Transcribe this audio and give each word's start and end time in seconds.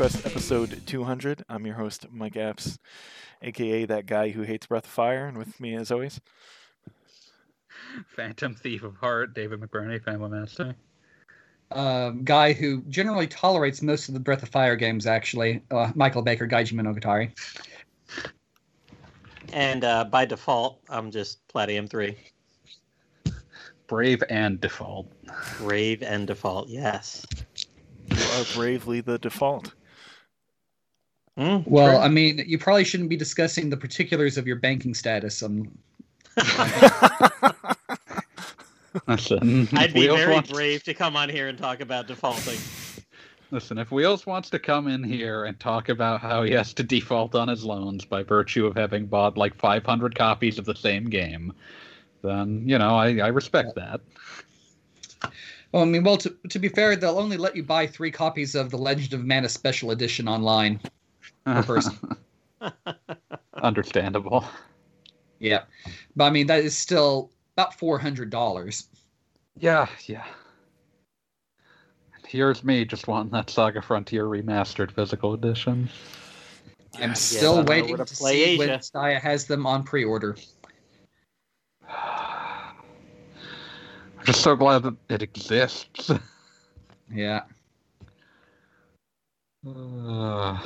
Quest 0.00 0.24
episode 0.24 0.80
200. 0.86 1.44
I'm 1.50 1.66
your 1.66 1.74
host, 1.74 2.06
Mike 2.10 2.32
Apps, 2.32 2.78
aka 3.42 3.84
that 3.84 4.06
guy 4.06 4.30
who 4.30 4.40
hates 4.40 4.66
Breath 4.66 4.86
of 4.86 4.90
Fire, 4.90 5.26
and 5.26 5.36
with 5.36 5.60
me 5.60 5.74
as 5.74 5.90
always, 5.90 6.22
Phantom 8.16 8.54
Thief 8.54 8.82
of 8.82 8.96
Heart, 8.96 9.34
David 9.34 9.60
McBurney, 9.60 10.02
Family 10.02 10.30
Master. 10.30 10.74
Um, 11.70 12.24
guy 12.24 12.54
who 12.54 12.80
generally 12.88 13.26
tolerates 13.26 13.82
most 13.82 14.08
of 14.08 14.14
the 14.14 14.20
Breath 14.20 14.42
of 14.42 14.48
Fire 14.48 14.74
games, 14.74 15.06
actually, 15.06 15.62
uh, 15.70 15.92
Michael 15.94 16.22
Baker, 16.22 16.48
Gaiji 16.48 16.72
Monogatari. 16.72 17.32
And 19.52 19.84
uh, 19.84 20.04
by 20.04 20.24
default, 20.24 20.80
I'm 20.88 21.10
just 21.10 21.46
Platium 21.48 21.86
3. 21.86 22.16
Brave 23.86 24.22
and 24.30 24.62
Default. 24.62 25.12
Brave 25.58 26.02
and 26.02 26.26
default, 26.26 26.70
yes. 26.70 27.26
you 28.06 28.16
are 28.16 28.44
bravely 28.54 29.02
the 29.02 29.18
default. 29.18 29.74
Mm, 31.40 31.66
Well, 31.66 31.88
true. 31.96 31.98
I 31.98 32.08
mean, 32.08 32.44
you 32.46 32.58
probably 32.58 32.84
shouldn't 32.84 33.08
be 33.08 33.16
discussing 33.16 33.70
the 33.70 33.76
particulars 33.76 34.36
of 34.36 34.46
your 34.46 34.56
banking 34.56 34.92
status. 34.94 35.42
Um, 35.42 35.70
Listen, 39.06 39.68
I'd 39.72 39.94
be 39.94 40.00
Wheels 40.00 40.18
very 40.18 40.32
wants- 40.34 40.50
brave 40.50 40.82
to 40.84 40.94
come 40.94 41.16
on 41.16 41.28
here 41.28 41.48
and 41.48 41.56
talk 41.58 41.80
about 41.80 42.06
defaulting. 42.08 42.58
Listen, 43.52 43.78
if 43.78 43.90
Wheels 43.90 44.26
wants 44.26 44.48
to 44.50 44.58
come 44.60 44.86
in 44.86 45.02
here 45.02 45.44
and 45.44 45.58
talk 45.58 45.88
about 45.88 46.20
how 46.20 46.44
he 46.44 46.52
has 46.52 46.72
to 46.74 46.82
default 46.84 47.34
on 47.34 47.48
his 47.48 47.64
loans 47.64 48.04
by 48.04 48.22
virtue 48.22 48.64
of 48.66 48.76
having 48.76 49.06
bought 49.06 49.36
like 49.36 49.54
500 49.56 50.14
copies 50.14 50.56
of 50.58 50.64
the 50.66 50.74
same 50.74 51.08
game, 51.10 51.52
then 52.22 52.62
you 52.66 52.78
know 52.78 52.94
I, 52.96 53.16
I 53.18 53.28
respect 53.28 53.74
that. 53.76 54.00
well, 55.72 55.82
I 55.82 55.86
mean, 55.86 56.04
well, 56.04 56.16
to, 56.18 56.32
to 56.48 56.58
be 56.60 56.68
fair, 56.68 56.94
they'll 56.96 57.18
only 57.18 57.36
let 57.36 57.56
you 57.56 57.64
buy 57.64 57.86
three 57.88 58.10
copies 58.12 58.54
of 58.54 58.70
the 58.70 58.78
Legend 58.78 59.14
of 59.14 59.24
Mana 59.24 59.48
Special 59.48 59.90
Edition 59.90 60.28
online 60.28 60.78
per 61.44 61.62
person. 61.62 62.16
Understandable. 63.62 64.44
yeah, 65.38 65.62
but 66.16 66.24
I 66.24 66.30
mean, 66.30 66.46
that 66.46 66.64
is 66.64 66.76
still 66.76 67.30
about 67.56 67.74
four 67.74 67.98
hundred 67.98 68.30
dollars. 68.30 68.88
Yeah, 69.58 69.86
yeah. 70.06 70.24
And 72.14 72.26
here's 72.26 72.64
me 72.64 72.84
just 72.84 73.08
wanting 73.08 73.32
that 73.32 73.50
Saga 73.50 73.82
Frontier 73.82 74.24
remastered 74.24 74.92
physical 74.92 75.34
edition. 75.34 75.88
I'm 76.94 77.10
Yes. 77.10 77.20
still 77.20 77.58
I 77.58 77.62
waiting 77.62 77.96
to, 77.96 78.04
to 78.04 78.14
play 78.14 78.44
see 78.44 78.58
when 78.58 78.70
Asia. 78.70 78.78
Staya 78.78 79.20
has 79.20 79.46
them 79.46 79.66
on 79.66 79.84
pre-order. 79.84 80.36
I'm 81.88 82.74
just 84.26 84.42
so 84.42 84.56
glad 84.56 84.82
that 84.82 84.96
it 85.08 85.22
exists. 85.22 86.10
Yeah. 87.12 87.42
Uh, 89.66 90.58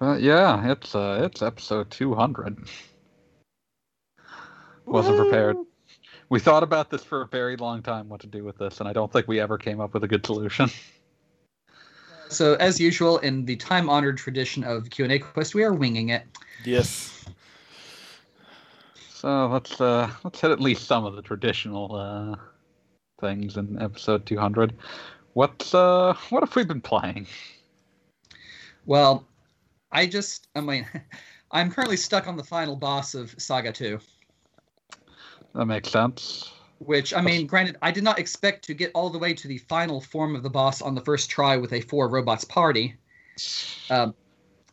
but 0.00 0.20
yeah, 0.22 0.72
it's 0.72 0.94
uh, 0.94 1.20
it's 1.22 1.42
episode 1.42 1.90
200. 1.90 2.58
Wasn't 4.86 5.16
prepared. 5.16 5.56
We 6.30 6.40
thought 6.40 6.62
about 6.62 6.90
this 6.90 7.04
for 7.04 7.22
a 7.22 7.26
very 7.26 7.56
long 7.56 7.82
time, 7.82 8.08
what 8.08 8.20
to 8.22 8.26
do 8.26 8.42
with 8.42 8.58
this, 8.58 8.80
and 8.80 8.88
I 8.88 8.92
don't 8.92 9.12
think 9.12 9.28
we 9.28 9.38
ever 9.38 9.58
came 9.58 9.80
up 9.80 9.94
with 9.94 10.02
a 10.02 10.08
good 10.08 10.26
solution. 10.26 10.70
So, 12.28 12.54
as 12.54 12.78
usual, 12.78 13.18
in 13.18 13.44
the 13.44 13.56
time-honored 13.56 14.16
tradition 14.16 14.62
of 14.62 14.88
Q&A 14.90 15.18
Quest, 15.18 15.52
we 15.52 15.64
are 15.64 15.72
winging 15.72 16.10
it. 16.10 16.22
yes. 16.64 17.24
So 19.12 19.48
let's 19.48 19.80
uh, 19.80 20.08
let's 20.22 20.40
hit 20.40 20.52
at 20.52 20.60
least 20.60 20.86
some 20.86 21.04
of 21.04 21.16
the 21.16 21.22
traditional 21.22 21.94
uh, 21.94 22.36
things 23.20 23.56
in 23.56 23.82
episode 23.82 24.26
200. 24.26 24.72
What's 25.32 25.74
uh, 25.74 26.14
what 26.30 26.44
have 26.44 26.54
we 26.54 26.64
been 26.64 26.80
playing? 26.80 27.26
Well, 28.86 29.26
I 29.92 30.06
just, 30.06 30.48
I 30.54 30.60
mean, 30.60 30.86
I'm 31.50 31.70
currently 31.70 31.96
stuck 31.96 32.28
on 32.28 32.36
the 32.36 32.44
final 32.44 32.76
boss 32.76 33.14
of 33.14 33.34
Saga 33.38 33.72
2, 33.72 33.98
That 35.54 35.66
makes 35.66 35.90
sense. 35.90 36.52
which, 36.78 37.12
I 37.12 37.20
mean, 37.20 37.46
granted, 37.46 37.76
I 37.82 37.90
did 37.90 38.04
not 38.04 38.18
expect 38.18 38.64
to 38.66 38.74
get 38.74 38.92
all 38.94 39.10
the 39.10 39.18
way 39.18 39.34
to 39.34 39.48
the 39.48 39.58
final 39.58 40.00
form 40.00 40.36
of 40.36 40.42
the 40.44 40.50
boss 40.50 40.80
on 40.80 40.94
the 40.94 41.00
first 41.00 41.28
try 41.28 41.56
with 41.56 41.72
a 41.72 41.80
four 41.80 42.08
robots 42.08 42.44
party. 42.44 42.94
Um, 43.90 44.14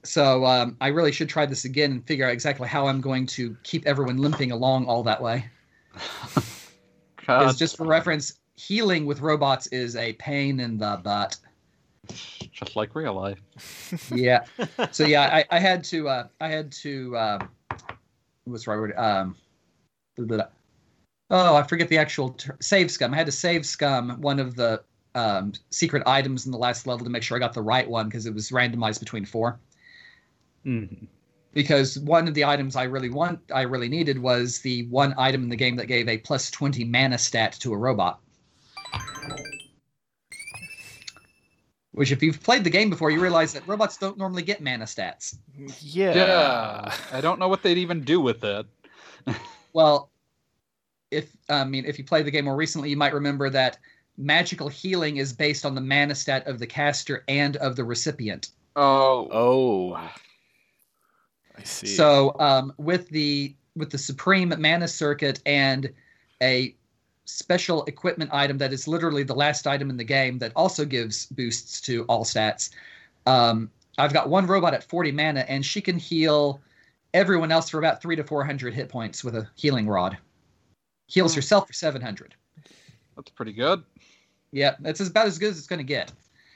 so 0.03 0.45
um, 0.45 0.77
I 0.79 0.89
really 0.89 1.11
should 1.11 1.29
try 1.29 1.45
this 1.47 1.65
again 1.65 1.91
and 1.91 2.05
figure 2.07 2.25
out 2.25 2.31
exactly 2.31 2.67
how 2.67 2.87
I'm 2.87 3.01
going 3.01 3.25
to 3.27 3.57
keep 3.63 3.85
everyone 3.87 4.17
limping 4.17 4.51
along 4.51 4.85
all 4.85 5.03
that 5.03 5.21
way. 5.21 5.45
Because 7.17 7.57
just 7.57 7.75
for 7.75 7.85
reference, 7.85 8.39
healing 8.55 9.05
with 9.05 9.19
robots 9.19 9.67
is 9.67 9.97
a 9.97 10.13
pain 10.13 10.61
in 10.61 10.77
the 10.77 10.97
butt. 11.03 11.35
Just 12.57 12.75
like 12.75 12.95
real 12.95 13.13
life. 13.13 13.39
yeah. 14.13 14.43
So 14.91 15.05
yeah, 15.05 15.23
I, 15.23 15.45
I 15.55 15.59
had 15.59 15.83
to 15.85 16.09
uh, 16.09 16.27
I 16.41 16.49
had 16.49 16.71
to 16.83 17.17
um, 17.17 17.49
what's 18.45 18.65
the 18.65 18.71
right 18.71 18.77
word? 18.79 18.93
Um, 18.97 19.35
oh, 21.29 21.55
I 21.55 21.63
forget 21.63 21.87
the 21.89 21.97
actual 21.97 22.29
ter- 22.29 22.57
save 22.59 22.89
scum. 22.91 23.13
I 23.13 23.17
had 23.17 23.25
to 23.27 23.31
save 23.31 23.65
scum 23.65 24.19
one 24.21 24.39
of 24.39 24.55
the 24.55 24.83
um, 25.15 25.53
secret 25.69 26.03
items 26.05 26.45
in 26.45 26.51
the 26.51 26.57
last 26.57 26.87
level 26.87 27.03
to 27.03 27.09
make 27.09 27.23
sure 27.23 27.37
I 27.37 27.39
got 27.39 27.53
the 27.53 27.61
right 27.61 27.87
one 27.87 28.07
because 28.07 28.25
it 28.25 28.33
was 28.33 28.49
randomized 28.49 28.99
between 28.99 29.25
four. 29.25 29.59
Mhm. 30.65 31.07
Because 31.53 31.97
one 31.99 32.27
of 32.27 32.33
the 32.33 32.45
items 32.45 32.75
I 32.75 32.83
really 32.83 33.09
want, 33.09 33.39
I 33.53 33.61
really 33.63 33.89
needed 33.89 34.19
was 34.19 34.59
the 34.59 34.85
one 34.87 35.15
item 35.17 35.43
in 35.43 35.49
the 35.49 35.55
game 35.55 35.75
that 35.77 35.87
gave 35.87 36.07
a 36.07 36.17
plus 36.17 36.51
twenty 36.51 36.83
mana 36.83 37.17
stat 37.17 37.53
to 37.61 37.73
a 37.73 37.77
robot. 37.77 38.19
Which, 41.97 42.11
if 42.11 42.21
you've 42.21 42.43
played 42.43 42.63
the 42.63 42.69
game 42.69 42.91
before, 42.91 43.09
you 43.09 43.19
realize 43.19 43.53
that 43.53 43.67
robots 43.67 43.97
don't 43.97 44.19
normally 44.19 44.43
get 44.43 44.61
mana 44.61 44.85
stats. 44.85 45.35
Yeah. 45.81 46.13
Yeah, 46.13 46.93
I 47.11 47.21
don't 47.21 47.39
know 47.39 47.47
what 47.47 47.63
they'd 47.63 47.79
even 47.79 48.01
do 48.01 48.21
with 48.21 48.43
it. 48.43 48.67
Well, 49.73 50.11
if 51.09 51.35
I 51.49 51.63
mean 51.63 51.85
if 51.85 51.97
you 51.97 52.05
played 52.05 52.25
the 52.27 52.31
game 52.31 52.45
more 52.45 52.55
recently, 52.55 52.91
you 52.91 52.97
might 52.97 53.15
remember 53.15 53.49
that 53.49 53.79
magical 54.15 54.67
healing 54.67 55.17
is 55.17 55.33
based 55.33 55.65
on 55.65 55.73
the 55.73 55.81
mana 55.81 56.13
stat 56.13 56.45
of 56.45 56.59
the 56.59 56.67
caster 56.67 57.23
and 57.27 57.57
of 57.57 57.75
the 57.75 57.83
recipient. 57.83 58.49
Oh, 58.75 59.27
Oh. 59.31 59.93
I 61.57 61.63
see. 61.63 61.87
So 61.87 62.35
um, 62.39 62.73
with 62.77 63.09
the 63.09 63.55
with 63.75 63.89
the 63.89 63.97
supreme 63.97 64.53
mana 64.59 64.87
circuit 64.87 65.41
and 65.47 65.91
a 66.43 66.75
special 67.27 67.83
equipment 67.85 68.33
item 68.33 68.57
that 68.57 68.73
is 68.73 68.87
literally 68.87 69.21
the 69.21 69.35
last 69.35 69.67
item 69.67 69.89
in 69.89 69.97
the 69.97 70.03
game 70.03 70.39
that 70.39 70.53
also 70.55 70.85
gives 70.85 71.25
boosts 71.27 71.81
to 71.81 72.03
all 72.05 72.23
stats. 72.23 72.71
Um, 73.25 73.69
I've 73.97 74.13
got 74.13 74.29
one 74.29 74.47
robot 74.47 74.73
at 74.73 74.83
40 74.83 75.11
mana 75.11 75.41
and 75.41 75.65
she 75.65 75.81
can 75.81 75.99
heal 75.99 76.61
everyone 77.13 77.51
else 77.51 77.69
for 77.69 77.79
about 77.79 78.01
three 78.01 78.15
to 78.15 78.23
400 78.23 78.73
hit 78.73 78.87
points 78.87 79.23
with 79.23 79.35
a 79.35 79.47
healing 79.55 79.87
rod. 79.87 80.17
Heals 81.07 81.35
herself 81.35 81.67
for 81.67 81.73
700. 81.73 82.33
that's 83.15 83.31
pretty 83.31 83.53
good. 83.53 83.83
Yeah, 84.51 84.75
that's 84.79 85.01
about 85.01 85.27
as 85.27 85.37
good 85.37 85.49
as 85.49 85.57
it's 85.57 85.67
going 85.67 85.79
to 85.79 85.83
get. 85.83 86.11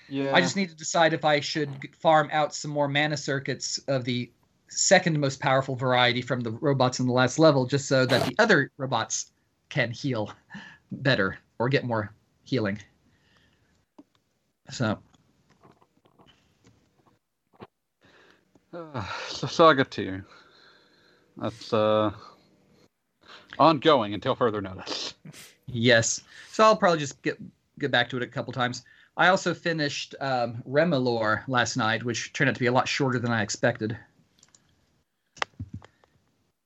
Yeah, 0.08 0.34
I 0.34 0.42
just 0.42 0.56
need 0.56 0.70
to 0.70 0.76
decide 0.76 1.14
if 1.14 1.24
I 1.24 1.40
should 1.40 1.70
farm 2.00 2.30
out 2.32 2.54
some 2.54 2.72
more 2.72 2.88
mana 2.88 3.18
circuits 3.18 3.78
of 3.88 4.04
the 4.04 4.30
second 4.68 5.20
most 5.20 5.40
powerful 5.40 5.76
variety 5.76 6.22
from 6.22 6.42
the 6.42 6.52
robots 6.52 7.00
in 7.00 7.08
the 7.08 7.14
last 7.14 7.40
level, 7.40 7.66
just 7.66 7.88
so 7.88 8.06
that 8.06 8.26
the 8.26 8.36
other 8.40 8.72
robots 8.78 9.32
can 9.72 9.90
heal 9.90 10.32
better 10.92 11.40
or 11.58 11.70
get 11.70 11.84
more 11.84 12.14
healing. 12.44 12.78
So, 14.70 15.00
Uh, 18.74 19.06
so 19.28 19.48
Saga 19.48 19.84
2. 19.84 20.22
That's 21.38 21.74
uh 21.74 22.12
ongoing 23.60 24.14
until 24.14 24.36
further 24.36 24.62
notice. 24.62 25.16
yes. 25.68 26.22
So 26.50 26.64
I'll 26.64 26.78
probably 26.78 27.00
just 27.00 27.22
get 27.22 27.38
get 27.80 27.92
back 27.92 28.10
to 28.10 28.18
it 28.18 28.24
a 28.24 28.28
couple 28.28 28.54
times. 28.54 28.84
I 29.18 29.28
also 29.28 29.54
finished 29.54 30.16
um, 30.22 30.64
Remilore 30.68 31.44
last 31.48 31.76
night, 31.76 32.04
which 32.04 32.32
turned 32.32 32.50
out 32.50 32.56
to 32.56 32.60
be 32.60 32.68
a 32.68 32.72
lot 32.72 32.88
shorter 32.88 33.20
than 33.20 33.32
I 33.32 33.42
expected. 33.42 33.98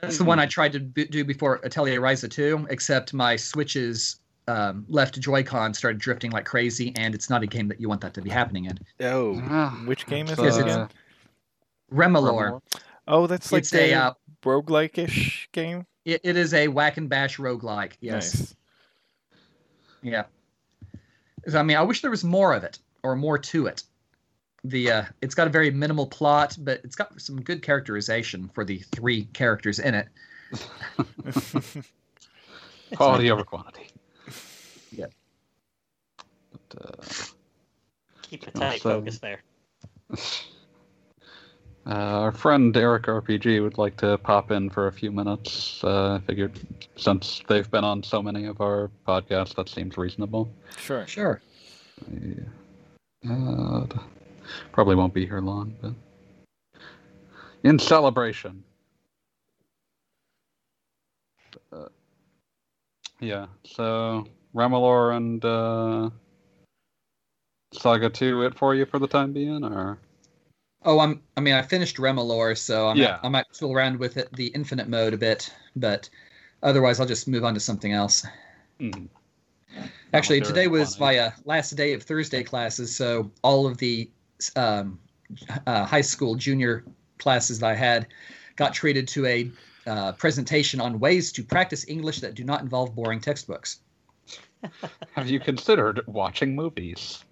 That's 0.05 0.17
the 0.17 0.23
one 0.23 0.39
I 0.39 0.45
tried 0.45 0.73
to 0.73 0.79
b- 0.79 1.05
do 1.05 1.23
before 1.23 1.59
Atelier 1.63 1.99
Ryza 1.99 2.29
2, 2.29 2.67
except 2.69 3.13
my 3.13 3.35
Switch's 3.35 4.17
um, 4.47 4.85
left 4.87 5.19
Joy-Con 5.19 5.73
started 5.73 5.99
drifting 5.99 6.31
like 6.31 6.45
crazy, 6.45 6.93
and 6.95 7.15
it's 7.15 7.29
not 7.29 7.43
a 7.43 7.47
game 7.47 7.67
that 7.67 7.79
you 7.79 7.89
want 7.89 8.01
that 8.01 8.13
to 8.13 8.21
be 8.21 8.29
happening 8.29 8.65
in. 8.65 8.79
oh. 9.01 9.41
Ah, 9.49 9.71
Which 9.85 10.05
game 10.05 10.25
is 10.27 10.33
it's, 10.33 10.41
this 10.41 10.57
uh, 10.57 10.61
again? 10.61 10.89
Remilore. 11.91 12.61
Oh, 13.07 13.27
that's 13.27 13.51
like 13.51 13.59
it's 13.61 13.73
a 13.73 13.91
a 13.91 13.99
uh, 13.99 14.13
roguelike-ish 14.43 15.49
game. 15.51 15.85
it, 16.05 16.21
it 16.23 16.37
is 16.37 16.53
a 16.53 16.67
whack 16.67 16.97
and 16.97 17.09
bash 17.09 17.37
roguelike. 17.37 17.93
Yes. 17.99 18.33
Nice. 18.33 18.55
Yeah. 20.01 20.23
I 21.53 21.63
mean, 21.63 21.77
I 21.77 21.81
wish 21.81 22.01
there 22.01 22.11
was 22.11 22.23
more 22.23 22.53
of 22.53 22.63
it 22.63 22.79
or 23.03 23.15
more 23.15 23.37
to 23.37 23.67
it. 23.67 23.83
The 24.69 24.91
uh, 24.91 25.03
it's 25.21 25.35
got 25.35 25.47
a 25.47 25.49
very 25.49 25.69
minimal 25.69 26.07
plot, 26.07 26.57
but 26.59 26.81
it's 26.83 26.95
got 26.95 27.19
some 27.21 27.41
good 27.41 27.61
characterization 27.61 28.49
for 28.53 28.65
the 28.65 28.79
three 28.95 29.25
characters 29.33 29.79
in 29.79 29.93
it. 29.93 30.07
Quality 32.95 33.31
over 33.31 33.43
quantity. 33.43 33.87
Yeah. 34.91 35.07
But, 36.51 36.83
uh, 36.83 37.03
Keep 38.23 38.47
a 38.47 38.51
tight 38.51 38.63
Also- 38.85 38.99
focus 39.01 39.19
there. 39.19 39.41
Uh, 41.87 41.91
our 42.21 42.31
friend 42.31 42.75
Eric 42.75 43.03
RPG 43.03 43.61
would 43.61 43.77
like 43.77 43.95
to 43.97 44.17
pop 44.17 44.49
in 44.49 44.71
for 44.71 44.87
a 44.87 44.91
few 44.91 45.11
minutes. 45.11 45.83
Uh, 45.83 46.15
I 46.15 46.19
figured 46.25 46.59
since 46.95 47.43
they've 47.47 47.69
been 47.69 47.83
on 47.83 48.01
so 48.01 48.23
many 48.23 48.45
of 48.47 48.59
our 48.59 48.89
podcasts, 49.07 49.53
that 49.55 49.69
seems 49.69 49.95
reasonable. 49.95 50.51
Sure. 50.79 51.05
Sure. 51.05 51.39
Uh, 53.29 53.85
probably 54.71 54.95
won't 54.95 55.13
be 55.13 55.25
here 55.25 55.41
long, 55.41 55.75
but 55.81 55.93
in 57.63 57.79
celebration. 57.79 58.63
Uh, 61.71 61.87
yeah, 63.19 63.47
so 63.63 64.25
Remilore 64.53 65.15
and 65.15 65.43
uh, 65.45 66.09
Saga 67.73 68.09
2 68.09 68.43
it 68.43 68.55
for 68.55 68.75
you 68.75 68.85
for 68.85 68.99
the 68.99 69.07
time 69.07 69.33
being, 69.33 69.63
or 69.63 69.99
Oh, 70.85 70.99
I'm. 70.99 71.23
I 71.35 71.41
mean, 71.41 71.55
I 71.55 71.63
finished 71.63 71.97
Remilore, 71.97 72.55
so 72.55 72.87
I'm. 72.87 72.97
Yeah. 72.97 73.19
I 73.23 73.29
might 73.29 73.45
tool 73.51 73.73
around 73.73 73.97
with 73.97 74.17
it, 74.17 74.31
the 74.33 74.47
infinite 74.47 74.87
mode 74.87 75.15
a 75.15 75.17
bit, 75.17 75.51
but 75.75 76.07
otherwise, 76.61 76.99
I'll 76.99 77.07
just 77.07 77.27
move 77.27 77.43
on 77.43 77.55
to 77.55 77.59
something 77.59 77.91
else. 77.91 78.25
Mhm. 78.79 79.09
Actually, 80.13 80.41
today 80.41 80.67
was 80.67 80.95
funny. 80.95 81.17
my 81.17 81.23
uh, 81.25 81.31
last 81.43 81.71
day 81.71 81.93
of 81.93 82.03
Thursday 82.03 82.43
classes, 82.43 82.95
so 82.95 83.31
all 83.41 83.65
of 83.65 83.77
the 83.77 84.09
um, 84.55 84.99
uh, 85.65 85.85
high 85.85 86.01
school 86.01 86.35
junior 86.35 86.83
classes 87.17 87.59
that 87.59 87.67
I 87.71 87.75
had 87.75 88.07
got 88.55 88.73
treated 88.73 89.07
to 89.09 89.25
a 89.25 89.51
uh, 89.87 90.11
presentation 90.13 90.81
on 90.81 90.99
ways 90.99 91.31
to 91.33 91.43
practice 91.43 91.87
English 91.87 92.19
that 92.21 92.33
do 92.33 92.43
not 92.43 92.61
involve 92.61 92.95
boring 92.95 93.19
textbooks. 93.19 93.79
have 95.13 95.29
you 95.29 95.39
considered 95.39 96.01
watching 96.07 96.55
movies? 96.55 97.23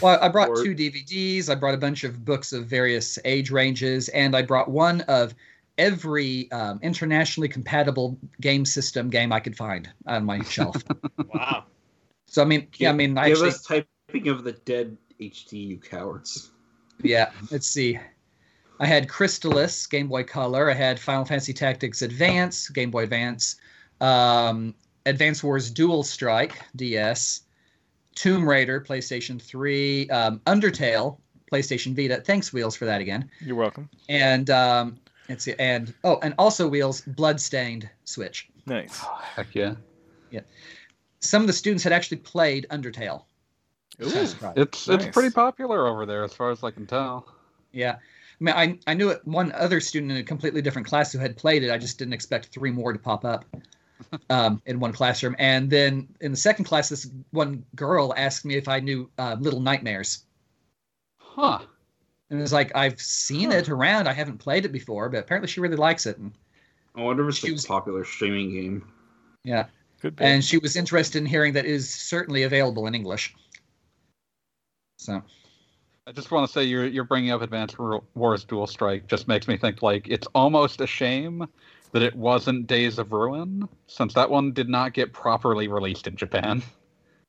Well, 0.00 0.18
I 0.22 0.28
brought 0.28 0.48
Or- 0.50 0.64
two 0.64 0.74
DVDs. 0.74 1.48
I 1.48 1.54
brought 1.54 1.74
a 1.74 1.78
bunch 1.78 2.04
of 2.04 2.24
books 2.24 2.52
of 2.52 2.66
various 2.66 3.18
age 3.24 3.50
ranges, 3.50 4.08
and 4.10 4.36
I 4.36 4.42
brought 4.42 4.68
one 4.68 5.02
of 5.02 5.34
every 5.78 6.50
um, 6.52 6.78
internationally 6.82 7.48
compatible 7.48 8.18
game 8.40 8.64
system 8.64 9.10
game 9.10 9.32
I 9.32 9.40
could 9.40 9.56
find 9.56 9.88
on 10.06 10.24
my 10.24 10.42
shelf. 10.42 10.76
Wow. 11.34 11.64
So 12.26 12.42
I 12.42 12.44
mean, 12.44 12.66
yeah, 12.76 12.90
I 12.90 12.92
mean, 12.92 13.16
I 13.18 13.28
give 13.28 13.38
actually, 13.38 13.48
us 13.50 13.62
typing 13.62 14.28
of 14.28 14.44
the 14.44 14.52
dead 14.52 14.96
HT, 15.20 15.52
you 15.52 15.78
cowards. 15.78 16.50
yeah. 17.02 17.30
Let's 17.50 17.66
see. 17.66 17.98
I 18.78 18.86
had 18.86 19.08
Crystalis, 19.08 19.88
Game 19.88 20.08
Boy 20.08 20.24
Color. 20.24 20.70
I 20.70 20.74
had 20.74 21.00
Final 21.00 21.24
Fantasy 21.24 21.52
Tactics 21.52 22.02
Advance 22.02 22.68
Game 22.68 22.90
Boy 22.90 23.04
Advance, 23.04 23.56
um, 24.00 24.74
Advance 25.06 25.42
Wars 25.42 25.70
Dual 25.70 26.02
Strike 26.02 26.60
DS, 26.76 27.42
Tomb 28.14 28.48
Raider 28.48 28.80
PlayStation 28.80 29.40
3, 29.40 30.10
um, 30.10 30.40
Undertale 30.46 31.18
PlayStation 31.50 31.94
Vita. 31.94 32.20
Thanks, 32.20 32.52
Wheels, 32.52 32.76
for 32.76 32.84
that 32.84 33.00
again. 33.00 33.30
You're 33.40 33.56
welcome. 33.56 33.88
and 34.08 34.50
um, 34.50 34.98
let's 35.28 35.44
see, 35.44 35.54
and 35.58 35.94
oh, 36.04 36.18
and 36.22 36.34
also 36.38 36.68
wheels 36.68 37.00
bloodstained 37.02 37.88
Switch. 38.04 38.48
Nice. 38.66 38.98
Heck 39.34 39.54
yeah. 39.54 39.76
yeah. 40.30 40.40
Some 41.20 41.42
of 41.42 41.46
the 41.46 41.52
students 41.52 41.84
had 41.84 41.92
actually 41.92 42.18
played 42.18 42.66
Undertale. 42.70 43.24
Ooh. 44.02 44.10
Kind 44.10 44.22
of 44.22 44.28
surprised. 44.28 44.58
It's 44.58 44.88
Nice. 44.88 45.04
it's 45.04 45.12
pretty 45.14 45.30
popular 45.30 45.86
over 45.86 46.04
there 46.06 46.24
as 46.24 46.32
far 46.34 46.50
as 46.50 46.62
I 46.62 46.70
can 46.70 46.86
tell. 46.86 47.26
Yeah, 47.72 47.96
I 47.96 48.44
mean, 48.44 48.54
I 48.54 48.78
I 48.90 48.94
knew 48.94 49.08
it. 49.10 49.20
One 49.26 49.52
other 49.52 49.80
student 49.80 50.12
in 50.12 50.18
a 50.18 50.22
completely 50.22 50.62
different 50.62 50.86
class 50.88 51.12
who 51.12 51.18
had 51.18 51.36
played 51.36 51.62
it. 51.62 51.70
I 51.70 51.78
just 51.78 51.98
didn't 51.98 52.14
expect 52.14 52.46
three 52.46 52.70
more 52.70 52.92
to 52.92 52.98
pop 52.98 53.24
up 53.24 53.44
um, 54.30 54.60
in 54.66 54.78
one 54.80 54.92
classroom. 54.92 55.34
And 55.38 55.70
then 55.70 56.08
in 56.20 56.30
the 56.30 56.36
second 56.36 56.64
class, 56.66 56.88
this 56.88 57.10
one 57.30 57.64
girl 57.74 58.12
asked 58.16 58.44
me 58.44 58.56
if 58.56 58.68
I 58.68 58.80
knew 58.80 59.10
uh, 59.18 59.36
Little 59.40 59.60
Nightmares. 59.60 60.24
Huh. 61.18 61.60
And 62.30 62.40
it's 62.42 62.52
like 62.52 62.74
I've 62.74 63.00
seen 63.00 63.52
it 63.52 63.68
around. 63.68 64.08
I 64.08 64.12
haven't 64.12 64.38
played 64.38 64.64
it 64.64 64.72
before, 64.72 65.08
but 65.08 65.18
apparently 65.18 65.48
she 65.48 65.60
really 65.60 65.76
likes 65.76 66.06
it. 66.06 66.18
And 66.18 66.32
I 66.96 67.02
wonder 67.02 67.22
if 67.24 67.30
it's 67.30 67.38
She 67.38 67.48
a 67.50 67.52
was- 67.52 67.66
popular 67.66 68.04
streaming 68.04 68.50
game. 68.50 68.84
yeah, 69.44 69.66
Good. 70.00 70.14
and 70.18 70.42
she 70.44 70.58
was 70.58 70.74
interested 70.76 71.18
in 71.18 71.26
hearing 71.26 71.52
that 71.52 71.64
it 71.66 71.70
is 71.70 71.88
certainly 71.88 72.42
available 72.42 72.86
in 72.86 72.94
English. 72.94 73.34
So. 74.96 75.22
I 76.08 76.12
just 76.12 76.30
want 76.30 76.46
to 76.46 76.52
say 76.52 76.62
you're 76.62 76.86
you're 76.86 77.04
bringing 77.04 77.32
up 77.32 77.42
Advanced 77.42 77.76
Wars 78.14 78.44
Dual 78.44 78.68
Strike 78.68 79.08
just 79.08 79.26
makes 79.26 79.48
me 79.48 79.56
think 79.56 79.82
like 79.82 80.06
it's 80.08 80.28
almost 80.36 80.80
a 80.80 80.86
shame 80.86 81.44
that 81.90 82.02
it 82.02 82.14
wasn't 82.14 82.68
Days 82.68 83.00
of 83.00 83.12
Ruin 83.12 83.68
since 83.88 84.14
that 84.14 84.30
one 84.30 84.52
did 84.52 84.68
not 84.68 84.92
get 84.92 85.12
properly 85.12 85.66
released 85.66 86.06
in 86.06 86.14
Japan. 86.14 86.62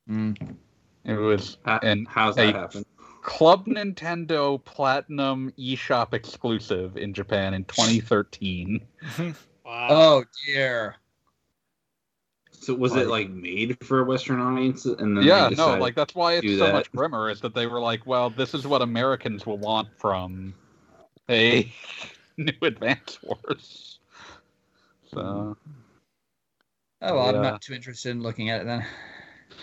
Mm. 0.08 0.56
It 1.04 1.14
was 1.14 1.58
Ha- 1.64 1.80
And 1.82 2.06
how's 2.08 2.36
hey, 2.36 2.52
that 2.52 2.54
happen? 2.54 2.84
Club 3.22 3.66
Nintendo 3.66 4.64
Platinum 4.64 5.52
eShop 5.58 6.14
exclusive 6.14 6.96
in 6.96 7.12
Japan 7.12 7.54
in 7.54 7.64
2013. 7.64 8.80
Wow. 9.18 9.34
Oh 9.90 10.24
dear. 10.46 10.96
So 12.60 12.74
was 12.74 12.94
it 12.96 13.08
like 13.08 13.30
made 13.30 13.76
for 13.84 14.00
a 14.00 14.04
Western 14.04 14.40
audience? 14.40 14.84
And 14.84 15.16
then 15.16 15.24
yeah, 15.24 15.48
no, 15.56 15.78
like 15.78 15.94
that's 15.94 16.14
why 16.14 16.34
it's 16.34 16.58
so 16.58 16.66
that. 16.66 16.72
much 16.72 16.92
grimmer 16.92 17.30
is 17.30 17.40
that 17.40 17.54
they 17.54 17.66
were 17.66 17.80
like, 17.80 18.06
well, 18.06 18.30
this 18.30 18.54
is 18.54 18.66
what 18.66 18.82
Americans 18.82 19.46
will 19.46 19.58
want 19.58 19.88
from 19.96 20.54
a 21.30 21.72
new 22.36 22.52
Advance 22.62 23.18
Wars. 23.22 23.98
So 25.14 25.56
Oh, 27.00 27.14
well, 27.14 27.28
I'm 27.28 27.42
not 27.42 27.62
too 27.62 27.74
interested 27.74 28.10
in 28.10 28.22
looking 28.22 28.50
at 28.50 28.62
it 28.62 28.64
then. 28.64 28.84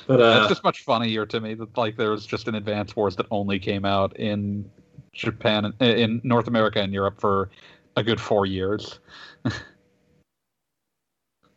But 0.07 0.21
uh, 0.21 0.39
it's 0.39 0.49
just 0.49 0.63
much 0.63 0.83
funnier 0.83 1.25
to 1.25 1.39
me 1.41 1.53
that 1.55 1.77
like 1.77 1.97
there 1.97 2.11
was 2.11 2.25
just 2.25 2.47
an 2.47 2.55
Advance 2.55 2.95
Wars 2.95 3.15
that 3.17 3.25
only 3.29 3.59
came 3.59 3.85
out 3.85 4.15
in 4.17 4.69
Japan 5.13 5.73
in 5.79 6.21
North 6.23 6.47
America 6.47 6.79
and 6.79 6.93
Europe 6.93 7.19
for 7.19 7.49
a 7.97 8.03
good 8.03 8.21
four 8.21 8.45
years. 8.45 8.99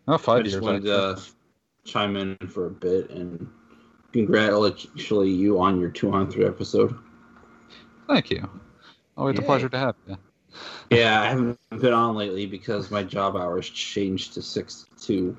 oh, 0.08 0.32
I 0.32 0.42
just 0.42 0.52
years. 0.54 0.62
wanted 0.62 0.78
actually. 0.78 0.90
to 0.90 0.98
uh, 0.98 1.20
chime 1.84 2.16
in 2.16 2.36
for 2.48 2.66
a 2.66 2.70
bit 2.70 3.10
and 3.10 3.48
congratulate 4.12 4.88
you 4.96 5.60
on 5.60 5.80
your 5.80 5.90
two 5.90 6.12
on 6.12 6.30
three 6.30 6.46
episode. 6.46 6.96
Thank 8.08 8.30
you. 8.30 8.48
Always 9.16 9.38
a 9.38 9.42
pleasure 9.42 9.68
to 9.68 9.78
have 9.78 9.94
you. 10.06 10.16
Yeah, 10.90 11.20
I 11.20 11.26
haven't 11.26 11.58
been 11.78 11.92
on 11.92 12.16
lately 12.16 12.46
because 12.46 12.90
my 12.90 13.02
job 13.02 13.36
hours 13.36 13.68
changed 13.68 14.34
to 14.34 14.42
six 14.42 14.86
to 15.00 15.04
two. 15.06 15.36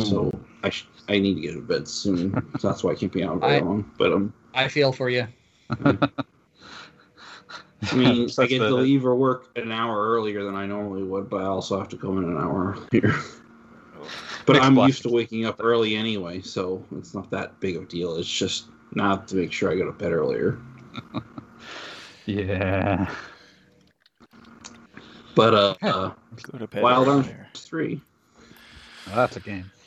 So 0.00 0.32
I 0.64 0.70
sh- 0.70 0.88
I 1.08 1.18
need 1.18 1.34
to 1.36 1.40
get 1.40 1.52
to 1.52 1.60
bed 1.60 1.86
soon. 1.86 2.32
so 2.58 2.68
that's 2.68 2.82
why 2.82 2.92
I 2.92 2.94
can't 2.94 3.12
be 3.12 3.22
on 3.22 3.40
very 3.40 3.56
I- 3.56 3.60
long. 3.60 3.90
But 3.98 4.12
um, 4.12 4.32
I 4.54 4.68
feel 4.68 4.92
for 4.92 5.08
you. 5.10 5.26
I 7.92 7.96
mean, 7.96 8.28
I 8.38 8.46
get 8.46 8.60
that 8.60 8.68
to 8.68 8.74
leave 8.76 9.04
or 9.04 9.14
work 9.14 9.50
an 9.56 9.72
hour 9.72 10.08
earlier 10.08 10.44
than 10.44 10.54
I 10.54 10.66
normally 10.66 11.02
would, 11.02 11.28
but 11.28 11.42
I 11.42 11.46
also 11.46 11.78
have 11.78 11.88
to 11.90 11.96
come 11.96 12.18
in 12.18 12.24
an 12.24 12.36
hour 12.36 12.76
earlier. 12.92 13.14
But 14.46 14.54
Mixed 14.54 14.66
I'm 14.66 14.74
blessings. 14.74 14.96
used 14.96 15.02
to 15.04 15.08
waking 15.08 15.46
up 15.46 15.56
early 15.58 15.96
anyway, 15.96 16.42
so 16.42 16.84
it's 16.98 17.14
not 17.14 17.30
that 17.30 17.58
big 17.60 17.76
of 17.76 17.84
a 17.84 17.86
deal. 17.86 18.16
It's 18.16 18.28
just 18.30 18.66
not 18.92 19.26
to 19.28 19.36
make 19.36 19.52
sure 19.52 19.72
I 19.72 19.76
go 19.76 19.86
to 19.86 19.92
bed 19.92 20.12
earlier. 20.12 20.58
Yeah. 22.26 23.10
But 25.34 25.54
uh, 25.54 25.74
uh 25.82 26.12
Go 26.50 26.58
to 26.58 26.66
bed. 26.66 26.82
Wild 26.82 27.08
Arms 27.08 27.28
three. 27.54 28.00
Well, 29.06 29.16
that's 29.16 29.36
a 29.36 29.40
game. 29.40 29.70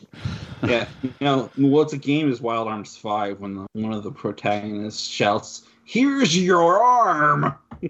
Yeah, 0.63 0.87
you 1.03 1.13
know 1.21 1.51
what's 1.55 1.93
a 1.93 1.97
game 1.97 2.31
is 2.31 2.41
Wild 2.41 2.67
Arms 2.67 2.97
five 2.97 3.39
when 3.39 3.53
the, 3.53 3.67
one 3.73 3.93
of 3.93 4.01
the 4.01 4.11
protagonists 4.11 5.05
shouts, 5.05 5.65
"Here's 5.87 6.37
your 6.37 6.83
arm." 6.83 7.55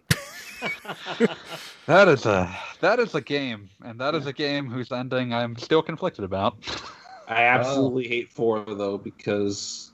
That 1.88 2.10
is 2.10 2.26
a 2.26 2.54
that 2.82 3.00
is 3.00 3.16
a 3.16 3.22
game, 3.22 3.70
and 3.84 4.00
that 4.02 4.14
is 4.14 4.26
a 4.26 4.34
game 4.34 4.70
whose 4.70 4.92
ending 4.92 5.34
I'm 5.34 5.56
still 5.56 5.82
conflicted 5.82 6.26
about. 6.26 6.58
I 7.28 7.44
absolutely 7.44 8.08
hate 8.08 8.30
four 8.30 8.64
though 8.66 8.98
because 8.98 9.92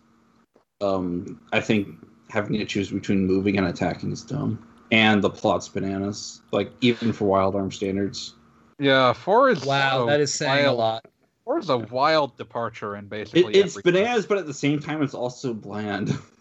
um 0.81 1.39
I 1.51 1.61
think 1.61 1.87
having 2.29 2.57
to 2.59 2.65
choose 2.65 2.91
between 2.91 3.25
moving 3.25 3.57
and 3.57 3.67
attacking 3.67 4.11
is 4.11 4.23
dumb. 4.23 4.67
And 4.91 5.23
the 5.23 5.29
plot's 5.29 5.69
bananas. 5.69 6.41
Like 6.51 6.71
even 6.81 7.13
for 7.13 7.25
Wild 7.25 7.55
Arm 7.55 7.71
standards. 7.71 8.33
yeah, 8.79 9.13
four 9.13 9.49
is 9.49 9.63
Wow, 9.65 10.03
a 10.03 10.05
that 10.07 10.19
is 10.19 10.33
saying 10.33 10.65
a 10.65 10.73
wild, 10.73 10.77
lot. 10.79 11.05
Four 11.45 11.59
is 11.59 11.69
a 11.69 11.77
wild 11.77 12.37
departure 12.37 12.95
in 12.95 13.05
It, 13.05 13.09
basically 13.09 13.55
it's 13.55 13.77
every 13.77 13.91
bananas, 13.91 14.25
but 14.25 14.37
at 14.39 14.47
the 14.47 14.53
same 14.53 14.79
time 14.79 15.01
it's 15.01 15.13
also 15.13 15.53
bland. 15.53 16.17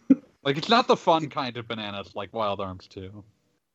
Like 0.42 0.56
it's 0.58 0.68
not 0.68 0.88
the 0.88 0.96
fun 0.96 1.28
kind 1.28 1.56
of 1.56 1.68
bananas 1.68 2.14
like 2.14 2.32
Wild 2.32 2.60
Arms 2.60 2.86
two. 2.88 3.22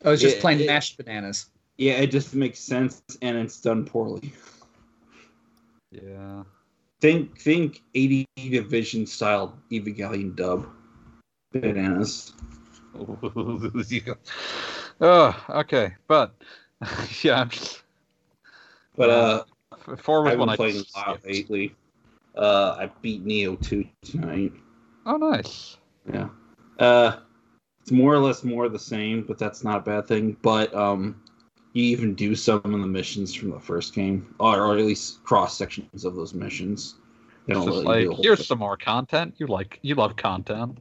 Oh, 0.03 0.11
it's 0.11 0.21
just 0.21 0.37
It- 0.37 0.41
plain 0.41 0.59
it- 0.61 0.67
mashed 0.67 0.97
bananas. 0.97 1.47
yeah, 1.77 1.93
it 1.93 2.07
just 2.11 2.33
makes 2.35 2.59
sense 2.59 3.01
and 3.21 3.37
it's 3.37 3.59
done 3.61 3.85
poorly. 3.85 4.33
Yeah. 5.91 6.43
Think 6.99 7.39
think 7.39 7.83
80 7.95 8.25
division 8.35 9.05
style 9.05 9.57
Evangelion 9.71 10.35
dub. 10.35 10.67
Bananas. 11.53 12.33
oh, 15.01 15.45
okay, 15.49 15.95
but 16.07 16.35
yeah, 17.21 17.39
I'm 17.41 17.49
just, 17.49 17.81
But 18.95 19.09
uh 19.09 19.43
four 19.97 20.23
was 20.23 20.33
I've 20.33 20.39
one 20.39 20.47
been 20.47 20.53
I 20.53 20.55
playing 20.57 20.75
a 20.75 20.97
lot 20.97 21.19
skipped. 21.21 21.25
lately. 21.25 21.75
Uh 22.35 22.75
I 22.79 22.91
beat 23.01 23.25
Nioh 23.25 23.61
2 23.61 23.85
tonight. 24.01 24.53
Oh, 25.05 25.17
nice. 25.17 25.77
Yeah. 26.11 26.29
Uh, 26.79 27.17
it's 27.81 27.91
more 27.91 28.13
or 28.13 28.19
less 28.19 28.43
more 28.43 28.65
of 28.65 28.73
the 28.73 28.79
same, 28.79 29.23
but 29.23 29.37
that's 29.37 29.63
not 29.63 29.77
a 29.77 29.81
bad 29.81 30.07
thing. 30.07 30.35
But 30.41 30.73
um, 30.73 31.21
you 31.73 31.83
even 31.85 32.15
do 32.15 32.35
some 32.35 32.61
of 32.63 32.71
the 32.71 32.87
missions 32.87 33.33
from 33.33 33.51
the 33.51 33.59
first 33.59 33.93
game, 33.93 34.33
or, 34.39 34.61
or 34.61 34.77
at 34.77 34.85
least 34.85 35.23
cross 35.23 35.57
sections 35.57 36.05
of 36.05 36.15
those 36.15 36.33
missions. 36.33 36.95
They 37.47 37.53
It's 37.53 37.65
just 37.65 37.85
like 37.85 38.07
here's 38.21 38.39
thing. 38.39 38.45
some 38.45 38.59
more 38.59 38.75
content. 38.77 39.35
You 39.37 39.47
like 39.47 39.79
you 39.81 39.95
love 39.95 40.15
content. 40.17 40.77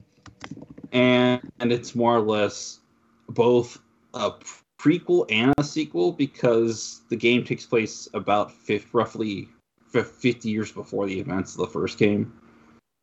and 0.93 1.41
and 1.61 1.73
it's 1.73 1.95
more 1.95 2.17
or 2.17 2.21
less 2.21 2.81
both 3.29 3.81
a 4.15 4.33
prequel 4.81 5.27
and 5.31 5.55
a 5.59 5.65
sequel 5.65 6.13
because 6.13 7.03
the 7.09 7.17
game 7.17 7.45
takes 7.45 7.65
place 7.67 8.09
about 8.15 8.53
fif- 8.53 8.95
roughly 8.95 9.49
50 9.91 10.49
years 10.49 10.71
before 10.73 11.07
the 11.07 11.19
events 11.19 11.55
of 11.55 11.61
the 11.61 11.67
first 11.67 11.99
game 11.99 12.33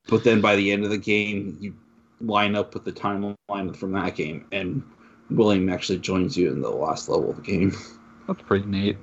but 0.08 0.24
then 0.24 0.40
by 0.42 0.56
the 0.56 0.72
end 0.72 0.84
of 0.84 0.92
the 0.92 0.98
game 0.98 1.58
you 1.60 1.74
line 2.24 2.56
up 2.56 2.74
with 2.74 2.84
the 2.84 2.92
timeline 2.92 3.76
from 3.76 3.92
that 3.92 4.16
game 4.16 4.46
and 4.52 4.84
william 5.30 5.70
actually 5.70 6.00
joins 6.00 6.38
you 6.38 6.52
in 6.52 6.62
the 6.62 6.70
last 6.70 7.10
level 7.10 7.30
of 7.30 7.36
the 7.38 7.42
game 7.42 7.72
That's 8.28 8.42
pretty 8.42 8.66
neat. 8.66 8.98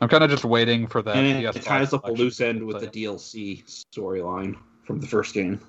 I'm 0.00 0.08
kind 0.08 0.22
of 0.22 0.30
just 0.30 0.44
waiting 0.44 0.86
for 0.86 1.02
that. 1.02 1.16
and 1.16 1.44
it, 1.44 1.56
it 1.56 1.62
ties 1.62 1.92
up 1.92 2.06
a 2.06 2.12
loose 2.12 2.40
end 2.40 2.64
with 2.64 2.80
the 2.80 2.86
dlc 2.86 3.64
storyline 3.66 4.56
from 4.84 5.00
the 5.00 5.06
first 5.06 5.34
game 5.34 5.60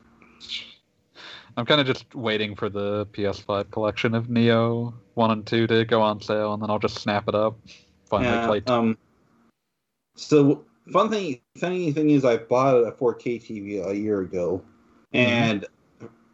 I'm 1.58 1.66
kind 1.66 1.82
of 1.82 1.88
just 1.88 2.16
waiting 2.16 2.56
for 2.56 2.70
the 2.70 3.06
PS5 3.08 3.72
collection 3.72 4.16
of 4.16 4.28
Nioh 4.28 4.94
One 5.16 5.32
and 5.32 5.46
Two 5.46 5.68
to 5.68 5.84
go 5.84 6.02
on 6.02 6.22
sale, 6.22 6.54
and 6.54 6.64
then 6.64 6.70
I'll 6.70 6.80
just 6.80 7.00
snap 7.00 7.28
it 7.28 7.36
up. 7.36 7.60
Finally 8.06 8.38
Yeah, 8.38 8.46
play. 8.48 8.64
Um. 8.68 8.98
So 10.16 10.66
fun 10.92 11.10
thing, 11.10 11.42
funny 11.58 11.92
thing 11.92 12.10
is, 12.12 12.26
I 12.26 12.38
bought 12.38 12.76
a 12.76 12.92
4K 12.92 13.42
TV 13.42 13.86
a 13.86 13.96
year 13.96 14.22
ago, 14.22 14.64
and 15.14 15.66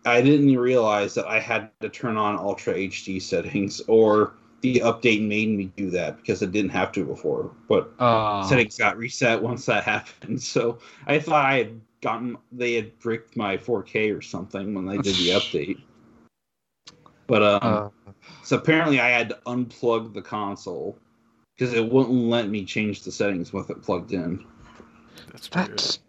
I 0.07 0.21
didn't 0.21 0.57
realize 0.57 1.13
that 1.15 1.27
I 1.27 1.39
had 1.39 1.69
to 1.81 1.89
turn 1.89 2.17
on 2.17 2.37
Ultra 2.37 2.73
HD 2.75 3.21
settings, 3.21 3.81
or 3.87 4.33
the 4.61 4.79
update 4.79 5.25
made 5.27 5.49
me 5.49 5.71
do 5.75 5.89
that 5.91 6.17
because 6.17 6.41
I 6.41 6.47
didn't 6.47 6.71
have 6.71 6.91
to 6.93 7.05
before. 7.05 7.51
But 7.67 7.91
Uh, 7.99 8.43
settings 8.43 8.77
got 8.77 8.97
reset 8.97 9.41
once 9.41 9.65
that 9.65 9.83
happened. 9.95 10.41
So 10.41 10.79
I 11.05 11.19
thought 11.19 11.45
I 11.45 11.57
had 11.57 11.81
gotten 12.01 12.37
they 12.51 12.73
had 12.75 12.97
bricked 12.99 13.35
my 13.35 13.57
4K 13.57 14.15
or 14.17 14.21
something 14.21 14.73
when 14.73 14.85
they 14.85 14.97
did 14.97 15.15
the 15.15 15.29
update. 15.39 15.81
But 17.27 17.43
um, 17.43 17.59
uh, 17.61 18.11
so 18.43 18.57
apparently, 18.57 19.01
I 19.01 19.09
had 19.09 19.29
to 19.29 19.39
unplug 19.45 20.13
the 20.13 20.21
console 20.21 20.97
because 21.55 21.73
it 21.73 21.91
wouldn't 21.91 22.29
let 22.29 22.49
me 22.49 22.63
change 22.63 23.03
the 23.03 23.11
settings 23.11 23.51
with 23.51 23.69
it 23.69 23.81
plugged 23.81 24.13
in. 24.13 24.45
That's 25.31 25.51
weird. 25.51 25.71
that's 25.71 25.99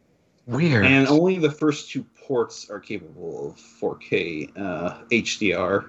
weird. 0.46 0.86
And 0.86 1.08
only 1.08 1.38
the 1.38 1.50
first 1.50 1.90
two 1.90 2.04
ports 2.28 2.68
are 2.70 2.78
capable 2.78 3.48
of 3.48 3.56
4K 3.56 4.52
uh, 4.56 4.98
HDR. 5.10 5.88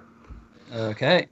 Okay. 0.73 1.27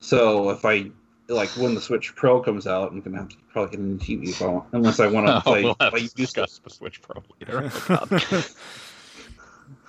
So 0.00 0.50
if 0.50 0.64
I 0.64 0.90
like 1.28 1.48
when 1.56 1.74
the 1.74 1.80
Switch 1.80 2.14
Pro 2.14 2.40
comes 2.40 2.66
out, 2.66 2.92
I'm 2.92 3.00
gonna 3.00 3.16
have 3.16 3.30
to 3.30 3.36
probably 3.50 3.70
get 3.76 3.80
a 3.80 3.82
new 3.82 3.98
TV 3.98 4.28
if 4.28 4.42
I 4.42 4.46
want, 4.48 4.66
unless 4.72 5.00
I 5.00 5.06
want 5.06 5.26
to 5.26 5.40
play. 5.44 5.64
we'll 5.64 5.74
have 5.80 5.88
if 5.88 5.94
I 5.94 5.96
to 5.98 6.02
use 6.02 6.12
discuss 6.12 6.60
the 6.62 6.70
Switch 6.70 7.00
Pro 7.02 7.22
later. 7.40 7.70
Oh, 7.88 8.06
God. 8.10 8.22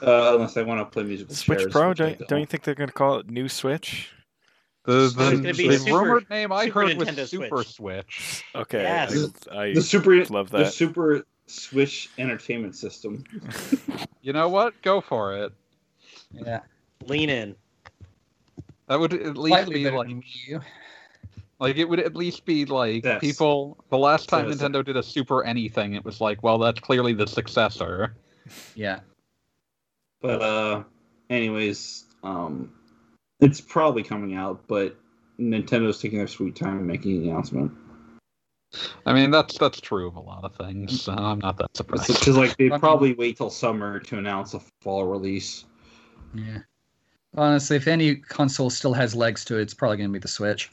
uh, 0.02 0.36
unless 0.36 0.56
I 0.58 0.62
want 0.64 0.80
to 0.80 0.86
play 0.86 1.04
musical 1.04 1.36
Switch 1.36 1.60
chairs, 1.60 1.72
Pro? 1.72 1.90
which 1.90 2.02
I 2.02 2.14
Don't, 2.14 2.28
don't 2.30 2.40
you 2.40 2.46
think 2.46 2.64
they're 2.64 2.74
going 2.76 2.88
to 2.90 2.94
call 2.94 3.20
it 3.20 3.30
New 3.30 3.50
Switch? 3.50 4.12
the 4.86 5.06
It's 5.06 5.14
the, 5.16 5.36
the 5.68 5.78
Super- 5.78 5.98
rumored 6.00 6.30
name 6.30 6.52
I 6.54 6.66
Super 6.68 6.88
heard 6.88 6.98
was 6.98 7.30
Super 7.30 7.64
Switch. 7.64 7.76
Switch. 7.76 8.46
Okay. 8.56 8.84
Yes. 8.84 9.34
I, 9.52 9.58
I 9.58 9.74
The 9.74 9.82
Super 9.82 10.24
love 10.26 10.50
that. 10.52 10.58
the 10.60 10.64
that. 10.64 10.74
Super 10.74 11.26
Switch 11.48 12.10
Entertainment 12.18 12.76
System. 12.76 13.24
You 14.22 14.34
know 14.34 14.50
what? 14.50 14.74
Go 14.82 15.00
for 15.00 15.38
it. 15.38 15.54
Yeah. 16.34 16.60
Lean 17.06 17.30
in. 17.30 17.56
That 18.88 19.00
would 19.00 19.14
at 19.14 19.38
least 19.38 19.54
Slightly 19.56 19.86
be 19.86 19.90
like 19.90 20.10
you. 20.48 20.60
Like 21.62 21.78
it 21.78 21.86
would 21.86 22.02
at 22.02 22.14
least 22.14 22.44
be 22.44 22.66
like 22.66 23.06
Yes. 23.06 23.22
people. 23.22 23.78
The 23.90 23.98
last 23.98 24.28
time 24.28 24.52
Says- 24.52 24.60
Nintendo 24.62 24.84
did 24.84 24.98
a 24.98 25.04
Super 25.04 25.46
anything, 25.46 25.94
it 25.94 26.04
was 26.04 26.20
like, 26.20 26.44
well, 26.44 26.58
that's 26.58 26.82
clearly 26.82 27.14
the 27.14 27.26
successor. 27.26 28.16
Yeah. 28.76 29.00
But 30.22 30.42
uh 30.42 30.84
anyways, 31.30 32.04
um 32.24 32.74
it's 33.40 33.62
probably 33.62 34.04
coming 34.04 34.36
out, 34.36 34.68
but 34.68 34.98
Nintendo's 35.40 36.02
taking 36.02 36.18
their 36.18 36.28
sweet 36.28 36.58
time 36.58 36.86
making 36.86 37.22
the 37.22 37.30
announcement. 37.30 37.72
I 39.06 39.14
mean, 39.14 39.32
that's 39.32 39.58
that's 39.58 39.80
true 39.80 40.08
of 40.08 40.16
a 40.16 40.20
lot 40.20 40.44
of 40.44 40.56
things. 40.56 41.02
So 41.02 41.14
I'm 41.14 41.40
not 41.40 41.58
that 41.58 41.76
surprised. 41.76 42.08
Because 42.08 42.38
like 42.38 42.58
they 42.58 42.70
probably 42.70 43.14
wait 43.14 43.38
till 43.38 43.50
summer 43.50 44.00
to 44.00 44.18
announce 44.18 44.54
a 44.54 44.60
fall 44.82 45.06
release. 45.06 45.66
Yeah. 46.34 46.60
Honestly, 47.36 47.78
if 47.78 47.88
any 47.88 48.16
console 48.16 48.70
still 48.70 48.94
has 48.94 49.16
legs 49.16 49.46
to 49.46 49.58
it, 49.58 49.62
it's 49.62 49.74
probably 49.74 49.98
going 49.98 50.10
to 50.10 50.14
be 50.14 50.20
the 50.20 50.28
Switch. 50.28 50.70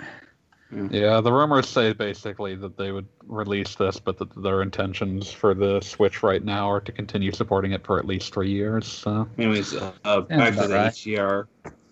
Yeah, 0.90 1.20
the 1.20 1.32
rumors 1.32 1.68
say 1.68 1.92
basically 1.92 2.56
that 2.56 2.76
they 2.76 2.90
would 2.90 3.06
release 3.26 3.76
this, 3.76 4.00
but 4.00 4.18
that 4.18 4.42
their 4.42 4.62
intentions 4.62 5.30
for 5.30 5.54
the 5.54 5.80
Switch 5.80 6.22
right 6.22 6.42
now 6.42 6.68
are 6.68 6.80
to 6.80 6.90
continue 6.90 7.30
supporting 7.30 7.72
it 7.72 7.84
for 7.84 7.98
at 7.98 8.06
least 8.06 8.34
three 8.34 8.50
years. 8.50 8.86
So 8.86 9.28
Anyways, 9.38 9.74
uh, 9.74 9.92
uh, 10.04 10.22
back 10.22 10.54
to 10.54 10.66
the 10.66 10.74
right. 10.74 10.92
HDR. 10.92 11.46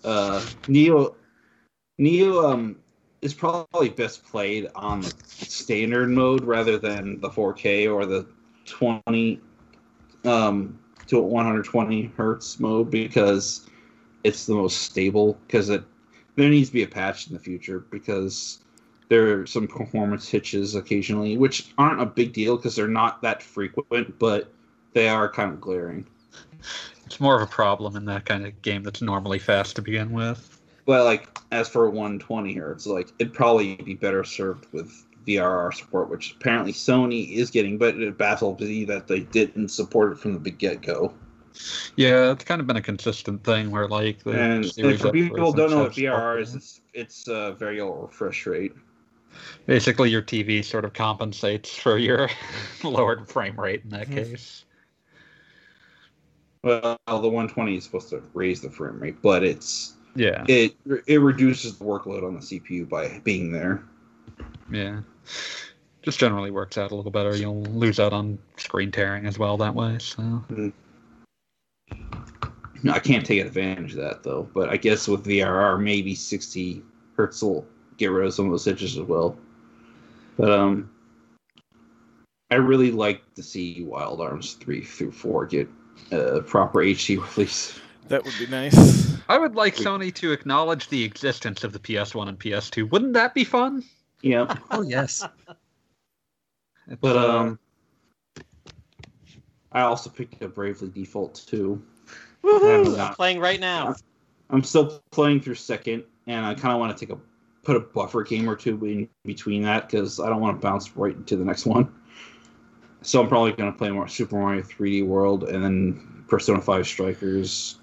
Uh, 0.04 0.40
Nioh, 0.64 1.14
Nioh 2.00 2.52
um, 2.52 2.76
is 3.22 3.32
probably 3.32 3.88
best 3.88 4.24
played 4.24 4.68
on 4.74 5.00
the 5.00 5.14
standard 5.26 6.10
mode 6.10 6.44
rather 6.44 6.76
than 6.76 7.20
the 7.20 7.30
4K 7.30 7.92
or 7.92 8.04
the 8.04 8.26
20 8.66 9.40
um, 10.24 10.78
to 11.06 11.20
120 11.20 12.12
hertz 12.16 12.60
mode 12.60 12.90
because 12.90 13.68
it's 14.24 14.46
the 14.46 14.54
most 14.54 14.82
stable. 14.82 15.38
Because 15.46 15.68
it 15.68 15.84
there 16.36 16.48
needs 16.48 16.68
to 16.70 16.74
be 16.74 16.82
a 16.82 16.88
patch 16.88 17.28
in 17.28 17.34
the 17.34 17.38
future 17.38 17.80
because 17.90 18.58
there 19.08 19.40
are 19.40 19.46
some 19.46 19.68
performance 19.68 20.28
hitches 20.28 20.74
occasionally, 20.74 21.36
which 21.36 21.72
aren't 21.78 22.00
a 22.00 22.06
big 22.06 22.32
deal 22.32 22.56
because 22.56 22.74
they're 22.74 22.88
not 22.88 23.22
that 23.22 23.42
frequent, 23.42 24.18
but 24.18 24.50
they 24.94 25.08
are 25.08 25.28
kind 25.28 25.52
of 25.52 25.60
glaring. 25.60 26.06
it's 27.04 27.20
more 27.20 27.36
of 27.36 27.42
a 27.42 27.46
problem 27.46 27.94
in 27.94 28.06
that 28.06 28.24
kind 28.24 28.46
of 28.46 28.62
game 28.62 28.82
that's 28.82 29.02
normally 29.02 29.38
fast 29.38 29.76
to 29.76 29.82
begin 29.82 30.12
with. 30.12 30.51
But 30.84 31.04
like 31.04 31.38
as 31.52 31.68
for 31.68 31.88
120 31.88 32.52
here, 32.52 32.70
it's 32.72 32.86
like 32.86 33.12
it'd 33.18 33.32
probably 33.34 33.76
be 33.76 33.94
better 33.94 34.24
served 34.24 34.66
with 34.72 35.04
VRR 35.26 35.72
support, 35.72 36.10
which 36.10 36.32
apparently 36.32 36.72
Sony 36.72 37.32
is 37.32 37.50
getting, 37.50 37.78
but 37.78 37.96
it 37.96 38.18
baffles 38.18 38.60
me 38.60 38.84
that 38.86 39.06
they 39.06 39.20
didn't 39.20 39.68
support 39.68 40.12
it 40.12 40.18
from 40.18 40.42
the 40.42 40.50
get 40.50 40.82
go. 40.82 41.14
Yeah, 41.96 42.32
it's 42.32 42.44
kind 42.44 42.60
of 42.60 42.66
been 42.66 42.76
a 42.76 42.82
consistent 42.82 43.44
thing 43.44 43.70
where 43.70 43.86
like 43.86 44.24
the 44.24 44.32
And, 44.32 44.72
and 44.78 44.98
for 45.00 45.12
people 45.12 45.52
don't 45.52 45.70
know 45.70 45.82
what 45.84 45.92
VRR 45.92 46.40
is, 46.40 46.54
it's 46.54 46.80
it's 46.94 47.28
a 47.28 47.52
very 47.52 47.80
low 47.80 48.08
refresh 48.08 48.46
rate. 48.46 48.72
basically 49.66 50.10
your 50.10 50.22
TV 50.22 50.64
sort 50.64 50.84
of 50.84 50.92
compensates 50.94 51.76
for 51.76 51.98
your 51.98 52.28
lowered 52.82 53.28
frame 53.28 53.58
rate 53.60 53.82
in 53.84 53.90
that 53.90 54.08
Hmm. 54.08 54.14
case. 54.14 54.64
Well, 56.64 56.96
the 57.06 57.28
120 57.28 57.76
is 57.76 57.84
supposed 57.84 58.08
to 58.10 58.22
raise 58.34 58.60
the 58.60 58.70
frame 58.70 59.00
rate, 59.00 59.20
but 59.20 59.42
it's 59.42 59.94
Yeah, 60.14 60.44
it 60.48 60.74
it 61.06 61.18
reduces 61.18 61.78
the 61.78 61.84
workload 61.84 62.26
on 62.26 62.34
the 62.34 62.40
CPU 62.40 62.88
by 62.88 63.20
being 63.24 63.52
there. 63.52 63.82
yeah. 64.70 65.00
Just 66.02 66.18
generally 66.18 66.50
works 66.50 66.76
out 66.76 66.90
a 66.90 66.96
little 66.96 67.12
better. 67.12 67.36
You'll 67.36 67.62
lose 67.62 68.00
out 68.00 68.12
on 68.12 68.36
screen 68.56 68.90
tearing 68.90 69.24
as 69.24 69.38
well 69.38 69.56
that 69.58 69.72
way. 69.74 69.98
So 70.00 70.42
I 72.90 72.98
can't 72.98 73.24
take 73.24 73.40
advantage 73.40 73.92
of 73.92 73.98
that 73.98 74.24
though, 74.24 74.48
but 74.52 74.68
I 74.68 74.76
guess 74.76 75.06
with 75.06 75.24
VRR, 75.24 75.80
maybe 75.80 76.16
60 76.16 76.82
hertz 77.16 77.40
will 77.42 77.64
get 77.98 78.06
rid 78.08 78.26
of 78.26 78.34
some 78.34 78.46
of 78.46 78.50
those 78.50 78.64
hitches 78.64 78.98
as 78.98 79.04
well. 79.04 79.36
But 80.36 80.50
um, 80.50 80.90
I 82.50 82.56
really 82.56 82.90
like 82.90 83.22
to 83.34 83.42
see 83.42 83.84
Wild 83.84 84.20
Arms 84.20 84.54
three 84.54 84.82
through 84.82 85.12
four 85.12 85.46
get 85.46 85.68
a 86.10 86.40
proper 86.40 86.80
HD 86.80 87.22
release. 87.36 87.78
That 88.08 88.24
would 88.24 88.34
be 88.38 88.48
nice. 88.48 89.11
I 89.32 89.38
would 89.38 89.54
like 89.54 89.78
We- 89.78 89.84
Sony 89.86 90.14
to 90.16 90.30
acknowledge 90.32 90.88
the 90.88 91.02
existence 91.04 91.64
of 91.64 91.72
the 91.72 91.78
PS1 91.78 92.28
and 92.28 92.38
PS2. 92.38 92.90
Wouldn't 92.90 93.14
that 93.14 93.32
be 93.32 93.44
fun? 93.44 93.82
Yeah, 94.20 94.54
Oh, 94.70 94.82
yes. 94.82 95.26
It's, 96.86 97.00
but 97.00 97.16
uh, 97.16 97.38
um, 97.38 97.58
I 99.72 99.80
also 99.80 100.10
picked 100.10 100.42
up 100.42 100.54
Bravely 100.54 100.90
Default 100.90 101.46
too. 101.46 101.82
Woohoo! 102.44 102.94
Yeah. 102.94 103.08
I'm 103.08 103.14
playing 103.14 103.40
right 103.40 103.58
now. 103.58 103.94
I'm 104.50 104.62
still 104.62 105.02
playing 105.12 105.40
through 105.40 105.54
second, 105.54 106.04
and 106.26 106.44
I 106.44 106.52
kind 106.54 106.74
of 106.74 106.80
want 106.80 106.96
to 106.96 107.06
take 107.06 107.16
a 107.16 107.18
put 107.62 107.76
a 107.76 107.80
buffer 107.80 108.22
game 108.24 108.50
or 108.50 108.56
two 108.56 108.84
in 108.84 109.08
between 109.24 109.62
that 109.62 109.88
because 109.88 110.20
I 110.20 110.28
don't 110.28 110.42
want 110.42 110.60
to 110.60 110.66
bounce 110.66 110.94
right 110.94 111.14
into 111.16 111.36
the 111.36 111.44
next 111.44 111.64
one. 111.64 111.90
So 113.00 113.22
I'm 113.22 113.28
probably 113.28 113.52
going 113.52 113.72
to 113.72 113.78
play 113.78 113.90
more 113.90 114.08
Super 114.08 114.36
Mario 114.36 114.62
3D 114.62 115.06
World 115.06 115.44
and 115.44 115.64
then 115.64 116.24
Persona 116.28 116.60
5 116.60 116.86
Strikers 116.86 117.78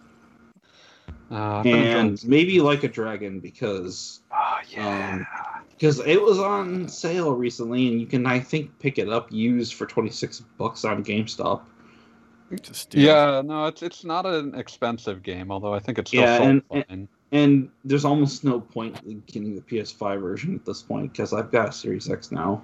uh, 1.31 1.57
I've 1.59 1.65
and 1.65 2.27
maybe 2.27 2.59
Like 2.61 2.83
a 2.83 2.87
Dragon 2.87 3.39
because 3.39 4.21
Oh 4.31 4.59
um, 4.77 5.25
because 5.71 5.99
it 6.01 6.21
was 6.21 6.39
on 6.39 6.87
sale 6.89 7.33
recently 7.33 7.87
and 7.87 7.99
you 8.01 8.05
can 8.07 8.25
I 8.25 8.39
think 8.39 8.77
pick 8.79 8.97
it 8.97 9.09
up 9.09 9.31
used 9.31 9.75
for 9.75 9.85
26 9.85 10.41
bucks 10.57 10.83
on 10.85 11.03
GameStop. 11.03 11.61
Yeah, 12.91 13.41
no, 13.45 13.67
it's 13.67 13.81
it's 13.83 14.03
not 14.03 14.25
an 14.25 14.55
expensive 14.55 15.21
game, 15.23 15.51
although 15.51 15.73
I 15.73 15.79
think 15.79 15.99
it's 15.99 16.09
still 16.11 16.21
Yeah, 16.23 16.37
sold 16.37 16.49
and- 16.49 16.85
and- 16.89 17.07
and 17.31 17.69
there's 17.85 18.05
almost 18.05 18.43
no 18.43 18.59
point 18.59 18.99
in 19.05 19.21
getting 19.27 19.53
the 19.53 19.61
PS5 19.61 20.19
version 20.19 20.55
at 20.55 20.65
this 20.65 20.81
point 20.81 21.11
because 21.11 21.31
I've 21.31 21.51
got 21.51 21.69
a 21.69 21.71
Series 21.71 22.09
X 22.09 22.31
now, 22.31 22.63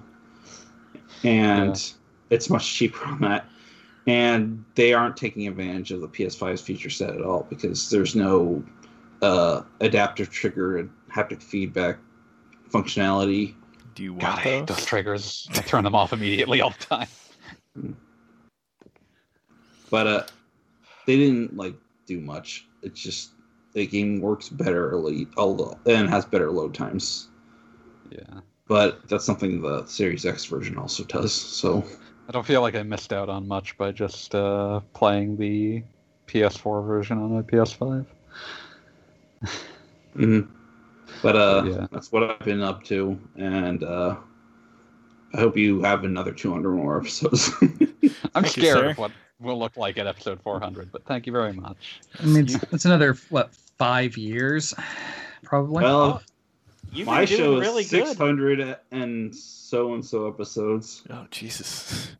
and 1.22 1.70
it's 2.30 2.50
much 2.50 2.74
cheaper 2.74 3.04
on 3.06 3.20
that. 3.20 3.46
And 4.06 4.64
they 4.76 4.92
aren't 4.92 5.16
taking 5.16 5.48
advantage 5.48 5.90
of 5.90 6.00
the 6.00 6.08
PS5's 6.08 6.60
feature 6.60 6.90
set 6.90 7.10
at 7.10 7.22
all 7.22 7.46
because 7.48 7.90
there's 7.90 8.14
no 8.14 8.62
uh, 9.22 9.62
adaptive 9.80 10.30
trigger 10.30 10.78
and 10.78 10.90
haptic 11.10 11.42
feedback 11.42 11.98
functionality. 12.70 13.54
Do 13.94 14.02
you 14.02 14.12
want 14.12 14.22
God, 14.22 14.38
I 14.38 14.42
hate 14.42 14.66
those? 14.66 14.76
those 14.76 14.86
triggers. 14.86 15.48
I 15.54 15.60
turn 15.60 15.84
them 15.84 15.94
off 15.94 16.12
immediately 16.12 16.60
all 16.60 16.70
the 16.70 16.84
time. 16.84 17.96
But 19.90 20.06
uh, 20.06 20.22
they 21.06 21.16
didn't 21.16 21.56
like 21.56 21.74
do 22.06 22.20
much. 22.20 22.66
It's 22.82 23.00
just 23.00 23.30
the 23.72 23.86
game 23.86 24.20
works 24.20 24.48
better 24.48 24.90
early, 24.90 25.26
although 25.36 25.78
and 25.86 26.08
has 26.08 26.24
better 26.24 26.50
load 26.50 26.74
times. 26.74 27.28
Yeah. 28.10 28.40
But 28.68 29.08
that's 29.08 29.24
something 29.24 29.60
the 29.60 29.86
Series 29.86 30.26
X 30.26 30.44
version 30.44 30.76
also 30.76 31.04
does. 31.04 31.32
So 31.32 31.84
I 32.28 32.32
don't 32.32 32.46
feel 32.46 32.60
like 32.60 32.74
I 32.74 32.82
missed 32.82 33.12
out 33.12 33.28
on 33.28 33.46
much 33.46 33.76
by 33.78 33.92
just 33.92 34.34
uh, 34.34 34.80
playing 34.94 35.36
the 35.36 35.82
PS4 36.26 36.84
version 36.86 37.18
on 37.18 37.32
my 37.34 37.42
PS5. 37.42 38.06
Mhm. 40.16 40.48
But 41.22 41.36
uh, 41.36 41.62
Yeah. 41.66 41.86
that's 41.92 42.10
what 42.10 42.22
I've 42.22 42.38
been 42.40 42.62
up 42.62 42.82
to, 42.84 43.18
and 43.36 43.84
uh, 43.84 44.16
I 45.34 45.38
hope 45.38 45.56
you 45.58 45.82
have 45.82 46.04
another 46.04 46.32
200 46.32 46.70
more 46.70 46.98
episodes. 46.98 47.50
I'm 48.34 48.42
Thank 48.42 48.46
scared 48.48 48.78
sir. 48.78 48.90
of 48.90 48.98
what 48.98 49.12
will 49.38 49.58
look 49.58 49.76
like 49.76 49.98
at 49.98 50.06
episode 50.06 50.40
400, 50.42 50.90
but 50.90 51.04
thank 51.04 51.26
you 51.26 51.32
very 51.32 51.52
much. 51.52 52.00
I 52.18 52.24
mean, 52.24 52.44
it's, 52.44 52.54
it's 52.72 52.84
another 52.86 53.14
what 53.28 53.54
five 53.78 54.16
years, 54.16 54.72
probably. 55.42 55.84
well, 55.84 56.22
You've 56.92 57.06
my 57.06 57.20
been 57.20 57.26
show 57.28 57.36
doing 57.36 57.62
is 57.62 57.68
really 57.68 57.82
good. 57.84 58.06
600 58.08 58.76
and 58.90 59.34
so 59.34 59.94
and 59.94 60.04
so 60.04 60.28
episodes. 60.28 61.02
Oh 61.10 61.26
Jesus! 61.30 62.12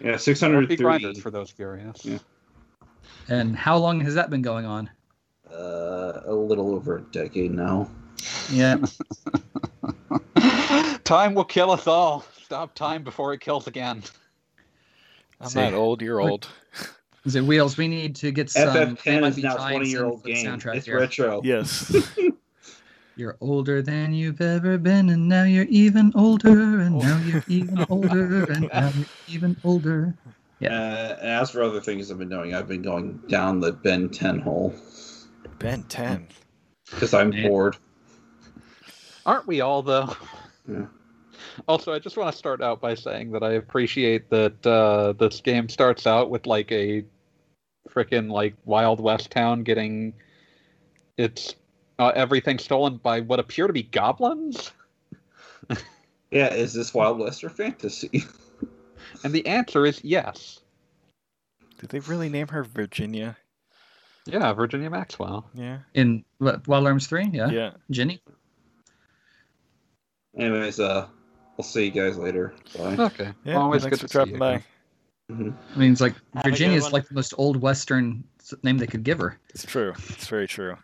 Yeah, 0.00 0.12
Happy 0.12 0.22
603. 0.22 0.76
grinders 0.76 1.18
for 1.20 1.30
those 1.30 1.52
curious. 1.52 2.04
Yeah. 2.04 2.18
and 3.28 3.54
how 3.56 3.76
long 3.76 4.00
has 4.00 4.14
that 4.14 4.30
been 4.30 4.42
going 4.42 4.64
on? 4.64 4.88
Uh, 5.52 6.20
a 6.24 6.32
little 6.32 6.74
over 6.74 6.96
a 6.98 7.02
decade 7.02 7.50
now. 7.52 7.90
Yeah, 8.50 8.76
time 11.04 11.34
will 11.34 11.44
kill 11.44 11.70
us 11.70 11.86
all. 11.86 12.24
Stop 12.42 12.74
time 12.74 13.02
before 13.02 13.32
it 13.34 13.40
kills 13.40 13.66
again. 13.66 14.02
I'm 15.40 15.48
See. 15.48 15.60
not 15.60 15.74
old. 15.74 16.02
You're 16.02 16.20
old. 16.20 16.48
is 17.24 17.34
it 17.36 17.44
wheels? 17.44 17.76
We 17.76 17.88
need 17.88 18.16
to 18.16 18.30
get 18.30 18.50
some. 18.50 18.68
FF10 18.68 19.28
is 19.28 19.38
now 19.38 19.56
20 19.56 19.88
year 19.88 20.04
old 20.04 20.14
in 20.14 20.20
for 20.20 20.26
the 20.28 20.34
game. 20.34 20.46
soundtrack 20.46 20.76
It's 20.76 20.86
here. 20.86 20.98
retro. 21.00 21.40
Yes. 21.44 21.94
You're 23.20 23.36
older 23.42 23.82
than 23.82 24.14
you've 24.14 24.40
ever 24.40 24.78
been, 24.78 25.10
and 25.10 25.28
now 25.28 25.44
you're 25.44 25.66
even 25.68 26.10
older, 26.14 26.80
and 26.80 26.98
now 26.98 27.18
you're 27.18 27.44
even 27.48 27.84
older, 27.90 28.44
and 28.50 28.66
now 28.72 28.90
you're 28.96 29.06
even 29.26 29.60
older. 29.62 30.14
Yeah. 30.58 30.72
Uh, 30.72 31.16
and 31.20 31.28
as 31.28 31.50
for 31.50 31.62
other 31.62 31.82
things 31.82 32.10
I've 32.10 32.16
been 32.16 32.30
doing, 32.30 32.54
I've 32.54 32.66
been 32.66 32.80
going 32.80 33.20
down 33.28 33.60
the 33.60 33.72
Ben 33.72 34.08
10 34.08 34.38
hole 34.38 34.74
Ben 35.58 35.82
10. 35.82 36.28
because 36.86 37.12
I'm 37.12 37.30
Yeah. 37.30 37.46
bored. 37.48 37.76
Aren't 39.26 39.46
we 39.46 39.60
all, 39.60 39.82
though? 39.82 40.16
Yeah. 40.66 40.86
Also, 41.68 41.92
I 41.92 41.98
just 41.98 42.16
want 42.16 42.32
to 42.32 42.38
start 42.38 42.62
out 42.62 42.80
by 42.80 42.94
saying 42.94 43.32
that 43.32 43.42
I 43.42 43.52
appreciate 43.52 44.30
that 44.30 44.66
uh, 44.66 45.12
this 45.12 45.42
game 45.42 45.68
starts 45.68 46.06
out 46.06 46.30
with 46.30 46.46
like 46.46 46.72
a 46.72 47.04
freaking 47.90 48.30
like 48.30 48.54
Wild 48.64 48.98
West 48.98 49.30
town 49.30 49.62
getting 49.62 50.14
its 51.18 51.54
uh, 52.00 52.12
everything 52.16 52.58
stolen 52.58 52.96
by 52.96 53.20
what 53.20 53.38
appear 53.38 53.66
to 53.66 53.72
be 53.72 53.84
goblins. 53.84 54.72
Yeah, 56.32 56.54
is 56.54 56.72
this 56.72 56.94
Wild 56.94 57.18
West 57.18 57.42
or 57.42 57.50
fantasy? 57.50 58.24
And 59.24 59.32
the 59.32 59.44
answer 59.46 59.84
is 59.84 60.02
yes. 60.04 60.60
Did 61.80 61.90
they 61.90 61.98
really 61.98 62.28
name 62.28 62.46
her 62.48 62.62
Virginia? 62.62 63.36
Yeah, 64.24 64.52
Virginia 64.52 64.88
Maxwell. 64.88 65.44
Yeah. 65.52 65.78
In 65.94 66.24
what, 66.38 66.66
Wild 66.68 66.86
Arms 66.86 67.08
3? 67.08 67.30
Yeah. 67.32 67.50
Yeah. 67.50 67.70
Ginny? 67.90 68.22
Anyways, 70.38 70.78
uh, 70.78 71.08
I'll 71.58 71.64
see 71.64 71.86
you 71.86 71.90
guys 71.90 72.16
later. 72.16 72.54
Bye. 72.78 72.96
Okay. 72.96 73.32
Yeah. 73.44 73.56
Always 73.56 73.82
thanks 73.82 73.98
good 73.98 74.00
for 74.02 74.06
to 74.06 74.12
see 74.12 74.12
dropping 74.12 74.34
you 74.34 74.38
by. 74.38 74.52
again. 74.52 74.64
Mhm. 75.32 75.54
I 75.74 75.78
mean, 75.78 75.92
it's 75.92 76.00
like 76.00 76.14
Have 76.14 76.22
a 76.22 76.36
good 76.44 76.50
Virginia's 76.52 76.92
like 76.92 77.08
the 77.08 77.14
most 77.14 77.34
old 77.36 77.56
Western 77.60 78.22
name 78.62 78.78
they 78.78 78.86
could 78.86 79.02
give 79.02 79.18
her. 79.18 79.38
It's 79.48 79.64
true. 79.64 79.92
It's 80.10 80.28
very 80.28 80.46
true. 80.46 80.76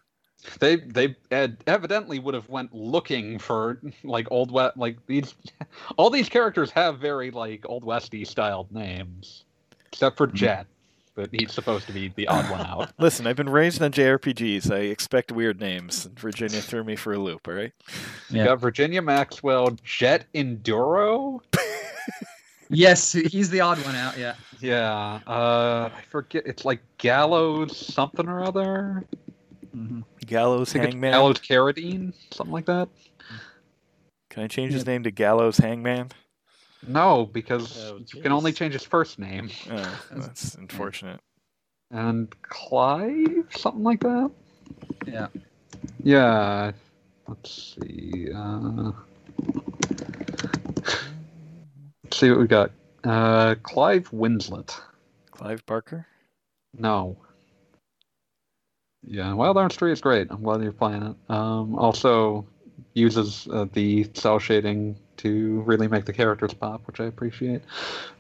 They 0.61 0.77
they 0.77 1.17
ed- 1.31 1.57
evidently 1.67 2.19
would 2.19 2.35
have 2.35 2.49
went 2.49 2.73
looking 2.75 3.39
for 3.39 3.81
like 4.05 4.29
old 4.31 4.51
west 4.51 4.77
like 4.77 4.97
these 5.07 5.35
all 5.97 6.09
these 6.11 6.29
characters 6.29 6.71
have 6.71 6.99
very 6.99 7.31
like 7.31 7.65
old 7.69 7.85
westy 7.85 8.25
styled 8.25 8.71
names 8.71 9.45
except 9.93 10.17
for 10.17 10.27
Jet, 10.27 10.67
but 11.15 11.31
he's 11.33 11.53
supposed 11.53 11.87
to 11.89 11.93
be 11.93 12.13
the 12.17 12.29
odd 12.29 12.49
one 12.51 12.61
out. 12.61 12.91
Listen, 12.99 13.27
I've 13.27 13.37
been 13.37 13.49
raised 13.49 13.81
on 13.83 13.91
JRPGs. 13.93 14.71
I 14.71 14.81
expect 14.81 15.33
weird 15.33 15.59
names. 15.59 16.05
Virginia 16.15 16.61
threw 16.61 16.85
me 16.85 16.97
for 16.97 17.15
a 17.15 17.19
loop, 17.19 17.49
all 17.49 17.55
right? 17.55 17.73
You 18.31 18.39
Yeah. 18.39 18.45
got 18.45 18.61
Virginia 18.61 19.01
Maxwell, 19.03 19.71
Jet 19.83 20.27
Enduro. 20.35 21.41
Yes, 22.69 23.13
he's 23.13 23.49
the 23.49 23.61
odd 23.61 23.79
one 23.85 23.95
out. 23.95 24.19
Yeah. 24.19 24.35
Yeah, 24.61 25.21
uh, 25.27 25.89
I 25.97 26.01
forget. 26.11 26.43
It's 26.47 26.65
like 26.65 26.81
Gallows 26.99 27.77
something 27.77 28.27
or 28.29 28.43
other. 28.43 29.05
hmm 29.73 30.01
Gallows 30.27 30.71
I 30.71 30.73
think 30.75 30.85
it's 30.85 30.93
Hangman. 30.95 31.13
Gallows 31.13 31.39
Carradine, 31.39 32.13
something 32.33 32.53
like 32.53 32.67
that. 32.67 32.89
Can 34.31 34.43
I 34.43 34.49
change 34.49 34.73
his 34.73 34.85
name 34.87 35.03
to 35.05 35.11
Gallows 35.11 35.57
Hangman? 35.59 36.11
No, 36.87 37.27
because 37.27 37.79
Oh, 37.91 37.99
you 38.15 38.23
can 38.23 38.33
only 38.33 38.53
change 38.53 38.75
his 38.75 38.85
first 38.85 39.19
name. 39.19 39.51
Oh, 39.71 40.03
that's 40.13 40.55
unfortunate. 40.57 41.21
And 41.91 42.35
Clive, 42.43 43.47
something 43.51 43.83
like 43.83 44.01
that. 44.01 44.31
Yeah. 45.07 45.29
Yeah. 46.03 46.73
Let's 47.29 47.77
see. 47.81 48.29
Uh, 48.35 48.93
let's 52.05 52.17
see 52.19 52.31
what 52.31 52.39
we 52.41 52.47
got. 52.47 52.71
Uh, 53.05 53.55
Clive 53.63 54.11
Winslet. 54.11 54.77
Clive 55.31 55.65
Barker? 55.67 56.07
No. 56.77 57.17
Yeah, 59.07 59.33
Wild 59.35 59.57
Arms 59.57 59.77
3 59.77 59.93
is 59.93 60.01
great. 60.01 60.27
I'm 60.31 60.43
glad 60.43 60.63
you're 60.63 60.73
playing 60.73 61.03
it. 61.03 61.17
Um, 61.31 61.77
also 61.79 62.47
uses 62.95 63.47
uh, 63.53 63.67
the 63.73 64.09
cell 64.15 64.39
shading 64.39 64.97
to 65.19 65.61
really 65.63 65.87
make 65.89 66.05
the 66.05 66.13
characters 66.13 66.53
pop, 66.53 66.87
which 66.87 66.99
I 67.01 67.05
appreciate. 67.05 67.63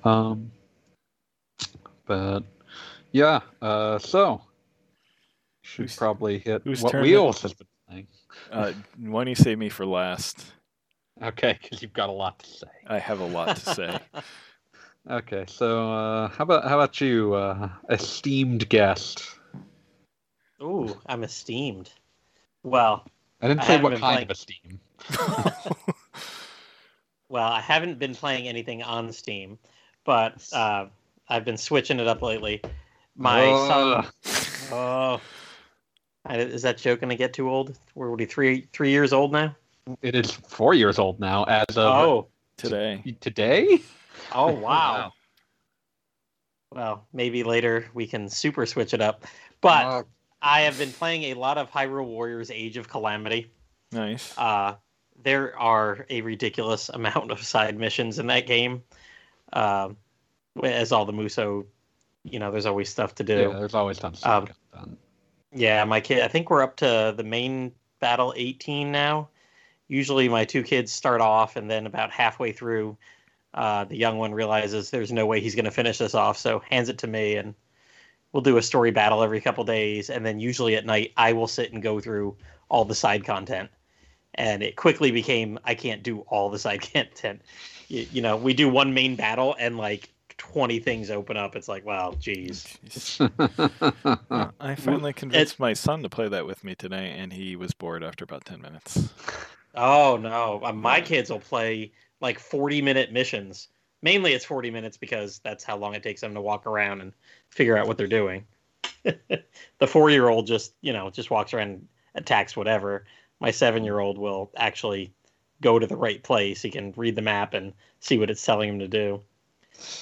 Um, 0.04 0.50
but 2.06 2.40
yeah, 3.12 3.40
uh, 3.60 3.98
so 3.98 4.40
should 5.62 5.82
Who's- 5.84 5.96
probably 5.96 6.38
hit 6.38 6.64
what 6.80 6.94
Wheels 6.94 7.42
has 7.42 7.52
been 7.52 7.66
playing. 7.88 8.06
Uh, 8.52 8.72
why 8.98 9.20
don't 9.24 9.28
you 9.28 9.34
save 9.34 9.58
me 9.58 9.68
for 9.68 9.84
last? 9.86 10.44
Okay, 11.22 11.58
because 11.60 11.80
you've 11.82 11.94
got 11.94 12.10
a 12.10 12.12
lot 12.12 12.38
to 12.40 12.46
say. 12.46 12.66
I 12.86 12.98
have 12.98 13.20
a 13.20 13.26
lot 13.26 13.56
to 13.56 13.74
say. 13.74 13.98
Okay, 15.08 15.44
so 15.46 15.92
uh, 15.92 16.28
how 16.30 16.42
about 16.42 16.64
how 16.64 16.80
about 16.80 17.00
you, 17.00 17.32
uh, 17.34 17.68
esteemed 17.90 18.68
guest? 18.68 19.35
Ooh, 20.62 20.96
I'm 21.06 21.22
esteemed. 21.24 21.90
Well, 22.62 23.04
I 23.42 23.48
didn't 23.48 23.62
say 23.62 23.72
haven't 23.72 23.82
what 23.84 23.90
been 23.90 24.00
kind 24.00 24.14
playing- 24.14 24.24
of 24.24 24.30
esteem. 24.30 24.80
well, 27.28 27.48
I 27.48 27.60
haven't 27.60 27.98
been 27.98 28.14
playing 28.14 28.48
anything 28.48 28.82
on 28.82 29.12
Steam, 29.12 29.58
but 30.04 30.46
uh, 30.52 30.86
I've 31.28 31.44
been 31.44 31.56
switching 31.58 32.00
it 32.00 32.06
up 32.08 32.22
lately. 32.22 32.62
My 33.16 33.46
Ugh. 33.46 34.06
son. 34.24 34.72
Oh, 34.72 35.20
I- 36.24 36.38
is 36.38 36.62
that 36.62 36.78
joke 36.78 37.00
gonna 37.00 37.16
get 37.16 37.32
too 37.32 37.50
old? 37.50 37.78
We're 37.94 38.08
already 38.08 38.26
three 38.26 38.68
three 38.72 38.90
years 38.90 39.12
old 39.12 39.32
now. 39.32 39.54
It 40.02 40.14
is 40.14 40.30
four 40.30 40.74
years 40.74 40.98
old 40.98 41.20
now, 41.20 41.44
as 41.44 41.64
of 41.76 41.78
Oh, 41.78 42.26
Today. 42.56 43.16
today. 43.20 43.80
oh 44.34 44.50
wow. 44.52 45.12
Well, 46.74 47.06
maybe 47.12 47.44
later 47.44 47.86
we 47.94 48.06
can 48.06 48.28
super 48.28 48.66
switch 48.66 48.92
it 48.94 49.00
up. 49.00 49.24
But 49.60 49.84
Uh, 49.86 50.02
I 50.42 50.62
have 50.62 50.78
been 50.78 50.92
playing 50.92 51.24
a 51.24 51.34
lot 51.34 51.58
of 51.58 51.70
Hyrule 51.70 52.06
Warriors: 52.06 52.50
Age 52.50 52.76
of 52.76 52.88
Calamity. 52.88 53.50
Nice. 53.92 54.36
Uh, 54.36 54.76
there 55.22 55.58
are 55.58 56.06
a 56.10 56.20
ridiculous 56.20 56.88
amount 56.94 57.30
of 57.30 57.42
side 57.42 57.78
missions 57.78 58.18
in 58.18 58.26
that 58.28 58.46
game. 58.46 58.82
Um, 59.52 59.96
as 60.62 60.92
all 60.92 61.04
the 61.04 61.12
Musou, 61.12 61.66
you 62.24 62.38
know, 62.38 62.50
there's 62.50 62.66
always 62.66 62.88
stuff 62.88 63.14
to 63.16 63.24
do. 63.24 63.50
yeah, 63.52 63.58
there's 63.58 63.74
always 63.74 63.98
tons 63.98 64.22
of 64.22 64.48
Um, 64.50 64.54
done. 64.72 64.96
Yeah, 65.52 65.84
my 65.84 66.00
kid. 66.00 66.22
I 66.22 66.28
think 66.28 66.50
we're 66.50 66.62
up 66.62 66.76
to 66.76 67.14
the 67.16 67.24
main 67.24 67.72
battle 68.00 68.34
18 68.36 68.92
now. 68.92 69.28
Usually, 69.88 70.28
my 70.28 70.44
two 70.44 70.62
kids 70.62 70.92
start 70.92 71.20
off, 71.20 71.56
and 71.56 71.70
then 71.70 71.86
about 71.86 72.10
halfway 72.10 72.52
through, 72.52 72.96
uh, 73.54 73.84
the 73.84 73.96
young 73.96 74.18
one 74.18 74.32
realizes 74.34 74.90
there's 74.90 75.12
no 75.12 75.24
way 75.26 75.40
he's 75.40 75.54
going 75.54 75.64
to 75.64 75.70
finish 75.70 75.98
this 75.98 76.14
off, 76.14 76.36
so 76.36 76.58
hands 76.68 76.88
it 76.88 76.98
to 76.98 77.06
me, 77.06 77.36
and 77.36 77.54
we'll 78.36 78.42
do 78.42 78.58
a 78.58 78.62
story 78.62 78.90
battle 78.90 79.22
every 79.22 79.40
couple 79.40 79.64
days. 79.64 80.10
And 80.10 80.24
then 80.24 80.38
usually 80.38 80.76
at 80.76 80.84
night, 80.84 81.12
I 81.16 81.32
will 81.32 81.46
sit 81.46 81.72
and 81.72 81.82
go 81.82 82.00
through 82.00 82.36
all 82.68 82.84
the 82.84 82.94
side 82.94 83.24
content. 83.24 83.70
And 84.34 84.62
it 84.62 84.76
quickly 84.76 85.10
became 85.10 85.58
I 85.64 85.74
can't 85.74 86.02
do 86.02 86.20
all 86.28 86.50
the 86.50 86.58
side 86.66 86.82
content. 86.82 87.40
You, 87.88 88.06
you 88.12 88.20
know, 88.20 88.36
we 88.36 88.52
do 88.52 88.68
one 88.68 88.92
main 88.92 89.16
battle 89.16 89.56
and 89.58 89.78
like 89.78 90.10
20 90.36 90.80
things 90.80 91.10
open 91.10 91.38
up. 91.38 91.56
It's 91.56 91.66
like, 91.66 91.86
wow, 91.86 92.14
geez. 92.20 92.76
Jeez. 92.86 94.52
I 94.60 94.74
finally 94.74 95.14
convinced 95.14 95.58
my 95.58 95.72
son 95.72 96.02
to 96.02 96.10
play 96.10 96.28
that 96.28 96.44
with 96.44 96.62
me 96.62 96.74
today, 96.74 97.14
and 97.16 97.32
he 97.32 97.56
was 97.56 97.72
bored 97.72 98.04
after 98.04 98.22
about 98.22 98.44
10 98.44 98.60
minutes. 98.60 99.08
Oh 99.74 100.18
no, 100.18 100.60
uh, 100.62 100.72
my 100.72 101.00
kids 101.00 101.30
will 101.30 101.40
play 101.40 101.92
like 102.20 102.38
40 102.38 102.82
minute 102.82 103.12
missions. 103.12 103.68
Mainly 104.06 104.34
it's 104.34 104.44
40 104.44 104.70
minutes 104.70 104.96
because 104.96 105.40
that's 105.40 105.64
how 105.64 105.76
long 105.76 105.96
it 105.96 106.02
takes 106.04 106.20
them 106.20 106.32
to 106.34 106.40
walk 106.40 106.64
around 106.64 107.00
and 107.00 107.12
figure 107.50 107.76
out 107.76 107.88
what 107.88 107.98
they're 107.98 108.06
doing. 108.06 108.46
the 109.02 109.42
4-year-old 109.80 110.46
just, 110.46 110.74
you 110.80 110.92
know, 110.92 111.10
just 111.10 111.32
walks 111.32 111.52
around 111.52 111.70
and 111.70 111.88
attacks 112.14 112.56
whatever. 112.56 113.04
My 113.40 113.48
7-year-old 113.48 114.16
will 114.16 114.52
actually 114.56 115.12
go 115.60 115.80
to 115.80 115.88
the 115.88 115.96
right 115.96 116.22
place. 116.22 116.62
He 116.62 116.70
can 116.70 116.94
read 116.96 117.16
the 117.16 117.22
map 117.22 117.52
and 117.52 117.72
see 117.98 118.16
what 118.16 118.30
it's 118.30 118.44
telling 118.44 118.68
him 118.68 118.78
to 118.78 118.86
do. 118.86 119.22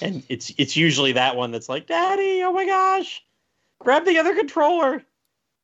And 0.03 0.21
it's 0.29 0.53
it's 0.59 0.77
usually 0.77 1.13
that 1.13 1.35
one 1.35 1.49
that's 1.49 1.67
like, 1.67 1.87
"Daddy, 1.87 2.43
oh 2.43 2.53
my 2.53 2.67
gosh. 2.67 3.25
Grab 3.79 4.05
the 4.05 4.19
other 4.19 4.35
controller. 4.35 5.01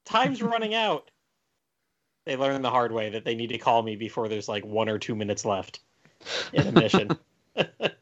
Time's 0.04 0.42
running 0.54 0.74
out." 0.74 1.12
They 2.26 2.36
learn 2.36 2.64
the 2.64 2.72
hard 2.72 2.92
way 2.92 3.12
that 3.12 3.24
they 3.24 3.36
need 3.36 3.50
to 3.50 3.60
call 3.60 3.84
me 3.84 3.96
before 3.96 4.28
there's 4.28 4.50
like 4.50 4.66
1 4.66 4.90
or 4.90 4.98
2 4.98 5.14
minutes 5.14 5.46
left 5.46 5.82
in 6.54 6.66
a 6.66 6.72
mission. 6.72 7.16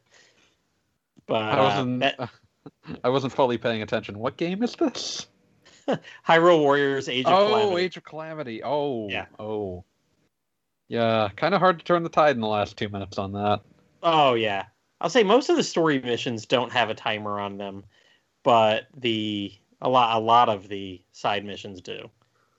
but 1.30 1.42
I 1.42 1.52
uh, 1.52 1.62
wasn't. 1.62 2.00
that- 2.00 2.30
I 3.04 3.08
wasn't 3.08 3.32
fully 3.32 3.56
paying 3.56 3.80
attention. 3.80 4.18
What 4.18 4.36
game 4.36 4.62
is 4.62 4.74
this? 4.76 5.26
Hyrule 6.28 6.60
Warriors 6.60 7.08
Age 7.08 7.24
of 7.24 7.32
oh, 7.32 7.46
Calamity. 7.46 7.82
Age 7.82 7.96
of 7.96 8.04
Calamity. 8.04 8.62
Oh, 8.62 9.08
Yeah. 9.08 9.26
Oh, 9.38 9.84
yeah. 10.88 11.30
Kind 11.36 11.54
of 11.54 11.60
hard 11.60 11.78
to 11.78 11.84
turn 11.84 12.02
the 12.02 12.08
tide 12.10 12.34
in 12.34 12.40
the 12.42 12.48
last 12.48 12.76
two 12.76 12.88
minutes 12.88 13.16
on 13.16 13.32
that. 13.32 13.60
Oh 14.02 14.34
yeah. 14.34 14.66
I'll 15.00 15.08
say 15.08 15.22
most 15.22 15.48
of 15.48 15.56
the 15.56 15.62
story 15.62 16.00
missions 16.00 16.44
don't 16.46 16.72
have 16.72 16.90
a 16.90 16.94
timer 16.94 17.38
on 17.40 17.56
them, 17.56 17.84
but 18.42 18.88
the 18.96 19.52
a 19.80 19.88
lot 19.88 20.16
a 20.16 20.20
lot 20.20 20.48
of 20.48 20.68
the 20.68 21.00
side 21.12 21.44
missions 21.44 21.80
do. 21.80 22.10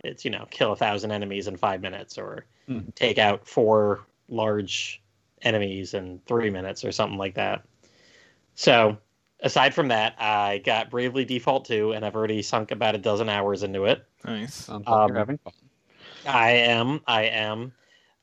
It's 0.03 0.25
you 0.25 0.31
know 0.31 0.47
kill 0.49 0.71
a 0.71 0.75
thousand 0.75 1.11
enemies 1.11 1.47
in 1.47 1.57
five 1.57 1.81
minutes, 1.81 2.17
or 2.17 2.45
Hmm. 2.67 2.89
take 2.95 3.17
out 3.17 3.47
four 3.47 4.05
large 4.29 5.01
enemies 5.41 5.93
in 5.93 6.21
three 6.25 6.49
minutes, 6.49 6.85
or 6.85 6.91
something 6.91 7.17
like 7.19 7.35
that. 7.35 7.63
So 8.61 8.95
aside 9.39 9.73
from 9.73 9.87
that, 9.87 10.13
I 10.19 10.59
got 10.59 10.91
Bravely 10.91 11.25
Default 11.25 11.65
2, 11.65 11.93
and 11.93 12.05
I've 12.05 12.15
already 12.15 12.43
sunk 12.43 12.69
about 12.69 12.93
a 12.93 12.99
dozen 12.99 13.27
hours 13.27 13.63
into 13.63 13.85
it. 13.85 14.05
Nice. 14.23 14.53
Sounds 14.53 14.85
like 14.85 14.95
Um, 14.95 15.07
you're 15.09 15.17
having 15.17 15.39
fun. 15.39 15.53
I 16.27 16.51
am. 16.51 17.01
I 17.07 17.23
am. 17.23 17.73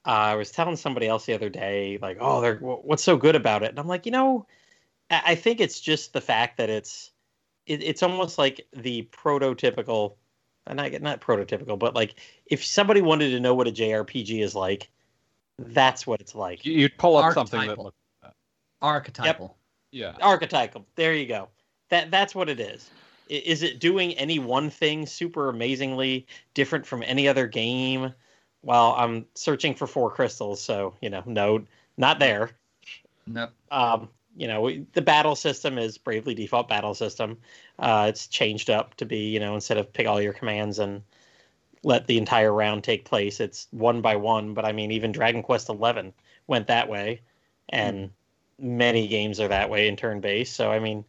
Uh, 0.06 0.10
I 0.10 0.34
was 0.36 0.52
telling 0.52 0.76
somebody 0.76 1.08
else 1.08 1.26
the 1.26 1.34
other 1.34 1.48
day, 1.48 1.98
like, 2.00 2.18
"Oh, 2.20 2.40
they're 2.40 2.58
what's 2.58 3.02
so 3.02 3.16
good 3.16 3.34
about 3.34 3.64
it?" 3.64 3.70
And 3.70 3.80
I'm 3.80 3.88
like, 3.88 4.06
you 4.06 4.12
know, 4.12 4.46
I, 5.10 5.22
I 5.26 5.34
think 5.34 5.60
it's 5.60 5.80
just 5.80 6.12
the 6.12 6.20
fact 6.20 6.58
that 6.58 6.70
it's, 6.70 7.10
it, 7.66 7.82
it's 7.82 8.04
almost 8.04 8.38
like 8.38 8.64
the 8.72 9.08
prototypical, 9.10 10.14
and 10.68 10.76
not 10.76 10.92
not 11.02 11.20
prototypical, 11.20 11.76
but 11.76 11.96
like 11.96 12.14
if 12.46 12.64
somebody 12.64 13.00
wanted 13.00 13.30
to 13.30 13.40
know 13.40 13.54
what 13.56 13.66
a 13.66 13.72
JRPG 13.72 14.40
is 14.40 14.54
like, 14.54 14.88
that's 15.58 16.06
what 16.06 16.20
it's 16.20 16.36
like. 16.36 16.64
You- 16.64 16.74
You'd 16.74 16.96
pull 16.96 17.16
up 17.16 17.34
something 17.34 17.58
that 17.58 17.70
Archetypal. 17.70 17.84
looked. 17.86 17.96
Archetypal. 18.80 19.57
Yeah. 19.90 20.14
Archetypal. 20.20 20.86
There 20.96 21.14
you 21.14 21.26
go. 21.26 21.48
That 21.88 22.10
that's 22.10 22.34
what 22.34 22.48
it 22.48 22.60
is. 22.60 22.90
Is 23.28 23.62
it 23.62 23.78
doing 23.78 24.14
any 24.14 24.38
one 24.38 24.70
thing 24.70 25.06
super 25.06 25.48
amazingly 25.48 26.26
different 26.54 26.86
from 26.86 27.02
any 27.02 27.28
other 27.28 27.46
game? 27.46 28.12
Well, 28.62 28.94
I'm 28.96 29.26
searching 29.34 29.74
for 29.74 29.86
four 29.86 30.10
crystals, 30.10 30.60
so 30.62 30.94
you 31.00 31.10
know, 31.10 31.22
no, 31.26 31.64
not 31.96 32.18
there. 32.18 32.50
Nope. 33.26 33.50
Um, 33.70 34.08
you 34.36 34.46
know, 34.48 34.62
we- 34.62 34.86
the 34.92 35.02
battle 35.02 35.36
system 35.36 35.78
is 35.78 35.98
Bravely 35.98 36.34
Default 36.34 36.68
battle 36.68 36.94
system. 36.94 37.38
Uh, 37.78 38.06
it's 38.08 38.26
changed 38.26 38.70
up 38.70 38.94
to 38.96 39.04
be, 39.04 39.28
you 39.28 39.40
know, 39.40 39.54
instead 39.54 39.76
of 39.78 39.92
pick 39.92 40.06
all 40.06 40.22
your 40.22 40.32
commands 40.32 40.78
and 40.78 41.02
let 41.82 42.06
the 42.06 42.18
entire 42.18 42.52
round 42.52 42.84
take 42.84 43.04
place, 43.04 43.40
it's 43.40 43.68
one 43.70 44.00
by 44.00 44.16
one. 44.16 44.54
But 44.54 44.64
I 44.64 44.72
mean, 44.72 44.90
even 44.90 45.12
Dragon 45.12 45.42
Quest 45.42 45.68
Eleven 45.68 46.12
went 46.46 46.66
that 46.68 46.88
way, 46.88 47.20
and 47.68 48.10
many 48.58 49.06
games 49.08 49.40
are 49.40 49.48
that 49.48 49.70
way 49.70 49.88
in 49.88 49.96
turn 49.96 50.20
based. 50.20 50.56
So 50.56 50.70
I 50.70 50.78
mean, 50.78 51.04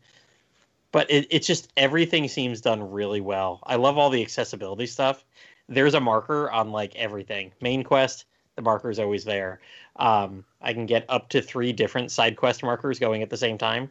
but 0.91 1.09
it, 1.09 1.27
it's 1.29 1.47
just 1.47 1.71
everything 1.77 2.27
seems 2.27 2.61
done 2.61 2.91
really 2.91 3.21
well. 3.21 3.59
I 3.63 3.75
love 3.75 3.97
all 3.97 4.09
the 4.09 4.21
accessibility 4.21 4.87
stuff. 4.87 5.23
There's 5.67 5.93
a 5.93 5.99
marker 5.99 6.49
on 6.49 6.71
like 6.71 6.95
everything. 6.95 7.51
Main 7.61 7.83
quest, 7.83 8.25
the 8.55 8.61
marker 8.61 8.89
is 8.89 8.99
always 8.99 9.23
there. 9.23 9.59
Um, 9.97 10.43
I 10.61 10.73
can 10.73 10.85
get 10.85 11.05
up 11.09 11.29
to 11.29 11.41
three 11.41 11.73
different 11.73 12.11
side 12.11 12.37
quest 12.37 12.63
markers 12.63 12.99
going 12.99 13.21
at 13.21 13.29
the 13.29 13.37
same 13.37 13.57
time. 13.57 13.89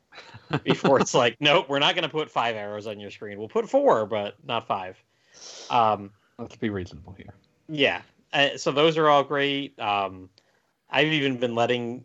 Before 0.64 1.00
it's 1.00 1.14
like, 1.14 1.36
nope, 1.40 1.68
we're 1.68 1.78
not 1.78 1.94
going 1.94 2.04
to 2.04 2.08
put 2.08 2.30
five 2.30 2.56
arrows 2.56 2.86
on 2.86 2.98
your 2.98 3.10
screen. 3.10 3.38
We'll 3.38 3.48
put 3.48 3.68
four, 3.68 4.06
but 4.06 4.34
not 4.44 4.66
five. 4.66 4.96
Um, 5.70 6.10
Let's 6.38 6.56
be 6.56 6.70
reasonable 6.70 7.12
here. 7.12 7.34
yeah. 7.68 8.02
Uh, 8.32 8.56
so 8.56 8.72
those 8.72 8.96
are 8.96 9.08
all 9.08 9.24
great. 9.24 9.78
Um, 9.78 10.28
I've 10.90 11.08
even 11.08 11.36
been 11.38 11.54
letting 11.54 12.04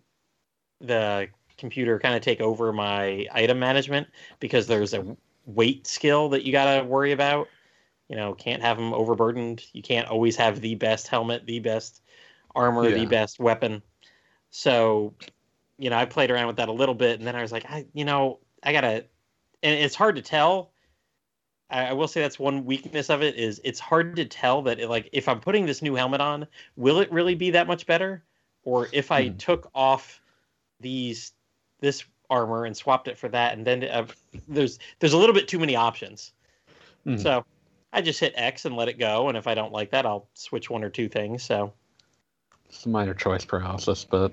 the 0.83 1.29
computer 1.57 1.99
kind 1.99 2.15
of 2.15 2.21
take 2.21 2.41
over 2.41 2.73
my 2.73 3.27
item 3.31 3.59
management 3.59 4.07
because 4.39 4.67
there's 4.67 4.93
a 4.93 5.17
weight 5.45 5.87
skill 5.87 6.29
that 6.29 6.43
you 6.43 6.51
got 6.51 6.77
to 6.77 6.83
worry 6.85 7.11
about. 7.11 7.49
You 8.09 8.17
know, 8.17 8.33
can't 8.33 8.61
have 8.61 8.77
them 8.77 8.93
overburdened. 8.93 9.65
You 9.73 9.81
can't 9.81 10.07
always 10.07 10.35
have 10.37 10.61
the 10.61 10.75
best 10.75 11.07
helmet, 11.07 11.45
the 11.47 11.59
best 11.59 12.01
armor, 12.55 12.91
the 12.91 13.05
best 13.05 13.39
weapon. 13.39 13.81
So, 14.51 15.15
you 15.77 15.89
know, 15.89 15.97
I 15.97 16.05
played 16.05 16.31
around 16.31 16.47
with 16.47 16.57
that 16.57 16.69
a 16.69 16.73
little 16.73 16.95
bit, 16.95 17.19
and 17.19 17.27
then 17.27 17.35
I 17.35 17.41
was 17.41 17.51
like, 17.51 17.65
I, 17.69 17.87
you 17.93 18.05
know, 18.05 18.39
I 18.63 18.73
gotta, 18.73 19.05
and 19.63 19.79
it's 19.79 19.95
hard 19.95 20.15
to 20.17 20.21
tell. 20.21 20.73
I, 21.69 21.87
I 21.87 21.93
will 21.93 22.07
say 22.07 22.21
that's 22.21 22.39
one 22.39 22.65
weakness 22.65 23.09
of 23.09 23.23
it 23.23 23.35
is 23.35 23.61
it's 23.63 23.79
hard 23.79 24.15
to 24.17 24.25
tell 24.25 24.61
that 24.63 24.79
it, 24.79 24.89
like 24.89 25.09
if 25.13 25.27
I'm 25.27 25.41
putting 25.41 25.65
this 25.65 25.81
new 25.81 25.95
helmet 25.95 26.21
on, 26.21 26.47
will 26.75 26.99
it 26.99 27.11
really 27.11 27.35
be 27.35 27.51
that 27.51 27.67
much 27.67 27.85
better, 27.85 28.25
or 28.63 28.89
if 28.93 29.11
I 29.11 29.29
Hmm. 29.29 29.37
took 29.37 29.69
off 29.75 30.22
these 30.83 31.31
this 31.79 32.03
armor 32.29 32.65
and 32.65 32.77
swapped 32.77 33.07
it 33.07 33.17
for 33.17 33.29
that, 33.29 33.57
and 33.57 33.65
then 33.65 33.83
uh, 33.83 34.05
there's 34.47 34.77
there's 34.99 35.13
a 35.13 35.17
little 35.17 35.33
bit 35.33 35.47
too 35.47 35.59
many 35.59 35.75
options. 35.75 36.31
Mhm. 37.07 37.21
So 37.21 37.45
I 37.91 38.01
just 38.01 38.19
hit 38.19 38.33
X 38.35 38.65
and 38.65 38.75
let 38.75 38.87
it 38.89 38.99
go, 38.99 39.27
and 39.29 39.37
if 39.37 39.47
I 39.47 39.55
don't 39.55 39.73
like 39.73 39.91
that, 39.91 40.05
I'll 40.05 40.29
switch 40.35 40.69
one 40.69 40.83
or 40.83 40.89
two 40.89 41.09
things. 41.09 41.43
So 41.43 41.73
It's 42.69 42.85
a 42.85 42.89
minor 42.89 43.15
choice 43.15 43.45
paralysis, 43.45 44.05
but 44.05 44.31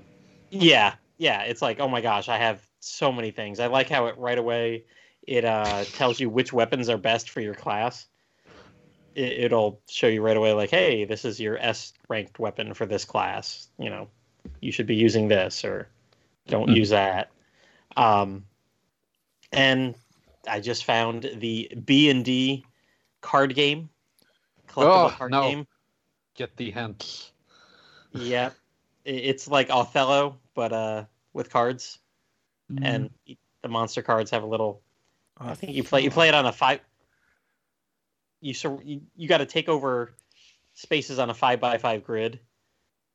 yeah, 0.51 0.93
yeah, 1.17 1.41
it's 1.41 1.61
like 1.61 1.79
oh 1.79 1.87
my 1.87 2.01
gosh, 2.01 2.29
I 2.29 2.37
have 2.37 2.61
so 2.79 3.11
many 3.11 3.31
things. 3.31 3.59
I 3.59 3.67
like 3.67 3.89
how 3.89 4.05
it 4.05 4.17
right 4.17 4.37
away 4.37 4.85
it 5.27 5.45
uh, 5.45 5.83
tells 5.93 6.19
you 6.19 6.29
which 6.29 6.51
weapons 6.51 6.89
are 6.89 6.97
best 6.97 7.29
for 7.29 7.41
your 7.41 7.53
class. 7.53 8.07
It, 9.15 9.45
it'll 9.45 9.81
show 9.87 10.07
you 10.07 10.21
right 10.21 10.37
away, 10.37 10.53
like, 10.53 10.71
hey, 10.71 11.05
this 11.05 11.25
is 11.25 11.39
your 11.39 11.57
S 11.57 11.93
ranked 12.09 12.39
weapon 12.39 12.73
for 12.73 12.85
this 12.85 13.05
class. 13.05 13.67
You 13.77 13.89
know, 13.89 14.07
you 14.61 14.71
should 14.71 14.87
be 14.87 14.95
using 14.95 15.27
this 15.27 15.63
or 15.63 15.87
don't 16.47 16.69
Hmm. 16.69 16.75
use 16.75 16.89
that. 16.89 17.31
Um, 17.95 18.45
and 19.51 19.95
I 20.47 20.59
just 20.59 20.85
found 20.85 21.29
the 21.35 21.71
B 21.85 22.09
and 22.09 22.23
D 22.23 22.65
card 23.21 23.53
game, 23.55 23.89
collectible 24.67 25.11
Oh, 25.11 25.15
card 25.17 25.31
no. 25.31 25.41
game. 25.41 25.67
get 26.35 26.55
the 26.57 26.71
hints. 26.71 27.31
Yeah, 28.13 28.51
it's 29.05 29.47
like 29.47 29.69
Othello, 29.69 30.37
but 30.53 30.73
uh, 30.73 31.05
with 31.33 31.49
cards, 31.49 31.99
Mm-hmm. 32.71 32.83
and 32.85 33.09
the 33.61 33.67
monster 33.67 34.01
cards 34.01 34.31
have 34.31 34.43
a 34.43 34.47
little. 34.47 34.81
I 35.37 35.53
think 35.55 35.73
you 35.73 35.83
play 35.83 36.03
you 36.03 36.11
play 36.11 36.27
it 36.27 36.33
on 36.33 36.45
a 36.45 36.51
five. 36.51 36.79
You 38.41 38.53
so 38.53 38.79
you, 38.83 39.01
you 39.15 39.27
got 39.27 39.37
to 39.39 39.45
take 39.45 39.69
over 39.69 40.13
spaces 40.73 41.19
on 41.19 41.29
a 41.29 41.33
five 41.33 41.59
by 41.59 41.77
five 41.77 42.03
grid. 42.03 42.39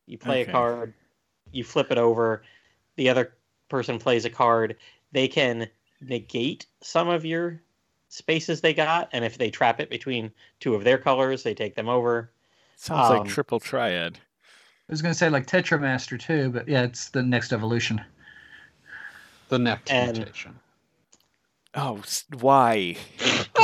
You 0.06 0.18
play 0.18 0.42
Okay. 0.42 0.50
a 0.50 0.52
card, 0.52 0.94
you 1.52 1.64
flip 1.64 1.90
it 1.90 1.98
over. 1.98 2.42
The 2.96 3.08
other 3.08 3.34
person 3.68 3.98
plays 3.98 4.24
a 4.24 4.30
card. 4.30 4.76
They 5.12 5.28
can 5.28 5.68
negate 6.00 6.66
some 6.82 7.08
of 7.08 7.24
your 7.24 7.60
spaces 8.08 8.60
they 8.60 8.74
got, 8.74 9.08
and 9.12 9.24
if 9.24 9.38
they 9.38 9.50
trap 9.50 9.80
it 9.80 9.90
between 9.90 10.30
two 10.60 10.74
of 10.74 10.84
their 10.84 10.98
colors, 10.98 11.42
they 11.42 11.54
take 11.54 11.74
them 11.74 11.88
over. 11.88 12.30
Sounds 12.76 13.10
um, 13.10 13.18
like 13.18 13.28
triple 13.28 13.60
triad. 13.60 14.18
I 14.88 14.92
was 14.92 15.02
going 15.02 15.12
to 15.12 15.18
say 15.18 15.28
like 15.28 15.46
Tetramaster 15.46 16.20
too, 16.20 16.50
but 16.50 16.68
yeah, 16.68 16.82
it's 16.82 17.08
the 17.08 17.22
next 17.22 17.52
evolution. 17.52 18.00
The 19.48 19.58
next 19.58 19.90
And- 19.90 20.16
mutation. 20.16 20.58
Oh, 21.78 22.00
why? 22.40 22.96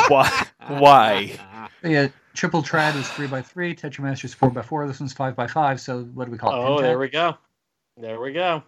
why? 0.08 0.46
Why? 0.68 1.38
Yeah, 1.84 2.08
Triple 2.34 2.62
Triad 2.62 2.94
is 2.94 3.08
three 3.08 3.26
by 3.26 3.42
three. 3.42 3.74
Tetramaster 3.74 4.26
is 4.26 4.34
four 4.34 4.50
by 4.50 4.62
four. 4.62 4.86
This 4.86 5.00
one's 5.00 5.12
five 5.12 5.34
by 5.34 5.48
five. 5.48 5.80
So 5.80 6.04
what 6.14 6.26
do 6.26 6.30
we 6.30 6.38
call 6.38 6.52
it? 6.52 6.56
Oh, 6.56 6.76
Pentat? 6.76 6.82
there 6.82 6.98
we 6.98 7.08
go. 7.08 7.36
There 7.96 8.20
we 8.20 8.32
go. 8.32 8.62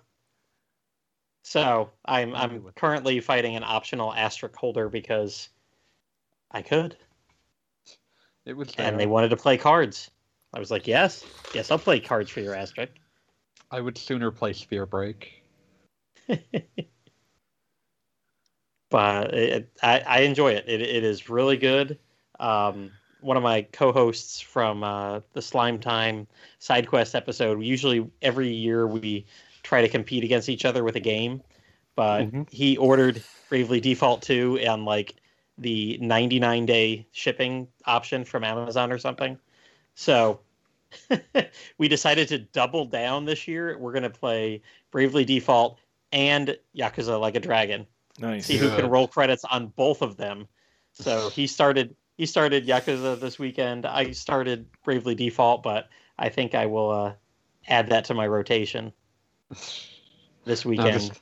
So 1.44 1.90
I'm 2.04 2.34
I'm 2.34 2.72
currently 2.74 3.20
fighting 3.20 3.54
an 3.54 3.62
optional 3.64 4.12
asterisk 4.12 4.56
holder 4.56 4.88
because 4.88 5.50
I 6.50 6.62
could, 6.62 6.96
It 8.46 8.56
was 8.56 8.74
and 8.78 8.98
they 8.98 9.06
wanted 9.06 9.28
to 9.28 9.36
play 9.36 9.58
cards. 9.58 10.10
I 10.54 10.58
was 10.58 10.70
like, 10.70 10.86
yes, 10.86 11.24
yes, 11.54 11.70
I'll 11.70 11.78
play 11.78 12.00
Cards 12.00 12.30
for 12.30 12.40
Your 12.40 12.54
Asterisk. 12.54 12.92
I 13.70 13.80
would 13.80 13.98
sooner 13.98 14.30
play 14.30 14.52
Sphere 14.54 14.86
Break. 14.86 15.42
but 18.90 19.34
it, 19.34 19.70
I, 19.82 20.00
I 20.00 20.18
enjoy 20.20 20.52
it. 20.52 20.64
it. 20.68 20.80
It 20.80 21.04
is 21.04 21.28
really 21.28 21.56
good. 21.56 21.98
Um, 22.40 22.90
one 23.20 23.36
of 23.36 23.42
my 23.42 23.62
co-hosts 23.62 24.40
from 24.40 24.84
uh, 24.84 25.20
the 25.32 25.42
Slime 25.42 25.78
Time 25.78 26.26
side 26.58 26.86
quest 26.86 27.14
episode. 27.14 27.62
Usually, 27.62 28.10
every 28.22 28.48
year 28.48 28.86
we 28.86 29.26
try 29.64 29.80
to 29.80 29.88
compete 29.88 30.22
against 30.22 30.48
each 30.48 30.64
other 30.64 30.84
with 30.84 30.94
a 30.94 31.00
game, 31.00 31.42
but 31.96 32.22
Mhm. 32.22 32.48
he 32.50 32.76
ordered 32.76 33.24
Bravely 33.48 33.80
Default 33.80 34.22
2 34.22 34.58
and 34.58 34.84
like 34.84 35.16
the 35.58 35.98
99 35.98 36.66
day 36.66 37.06
shipping 37.12 37.68
option 37.86 38.24
from 38.24 38.44
Amazon 38.44 38.92
or 38.92 38.98
something. 38.98 39.38
So 39.94 40.40
we 41.78 41.88
decided 41.88 42.28
to 42.28 42.38
double 42.38 42.84
down 42.84 43.24
this 43.24 43.48
year. 43.48 43.76
We're 43.78 43.92
going 43.92 44.04
to 44.04 44.10
play 44.10 44.62
Bravely 44.90 45.24
Default 45.24 45.78
and 46.12 46.56
Yakuza 46.76 47.18
Like 47.18 47.34
a 47.34 47.40
Dragon. 47.40 47.86
Nice. 48.18 48.46
See 48.46 48.56
who 48.56 48.70
can 48.70 48.88
roll 48.88 49.08
credits 49.08 49.44
on 49.44 49.68
both 49.68 50.02
of 50.02 50.16
them. 50.16 50.46
So 50.92 51.30
he 51.30 51.46
started 51.46 51.96
he 52.16 52.26
started 52.26 52.66
Yakuza 52.66 53.18
this 53.18 53.40
weekend. 53.40 53.86
I 53.86 54.12
started 54.12 54.66
Bravely 54.84 55.16
Default, 55.16 55.64
but 55.64 55.88
I 56.16 56.28
think 56.28 56.54
I 56.54 56.66
will 56.66 56.90
uh, 56.90 57.14
add 57.66 57.88
that 57.88 58.04
to 58.04 58.14
my 58.14 58.28
rotation 58.28 58.92
this 60.44 60.64
weekend. 60.64 60.92
just- 60.92 61.20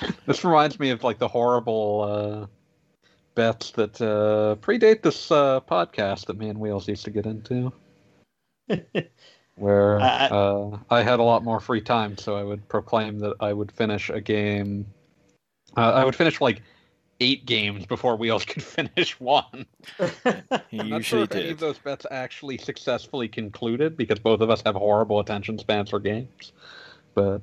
This 0.26 0.44
reminds 0.44 0.78
me 0.78 0.90
of 0.90 1.02
like 1.02 1.18
the 1.18 1.26
horrible 1.28 2.02
uh, 2.46 3.08
bets 3.34 3.72
that 3.72 4.00
uh, 4.00 4.54
predate 4.60 5.02
this 5.02 5.30
uh, 5.30 5.60
podcast 5.60 6.26
that 6.26 6.38
me 6.38 6.48
and 6.48 6.58
Wheels 6.60 6.86
used 6.88 7.04
to 7.04 7.10
get 7.10 7.26
into, 7.26 7.72
where 9.56 10.00
I- 10.00 10.06
I- 10.06 10.28
uh, 10.28 10.78
I 10.90 11.02
had 11.02 11.18
a 11.18 11.22
lot 11.24 11.42
more 11.42 11.58
free 11.60 11.80
time, 11.80 12.16
so 12.16 12.36
I 12.36 12.44
would 12.44 12.66
proclaim 12.68 13.18
that 13.20 13.34
I 13.40 13.52
would 13.52 13.72
finish 13.72 14.10
a 14.10 14.20
game. 14.20 14.86
Uh, 15.76 15.92
I 15.92 16.04
would 16.04 16.14
finish 16.16 16.40
like 16.40 16.62
eight 17.20 17.44
games 17.46 17.84
before 17.86 18.16
Wheels 18.16 18.44
could 18.46 18.62
finish 18.62 19.18
one. 19.20 19.66
He 20.68 20.78
I'm 20.78 20.88
not 20.88 20.96
usually 20.98 21.02
sure 21.02 21.22
if 21.24 21.32
any 21.32 21.50
of 21.50 21.58
those 21.58 21.78
bets 21.78 22.06
actually 22.10 22.58
successfully 22.58 23.28
concluded 23.28 23.96
because 23.96 24.18
both 24.20 24.40
of 24.40 24.50
us 24.50 24.62
have 24.64 24.76
horrible 24.76 25.18
attention 25.20 25.58
spans 25.58 25.90
for 25.90 25.98
games. 25.98 26.52
But 27.14 27.42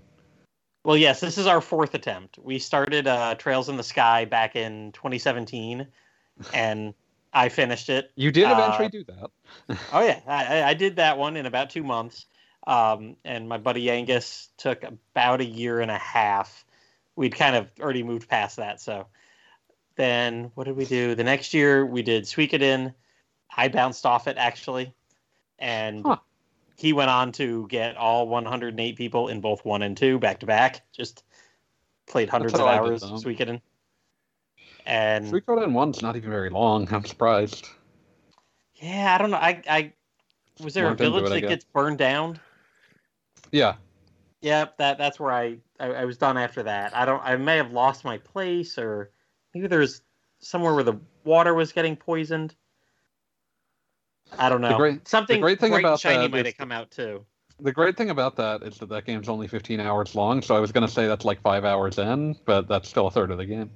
well, 0.83 0.97
yes, 0.97 1.19
this 1.19 1.37
is 1.37 1.47
our 1.47 1.61
fourth 1.61 1.93
attempt. 1.93 2.37
We 2.41 2.59
started 2.59 3.07
uh, 3.07 3.35
Trails 3.35 3.69
in 3.69 3.77
the 3.77 3.83
Sky 3.83 4.25
back 4.25 4.55
in 4.55 4.91
2017, 4.93 5.87
and 6.53 6.93
I 7.33 7.49
finished 7.49 7.89
it. 7.89 8.11
you 8.15 8.31
did 8.31 8.45
Uh, 8.45 8.51
eventually 8.53 8.89
do 8.89 9.03
that. 9.05 9.31
Oh 9.91 10.01
yeah, 10.01 10.19
I, 10.27 10.59
I- 10.59 10.69
I 10.69 10.73
did 10.73 10.95
that 10.97 11.17
one 11.17 11.37
in 11.37 11.45
about 11.45 11.69
two 11.69 11.83
months. 11.83 12.25
Um, 12.65 13.15
and 13.23 13.47
my 13.47 13.57
buddy 13.57 13.89
Angus 13.89 14.49
took 14.57 14.83
about 14.83 15.39
a 15.39 15.45
year 15.45 15.79
and 15.79 15.89
a 15.89 15.97
half. 15.97 16.65
We'd 17.15 17.35
kind 17.35 17.55
of 17.55 17.69
already 17.79 18.03
moved 18.03 18.27
past 18.27 18.57
that. 18.57 18.81
So 18.81 19.07
then 19.95 20.51
what 20.55 20.65
did 20.65 20.75
we 20.75 20.85
do? 20.85 21.15
The 21.15 21.23
next 21.23 21.53
year 21.53 21.85
we 21.85 22.01
did 22.01 22.23
Suikoden. 22.25 22.93
I 23.55 23.69
bounced 23.69 24.05
off 24.05 24.27
it 24.27 24.35
actually. 24.37 24.93
And 25.57 26.05
Huh. 26.05 26.17
He 26.77 26.93
went 26.93 27.09
on 27.09 27.31
to 27.33 27.67
get 27.67 27.97
all 27.97 28.27
108 28.27 28.95
people 28.95 29.27
in 29.27 29.41
both 29.41 29.65
one 29.65 29.81
and 29.81 29.97
two 29.97 30.19
back 30.19 30.39
to 30.39 30.45
back. 30.45 30.81
Just 30.91 31.23
played 32.07 32.29
hundreds 32.29 32.53
of 32.53 32.61
how 32.61 32.67
I 32.67 32.73
did 32.73 32.79
hours 32.79 33.01
them. 33.01 33.11
Suikoden. 33.11 33.61
And 34.85 35.27
Three 35.27 35.41
quarter 35.41 35.63
and 35.63 35.75
one's 35.75 36.01
not 36.01 36.15
even 36.15 36.29
very 36.29 36.49
long. 36.49 36.87
I'm 36.91 37.03
surprised. 37.03 37.67
yeah, 38.75 39.13
I 39.13 39.17
don't 39.17 39.31
know. 39.31 39.37
I, 39.37 39.61
I 39.69 39.93
was 40.63 40.73
there 40.73 40.89
a 40.89 40.95
village 40.95 41.25
it, 41.25 41.41
that 41.41 41.41
gets 41.41 41.65
burned 41.65 41.97
down? 41.97 42.39
Yeah, 43.51 43.75
Yep, 44.41 44.77
that 44.77 44.97
that's 44.97 45.19
where 45.19 45.31
I, 45.31 45.57
I 45.79 45.87
I 45.87 46.05
was 46.05 46.17
done 46.17 46.37
after 46.37 46.63
that. 46.63 46.95
I 46.95 47.05
don't 47.05 47.21
I 47.23 47.35
may 47.37 47.57
have 47.57 47.71
lost 47.71 48.05
my 48.05 48.17
place 48.19 48.77
or 48.77 49.11
maybe 49.53 49.67
there's 49.67 50.01
somewhere 50.39 50.73
where 50.73 50.83
the 50.83 50.99
water 51.23 51.53
was 51.53 51.71
getting 51.73 51.95
poisoned. 51.95 52.55
I 54.37 54.49
don't 54.49 54.61
know. 54.61 54.77
great- 54.77 55.07
Something 55.07 55.41
great 55.41 55.59
thing 55.59 55.71
bright 55.71 55.79
and 55.79 55.85
about 55.85 55.99
shiny 55.99 56.23
that 56.23 56.31
might 56.31 56.39
is- 56.41 56.47
have 56.47 56.57
come 56.57 56.71
out 56.71 56.91
too. 56.91 57.25
the 57.59 57.71
great 57.71 57.97
thing 57.97 58.09
about 58.11 58.35
that 58.35 58.61
is 58.63 58.77
that 58.77 58.89
that 58.89 59.05
game's 59.05 59.27
only 59.29 59.47
15 59.47 59.79
hours 59.79 60.13
long. 60.15 60.41
So 60.41 60.55
I 60.55 60.59
was 60.59 60.71
gonna 60.71 60.87
say 60.87 61.07
that's 61.07 61.25
like 61.25 61.41
five 61.41 61.65
hours 61.65 61.97
in, 61.97 62.35
but 62.45 62.67
that's 62.67 62.87
still 62.89 63.07
a 63.07 63.11
third 63.11 63.31
of 63.31 63.37
the 63.39 63.45
game. 63.45 63.71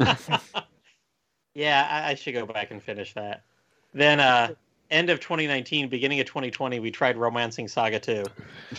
yeah, 1.54 1.86
I, 1.90 2.10
I 2.10 2.14
should 2.14 2.34
go 2.34 2.46
back 2.46 2.70
and 2.70 2.82
finish 2.82 3.14
that. 3.14 3.44
Then 3.92 4.20
uh 4.20 4.54
end 4.90 5.10
of 5.10 5.20
2019, 5.20 5.88
beginning 5.88 6.18
of 6.20 6.26
2020, 6.26 6.80
we 6.80 6.90
tried 6.90 7.16
Romancing 7.16 7.68
Saga 7.68 8.00
2. 8.00 8.24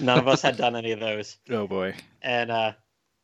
None 0.01 0.19
of 0.19 0.27
us 0.27 0.41
had 0.41 0.57
done 0.57 0.75
any 0.75 0.91
of 0.91 0.99
those. 0.99 1.37
Oh 1.49 1.67
boy. 1.67 1.93
And 2.21 2.51
uh, 2.51 2.73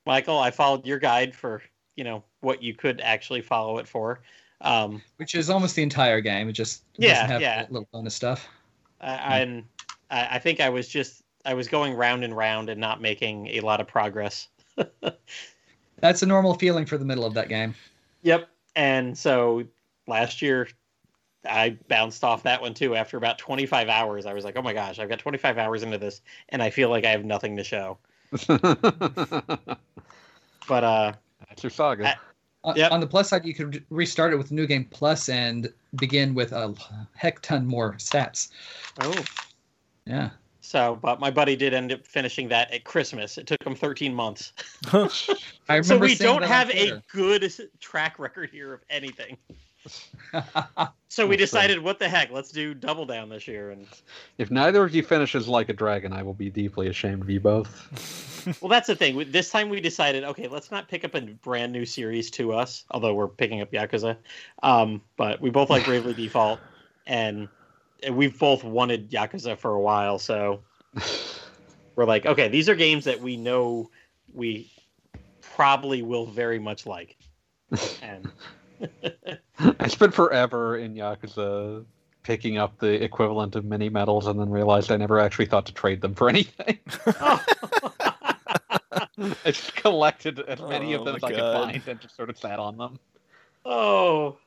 Michael, 0.05 0.39
I 0.39 0.51
followed 0.51 0.85
your 0.85 0.99
guide 0.99 1.35
for 1.35 1.61
you 1.95 2.03
know 2.03 2.23
what 2.41 2.61
you 2.63 2.73
could 2.73 3.01
actually 3.01 3.41
follow 3.41 3.77
it 3.79 3.87
for. 3.87 4.21
Um, 4.61 5.01
which 5.17 5.35
is 5.35 5.49
almost 5.49 5.75
the 5.75 5.83
entire 5.83 6.21
game. 6.21 6.49
It 6.49 6.53
just 6.53 6.83
Yeah, 6.97 7.13
doesn't 7.13 7.29
have 7.29 7.41
yeah. 7.41 7.65
little 7.69 7.87
bonus 7.91 8.15
stuff. 8.15 8.47
I, 8.99 9.39
and 9.39 9.63
I, 10.09 10.27
I 10.35 10.39
think 10.39 10.59
I 10.59 10.69
was 10.69 10.87
just 10.87 11.21
I 11.45 11.53
was 11.53 11.67
going 11.67 11.93
round 11.93 12.23
and 12.23 12.35
round 12.35 12.69
and 12.69 12.79
not 12.81 13.01
making 13.01 13.47
a 13.47 13.61
lot 13.61 13.79
of 13.79 13.87
progress. 13.87 14.47
That's 15.99 16.21
a 16.21 16.25
normal 16.25 16.55
feeling 16.55 16.85
for 16.85 16.97
the 16.97 17.05
middle 17.05 17.25
of 17.25 17.33
that 17.35 17.49
game. 17.49 17.75
Yep. 18.23 18.49
And 18.75 19.17
so 19.17 19.63
last 20.07 20.41
year 20.41 20.67
I 21.47 21.77
bounced 21.87 22.23
off 22.23 22.43
that 22.43 22.61
one 22.61 22.73
too. 22.73 22.95
After 22.95 23.17
about 23.17 23.37
25 23.37 23.89
hours, 23.89 24.25
I 24.25 24.33
was 24.33 24.43
like, 24.43 24.57
oh 24.57 24.61
my 24.61 24.73
gosh, 24.73 24.99
I've 24.99 25.09
got 25.09 25.19
25 25.19 25.57
hours 25.57 25.83
into 25.83 25.97
this, 25.97 26.21
and 26.49 26.61
I 26.61 26.69
feel 26.69 26.89
like 26.89 27.05
I 27.05 27.11
have 27.11 27.25
nothing 27.25 27.57
to 27.57 27.63
show. 27.63 27.97
But 30.67 30.83
uh, 30.83 31.13
that's 31.47 31.63
your 31.63 31.69
saga. 31.69 32.19
On, 32.63 32.75
Yep. 32.75 32.91
on 32.91 32.99
the 32.99 33.07
plus 33.07 33.29
side, 33.29 33.45
you 33.45 33.53
could 33.53 33.85
restart 33.89 34.33
it 34.33 34.37
with 34.37 34.51
New 34.51 34.67
Game 34.67 34.85
Plus 34.85 35.29
and 35.29 35.71
begin 35.95 36.33
with 36.33 36.51
a 36.51 36.73
heck 37.15 37.41
ton 37.41 37.65
more 37.65 37.93
stats. 37.93 38.49
oh, 39.01 39.23
Yeah. 40.05 40.31
so 40.61 40.97
but 41.01 41.19
my 41.19 41.31
buddy 41.31 41.55
did 41.55 41.73
end 41.73 41.91
up 41.91 42.05
finishing 42.05 42.49
that 42.49 42.71
at 42.73 42.83
Christmas. 42.83 43.37
It 43.37 43.47
took 43.47 43.63
him 43.63 43.75
13 43.75 44.13
months. 44.13 44.53
I 44.91 44.99
remember 45.69 45.83
So 45.83 45.97
we 45.97 46.15
don't 46.15 46.43
have 46.43 46.69
a 46.71 47.01
good 47.11 47.51
track 47.79 48.19
record 48.19 48.49
here 48.49 48.73
of 48.73 48.81
anything. 48.89 49.37
So 51.09 51.25
we 51.25 51.37
decided, 51.37 51.81
what 51.81 51.99
the 51.99 52.09
heck, 52.09 52.31
let's 52.31 52.51
do 52.51 52.73
double 52.73 53.05
down 53.05 53.29
this 53.29 53.47
year. 53.47 53.71
And 53.71 53.87
if 54.37 54.51
neither 54.51 54.83
of 54.83 54.93
you 54.93 55.01
finishes 55.01 55.47
like 55.47 55.69
a 55.69 55.73
dragon, 55.73 56.11
I 56.11 56.21
will 56.21 56.33
be 56.33 56.49
deeply 56.49 56.89
ashamed 56.89 57.21
of 57.21 57.29
you 57.29 57.39
both. 57.39 58.57
well, 58.61 58.69
that's 58.69 58.87
the 58.87 58.95
thing. 58.95 59.31
This 59.31 59.49
time 59.49 59.69
we 59.69 59.79
decided, 59.79 60.25
okay, 60.25 60.47
let's 60.47 60.69
not 60.69 60.89
pick 60.89 61.05
up 61.05 61.15
a 61.15 61.21
brand 61.21 61.71
new 61.71 61.85
series 61.85 62.29
to 62.31 62.53
us, 62.53 62.83
although 62.91 63.13
we're 63.13 63.29
picking 63.29 63.61
up 63.61 63.71
Yakuza. 63.71 64.17
Um, 64.63 65.01
but 65.15 65.39
we 65.39 65.49
both 65.49 65.69
like 65.69 65.85
Bravely 65.85 66.13
Default, 66.15 66.59
and 67.05 67.47
we've 68.11 68.37
both 68.37 68.65
wanted 68.65 69.09
Yakuza 69.09 69.57
for 69.57 69.73
a 69.73 69.81
while. 69.81 70.19
So 70.19 70.61
we're 71.95 72.05
like, 72.05 72.25
okay, 72.25 72.49
these 72.49 72.67
are 72.67 72.75
games 72.75 73.05
that 73.05 73.21
we 73.21 73.37
know 73.37 73.89
we 74.33 74.69
probably 75.41 76.01
will 76.01 76.25
very 76.25 76.59
much 76.59 76.85
like. 76.85 77.15
And 78.01 78.29
I 79.79 79.87
spent 79.87 80.13
forever 80.13 80.77
in 80.77 80.93
Yakuza 80.93 81.85
picking 82.23 82.57
up 82.57 82.77
the 82.79 83.03
equivalent 83.03 83.55
of 83.55 83.65
mini 83.65 83.89
medals 83.89 84.27
and 84.27 84.39
then 84.39 84.49
realized 84.49 84.91
I 84.91 84.97
never 84.97 85.19
actually 85.19 85.45
thought 85.45 85.65
to 85.67 85.73
trade 85.73 86.01
them 86.01 86.13
for 86.13 86.29
anything. 86.29 86.79
I 89.19 89.37
just 89.45 89.75
collected 89.75 90.39
as 90.41 90.59
many 90.61 90.93
Oh 90.93 90.99
of 90.99 91.05
them 91.05 91.13
my 91.13 91.17
as 91.17 91.23
I 91.23 91.31
could 91.31 91.39
find 91.39 91.81
and 91.87 91.99
just 91.99 92.15
sort 92.15 92.29
of 92.29 92.37
sat 92.37 92.59
on 92.59 92.77
them. 92.77 92.99
Oh. 93.65 94.37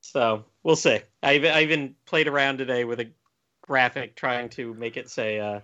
So 0.00 0.44
we'll 0.62 0.76
see. 0.76 1.00
I 1.22 1.34
even, 1.34 1.52
I 1.52 1.62
even 1.62 1.94
played 2.06 2.28
around 2.28 2.58
today 2.58 2.84
with 2.84 3.00
a 3.00 3.08
graphic 3.62 4.14
trying 4.16 4.48
to 4.50 4.74
make 4.74 4.96
it 4.96 5.08
say 5.08 5.40
uh, 5.40 5.60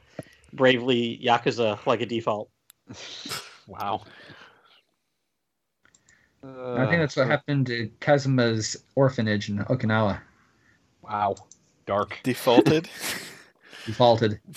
"Bravely 0.52 1.20
Yakuza" 1.22 1.84
like 1.86 2.00
a 2.00 2.06
default. 2.06 2.50
Wow. 3.66 4.02
I 6.76 6.86
think 6.86 7.00
that's 7.00 7.16
what 7.16 7.26
Uh, 7.26 7.30
happened 7.30 7.66
to 7.66 7.90
Kazuma's 8.00 8.76
orphanage 8.94 9.48
in 9.48 9.58
Okinawa. 9.58 10.20
Wow. 11.02 11.36
Dark. 11.86 12.20
Defaulted. 12.22 12.88
Defaulted. 13.86 14.40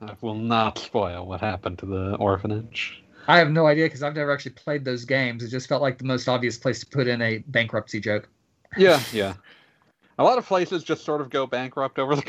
I 0.00 0.14
will 0.20 0.34
not 0.34 0.78
spoil 0.78 1.26
what 1.26 1.40
happened 1.40 1.78
to 1.78 1.86
the 1.86 2.16
orphanage. 2.16 3.02
I 3.28 3.38
have 3.38 3.50
no 3.50 3.66
idea 3.66 3.86
because 3.86 4.02
I've 4.02 4.14
never 4.14 4.30
actually 4.32 4.52
played 4.52 4.84
those 4.84 5.04
games. 5.04 5.42
It 5.42 5.48
just 5.48 5.68
felt 5.68 5.82
like 5.82 5.98
the 5.98 6.04
most 6.04 6.28
obvious 6.28 6.56
place 6.58 6.80
to 6.80 6.86
put 6.86 7.08
in 7.08 7.22
a 7.22 7.38
bankruptcy 7.48 8.00
joke. 8.00 8.28
Yeah, 8.76 9.00
yeah. 9.12 9.34
A 10.18 10.24
lot 10.24 10.38
of 10.38 10.46
places 10.46 10.84
just 10.84 11.04
sort 11.04 11.20
of 11.20 11.30
go 11.30 11.46
bankrupt 11.46 11.98
over 11.98 12.14
the 12.16 12.22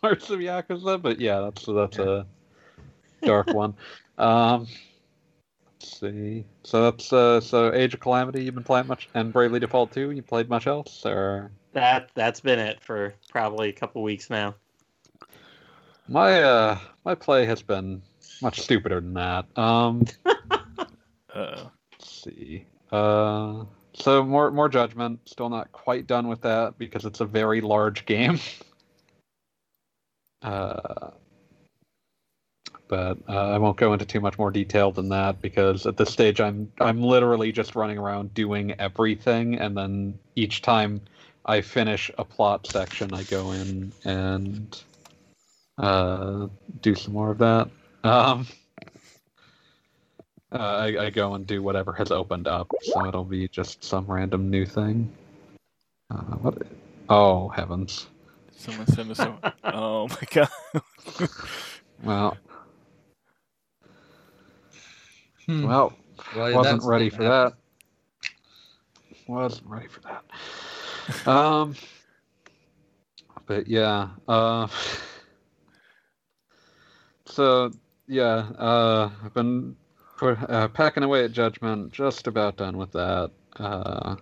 course 0.00 0.30
of 0.30 0.40
Yakuza, 0.40 1.00
but 1.00 1.20
yeah, 1.20 1.40
that's 1.40 1.66
that's 1.66 1.98
a 1.98 2.26
dark 3.22 3.48
one. 3.48 3.74
Um, 4.16 4.62
let's 4.62 4.72
see. 5.86 6.44
So 6.62 6.82
that's 6.82 7.12
uh, 7.12 7.40
so 7.40 7.72
Age 7.72 7.94
of 7.94 8.00
Calamity. 8.00 8.44
You've 8.44 8.54
been 8.54 8.64
playing 8.64 8.86
much, 8.86 9.08
and 9.14 9.32
Bravely 9.32 9.60
Default 9.60 9.92
2. 9.92 10.10
You 10.12 10.22
played 10.22 10.48
much 10.48 10.66
else, 10.66 11.04
or 11.04 11.50
That 11.72 12.10
that's 12.14 12.40
been 12.40 12.58
it 12.58 12.82
for 12.82 13.14
probably 13.28 13.68
a 13.68 13.72
couple 13.72 14.02
weeks 14.02 14.30
now. 14.30 14.54
My 16.08 16.42
uh 16.42 16.78
my 17.04 17.14
play 17.14 17.44
has 17.46 17.62
been 17.62 18.02
much 18.40 18.60
stupider 18.60 19.00
than 19.00 19.14
that. 19.14 19.46
Um 19.56 20.04
Uh, 21.34 21.66
let's 21.92 22.22
see. 22.24 22.64
Uh 22.90 23.64
so 23.92 24.24
more 24.24 24.50
more 24.50 24.68
judgment. 24.68 25.20
Still 25.26 25.50
not 25.50 25.70
quite 25.72 26.06
done 26.06 26.26
with 26.26 26.40
that 26.40 26.78
because 26.78 27.04
it's 27.04 27.20
a 27.20 27.26
very 27.26 27.60
large 27.60 28.06
game. 28.06 28.38
Uh 30.40 31.10
but 32.88 33.18
uh, 33.28 33.50
I 33.50 33.58
won't 33.58 33.76
go 33.76 33.92
into 33.92 34.04
too 34.04 34.20
much 34.20 34.38
more 34.38 34.50
detail 34.50 34.90
than 34.90 35.10
that 35.10 35.40
because 35.40 35.86
at 35.86 35.96
this 35.96 36.10
stage 36.10 36.40
I'm 36.40 36.72
I'm 36.80 37.02
literally 37.02 37.52
just 37.52 37.76
running 37.76 37.98
around 37.98 38.34
doing 38.34 38.72
everything 38.78 39.58
and 39.58 39.76
then 39.76 40.18
each 40.34 40.62
time 40.62 41.00
I 41.44 41.60
finish 41.60 42.10
a 42.18 42.24
plot 42.24 42.66
section 42.66 43.14
I 43.14 43.22
go 43.24 43.52
in 43.52 43.92
and 44.04 44.82
uh, 45.78 46.48
do 46.80 46.94
some 46.94 47.12
more 47.12 47.30
of 47.30 47.38
that. 47.38 47.70
Um, 48.04 48.46
uh, 50.50 50.56
I, 50.56 51.04
I 51.06 51.10
go 51.10 51.34
and 51.34 51.46
do 51.46 51.62
whatever 51.62 51.92
has 51.92 52.10
opened 52.10 52.48
up, 52.48 52.72
so 52.82 53.06
it'll 53.06 53.24
be 53.24 53.48
just 53.48 53.84
some 53.84 54.06
random 54.06 54.50
new 54.50 54.64
thing. 54.64 55.12
Uh, 56.10 56.36
what? 56.36 56.62
Oh 57.08 57.48
heavens! 57.48 58.08
someone 58.58 58.86
send 58.88 59.10
us. 59.10 59.18
A, 59.20 59.54
oh 59.64 60.08
my 60.08 60.22
god. 60.30 60.48
Well, 62.02 62.36
Hmm. 65.48 65.64
well, 65.64 65.94
Well, 66.36 66.54
wasn't 66.54 66.82
ready 66.84 67.08
been 67.08 67.18
for 67.18 67.24
that. 67.24 67.54
Wasn't 69.26 69.66
ready 69.66 69.88
for 69.88 70.00
that. 70.00 71.26
Um, 71.26 71.74
but 73.46 73.66
yeah. 73.66 74.10
Uh, 74.28 74.68
so 77.24 77.70
yeah, 78.06 78.50
uh, 78.58 79.10
I've 79.24 79.32
been 79.32 79.74
put, 80.18 80.38
uh, 80.50 80.68
packing 80.68 81.02
away 81.02 81.24
at 81.24 81.32
Judgment. 81.32 81.92
Just 81.92 82.26
about 82.26 82.56
done 82.58 82.76
with 82.76 82.92
that. 82.92 83.30
Uh, 83.56 84.16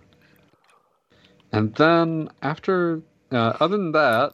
and 1.51 1.75
then 1.75 2.29
after, 2.41 3.01
uh, 3.31 3.53
other 3.59 3.75
than 3.77 3.91
that, 3.91 4.33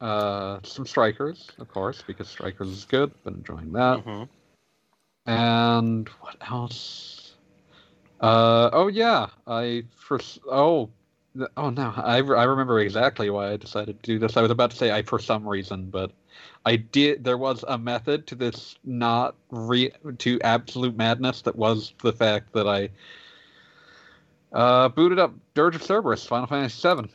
uh, 0.00 0.60
some 0.62 0.86
Strikers, 0.86 1.50
of 1.58 1.68
course, 1.68 2.02
because 2.06 2.28
Strikers 2.28 2.68
is 2.68 2.84
good. 2.84 3.12
Been 3.24 3.34
enjoying 3.34 3.72
that. 3.72 4.04
Mhm. 4.04 4.28
And 5.28 6.08
what 6.20 6.36
else? 6.40 7.34
Uh, 8.18 8.70
oh 8.72 8.88
yeah, 8.88 9.26
I 9.46 9.84
for 9.94 10.18
oh 10.50 10.88
oh 11.56 11.68
no, 11.70 11.92
I, 11.96 12.16
I 12.16 12.44
remember 12.44 12.80
exactly 12.80 13.28
why 13.28 13.52
I 13.52 13.56
decided 13.58 14.02
to 14.02 14.12
do 14.12 14.18
this. 14.18 14.38
I 14.38 14.42
was 14.42 14.50
about 14.50 14.70
to 14.70 14.76
say 14.78 14.90
I 14.90 15.02
for 15.02 15.18
some 15.18 15.46
reason, 15.46 15.90
but 15.90 16.12
I 16.64 16.76
did. 16.76 17.24
There 17.24 17.36
was 17.36 17.62
a 17.68 17.76
method 17.76 18.26
to 18.28 18.36
this 18.36 18.76
not 18.84 19.34
re 19.50 19.92
to 20.16 20.40
absolute 20.40 20.96
madness 20.96 21.42
that 21.42 21.56
was 21.56 21.92
the 22.02 22.12
fact 22.14 22.54
that 22.54 22.66
I 22.66 22.88
uh, 24.54 24.88
booted 24.88 25.18
up 25.18 25.34
Dirge 25.52 25.76
of 25.76 25.82
Cerberus, 25.82 26.24
Final 26.24 26.46
Fantasy 26.46 26.88
VII, 26.88 27.10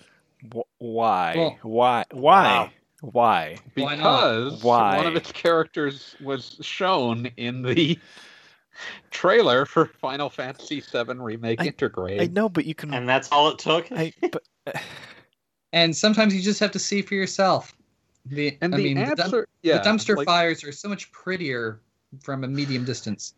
Why? 0.77 1.33
Well- 1.35 1.57
why? 1.63 2.05
Why? 2.11 2.43
Wow. 2.43 2.69
Why? 3.11 3.57
Why 3.75 3.95
because 3.97 4.63
Why? 4.63 4.95
one 4.95 5.07
of 5.07 5.15
its 5.17 5.29
characters 5.33 6.15
was 6.21 6.57
shown 6.61 7.25
in 7.35 7.61
the 7.61 7.99
trailer 9.11 9.65
for 9.65 9.87
Final 9.87 10.29
Fantasy 10.29 10.79
VII 10.79 11.15
Remake 11.15 11.59
I- 11.59 11.67
Intergrade. 11.67 12.21
I 12.21 12.27
know, 12.27 12.47
but 12.47 12.63
you 12.65 12.73
can. 12.73 12.93
And 12.93 13.07
that's 13.07 13.29
all 13.29 13.49
it 13.49 13.59
took. 13.59 13.91
I, 13.91 14.13
but, 14.31 14.43
And 15.73 15.93
sometimes 15.97 16.33
you 16.35 16.41
just 16.41 16.59
have 16.61 16.71
to 16.71 16.79
see 16.79 17.01
for 17.01 17.15
yourself. 17.15 17.75
The 18.25 18.57
and 18.61 18.73
I 18.73 18.77
the 18.77 18.83
mean, 18.83 18.97
the, 19.09 19.15
dum- 19.15 19.25
answer, 19.25 19.47
yeah, 19.63 19.79
the 19.79 19.89
dumpster 19.89 20.15
like- 20.15 20.25
fires 20.27 20.63
are 20.63 20.71
so 20.71 20.87
much 20.87 21.11
prettier 21.11 21.81
from 22.21 22.43
a 22.45 22.47
medium 22.47 22.85
distance. 22.85 23.33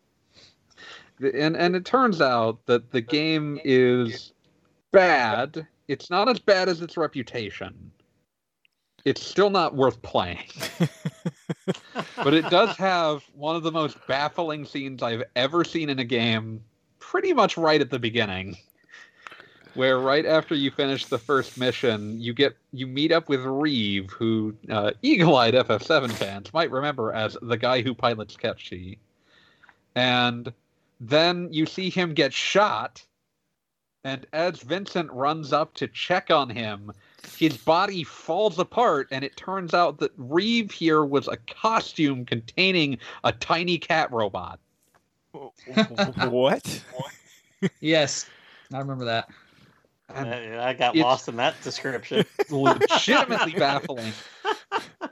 and 1.20 1.56
and 1.56 1.74
it 1.74 1.84
turns 1.84 2.20
out 2.20 2.64
that 2.66 2.92
the 2.92 3.00
game 3.00 3.58
is 3.64 4.32
bad. 4.92 5.66
It's 5.88 6.08
not 6.08 6.28
as 6.28 6.38
bad 6.38 6.68
as 6.68 6.82
its 6.82 6.96
reputation. 6.96 7.90
It's 9.06 9.24
still 9.24 9.50
not 9.50 9.76
worth 9.76 10.02
playing, 10.02 10.48
but 12.16 12.34
it 12.34 12.50
does 12.50 12.76
have 12.76 13.22
one 13.36 13.54
of 13.54 13.62
the 13.62 13.70
most 13.70 13.96
baffling 14.08 14.64
scenes 14.64 15.00
I've 15.00 15.22
ever 15.36 15.62
seen 15.62 15.90
in 15.90 16.00
a 16.00 16.04
game. 16.04 16.60
Pretty 16.98 17.32
much 17.32 17.56
right 17.56 17.80
at 17.80 17.90
the 17.90 18.00
beginning, 18.00 18.56
where 19.74 20.00
right 20.00 20.26
after 20.26 20.56
you 20.56 20.72
finish 20.72 21.06
the 21.06 21.20
first 21.20 21.56
mission, 21.56 22.20
you 22.20 22.34
get 22.34 22.56
you 22.72 22.88
meet 22.88 23.12
up 23.12 23.28
with 23.28 23.42
Reeve, 23.44 24.10
who 24.10 24.56
uh, 24.68 24.90
eagle-eyed 25.02 25.54
FF7 25.54 26.10
fans 26.10 26.52
might 26.52 26.72
remember 26.72 27.12
as 27.12 27.38
the 27.40 27.56
guy 27.56 27.82
who 27.82 27.94
pilots 27.94 28.36
Cait 28.36 28.56
Sith, 28.58 28.98
and 29.94 30.52
then 30.98 31.48
you 31.52 31.64
see 31.64 31.90
him 31.90 32.12
get 32.12 32.32
shot, 32.32 33.04
and 34.02 34.26
as 34.32 34.62
Vincent 34.62 35.12
runs 35.12 35.52
up 35.52 35.74
to 35.74 35.86
check 35.86 36.32
on 36.32 36.50
him, 36.50 36.90
his 37.34 37.56
body 37.56 38.04
falls 38.04 38.58
apart, 38.58 39.08
and 39.10 39.24
it 39.24 39.36
turns 39.36 39.74
out 39.74 39.98
that 39.98 40.12
Reeve 40.16 40.70
here 40.70 41.04
was 41.04 41.28
a 41.28 41.36
costume 41.36 42.24
containing 42.24 42.98
a 43.24 43.32
tiny 43.32 43.78
cat 43.78 44.10
robot. 44.12 44.58
what? 46.28 46.82
Yes, 47.80 48.26
I 48.72 48.78
remember 48.78 49.04
that. 49.04 49.28
And 50.14 50.28
I 50.28 50.70
I 50.70 50.72
got 50.72 50.96
lost 50.96 51.28
in 51.28 51.36
that 51.36 51.60
description. 51.62 52.24
legitimately 52.50 53.54
baffling. 53.54 54.12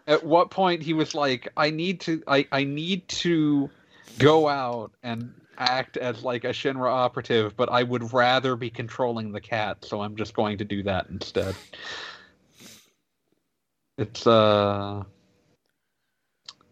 At 0.07 0.25
what 0.25 0.51
point 0.51 0.83
he 0.83 0.93
was 0.93 1.15
like, 1.15 1.53
"I 1.57 1.71
need 1.71 2.01
to, 2.03 2.23
I, 2.27 2.47
I 2.53 2.65
need 2.65 3.09
to 3.09 3.71
go 4.19 4.49
out 4.49 4.93
and 5.03 5.35
act 5.59 5.97
as 5.97 6.23
like 6.23 6.45
a 6.45 6.51
Shinra 6.51 6.91
operative, 6.91 7.57
but 7.57 7.69
I 7.69 7.83
would 7.83 8.13
rather 8.13 8.57
be 8.57 8.71
controlling 8.71 9.33
the 9.33 9.41
cat, 9.41 9.85
so 9.85 10.01
I'm 10.01 10.17
just 10.17 10.35
going 10.35 10.59
to 10.59 10.65
do 10.65 10.83
that 10.85 11.07
instead." 11.09 11.55
It's 13.97 14.27
uh, 14.27 15.05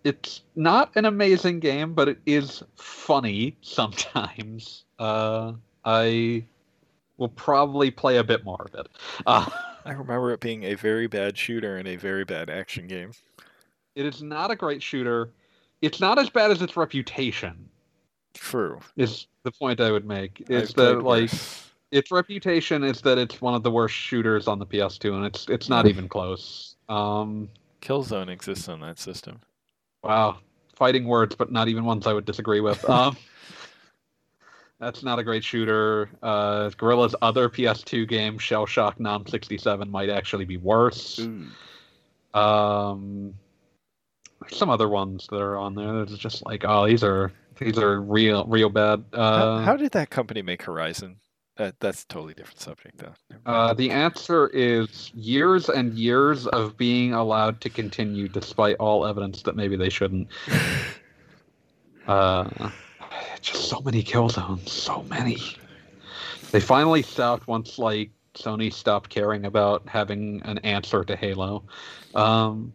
it's 0.05 0.43
not 0.57 0.91
an 0.97 1.05
amazing 1.05 1.61
game, 1.61 1.95
but 1.95 2.09
it 2.09 2.19
is 2.27 2.63
funny 2.77 3.57
sometimes. 3.61 4.85
Uh, 4.99 5.53
I 5.85 6.45
will 7.17 7.29
probably 7.29 7.91
play 7.91 8.17
a 8.17 8.25
bit 8.25 8.45
more 8.45 8.67
of 8.73 8.75
it. 8.75 8.89
Uh, 9.27 9.49
I 9.85 9.93
remember 9.93 10.33
it 10.33 10.41
being 10.41 10.65
a 10.65 10.75
very 10.75 11.07
bad 11.07 11.37
shooter 11.37 11.77
and 11.77 11.89
a 11.89 11.97
very 11.97 12.25
bad 12.25 12.51
action 12.51 12.87
game. 12.87 13.13
It 13.95 14.07
is 14.07 14.23
not 14.23 14.51
a 14.51 14.57
great 14.57 14.83
shooter. 14.83 15.31
It's 15.81 16.01
not 16.01 16.19
as 16.19 16.31
bad 16.31 16.51
as 16.51 16.63
its 16.63 16.77
reputation. 16.77 17.69
True. 18.35 18.81
Is 18.97 19.27
the 19.43 19.53
point 19.53 19.81
I 19.81 19.91
would 19.91 20.07
make? 20.07 20.43
I've 20.49 20.51
Is 20.51 20.75
that 20.75 21.03
like 21.03 21.31
worse. 21.31 21.71
its 21.91 22.11
reputation 22.11 22.83
is 22.85 23.01
that 23.03 23.19
it's 23.19 23.41
one 23.41 23.55
of 23.55 23.63
the 23.63 23.71
worst 23.71 23.95
shooters 23.95 24.49
on 24.49 24.59
the 24.59 24.67
PS2, 24.67 25.15
and 25.15 25.25
it's 25.27 25.47
it's 25.49 25.69
not 25.69 25.87
even 25.87 26.09
close. 26.09 26.77
Um, 26.89 27.49
Killzone 27.81 28.29
exists 28.29 28.69
on 28.69 28.81
that 28.81 28.99
system. 28.99 29.41
wow, 30.03 30.39
fighting 30.75 31.07
words, 31.07 31.35
but 31.35 31.51
not 31.53 31.69
even 31.69 31.85
ones 31.85 32.07
I 32.07 32.13
would 32.13 32.25
disagree 32.25 32.61
with. 32.61 32.85
Um, 32.89 33.17
that's 34.81 35.05
not 35.05 35.21
a 35.21 35.23
great 35.23 35.45
shooter. 35.45 36.11
Uh, 36.25 36.69
Guerrilla's 36.71 37.15
other 37.23 37.49
PS2 37.49 38.09
game, 38.09 38.37
ShellShock: 38.39 38.99
Nam 38.99 39.25
'67, 39.27 39.89
might 39.89 40.11
actually 40.11 40.45
be 40.45 40.57
worse. 40.57 41.21
Ooh. 41.21 41.47
Um, 42.39 43.33
some 44.49 44.71
other 44.71 44.89
ones 44.89 45.29
that 45.31 45.41
are 45.41 45.57
on 45.57 45.77
there. 45.77 46.03
It's 46.03 46.17
just 46.19 46.45
like, 46.45 46.65
oh, 46.67 46.87
these 46.89 47.05
are 47.05 47.31
these 47.65 47.79
are 47.79 48.01
real 48.01 48.45
real 48.47 48.69
bad. 48.69 49.05
How, 49.13 49.21
Uh, 49.21 49.63
how 49.63 49.77
did 49.77 49.93
that 49.93 50.11
company 50.11 50.43
make 50.43 50.63
Horizon? 50.63 51.17
That 51.57 51.79
that's 51.81 52.05
a 52.05 52.07
totally 52.07 52.33
different 52.35 52.61
subject, 52.61 52.99
though. 52.99 53.13
Uh, 53.45 53.75
the 53.75 53.91
answer 53.91 54.49
is 54.49 55.11
years 55.15 55.69
and 55.69 55.93
years 55.95 56.47
of 56.47 56.77
being 56.79 57.13
allowed 57.13 57.61
to 57.61 57.69
continue 57.69 58.27
despite 58.27 58.77
all 58.77 59.05
evidence 59.07 59.43
that 59.43 59.55
maybe 59.55 59.77
they 59.77 59.91
shouldn't. 59.91 60.29
Uh, 62.09 62.71
just 63.41 63.69
so 63.69 63.81
many 63.81 64.03
kill 64.03 64.29
zones, 64.29 64.73
so 64.73 65.05
many. 65.05 65.39
They 66.51 66.59
finally 66.59 67.01
stopped 67.03 67.47
once 67.47 67.79
like 67.79 68.11
Sony 68.35 68.73
stopped 68.73 69.09
caring 69.09 69.45
about 69.45 69.89
having 69.89 70.43
an 70.45 70.59
answer 70.59 71.05
to 71.05 71.15
Halo. 71.15 71.63
Um, 72.17 72.73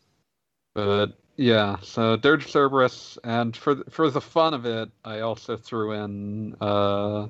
but 0.74 1.18
yeah, 1.36 1.76
so 1.82 2.16
Dirge 2.16 2.50
Cerberus, 2.50 3.18
and 3.24 3.56
for 3.56 3.74
th- 3.74 3.86
for 3.90 4.10
the 4.10 4.20
fun 4.20 4.54
of 4.54 4.64
it, 4.64 4.90
I 5.04 5.20
also 5.20 5.56
threw 5.56 5.92
in. 5.92 6.54
Uh, 6.60 7.28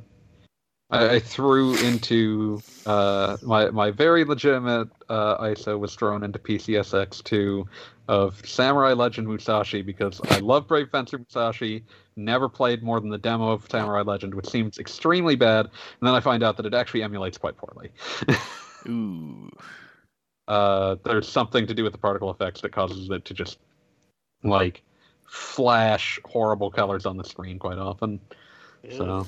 I, 0.89 1.17
I 1.17 1.19
threw 1.19 1.77
into 1.79 2.63
uh, 2.87 3.37
my 3.43 3.71
my 3.71 3.91
very 3.91 4.25
legitimate 4.25 4.89
uh, 5.09 5.43
ISO 5.43 5.79
was 5.79 5.97
thrown 5.97 6.23
into 6.23 6.39
PCSX2 6.39 7.67
of 8.07 8.47
Samurai 8.47 8.93
Legend 8.93 9.27
Musashi 9.27 9.83
because 9.83 10.21
I 10.31 10.39
love 10.39 10.69
Brave 10.69 10.91
Fencer 10.91 11.19
Musashi. 11.19 11.85
Never 12.15 12.49
played 12.49 12.85
more 12.85 13.01
than 13.01 13.11
the 13.11 13.19
demo 13.19 13.51
of 13.51 13.67
Samurai 13.69 14.03
Legend, 14.03 14.35
which 14.35 14.49
seems 14.49 14.79
extremely 14.79 15.35
bad, 15.35 15.67
and 15.67 16.07
then 16.07 16.15
I 16.15 16.21
find 16.21 16.45
out 16.45 16.57
that 16.59 16.67
it 16.67 16.75
actually 16.75 17.03
emulates 17.03 17.39
quite 17.39 17.57
poorly. 17.57 17.91
Ooh. 18.89 19.51
Uh, 20.49 20.95
there's 21.05 21.29
something 21.29 21.67
to 21.67 21.75
do 21.75 21.83
with 21.83 21.91
the 21.91 21.99
particle 21.99 22.31
effects 22.31 22.61
that 22.61 22.71
causes 22.71 23.11
it 23.11 23.25
to 23.25 23.35
just 23.35 23.59
like 24.49 24.83
flash 25.25 26.19
horrible 26.25 26.71
colors 26.71 27.07
on 27.07 27.17
the 27.17 27.25
screen 27.25 27.59
quite 27.59 27.79
often. 27.79 28.21
So 28.91 29.27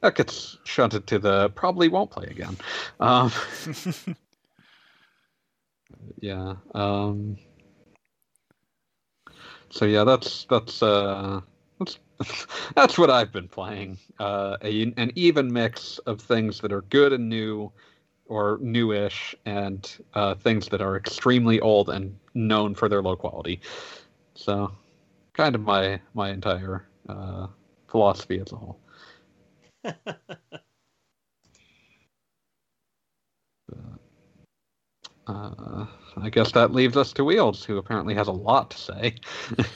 that 0.00 0.14
gets 0.14 0.58
shunted 0.64 1.06
to 1.08 1.18
the 1.18 1.50
probably 1.50 1.88
won't 1.88 2.10
play 2.10 2.26
again. 2.28 2.56
Um, 3.00 3.32
yeah. 6.20 6.54
Um, 6.74 7.36
so 9.70 9.84
yeah, 9.84 10.04
that's 10.04 10.46
that's 10.48 10.82
uh, 10.82 11.40
that's 11.78 11.98
that's 12.74 12.98
what 12.98 13.10
I've 13.10 13.32
been 13.32 13.48
playing. 13.48 13.98
Uh, 14.18 14.56
a, 14.62 14.82
an 14.96 15.12
even 15.14 15.52
mix 15.52 15.98
of 15.98 16.20
things 16.20 16.60
that 16.60 16.72
are 16.72 16.82
good 16.82 17.12
and 17.12 17.28
new, 17.28 17.70
or 18.26 18.58
newish, 18.60 19.34
and 19.44 19.98
uh, 20.14 20.34
things 20.34 20.68
that 20.68 20.80
are 20.80 20.96
extremely 20.96 21.60
old 21.60 21.90
and 21.90 22.16
known 22.34 22.74
for 22.74 22.88
their 22.88 23.02
low 23.02 23.16
quality. 23.16 23.60
So, 24.36 24.70
kind 25.32 25.54
of 25.54 25.62
my 25.62 26.00
my 26.14 26.30
entire 26.30 26.86
uh, 27.08 27.48
philosophy 27.88 28.40
as 28.40 28.52
a 28.52 28.56
whole. 28.56 28.80
Uh, 35.28 35.86
I 36.18 36.30
guess 36.30 36.52
that 36.52 36.72
leaves 36.72 36.96
us 36.96 37.12
to 37.14 37.24
Wheels, 37.24 37.64
who 37.64 37.78
apparently 37.78 38.14
has 38.14 38.28
a 38.28 38.32
lot 38.32 38.70
to 38.70 38.78
say. 38.78 39.16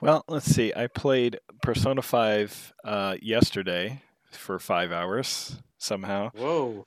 Well, 0.00 0.24
let's 0.28 0.46
see. 0.46 0.72
I 0.76 0.86
played 0.86 1.38
Persona 1.62 2.02
5 2.02 2.72
uh, 2.84 3.16
yesterday 3.22 4.02
for 4.30 4.58
five 4.58 4.92
hours 4.92 5.56
somehow. 5.78 6.30
Whoa. 6.32 6.86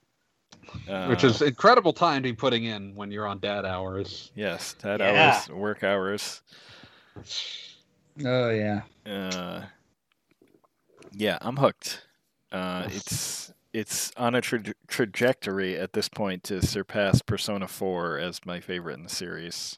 Uh, 0.88 1.08
Which 1.08 1.24
is 1.24 1.42
incredible 1.42 1.94
time 1.94 2.22
to 2.24 2.30
be 2.30 2.36
putting 2.36 2.66
in 2.66 2.94
when 2.96 3.10
you're 3.10 3.26
on 3.26 3.40
dad 3.40 3.66
hours. 3.66 4.32
yes, 4.36 4.76
dad 4.82 5.00
Yeah. 5.00 5.30
hours, 5.30 5.50
work 5.50 5.84
hours. 5.84 6.42
Oh 8.26 8.50
yeah. 8.50 8.82
Uh, 9.06 9.64
yeah, 11.12 11.38
I'm 11.42 11.58
hooked. 11.58 12.06
Uh, 12.52 12.88
it's 12.90 13.52
it's 13.74 14.12
on 14.18 14.36
a 14.36 14.42
tra- 14.42 14.74
trajectory 14.88 15.78
at 15.78 15.94
this 15.94 16.10
point 16.10 16.44
to 16.46 16.66
surpass 16.66 17.22
Persona 17.22 17.68
4 17.68 18.18
as 18.18 18.46
my 18.46 18.60
favorite 18.60 18.96
in 18.96 19.04
the 19.04 19.10
series. 19.10 19.78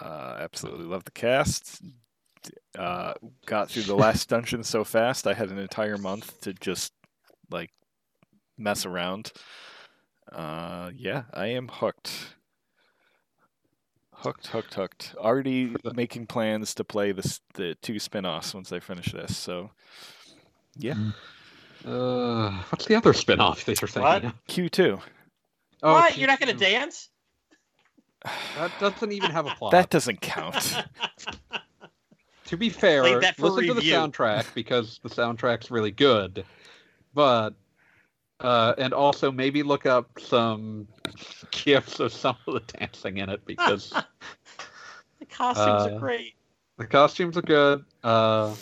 Uh, 0.00 0.36
absolutely 0.38 0.84
love 0.84 1.04
the 1.04 1.10
cast. 1.10 1.82
Uh, 2.78 3.14
got 3.46 3.70
through 3.70 3.84
the 3.84 3.94
last 3.94 4.28
dungeon 4.28 4.62
so 4.62 4.84
fast. 4.84 5.26
I 5.26 5.34
had 5.34 5.50
an 5.50 5.58
entire 5.58 5.96
month 5.98 6.40
to 6.42 6.52
just 6.52 6.92
like 7.50 7.70
mess 8.58 8.84
around. 8.84 9.32
Uh, 10.30 10.90
yeah, 10.94 11.24
I 11.32 11.46
am 11.48 11.68
hooked. 11.68 12.34
Hooked, 14.20 14.48
hooked, 14.48 14.74
hooked. 14.74 15.14
Already 15.16 15.74
making 15.94 16.26
plans 16.26 16.74
to 16.74 16.84
play 16.84 17.12
the 17.12 17.38
the 17.54 17.74
two 17.80 17.98
spin-offs 17.98 18.54
once 18.54 18.70
I 18.70 18.78
finish 18.80 19.12
this. 19.12 19.34
So, 19.36 19.70
yeah, 20.76 21.12
Uh, 21.86 22.50
what's 22.68 22.84
the 22.84 22.94
other 22.96 23.14
spin-off 23.14 23.64
that 23.64 23.80
you're 23.80 23.88
thinking? 23.88 24.30
What? 24.30 24.46
Q2. 24.48 25.00
Oh, 25.82 25.92
what? 25.94 26.12
Q- 26.12 26.20
You're 26.20 26.28
not 26.28 26.38
going 26.38 26.52
to 26.54 26.64
dance? 26.64 27.08
That 28.58 28.70
doesn't 28.78 29.12
even 29.12 29.30
have 29.30 29.46
a 29.46 29.50
plot. 29.58 29.72
That 29.72 29.88
doesn't 29.88 30.20
count. 30.20 30.76
to 32.44 32.56
be 32.58 32.68
fair, 32.68 33.02
Save 33.04 33.22
that 33.22 33.36
for 33.36 33.48
listen 33.48 33.74
to 33.74 33.80
the 33.80 33.90
soundtrack 33.90 34.52
because 34.54 35.00
the 35.02 35.08
soundtrack's 35.08 35.70
really 35.70 35.92
good. 35.92 36.44
But 37.14 37.54
uh, 38.40 38.74
and 38.76 38.92
also 38.92 39.32
maybe 39.32 39.62
look 39.62 39.86
up 39.86 40.10
some 40.18 40.88
gifs 41.50 42.00
of 42.00 42.12
some 42.12 42.36
of 42.46 42.54
the 42.54 42.60
dancing 42.78 43.18
in 43.18 43.28
it 43.28 43.44
because 43.46 43.92
The 45.18 45.26
costumes 45.26 45.86
Uh, 45.86 45.90
are 45.96 46.00
great. 46.00 46.34
the 46.78 46.86
costumes 46.86 47.36
are 47.36 47.42
good. 47.42 47.84
Uh, 48.02 48.54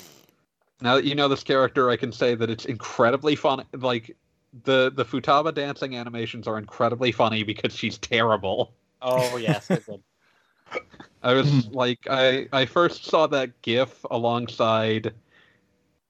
now 0.80 0.96
that 0.96 1.04
you 1.04 1.14
know 1.14 1.28
this 1.28 1.44
character, 1.44 1.88
I 1.90 1.96
can 1.96 2.12
say 2.12 2.34
that 2.34 2.50
it's 2.50 2.64
incredibly 2.64 3.36
fun. 3.36 3.64
Like 3.72 4.16
the 4.64 4.90
the 4.94 5.04
Futaba 5.04 5.54
dancing 5.54 5.96
animations 5.96 6.46
are 6.48 6.58
incredibly 6.58 7.12
funny 7.12 7.42
because 7.42 7.74
she's 7.74 7.98
terrible. 7.98 8.72
Oh, 9.00 9.36
yes. 9.36 9.68
I 11.22 11.32
was 11.34 11.66
like, 11.68 12.00
I 12.10 12.48
I 12.52 12.66
first 12.66 13.04
saw 13.04 13.26
that 13.28 13.60
GIF 13.62 14.04
alongside 14.10 15.14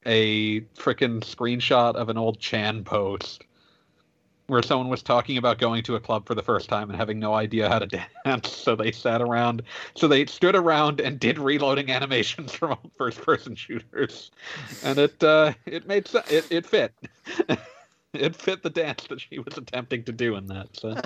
a 0.07 0.61
freaking 0.77 1.21
screenshot 1.21 1.95
of 1.95 2.09
an 2.09 2.17
old 2.17 2.39
Chan 2.39 2.85
post 2.85 3.45
where 4.49 4.63
someone 4.63 4.89
was 4.89 5.03
talking 5.03 5.37
about 5.37 5.59
going 5.59 5.83
to 5.85 5.95
a 5.95 6.01
club 6.01 6.27
for 6.27 6.35
the 6.35 6.43
first 6.43 6.69
time 6.69 6.91
and 6.91 6.99
having 6.99 7.19
no 7.19 7.35
idea 7.35 7.69
how 7.69 7.79
to 7.79 7.87
dance. 8.25 8.51
So 8.51 8.75
they 8.75 8.91
sat 8.91 9.23
around, 9.23 9.63
so 9.95 10.09
they 10.09 10.27
stood 10.27 10.57
around 10.57 11.01
and 11.01 11.21
did 11.21 11.39
reloading 11.39 11.91
animations 11.91 12.53
from 12.55 12.77
first-person 12.97 13.55
shooters, 13.55 14.31
and 14.83 14.99
it 14.99 15.23
uh, 15.23 15.53
it 15.67 15.87
made 15.87 16.09
sense. 16.09 16.31
It 16.31 16.51
it 16.51 16.67
fit. 16.67 16.93
it 18.15 18.35
fit 18.35 18.63
the 18.63 18.71
dance 18.71 19.05
that 19.09 19.21
she 19.21 19.39
was 19.39 19.57
attempting 19.57 20.05
to 20.05 20.13
do 20.13 20.37
in 20.37 20.47
that. 20.47 20.69
So. 20.77 20.97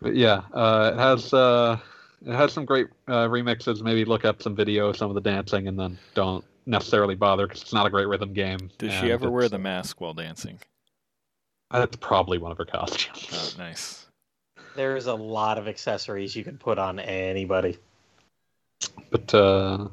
But 0.00 0.16
yeah, 0.16 0.42
uh, 0.52 0.92
it 0.94 0.98
has 0.98 1.32
uh, 1.32 1.78
it 2.26 2.34
has 2.34 2.52
some 2.52 2.64
great 2.64 2.88
uh, 3.06 3.28
remixes. 3.28 3.82
Maybe 3.82 4.04
look 4.04 4.24
up 4.24 4.42
some 4.42 4.56
video 4.56 4.88
of 4.88 4.96
some 4.96 5.10
of 5.10 5.14
the 5.14 5.20
dancing, 5.20 5.68
and 5.68 5.78
then 5.78 5.98
don't 6.14 6.44
necessarily 6.66 7.14
bother 7.14 7.46
because 7.46 7.62
it's 7.62 7.72
not 7.72 7.86
a 7.86 7.90
great 7.90 8.08
rhythm 8.08 8.32
game. 8.32 8.70
Does 8.78 8.92
she 8.92 9.10
ever 9.10 9.30
wear 9.30 9.48
the 9.48 9.58
mask 9.58 10.00
while 10.00 10.14
dancing? 10.14 10.58
That's 11.70 11.96
probably 11.96 12.38
one 12.38 12.52
of 12.52 12.58
her 12.58 12.64
costumes. 12.64 13.28
Oh, 13.32 13.58
nice. 13.58 14.06
There's 14.74 15.06
a 15.06 15.14
lot 15.14 15.58
of 15.58 15.68
accessories 15.68 16.36
you 16.36 16.44
can 16.44 16.58
put 16.58 16.78
on 16.78 16.98
anybody. 16.98 17.78
But 19.10 19.34
uh, 19.34 19.88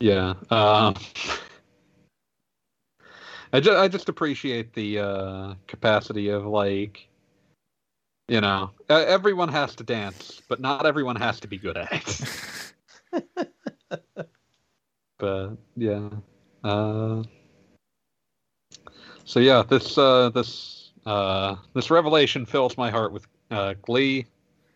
yeah, 0.00 0.34
um, 0.50 0.94
I 3.52 3.60
just 3.60 3.76
I 3.76 3.88
just 3.88 4.08
appreciate 4.08 4.72
the 4.72 4.98
uh, 4.98 5.54
capacity 5.66 6.28
of 6.28 6.44
like, 6.46 7.08
you 8.28 8.40
know, 8.40 8.70
everyone 8.88 9.48
has 9.48 9.74
to 9.76 9.84
dance, 9.84 10.42
but 10.48 10.60
not 10.60 10.86
everyone 10.86 11.16
has 11.16 11.40
to 11.40 11.48
be 11.48 11.56
good 11.56 11.76
at 11.76 11.92
it. 11.92 12.74
but 15.24 15.56
yeah, 15.74 16.10
uh, 16.62 17.22
so 19.24 19.40
yeah, 19.40 19.62
this 19.66 19.96
uh, 19.96 20.28
this 20.28 20.92
uh, 21.06 21.56
this 21.72 21.90
revelation 21.90 22.44
fills 22.44 22.76
my 22.76 22.90
heart 22.90 23.10
with 23.10 23.26
uh, 23.50 23.72
glee 23.80 24.26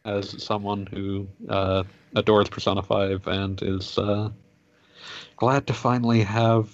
as 0.07 0.43
someone 0.43 0.87
who 0.87 1.29
uh, 1.51 1.83
adores 2.17 2.49
Persona 2.49 2.83
5 2.83 3.27
and 3.27 3.61
is 3.63 3.99
uh, 3.99 4.31
glad 5.37 5.67
to 5.67 5.75
finally 5.75 6.23
have 6.23 6.73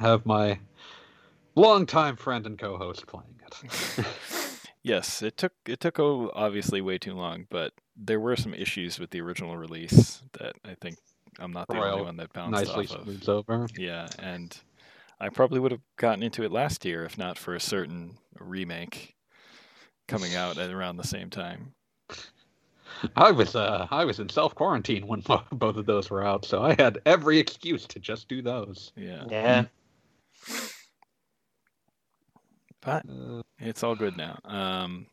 have 0.00 0.24
my 0.24 0.60
longtime 1.56 2.14
friend 2.14 2.46
and 2.46 2.56
co-host 2.56 3.04
playing 3.08 3.34
it. 3.44 4.06
yes, 4.84 5.22
it 5.22 5.36
took 5.36 5.54
it 5.66 5.80
took 5.80 5.98
obviously 5.98 6.80
way 6.80 6.98
too 6.98 7.14
long, 7.14 7.46
but 7.50 7.72
there 7.96 8.20
were 8.20 8.36
some 8.36 8.54
issues 8.54 9.00
with 9.00 9.10
the 9.10 9.20
original 9.20 9.56
release 9.56 10.22
that 10.38 10.54
I 10.64 10.76
think 10.80 10.98
I'm 11.38 11.52
not 11.52 11.68
the 11.68 11.76
only 11.80 12.02
one 12.02 12.16
that 12.18 12.32
bounced 12.32 12.52
Nicely 12.52 12.84
off 12.86 12.94
of. 12.96 13.02
smooths 13.04 13.28
over. 13.28 13.66
Yeah, 13.76 14.08
and 14.18 14.56
I 15.20 15.28
probably 15.30 15.60
would 15.60 15.72
have 15.72 15.80
gotten 15.96 16.22
into 16.22 16.42
it 16.44 16.52
last 16.52 16.84
year 16.84 17.04
if 17.04 17.16
not 17.16 17.38
for 17.38 17.54
a 17.54 17.60
certain 17.60 18.18
remake 18.38 19.14
coming 20.08 20.34
out 20.34 20.58
at 20.58 20.70
around 20.70 20.96
the 20.96 21.06
same 21.06 21.30
time. 21.30 21.74
I 23.16 23.30
was 23.30 23.56
uh, 23.56 23.86
I 23.90 24.04
was 24.04 24.20
in 24.20 24.28
self 24.28 24.54
quarantine 24.54 25.06
when 25.06 25.20
both 25.52 25.76
of 25.76 25.86
those 25.86 26.10
were 26.10 26.22
out, 26.24 26.44
so 26.44 26.62
I 26.62 26.74
had 26.78 27.00
every 27.06 27.38
excuse 27.38 27.86
to 27.86 27.98
just 27.98 28.28
do 28.28 28.42
those. 28.42 28.92
Yeah, 28.96 29.24
Yeah. 29.30 29.64
but 32.80 33.04
Uh, 33.08 33.42
it's 33.58 33.82
all 33.82 33.94
good 33.96 34.16
now. 34.16 34.38
Um, 34.44 35.06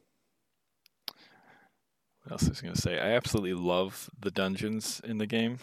what 2.23 2.33
else 2.33 2.49
was 2.49 2.59
I 2.59 2.63
going 2.63 2.75
to 2.75 2.81
say? 2.81 2.99
I 2.99 3.11
absolutely 3.11 3.53
love 3.53 4.09
the 4.19 4.31
dungeons 4.31 5.01
in 5.03 5.17
the 5.17 5.27
game. 5.27 5.59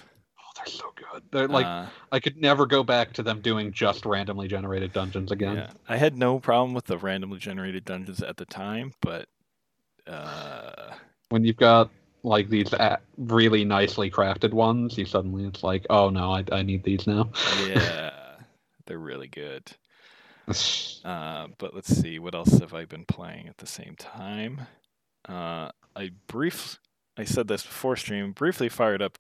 They're 0.57 0.67
so 0.67 0.93
good. 0.95 1.23
They're 1.31 1.49
like 1.49 1.67
Uh, 1.67 1.87
I 2.13 2.21
could 2.21 2.37
never 2.37 2.67
go 2.67 2.83
back 2.83 3.13
to 3.15 3.23
them 3.23 3.41
doing 3.41 3.73
just 3.73 4.07
randomly 4.07 4.49
generated 4.49 4.93
dungeons 4.93 5.31
again. 5.33 5.57
Yeah, 5.57 5.71
I 5.89 5.97
had 5.97 6.17
no 6.17 6.39
problem 6.41 6.75
with 6.75 6.87
the 6.87 6.99
randomly 6.99 7.39
generated 7.39 7.85
dungeons 7.85 8.23
at 8.23 8.37
the 8.37 8.47
time, 8.47 8.93
but 9.01 9.29
uh, 10.07 10.95
When 11.29 11.45
you've 11.45 11.57
got 11.57 11.91
like 12.23 12.49
these 12.49 12.73
really 13.19 13.65
nicely 13.65 14.11
crafted 14.11 14.53
ones, 14.53 14.99
you 14.99 15.05
suddenly 15.05 15.45
it's 15.45 15.63
like, 15.63 15.87
oh 15.91 16.11
no, 16.11 16.33
I, 16.33 16.45
I 16.53 16.63
need 16.63 16.83
these 16.85 17.07
now. 17.07 17.31
yeah, 17.67 18.11
they're 18.87 18.99
really 18.99 19.29
good. 19.29 19.71
Uh, 21.05 21.47
but 21.59 21.73
let's 21.73 21.95
see, 21.97 22.19
what 22.19 22.35
else 22.35 22.59
have 22.59 22.75
I 22.75 22.85
been 22.85 23.05
playing 23.05 23.47
at 23.47 23.59
the 23.59 23.67
same 23.67 23.95
time? 23.97 24.63
Uh, 25.29 25.71
I 25.95 26.11
brief, 26.27 26.81
I 27.17 27.23
said 27.23 27.47
this 27.47 27.63
before 27.63 27.95
stream. 27.95 28.33
Briefly 28.33 28.69
fired 28.69 29.01
up, 29.03 29.17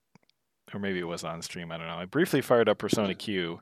or 0.74 0.80
maybe 0.80 0.98
it 0.98 1.04
was 1.04 1.24
on 1.24 1.42
stream. 1.42 1.70
I 1.72 1.76
don't 1.78 1.86
know. 1.86 1.96
I 1.96 2.04
briefly 2.04 2.40
fired 2.40 2.68
up 2.68 2.78
Persona 2.78 3.14
Q, 3.14 3.60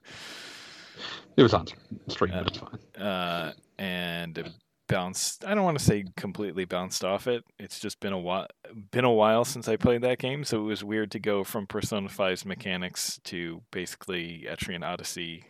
It 1.36 1.42
was 1.42 1.54
on 1.54 1.66
stream, 2.08 2.30
but 2.32 2.46
it's 2.46 2.58
fine. 2.58 3.02
uh, 3.06 3.52
and 3.78 4.38
it 4.38 4.48
bounced. 4.88 5.44
I 5.44 5.54
don't 5.54 5.64
want 5.64 5.78
to 5.78 5.84
say 5.84 6.04
completely 6.16 6.64
bounced 6.64 7.04
off 7.04 7.26
it. 7.26 7.42
It's 7.58 7.80
just 7.80 8.00
been 8.00 8.12
a 8.12 8.18
while, 8.18 8.46
been 8.90 9.04
a 9.04 9.10
while 9.12 9.44
since 9.44 9.66
I 9.68 9.76
played 9.76 10.02
that 10.02 10.18
game, 10.18 10.44
so 10.44 10.60
it 10.60 10.64
was 10.64 10.84
weird 10.84 11.10
to 11.12 11.18
go 11.18 11.42
from 11.44 11.66
Persona 11.66 12.08
5's 12.08 12.44
mechanics 12.44 13.18
to 13.24 13.62
basically 13.70 14.46
Etrian 14.48 14.84
Odyssey. 14.84 15.44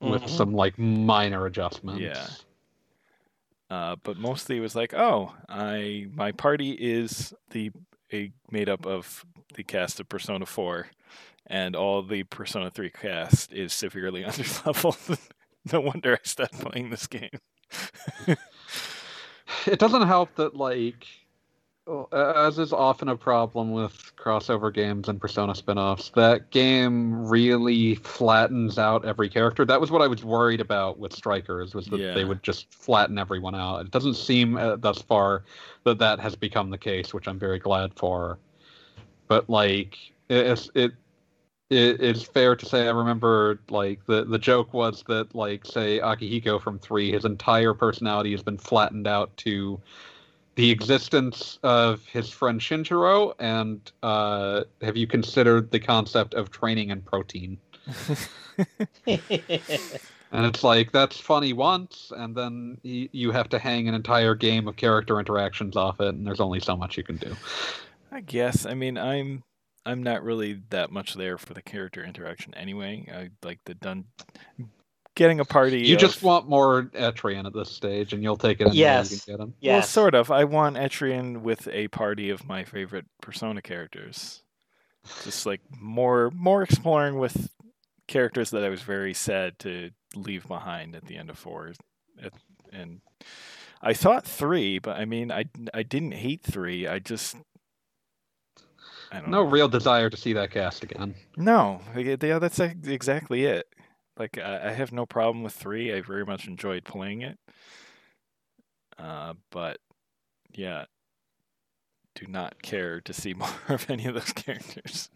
With 0.00 0.22
Mhm. 0.24 0.28
some 0.28 0.52
like 0.52 0.78
minor 0.78 1.46
adjustments. 1.46 2.00
Yeah. 2.02 2.26
Uh, 3.70 3.96
but 4.02 4.18
mostly 4.18 4.58
it 4.58 4.60
was 4.60 4.76
like, 4.76 4.92
oh, 4.94 5.34
I 5.48 6.06
my 6.12 6.32
party 6.32 6.72
is 6.72 7.32
the 7.50 7.70
a 8.14 8.32
made 8.50 8.68
up 8.68 8.86
of 8.86 9.24
the 9.54 9.64
cast 9.64 10.00
of 10.00 10.08
Persona 10.08 10.46
4, 10.46 10.86
and 11.46 11.76
all 11.76 12.02
the 12.02 12.22
Persona 12.24 12.70
3 12.70 12.90
cast 12.90 13.52
is 13.52 13.72
severely 13.72 14.22
underleveled. 14.24 15.18
no 15.72 15.80
wonder 15.80 16.14
I 16.14 16.18
stopped 16.22 16.58
playing 16.60 16.90
this 16.90 17.06
game. 17.06 17.38
it 19.66 19.78
doesn't 19.78 20.06
help 20.06 20.34
that 20.36 20.54
like 20.54 21.06
as 22.12 22.58
is 22.58 22.72
often 22.72 23.08
a 23.08 23.16
problem 23.16 23.72
with 23.72 24.12
crossover 24.16 24.72
games 24.72 25.08
and 25.08 25.20
persona 25.20 25.54
spin-offs 25.54 26.10
that 26.14 26.50
game 26.50 27.28
really 27.28 27.94
flattens 27.96 28.78
out 28.78 29.04
every 29.04 29.28
character. 29.28 29.66
That 29.66 29.80
was 29.80 29.90
what 29.90 30.00
i 30.00 30.06
was 30.06 30.24
worried 30.24 30.60
about 30.62 30.98
with 30.98 31.12
strikers 31.12 31.74
was 31.74 31.86
that 31.88 32.00
Yeah. 32.00 32.14
they 32.14 32.24
would 32.24 32.42
just 32.42 32.72
flatten 32.72 33.18
everyone 33.18 33.54
out. 33.54 33.82
It 33.82 33.90
doesn't 33.90 34.14
seem 34.14 34.56
uh, 34.56 34.76
thus 34.76 35.02
far 35.02 35.44
that 35.84 35.98
that 35.98 36.20
has 36.20 36.34
become 36.34 36.70
the 36.70 36.78
case 36.78 37.12
which 37.12 37.28
i'm 37.28 37.38
very 37.38 37.58
glad 37.58 37.92
for. 37.94 38.38
But 39.28 39.50
like 39.50 39.98
it, 40.28 40.38
it's- 40.38 40.70
it 40.74 40.92
it 41.70 42.00
is 42.00 42.22
fair 42.22 42.54
to 42.56 42.66
say 42.66 42.86
I 42.86 42.90
remember 42.92 43.58
like 43.68 44.04
the 44.06 44.24
the 44.24 44.38
joke 44.38 44.72
was 44.72 45.02
that 45.08 45.34
like 45.34 45.66
say 45.66 45.98
Akihiko 45.98 46.60
from 46.60 46.78
three, 46.78 47.10
his 47.12 47.24
entire 47.24 47.74
personality 47.74 48.32
has 48.32 48.42
been 48.42 48.58
flattened 48.58 49.06
out 49.06 49.34
to 49.38 49.80
the 50.54 50.70
existence 50.70 51.58
of 51.62 52.04
his 52.06 52.30
friend 52.30 52.60
Shinjiro, 52.60 53.34
and 53.38 53.80
uh, 54.02 54.64
have 54.82 54.96
you 54.96 55.06
considered 55.06 55.70
the 55.70 55.80
concept 55.80 56.34
of 56.34 56.50
training 56.50 56.90
and 56.90 57.04
protein? 57.04 57.58
And 60.34 60.46
it's 60.46 60.64
like 60.64 60.90
that's 60.90 61.20
funny 61.20 61.52
once, 61.52 62.10
and 62.14 62.34
then 62.34 62.76
y- 62.82 63.08
you 63.12 63.30
have 63.30 63.48
to 63.50 63.58
hang 63.58 63.86
an 63.86 63.94
entire 63.94 64.34
game 64.34 64.66
of 64.66 64.74
character 64.74 65.20
interactions 65.20 65.76
off 65.76 66.00
it, 66.00 66.08
and 66.08 66.26
there's 66.26 66.40
only 66.40 66.58
so 66.58 66.76
much 66.76 66.96
you 66.96 67.04
can 67.04 67.18
do. 67.18 67.36
I 68.10 68.20
guess. 68.20 68.66
I 68.66 68.74
mean, 68.74 68.98
I'm 68.98 69.44
I'm 69.86 70.02
not 70.02 70.24
really 70.24 70.60
that 70.70 70.90
much 70.90 71.14
there 71.14 71.38
for 71.38 71.54
the 71.54 71.62
character 71.62 72.02
interaction 72.02 72.52
anyway. 72.54 73.06
I 73.14 73.46
like 73.46 73.60
the 73.64 73.74
done 73.74 74.06
getting 75.14 75.40
a 75.40 75.44
party. 75.44 75.86
You 75.86 75.94
of- 75.94 76.00
just 76.00 76.22
want 76.22 76.48
more 76.48 76.84
Etrian 76.94 77.46
at 77.46 77.52
this 77.52 77.70
stage, 77.70 78.12
and 78.12 78.22
you'll 78.22 78.36
take 78.36 78.60
it. 78.60 78.68
Anywhere 78.68 78.76
Yes. 78.76 79.12
you 79.12 79.18
can 79.20 79.32
get 79.36 79.40
him. 79.42 79.54
well, 79.62 79.82
sort 79.82 80.14
of. 80.14 80.30
I 80.30 80.44
want 80.44 80.76
Etrian 80.76 81.42
with 81.42 81.68
a 81.68 81.88
party 81.88 82.30
of 82.30 82.44
my 82.46 82.64
favorite 82.64 83.06
Persona 83.22 83.62
characters. 83.62 84.42
Just 85.22 85.44
like 85.46 85.60
more 85.78 86.30
more 86.30 86.62
exploring 86.62 87.18
with 87.18 87.50
characters 88.08 88.50
that 88.50 88.64
I 88.64 88.68
was 88.70 88.80
very 88.82 89.12
sad 89.14 89.58
to 89.60 89.90
leave 90.16 90.46
behind 90.48 90.94
at 90.96 91.04
the 91.06 91.16
end 91.16 91.28
of 91.30 91.38
four. 91.38 91.72
At, 92.22 92.32
and 92.72 93.00
I 93.82 93.92
thought 93.92 94.24
three, 94.24 94.78
but 94.78 94.96
I 94.96 95.04
mean, 95.04 95.30
I 95.30 95.44
I 95.74 95.82
didn't 95.82 96.12
hate 96.12 96.42
three. 96.42 96.86
I 96.86 97.00
just 97.00 97.36
I 99.12 99.20
don't 99.20 99.30
No 99.30 99.44
know. 99.44 99.50
real 99.50 99.68
desire 99.68 100.08
to 100.10 100.16
see 100.16 100.32
that 100.32 100.50
cast 100.50 100.82
again. 100.82 101.14
No, 101.36 101.80
yeah, 101.96 102.16
that's 102.38 102.58
exactly 102.58 103.44
it. 103.44 103.66
Like 104.18 104.38
I, 104.38 104.68
I 104.68 104.72
have 104.72 104.92
no 104.92 105.06
problem 105.06 105.42
with 105.42 105.54
three. 105.54 105.92
I 105.92 106.00
very 106.00 106.24
much 106.24 106.46
enjoyed 106.46 106.84
playing 106.84 107.22
it. 107.22 107.38
Uh, 108.98 109.34
but 109.50 109.78
yeah, 110.54 110.84
do 112.14 112.26
not 112.28 112.62
care 112.62 113.00
to 113.00 113.12
see 113.12 113.34
more 113.34 113.48
of 113.68 113.90
any 113.90 114.06
of 114.06 114.14
those 114.14 114.32
characters. 114.32 115.10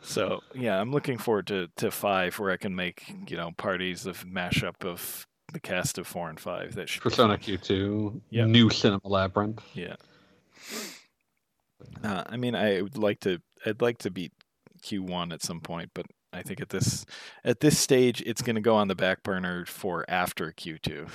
So 0.00 0.40
yeah, 0.54 0.80
I'm 0.80 0.92
looking 0.92 1.18
forward 1.18 1.48
to 1.48 1.68
to 1.76 1.90
five, 1.90 2.38
where 2.38 2.50
I 2.52 2.56
can 2.56 2.74
make 2.76 3.12
you 3.28 3.36
know 3.36 3.50
parties 3.56 4.06
of 4.06 4.24
mashup 4.24 4.84
of 4.86 5.26
the 5.52 5.60
cast 5.60 5.98
of 5.98 6.06
four 6.06 6.28
and 6.30 6.38
five. 6.38 6.76
That 6.76 6.88
should 6.88 7.02
Persona 7.02 7.36
fun. 7.36 7.56
Q2, 7.56 8.20
Yep. 8.30 8.46
new 8.48 8.70
Cinema 8.70 9.00
Labyrinth. 9.04 9.60
Yeah. 9.74 9.96
Uh, 12.02 12.22
I 12.26 12.36
mean, 12.36 12.54
I 12.54 12.80
would 12.80 12.96
like 12.96 13.20
to. 13.20 13.40
I'd 13.66 13.82
like 13.82 13.98
to 13.98 14.10
beat 14.10 14.32
Q1 14.82 15.32
at 15.32 15.42
some 15.42 15.60
point, 15.60 15.90
but 15.94 16.06
I 16.38 16.42
think 16.42 16.60
at 16.60 16.68
this 16.68 17.04
at 17.44 17.60
this 17.60 17.78
stage, 17.78 18.22
it's 18.24 18.42
going 18.42 18.54
to 18.54 18.62
go 18.62 18.76
on 18.76 18.86
the 18.88 18.94
back 18.94 19.22
burner 19.24 19.66
for 19.66 20.04
after 20.08 20.52
Q2. 20.52 21.08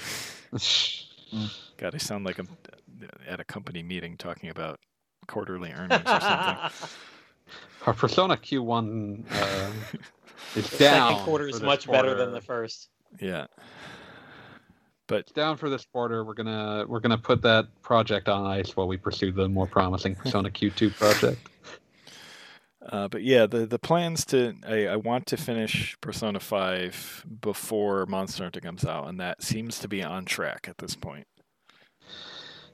God, 1.78 1.96
I 1.96 1.98
sound 1.98 2.26
like 2.26 2.38
I'm 2.38 2.50
at 3.28 3.40
a 3.40 3.44
company 3.46 3.82
meeting 3.82 4.18
talking 4.18 4.50
about 4.50 4.80
quarterly 5.28 5.72
earnings 5.72 6.04
or 6.06 6.20
something. 6.20 6.90
Our 7.88 7.94
Persona 7.94 8.38
Q1 8.38 9.24
uh, 9.32 9.72
is 10.56 10.70
the 10.70 10.78
down. 10.78 11.12
second 11.12 11.26
quarter 11.26 11.46
for 11.46 11.50
is 11.50 11.56
this 11.56 11.64
much 11.64 11.90
better 11.90 12.16
than 12.16 12.32
the 12.32 12.42
first. 12.42 12.90
Yeah. 13.20 13.48
But 15.08 15.20
it's 15.20 15.32
down 15.32 15.58
for 15.58 15.70
this 15.70 15.86
quarter. 15.86 16.24
We're 16.24 16.34
gonna 16.34 16.86
we're 16.88 17.02
gonna 17.02 17.18
put 17.18 17.42
that 17.44 17.68
project 17.82 18.30
on 18.30 18.46
ice 18.46 18.76
while 18.76 18.88
we 18.88 18.98
pursue 18.98 19.32
the 19.32 19.50
more 19.50 19.68
promising 19.68 20.16
Persona 20.16 20.50
Q2 20.50 20.96
project. 20.96 21.50
Uh, 22.90 23.08
but 23.08 23.24
yeah, 23.24 23.46
the 23.46 23.66
the 23.66 23.80
plans 23.80 24.26
to 24.26 24.54
I, 24.68 24.88
I 24.88 24.96
want 24.98 25.26
to 25.28 25.38
finish 25.38 25.96
Persona 26.02 26.40
Five 26.40 27.26
before 27.42 28.06
Monster 28.08 28.44
Hunter 28.44 28.60
comes 28.60 28.84
out, 28.86 29.08
and 29.08 29.20
that 29.20 29.42
seems 29.42 29.80
to 29.80 29.88
be 29.88 30.04
on 30.04 30.26
track 30.26 30.68
at 30.70 30.78
this 30.80 30.96
point. 30.96 31.26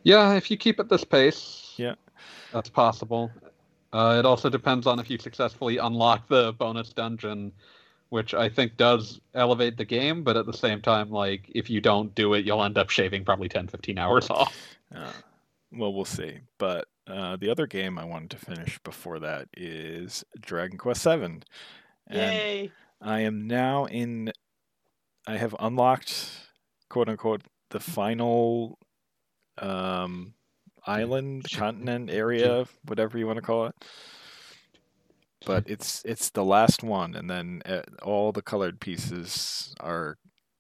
Yeah, 0.04 0.34
if 0.36 0.50
you 0.50 0.58
keep 0.58 0.80
at 0.80 0.90
this 0.90 1.04
pace, 1.04 1.74
Yeah. 1.78 1.96
that's 2.54 2.70
possible. 2.70 3.32
Uh, 3.92 4.16
it 4.20 4.26
also 4.26 4.50
depends 4.50 4.88
on 4.88 5.00
if 5.00 5.10
you 5.10 5.18
successfully 5.18 5.78
unlock 5.78 6.28
the 6.28 6.54
bonus 6.54 6.94
dungeon, 6.94 7.52
which 8.10 8.34
I 8.34 8.48
think 8.50 8.78
does 8.78 9.20
elevate 9.34 9.78
the 9.78 9.86
game, 9.86 10.24
but 10.24 10.38
at 10.38 10.46
the 10.46 10.54
same 10.54 10.82
time, 10.82 11.10
like 11.10 11.44
if 11.54 11.70
you 11.70 11.82
don't 11.82 12.14
do 12.16 12.34
it, 12.36 12.46
you'll 12.46 12.64
end 12.64 12.78
up 12.78 12.90
shaving 12.90 13.26
probably 13.26 13.50
10, 13.50 13.68
15 13.68 13.98
hours 13.98 14.30
off. 14.32 14.56
Uh, 14.96 15.12
well, 15.74 15.94
we'll 15.94 16.06
see. 16.06 16.40
But 16.58 16.88
uh, 17.10 17.36
the 17.36 17.50
other 17.50 17.68
game 17.68 17.98
I 17.98 18.06
wanted 18.06 18.32
to 18.32 18.38
finish 18.38 18.80
before 18.80 19.20
that 19.20 19.48
is 19.56 20.24
Dragon 20.40 20.78
Quest 20.78 21.02
Seven, 21.02 21.44
Yay! 22.10 22.72
I 23.02 23.22
am 23.22 23.48
now 23.48 23.86
in. 23.86 24.32
I 25.28 25.38
have 25.38 25.56
unlocked, 25.60 26.30
quote 26.90 27.08
unquote, 27.08 27.44
the 27.70 27.80
final 27.80 28.80
um, 29.60 30.34
island, 30.86 31.46
continent, 31.54 32.10
area, 32.10 32.66
whatever 32.86 33.18
you 33.18 33.28
want 33.28 33.38
to 33.38 33.44
call 33.44 33.68
it. 33.68 33.76
But 35.46 35.70
it's 35.70 36.04
it's 36.04 36.32
the 36.32 36.44
last 36.44 36.84
one, 36.84 37.16
and 37.16 37.30
then 37.30 37.62
uh, 37.66 37.82
all 38.02 38.32
the 38.32 38.42
colored 38.42 38.80
pieces 38.80 39.74
are 39.80 40.18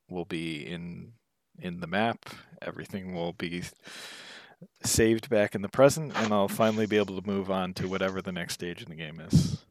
will 0.09 0.25
be 0.25 0.65
in 0.65 1.13
in 1.59 1.79
the 1.79 1.87
map. 1.87 2.29
Everything 2.61 3.13
will 3.13 3.33
be 3.33 3.63
saved 4.83 5.29
back 5.29 5.55
in 5.55 5.61
the 5.61 5.69
present, 5.69 6.13
and 6.15 6.33
I'll 6.33 6.47
finally 6.47 6.85
be 6.85 6.97
able 6.97 7.19
to 7.19 7.27
move 7.27 7.51
on 7.51 7.73
to 7.75 7.87
whatever 7.87 8.21
the 8.21 8.31
next 8.31 8.55
stage 8.55 8.81
in 8.81 8.89
the 8.89 8.95
game 8.95 9.19
is. 9.19 9.63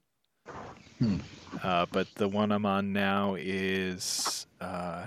Hmm. 0.99 1.16
Uh, 1.62 1.86
but 1.91 2.07
the 2.14 2.28
one 2.28 2.53
I'm 2.53 2.66
on 2.66 2.93
now 2.93 3.36
is 3.39 4.47
uh, 4.61 5.07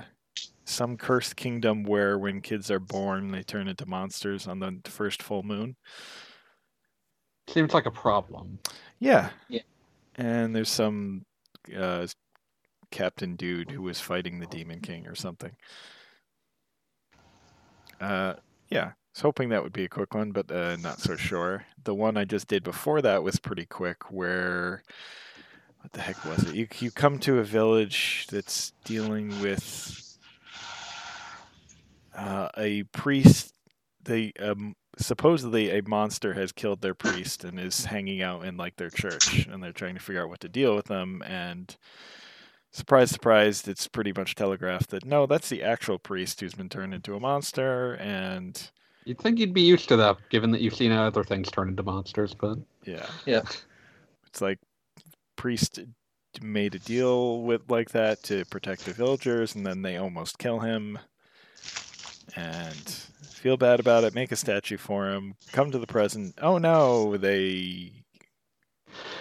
some 0.65 0.97
cursed 0.97 1.35
kingdom 1.35 1.83
where 1.83 2.17
when 2.17 2.41
kids 2.41 2.71
are 2.71 2.79
born, 2.79 3.31
they 3.31 3.43
turn 3.43 3.67
into 3.67 3.85
monsters 3.85 4.47
on 4.47 4.59
the 4.59 4.79
first 4.85 5.21
full 5.21 5.43
moon. 5.43 5.75
Seems 7.47 7.73
like 7.73 7.85
a 7.85 7.91
problem. 7.91 8.59
Yeah. 8.99 9.29
Yeah. 9.49 9.61
And 10.15 10.55
there's 10.55 10.69
some 10.69 11.25
uh, 11.75 12.07
captain 12.91 13.35
dude 13.35 13.71
who 13.71 13.81
was 13.81 13.99
fighting 13.99 14.39
the 14.39 14.45
Demon 14.47 14.79
King 14.79 15.07
or 15.07 15.15
something. 15.15 15.51
Uh, 17.99 18.35
yeah. 18.69 18.91
Was 19.13 19.21
hoping 19.21 19.49
that 19.49 19.63
would 19.63 19.73
be 19.73 19.83
a 19.83 19.89
quick 19.89 20.13
one, 20.13 20.31
but 20.31 20.49
uh, 20.51 20.77
not 20.77 20.99
so 20.99 21.15
sure. 21.17 21.65
The 21.83 21.93
one 21.93 22.15
I 22.15 22.23
just 22.23 22.47
did 22.47 22.63
before 22.63 23.01
that 23.01 23.23
was 23.23 23.39
pretty 23.39 23.65
quick, 23.65 24.11
where 24.11 24.83
what 25.81 25.91
the 25.91 26.01
heck 26.01 26.23
was 26.25 26.43
it? 26.43 26.55
You 26.55 26.67
you 26.79 26.91
come 26.91 27.19
to 27.19 27.39
a 27.39 27.43
village 27.43 28.27
that's 28.31 28.71
dealing 28.85 29.41
with 29.41 30.17
uh, 32.15 32.49
a 32.57 32.83
priest. 32.83 33.53
They 34.03 34.31
um, 34.39 34.75
supposedly 34.97 35.77
a 35.77 35.81
monster 35.83 36.33
has 36.33 36.51
killed 36.51 36.81
their 36.81 36.93
priest 36.93 37.43
and 37.43 37.59
is 37.59 37.85
hanging 37.85 38.21
out 38.21 38.45
in 38.45 38.57
like 38.57 38.77
their 38.77 38.89
church, 38.89 39.45
and 39.47 39.61
they're 39.61 39.71
trying 39.71 39.95
to 39.95 40.01
figure 40.01 40.23
out 40.23 40.29
what 40.29 40.39
to 40.41 40.49
deal 40.49 40.75
with 40.75 40.85
them. 40.85 41.21
And 41.25 41.75
surprise, 42.71 43.11
surprise, 43.11 43.67
it's 43.67 43.87
pretty 43.87 44.13
much 44.15 44.35
telegraphed 44.35 44.91
that 44.91 45.05
no, 45.05 45.25
that's 45.25 45.49
the 45.49 45.63
actual 45.63 45.99
priest 45.99 46.39
who's 46.39 46.53
been 46.53 46.69
turned 46.69 46.93
into 46.93 47.15
a 47.15 47.19
monster, 47.19 47.93
and 47.95 48.71
You'd 49.05 49.19
think 49.19 49.39
you'd 49.39 49.53
be 49.53 49.61
used 49.61 49.89
to 49.89 49.97
that, 49.97 50.17
given 50.29 50.51
that 50.51 50.61
you've 50.61 50.75
seen 50.75 50.91
other 50.91 51.23
things 51.23 51.49
turn 51.49 51.69
into 51.69 51.83
monsters, 51.83 52.33
but 52.33 52.57
yeah, 52.85 53.05
Yeah. 53.25 53.41
it's 54.27 54.41
like 54.41 54.59
priest 55.35 55.79
made 56.41 56.75
a 56.75 56.79
deal 56.79 57.41
with 57.41 57.69
like 57.69 57.89
that 57.91 58.21
to 58.23 58.45
protect 58.45 58.85
the 58.85 58.93
villagers, 58.93 59.55
and 59.55 59.65
then 59.65 59.81
they 59.81 59.97
almost 59.97 60.37
kill 60.37 60.59
him. 60.59 60.99
And 62.35 62.75
feel 63.23 63.57
bad 63.57 63.79
about 63.81 64.03
it. 64.05 64.13
Make 64.15 64.31
a 64.31 64.35
statue 64.37 64.77
for 64.77 65.09
him. 65.11 65.35
Come 65.51 65.71
to 65.71 65.79
the 65.79 65.87
present. 65.87 66.35
Oh 66.41 66.57
no, 66.59 67.17
they 67.17 67.91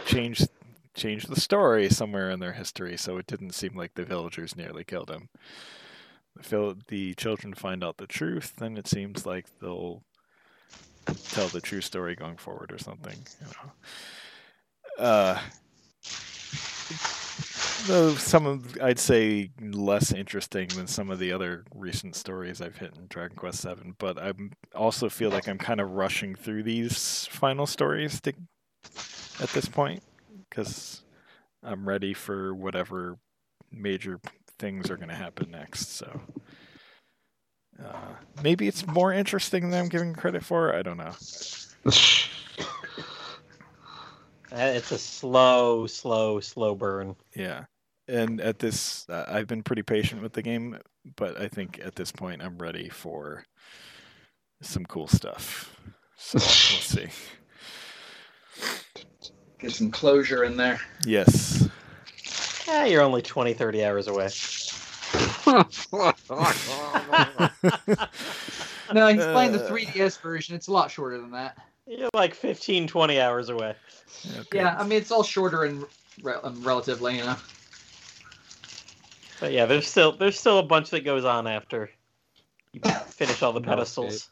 changed 0.07 0.49
changed 0.95 1.29
the 1.29 1.41
story 1.41 1.89
somewhere 1.89 2.31
in 2.31 2.39
their 2.41 2.53
history, 2.53 2.97
so 2.97 3.17
it 3.17 3.27
didn't 3.27 3.55
seem 3.55 3.75
like 3.75 3.95
the 3.95 4.05
villagers 4.05 4.55
nearly 4.57 4.85
killed 4.85 5.11
him. 5.11 5.29
The, 6.37 6.77
the 6.89 7.15
children 7.15 7.55
find 7.55 7.85
out 7.85 7.97
the 7.97 8.07
truth, 8.07 8.55
then 8.57 8.77
it 8.77 8.89
seems 8.89 9.27
like 9.27 9.47
they'll 9.61 10.03
tell 11.31 11.49
the 11.49 11.61
true 11.61 11.81
story 11.81 12.15
going 12.15 12.37
forward 12.37 12.73
or 12.73 12.79
something. 12.79 13.17
You 13.41 13.47
know. 13.47 15.05
Uh, 15.05 15.39
though 17.87 18.15
some 18.15 18.47
of 18.47 18.77
I'd 18.83 18.99
say 18.99 19.51
less 19.61 20.13
interesting 20.13 20.69
than 20.69 20.87
some 20.87 21.11
of 21.11 21.19
the 21.19 21.33
other 21.33 21.65
recent 21.75 22.15
stories 22.15 22.61
I've 22.61 22.77
hit 22.77 22.97
in 22.97 23.07
Dragon 23.09 23.37
Quest 23.37 23.61
Seven, 23.61 23.95
but 23.99 24.19
I 24.19 24.33
also 24.75 25.09
feel 25.09 25.31
like 25.31 25.49
I'm 25.49 25.59
kind 25.59 25.81
of 25.81 25.93
rushing 25.93 26.35
through 26.35 26.63
these 26.63 27.27
final 27.31 27.67
stories 27.67 28.21
to, 28.23 28.33
at 29.41 29.49
this 29.51 29.69
point 29.69 30.03
because 30.49 31.03
I'm 31.63 31.89
ready 31.89 32.15
for 32.15 32.55
whatever 32.55 33.19
major 33.73 34.21
things 34.61 34.91
are 34.91 34.97
going 34.97 35.09
to 35.09 35.15
happen 35.15 35.51
next. 35.51 35.97
So 35.97 36.21
uh, 37.83 38.15
maybe 38.45 38.69
it's 38.69 38.87
more 38.87 39.13
interesting 39.13 39.71
than 39.71 39.81
I'm 39.81 39.89
giving 39.89 40.15
credit 40.15 40.45
for. 40.45 40.75
I 40.75 40.83
don't 40.83 40.99
know. 40.99 41.15
Uh, 44.53 44.73
it's 44.75 44.91
a 44.91 44.99
slow, 44.99 45.87
slow, 45.87 46.41
slow 46.41 46.75
burn. 46.75 47.15
Yeah. 47.37 47.67
And 48.09 48.41
at 48.41 48.59
this, 48.59 49.09
uh, 49.09 49.25
I've 49.29 49.47
been 49.47 49.63
pretty 49.63 49.83
patient 49.83 50.23
with 50.23 50.33
the 50.33 50.43
game, 50.43 50.77
but 51.17 51.41
I 51.41 51.47
think 51.47 51.79
at 51.81 51.95
this 51.95 52.11
point 52.11 52.43
I'm 52.43 52.59
ready 52.59 52.89
for 52.89 53.45
some 54.61 54.85
cool 54.87 55.07
stuff. 55.07 55.73
So 56.17 56.39
we'll 56.39 56.41
see. 56.81 57.07
Get 59.61 59.71
some 59.71 59.93
closure 59.93 60.43
in 60.43 60.57
there. 60.57 60.81
Yes. 61.07 61.69
Yeah, 62.71 62.85
you're 62.85 63.03
only 63.03 63.21
20, 63.21 63.53
30 63.53 63.85
hours 63.85 64.07
away. 64.07 64.27
no, 68.95 69.09
he's 69.09 69.25
playing 69.25 69.51
the 69.51 69.67
3DS 69.69 70.21
version. 70.21 70.55
It's 70.55 70.69
a 70.69 70.73
lot 70.73 70.89
shorter 70.89 71.19
than 71.19 71.33
that. 71.33 71.59
You're 71.89 72.09
like 72.15 72.33
15, 72.33 72.87
20 72.87 73.21
hours 73.21 73.49
away. 73.49 73.75
Okay. 74.39 74.59
Yeah, 74.59 74.77
I 74.79 74.85
mean 74.85 74.99
it's 74.99 75.11
all 75.11 75.25
shorter 75.25 75.65
and 75.65 75.85
re- 76.23 76.37
um, 76.45 76.63
relatively, 76.63 77.17
you 77.17 77.25
know. 77.25 77.35
But 79.41 79.51
yeah, 79.51 79.67
there's 79.67 79.89
still 79.89 80.13
there's 80.13 80.39
still 80.39 80.61
a 80.61 80.63
bunch 80.63 80.91
that 80.91 81.05
goes 81.05 81.25
on 81.25 81.49
after 81.49 81.91
you 82.73 82.81
finish 83.09 83.43
all 83.43 83.53
the 83.53 83.61
pedestals. 83.69 84.29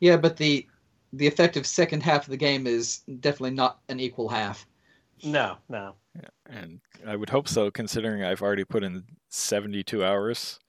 Yeah, 0.00 0.16
but 0.16 0.38
the 0.38 0.66
the 1.12 1.26
effective 1.26 1.66
second 1.66 2.02
half 2.02 2.22
of 2.24 2.30
the 2.30 2.38
game 2.38 2.66
is 2.66 3.00
definitely 3.20 3.50
not 3.50 3.80
an 3.90 4.00
equal 4.00 4.30
half. 4.30 4.66
No, 5.22 5.58
no. 5.68 5.96
Yeah, 6.16 6.28
and 6.48 6.80
I 7.06 7.16
would 7.16 7.30
hope 7.30 7.48
so, 7.48 7.70
considering 7.70 8.22
I've 8.22 8.42
already 8.42 8.64
put 8.64 8.84
in 8.84 9.04
72 9.30 10.04
hours. 10.04 10.60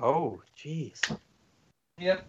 Oh, 0.00 0.40
jeez. 0.58 0.98
Yep. 1.98 2.26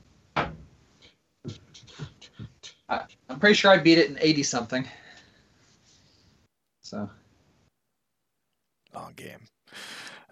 I, 2.90 3.02
I'm 3.30 3.40
pretty 3.40 3.56
sure 3.56 3.72
I 3.72 3.78
beat 3.78 3.98
it 3.98 4.10
in 4.10 4.18
80 4.20 4.44
something. 4.44 4.88
So. 6.82 7.10
Long 8.94 9.14
game. 9.16 9.48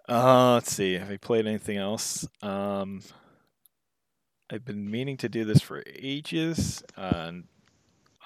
Uh, 0.07 0.55
let's 0.55 0.73
see. 0.73 0.93
Have 0.93 1.09
I 1.09 1.17
played 1.17 1.47
anything 1.47 1.77
else? 1.77 2.27
Um, 2.41 3.01
I've 4.51 4.65
been 4.65 4.91
meaning 4.91 5.15
to 5.17 5.29
do 5.29 5.45
this 5.45 5.61
for 5.61 5.81
ages. 5.87 6.83
and 6.97 7.45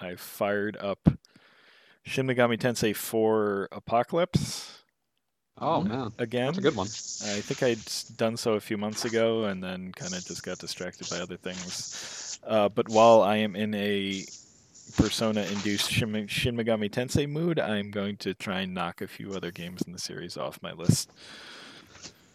I 0.02 0.16
fired 0.16 0.76
up 0.78 1.08
Shin 2.06 2.28
Megami 2.28 2.58
Tensei 2.58 2.96
4 2.96 3.70
Apocalypse. 3.72 4.72
Oh 5.58 5.82
man, 5.82 6.12
again, 6.20 6.48
that's 6.48 6.58
a 6.58 6.62
good 6.62 6.76
one. 6.76 6.88
I 6.88 7.40
think 7.40 7.64
I'd 7.64 8.18
done 8.18 8.36
so 8.36 8.54
a 8.54 8.60
few 8.60 8.78
months 8.78 9.06
ago, 9.06 9.46
and 9.46 9.64
then 9.64 9.94
kind 9.94 10.14
of 10.14 10.26
just 10.26 10.44
got 10.44 10.60
distracted 10.60 11.10
by 11.10 11.20
other 11.20 11.38
things. 11.38 12.40
Uh, 12.46 12.68
but 12.68 12.90
while 12.90 13.22
I 13.22 13.38
am 13.38 13.56
in 13.56 13.74
a 13.74 14.26
Persona-induced 14.98 15.90
Shin 15.90 16.12
Megami 16.12 16.92
Tensei 16.92 17.28
mood, 17.28 17.58
I'm 17.58 17.90
going 17.90 18.18
to 18.18 18.34
try 18.34 18.62
and 18.62 18.74
knock 18.74 19.02
a 19.02 19.08
few 19.08 19.32
other 19.34 19.50
games 19.50 19.82
in 19.84 19.94
the 19.94 20.00
series 20.00 20.36
off 20.36 20.62
my 20.62 20.74
list. 20.74 21.10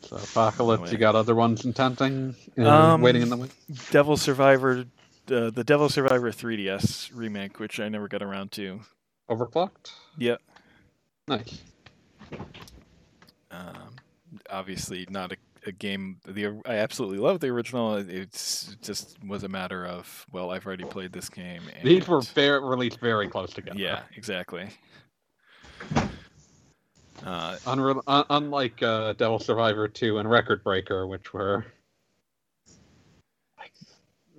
So 0.00 0.16
Apocalypse, 0.16 0.80
anyway. 0.80 0.92
you 0.92 0.98
got 0.98 1.14
other 1.14 1.34
ones 1.34 1.66
intending, 1.66 2.34
uh, 2.58 2.68
um, 2.68 3.02
waiting 3.02 3.20
in 3.20 3.28
the 3.28 3.36
wing. 3.36 3.50
Devil 3.90 4.16
Survivor, 4.16 4.86
uh, 5.30 5.50
the 5.50 5.62
Devil 5.64 5.90
Survivor 5.90 6.30
3DS 6.32 7.10
remake, 7.14 7.60
which 7.60 7.78
I 7.78 7.90
never 7.90 8.08
got 8.08 8.22
around 8.22 8.50
to. 8.52 8.80
Overclocked. 9.30 9.92
Yep. 10.18 10.40
Nice. 11.28 11.62
Um, 13.50 13.96
obviously, 14.50 15.06
not 15.08 15.32
a, 15.32 15.36
a, 15.66 15.72
game. 15.72 16.18
The 16.26 16.60
I 16.66 16.74
absolutely 16.74 17.18
love 17.18 17.38
the 17.40 17.48
original. 17.48 17.96
It 17.96 18.32
just 18.82 19.16
was 19.24 19.44
a 19.44 19.48
matter 19.48 19.86
of 19.86 20.26
well, 20.32 20.50
I've 20.50 20.66
already 20.66 20.84
played 20.84 21.12
this 21.12 21.28
game. 21.28 21.62
And... 21.76 21.88
These 21.88 22.08
were 22.08 22.20
very, 22.20 22.60
released 22.60 22.98
very 23.00 23.28
close 23.28 23.52
together. 23.52 23.78
Yeah, 23.78 24.02
exactly. 24.16 24.68
Uh, 27.24 27.56
Unre- 27.66 28.02
un- 28.06 28.24
unlike 28.30 28.82
uh, 28.82 29.12
Devil 29.12 29.38
Survivor 29.38 29.86
2 29.86 30.18
and 30.18 30.30
Record 30.30 30.64
Breaker, 30.64 31.06
which 31.06 31.32
were 31.34 31.66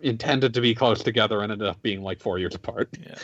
intended 0.01 0.53
to 0.53 0.61
be 0.61 0.73
close 0.73 1.03
together 1.03 1.41
and 1.41 1.51
ended 1.51 1.67
up 1.67 1.81
being 1.81 2.01
like 2.01 2.19
four 2.19 2.39
years 2.39 2.55
apart. 2.55 2.89
Yeah. 2.99 3.15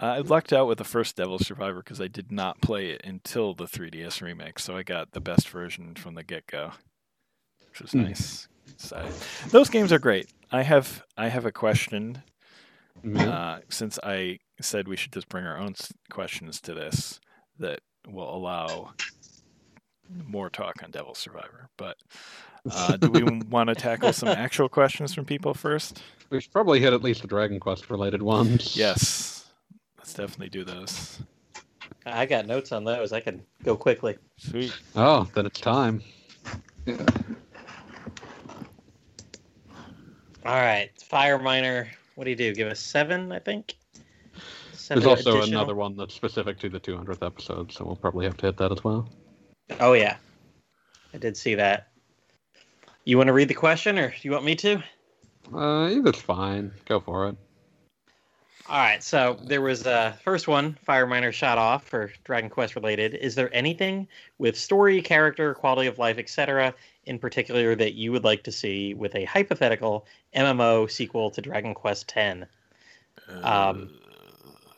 Uh, 0.00 0.06
I 0.06 0.18
lucked 0.18 0.52
out 0.52 0.68
with 0.68 0.78
the 0.78 0.84
first 0.84 1.16
Devil 1.16 1.38
Survivor 1.38 1.78
because 1.78 2.00
I 2.00 2.08
did 2.08 2.32
not 2.32 2.60
play 2.60 2.90
it 2.90 3.02
until 3.04 3.54
the 3.54 3.66
3DS 3.66 4.22
remake, 4.22 4.58
so 4.58 4.76
I 4.76 4.82
got 4.82 5.12
the 5.12 5.20
best 5.20 5.48
version 5.48 5.94
from 5.94 6.14
the 6.14 6.22
get 6.22 6.46
go, 6.46 6.72
which 7.68 7.80
was 7.80 7.92
mm. 7.92 8.04
nice. 8.04 8.48
So, 8.78 9.06
those 9.48 9.68
games 9.68 9.92
are 9.92 9.98
great. 9.98 10.28
I 10.50 10.62
have 10.62 11.04
I 11.16 11.28
have 11.28 11.44
a 11.44 11.52
question. 11.52 12.22
Mm-hmm. 13.04 13.28
Uh, 13.28 13.58
since 13.68 13.98
I 14.02 14.38
said 14.60 14.86
we 14.86 14.96
should 14.96 15.12
just 15.12 15.28
bring 15.28 15.44
our 15.44 15.58
own 15.58 15.74
questions 16.10 16.60
to 16.62 16.74
this, 16.74 17.20
that 17.58 17.80
will 18.08 18.34
allow 18.34 18.92
more 20.26 20.50
talk 20.50 20.82
on 20.82 20.90
Devil 20.90 21.14
Survivor. 21.14 21.68
But 21.76 21.96
uh, 22.70 22.96
do 22.96 23.10
we 23.10 23.22
want 23.50 23.68
to 23.68 23.74
tackle 23.74 24.12
some 24.12 24.28
actual 24.28 24.68
questions 24.68 25.14
from 25.14 25.24
people 25.24 25.54
first? 25.54 26.02
We 26.30 26.40
should 26.40 26.52
probably 26.52 26.80
hit 26.80 26.92
at 26.92 27.02
least 27.02 27.22
the 27.22 27.28
Dragon 27.28 27.60
Quest 27.60 27.90
related 27.90 28.22
ones. 28.22 28.76
Yes. 28.76 29.41
Let's 30.12 30.30
definitely 30.30 30.50
do 30.50 30.62
those. 30.62 31.22
I 32.04 32.26
got 32.26 32.46
notes 32.46 32.70
on 32.70 32.84
those. 32.84 33.14
I 33.14 33.20
can 33.20 33.40
go 33.64 33.74
quickly. 33.74 34.18
Sweet. 34.36 34.76
Oh, 34.94 35.26
then 35.34 35.46
it's 35.46 35.58
time. 35.58 36.02
Yeah. 36.84 36.98
All 40.44 40.60
right, 40.60 40.90
Fire 41.00 41.38
Miner. 41.38 41.88
What 42.14 42.24
do 42.24 42.30
you 42.30 42.36
do? 42.36 42.54
Give 42.54 42.68
us 42.68 42.78
seven, 42.78 43.32
I 43.32 43.38
think. 43.38 43.74
Seven 44.74 45.02
There's 45.02 45.18
also 45.18 45.38
additional. 45.38 45.60
another 45.60 45.74
one 45.74 45.96
that's 45.96 46.12
specific 46.12 46.58
to 46.58 46.68
the 46.68 46.80
200th 46.80 47.24
episode, 47.24 47.72
so 47.72 47.86
we'll 47.86 47.96
probably 47.96 48.26
have 48.26 48.36
to 48.38 48.46
hit 48.46 48.58
that 48.58 48.70
as 48.70 48.84
well. 48.84 49.08
Oh 49.80 49.94
yeah, 49.94 50.16
I 51.14 51.16
did 51.16 51.38
see 51.38 51.54
that. 51.54 51.88
You 53.06 53.16
want 53.16 53.28
to 53.28 53.32
read 53.32 53.48
the 53.48 53.54
question, 53.54 53.98
or 53.98 54.10
do 54.10 54.16
you 54.20 54.32
want 54.32 54.44
me 54.44 54.56
to? 54.56 54.82
Uh, 55.54 55.88
either's 55.88 56.20
fine. 56.20 56.70
Go 56.84 57.00
for 57.00 57.28
it. 57.28 57.36
All 58.72 58.78
right, 58.78 59.02
so 59.02 59.36
there 59.44 59.60
was 59.60 59.84
a 59.84 59.92
uh, 59.92 60.12
first 60.12 60.48
one, 60.48 60.78
Fire 60.82 61.06
Miner 61.06 61.30
shot 61.30 61.58
off 61.58 61.86
for 61.86 62.10
Dragon 62.24 62.48
Quest 62.48 62.74
related. 62.74 63.14
Is 63.16 63.34
there 63.34 63.54
anything 63.54 64.08
with 64.38 64.56
story, 64.56 65.02
character, 65.02 65.52
quality 65.52 65.86
of 65.88 65.98
life, 65.98 66.16
etc., 66.16 66.74
in 67.04 67.18
particular 67.18 67.74
that 67.74 67.92
you 67.92 68.12
would 68.12 68.24
like 68.24 68.42
to 68.44 68.50
see 68.50 68.94
with 68.94 69.14
a 69.14 69.26
hypothetical 69.26 70.06
MMO 70.34 70.90
sequel 70.90 71.30
to 71.32 71.42
Dragon 71.42 71.74
Quest 71.74 72.10
X? 72.16 72.46
Um, 73.42 73.90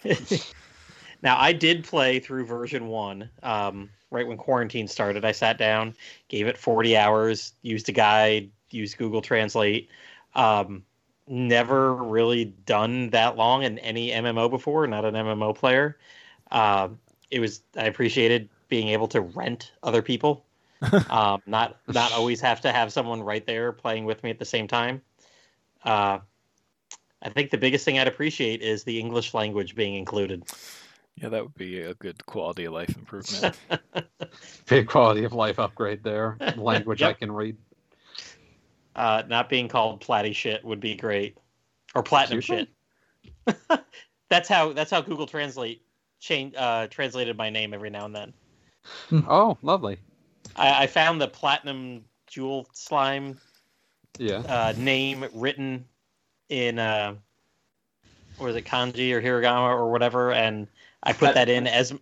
now, 1.22 1.38
I 1.38 1.53
did 1.53 1.84
play 1.84 2.18
through 2.18 2.47
version 2.47 2.88
one 2.88 3.30
um, 3.45 3.88
right 4.11 4.26
when 4.26 4.36
quarantine 4.38 4.88
started. 4.88 5.24
I 5.24 5.30
sat 5.30 5.57
down, 5.57 5.95
gave 6.26 6.49
it 6.49 6.59
40 6.59 6.97
hours, 6.97 7.53
used 7.62 7.88
a 7.88 7.92
guide, 7.92 8.51
used 8.70 8.99
Google 8.99 9.22
Translate. 9.22 9.88
Um, 10.34 10.82
never 11.27 11.95
really 11.95 12.45
done 12.45 13.11
that 13.11 13.37
long 13.37 13.62
in 13.62 13.79
any 13.79 14.11
MMO 14.11 14.51
before, 14.51 14.87
not 14.87 15.05
an 15.05 15.14
MMO 15.14 15.55
player. 15.55 15.99
Uh, 16.51 16.89
it 17.31 17.41
was 17.41 17.62
I 17.77 17.85
appreciated 17.85 18.49
being 18.68 18.89
able 18.89 19.09
to 19.09 19.20
rent 19.20 19.72
other 19.83 20.03
people, 20.03 20.45
um, 21.11 21.43
not 21.47 21.79
not 21.89 22.12
always 22.12 22.41
have 22.41 22.61
to 22.62 22.72
have 22.72 22.93
someone 22.93 23.22
right 23.22 23.47
there 23.47 23.72
playing 23.72 24.05
with 24.05 24.22
me 24.22 24.31
at 24.31 24.39
the 24.39 24.45
same 24.45 24.68
time. 24.68 25.03
Uh, 25.83 26.18
I 27.22 27.31
think 27.31 27.51
the 27.51 27.59
biggest 27.59 27.85
thing 27.85 27.99
I'd 27.99 28.09
appreciate 28.09 28.61
is 28.61 28.85
the 28.85 29.01
English 29.01 29.33
language 29.33 29.75
being 29.75 29.95
included. 29.95 30.45
Yeah, 31.16 31.29
that 31.29 31.43
would 31.43 31.55
be 31.55 31.81
a 31.81 31.95
good 31.95 32.25
quality 32.27 32.64
of 32.64 32.72
life 32.72 32.95
improvement. 32.97 33.57
Big 34.68 34.89
quality 34.89 35.25
of 35.25 35.33
life 35.33 35.59
upgrade 35.59 36.03
there. 36.03 36.37
Language 36.57 37.03
I 37.03 37.12
can 37.12 37.31
read. 37.31 37.57
Uh, 38.97 39.22
not 39.26 39.49
being 39.49 39.66
called 39.68 40.01
platty 40.01 40.34
shit 40.34 40.64
would 40.64 40.80
be 40.80 40.95
great, 40.95 41.36
or 41.95 42.03
platinum 42.03 42.38
Excuse 42.38 42.68
shit. 43.47 43.80
that's 44.28 44.49
how 44.49 44.72
that's 44.72 44.90
how 44.90 45.01
Google 45.01 45.26
Translate 45.26 45.82
change 46.20 46.55
uh, 46.57 46.86
translated 46.88 47.36
my 47.36 47.51
name 47.51 47.74
every 47.74 47.90
now 47.90 48.05
and 48.05 48.14
then. 48.14 48.32
Oh, 49.28 49.59
lovely. 49.62 49.99
I, 50.57 50.84
I 50.84 50.86
found 50.86 51.20
the 51.20 51.28
platinum 51.28 52.05
jewel 52.26 52.68
slime 52.72 53.38
Yeah. 54.18 54.38
uh, 54.38 54.74
name 54.76 55.24
written 55.34 55.84
in 56.49 56.78
uh, 56.78 57.14
what 58.38 58.51
is 58.51 58.57
it 58.57 58.64
kanji 58.64 59.12
or 59.12 59.20
hiragana 59.20 59.68
or 59.68 59.90
whatever, 59.90 60.32
and 60.32 60.68
I 61.03 61.12
put 61.12 61.34
that 61.34 61.49
in 61.49 61.66
as 61.66 61.92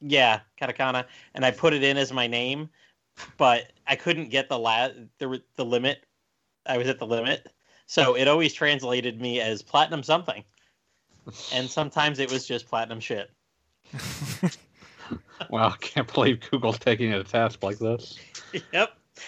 yeah 0.00 0.40
katakana, 0.60 1.04
and 1.34 1.44
I 1.44 1.50
put 1.50 1.72
it 1.74 1.82
in 1.82 1.96
as 1.96 2.12
my 2.12 2.26
name, 2.26 2.68
but 3.36 3.72
I 3.86 3.96
couldn't 3.96 4.30
get 4.30 4.48
the 4.48 4.58
la- 4.58 4.90
the 5.18 5.42
the 5.56 5.64
limit. 5.64 6.04
I 6.66 6.78
was 6.78 6.88
at 6.88 6.98
the 6.98 7.06
limit, 7.06 7.46
so 7.86 8.14
it 8.14 8.28
always 8.28 8.52
translated 8.52 9.20
me 9.20 9.40
as 9.40 9.62
platinum 9.62 10.02
something, 10.02 10.44
and 11.52 11.68
sometimes 11.68 12.18
it 12.18 12.30
was 12.30 12.46
just 12.46 12.66
platinum 12.68 13.00
shit. 13.00 13.30
Wow, 15.48 15.68
I 15.68 15.76
can't 15.78 16.12
believe 16.12 16.40
Google's 16.50 16.78
taking 16.78 17.10
it 17.10 17.16
to 17.16 17.24
task 17.24 17.62
like 17.62 17.78
this. 17.78 18.18
yep, 18.72 18.90
I 19.16 19.20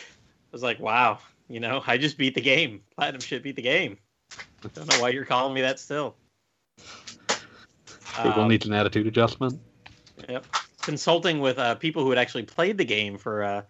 was 0.52 0.62
like, 0.62 0.78
wow, 0.78 1.18
you 1.48 1.58
know, 1.58 1.82
I 1.86 1.96
just 1.96 2.18
beat 2.18 2.34
the 2.34 2.40
game. 2.40 2.82
Platinum 2.94 3.20
shit 3.20 3.42
beat 3.42 3.56
the 3.56 3.62
game. 3.62 3.96
I 4.64 4.68
don't 4.74 4.88
know 4.88 5.00
why 5.00 5.08
you're 5.08 5.24
calling 5.24 5.54
me 5.54 5.62
that 5.62 5.80
still. 5.80 6.14
Google 8.22 8.42
Um, 8.42 8.48
needs 8.48 8.66
an 8.66 8.74
attitude 8.74 9.06
adjustment. 9.06 9.58
Yep. 10.28 10.46
Consulting 10.82 11.40
with 11.40 11.58
uh, 11.58 11.74
people 11.76 12.04
who 12.04 12.10
had 12.10 12.18
actually 12.18 12.44
played 12.44 12.76
the 12.78 12.84
game 12.84 13.16
for 13.16 13.42
uh, 13.42 13.62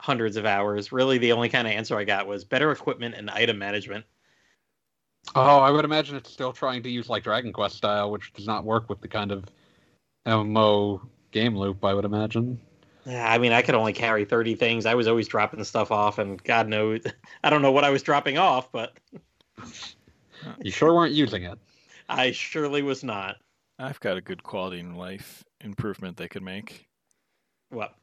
hundreds 0.00 0.36
of 0.36 0.46
hours, 0.46 0.92
really 0.92 1.18
the 1.18 1.32
only 1.32 1.48
kind 1.48 1.66
of 1.66 1.72
answer 1.72 1.96
I 1.96 2.04
got 2.04 2.26
was 2.26 2.44
better 2.44 2.70
equipment 2.70 3.14
and 3.14 3.30
item 3.30 3.58
management. 3.58 4.04
Oh, 5.34 5.58
I 5.58 5.70
would 5.70 5.84
imagine 5.84 6.16
it's 6.16 6.30
still 6.30 6.52
trying 6.52 6.82
to 6.84 6.90
use 6.90 7.08
like 7.08 7.24
Dragon 7.24 7.52
Quest 7.52 7.76
style, 7.76 8.10
which 8.10 8.32
does 8.32 8.46
not 8.46 8.64
work 8.64 8.88
with 8.88 9.00
the 9.00 9.08
kind 9.08 9.30
of 9.30 9.44
MMO 10.26 11.00
game 11.32 11.56
loop. 11.56 11.84
I 11.84 11.92
would 11.94 12.04
imagine. 12.04 12.60
Yeah, 13.04 13.30
I 13.30 13.38
mean, 13.38 13.52
I 13.52 13.62
could 13.62 13.74
only 13.74 13.92
carry 13.92 14.24
30 14.24 14.54
things. 14.54 14.86
I 14.86 14.94
was 14.94 15.06
always 15.06 15.28
dropping 15.28 15.62
stuff 15.64 15.90
off, 15.90 16.18
and 16.18 16.42
God 16.44 16.68
knows, 16.68 17.02
I 17.44 17.50
don't 17.50 17.62
know 17.62 17.72
what 17.72 17.84
I 17.84 17.90
was 17.90 18.02
dropping 18.02 18.38
off, 18.38 18.70
but 18.72 18.98
You 20.62 20.70
sure 20.70 20.94
weren't 20.94 21.14
using 21.14 21.44
it. 21.44 21.58
I 22.08 22.30
surely 22.32 22.82
was 22.82 23.04
not. 23.04 23.36
I've 23.78 24.00
got 24.00 24.16
a 24.16 24.20
good 24.20 24.42
quality 24.42 24.80
in 24.80 24.94
life 24.94 25.44
improvement 25.60 26.16
they 26.16 26.28
could 26.28 26.42
make. 26.42 26.88
What? 27.70 27.94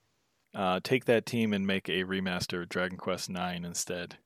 Uh, 0.55 0.79
take 0.81 1.05
that 1.05 1.25
team 1.25 1.51
and 1.51 1.67
make 1.67 1.89
a 1.89 2.05
remaster 2.05 2.63
of 2.63 2.69
Dragon 2.69 2.97
Quest 2.97 3.29
IX 3.29 3.65
instead. 3.65 4.17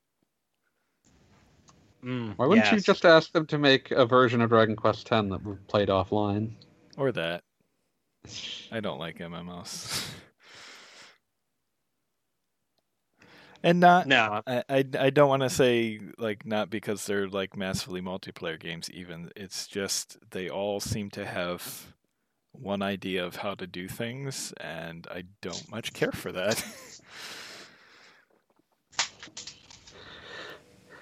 Mm, 2.03 2.37
Why 2.37 2.45
wouldn't 2.45 2.71
you 2.71 2.79
just 2.79 3.03
ask 3.03 3.33
them 3.33 3.47
to 3.47 3.57
make 3.57 3.89
a 3.89 4.05
version 4.05 4.41
of 4.41 4.49
Dragon 4.49 4.75
Quest 4.75 5.11
X 5.11 5.29
that 5.29 5.43
we 5.43 5.55
played 5.67 5.89
offline? 5.89 6.51
Or 6.97 7.11
that. 7.11 7.43
I 8.71 8.79
don't 8.79 8.99
like 8.99 9.17
MMOs. 9.17 10.07
and 13.63 13.79
not 13.79 14.07
No, 14.07 14.41
I, 14.45 14.63
I, 14.69 14.85
I 14.99 15.09
don't 15.09 15.29
want 15.29 15.41
to 15.41 15.49
say 15.49 15.99
like 16.17 16.45
not 16.45 16.69
because 16.69 17.05
they're 17.05 17.27
like 17.27 17.57
massively 17.57 18.01
multiplayer 18.01 18.59
games 18.59 18.89
even 18.91 19.31
it's 19.35 19.67
just 19.67 20.17
they 20.31 20.49
all 20.49 20.79
seem 20.79 21.09
to 21.11 21.25
have 21.25 21.93
one 22.51 22.81
idea 22.81 23.25
of 23.25 23.37
how 23.37 23.55
to 23.55 23.67
do 23.67 23.87
things 23.87 24.53
and 24.59 25.07
I 25.11 25.23
don't 25.41 25.69
much 25.69 25.93
care 25.93 26.11
for 26.11 26.31
that. 26.31 26.63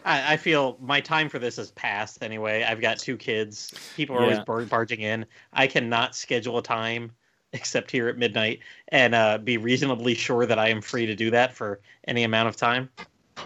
I, 0.07 0.33
I 0.33 0.37
feel 0.37 0.77
my 0.79 1.01
time 1.01 1.27
for 1.29 1.37
this 1.37 1.57
has 1.57 1.71
passed 1.71 2.23
anyway. 2.23 2.63
I've 2.63 2.79
got 2.79 2.97
two 2.97 3.17
kids. 3.17 3.73
People 3.95 4.15
are 4.15 4.21
always 4.21 4.37
Yeah. 4.37 4.43
bar- 4.45 4.65
barging 4.65 5.01
in. 5.01 5.25
I 5.53 5.67
cannot 5.67 6.15
schedule 6.15 6.57
a 6.57 6.63
time 6.63 7.11
except 7.53 7.91
here 7.91 8.07
at 8.07 8.17
midnight 8.17 8.59
and 8.89 9.13
uh, 9.13 9.37
be 9.37 9.57
reasonably 9.57 10.15
sure 10.15 10.45
that 10.45 10.57
I 10.57 10.69
am 10.69 10.81
free 10.81 11.05
to 11.05 11.15
do 11.15 11.29
that 11.31 11.53
for 11.53 11.81
any 12.07 12.23
amount 12.23 12.49
of 12.49 12.55
time. 12.55 12.89
I 13.37 13.43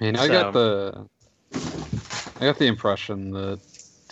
mean, 0.00 0.16
I 0.16 0.26
got 0.28 0.52
the 0.52 1.06
I 2.40 2.46
got 2.46 2.58
the 2.58 2.66
impression 2.66 3.30
that 3.30 3.60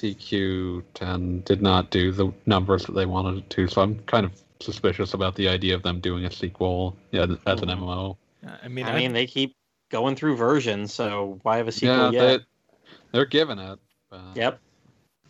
DQ10 0.03 1.45
did 1.45 1.63
not 1.63 1.91
do 1.91 2.11
the 2.13 2.33
numbers 2.47 2.85
that 2.87 2.93
they 2.93 3.07
wanted 3.07 3.39
it 3.39 3.51
to, 3.51 3.69
so 3.69 3.83
I'm 3.83 3.99
kind 4.01 4.27
of 4.27 4.33
suspicious 4.61 5.15
about 5.15 5.35
the 5.37 5.49
idea 5.49 5.75
of 5.75 5.83
them 5.83 6.01
doing 6.01 6.25
a 6.25 6.31
sequel 6.31 6.97
yeah, 7.11 7.27
as 7.47 7.63
an. 7.63 7.69
MMO. 7.69 8.17
I 8.63 8.69
mean, 8.69 8.87
I 8.87 8.93
I 8.93 8.99
mean, 8.99 9.13
they 9.13 9.27
keep 9.27 9.57
going 9.91 10.17
through 10.17 10.37
versions, 10.37 10.93
so 10.93 11.39
why 11.43 11.59
have 11.59 11.69
a 11.69 11.73
sequel 11.73 12.13
yeah, 12.13 12.23
yet? 12.23 12.41
they, 12.41 12.89
they're 13.13 13.27
giving 13.27 13.59
it. 13.59 13.79
but- 14.11 14.37
Yep. 14.37 14.61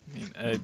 I 0.09 0.17
mean, 0.17 0.33
uh, 0.35 0.57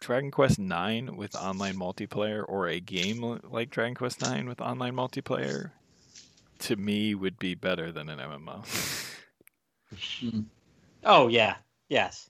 Dragon 0.00 0.30
Quest 0.30 0.58
Nine 0.58 1.16
with 1.16 1.34
online 1.34 1.76
multiplayer 1.76 2.44
or 2.46 2.68
a 2.68 2.80
game 2.80 3.40
like 3.50 3.70
Dragon 3.70 3.94
Quest 3.94 4.20
Nine 4.20 4.48
with 4.48 4.60
online 4.60 4.94
multiplayer 4.94 5.72
to 6.60 6.76
me 6.76 7.14
would 7.14 7.38
be 7.38 7.54
better 7.54 7.92
than 7.92 8.08
an 8.08 8.18
MMO. 8.18 8.64
Oh 11.04 11.28
yeah. 11.28 11.56
Yes. 11.88 12.28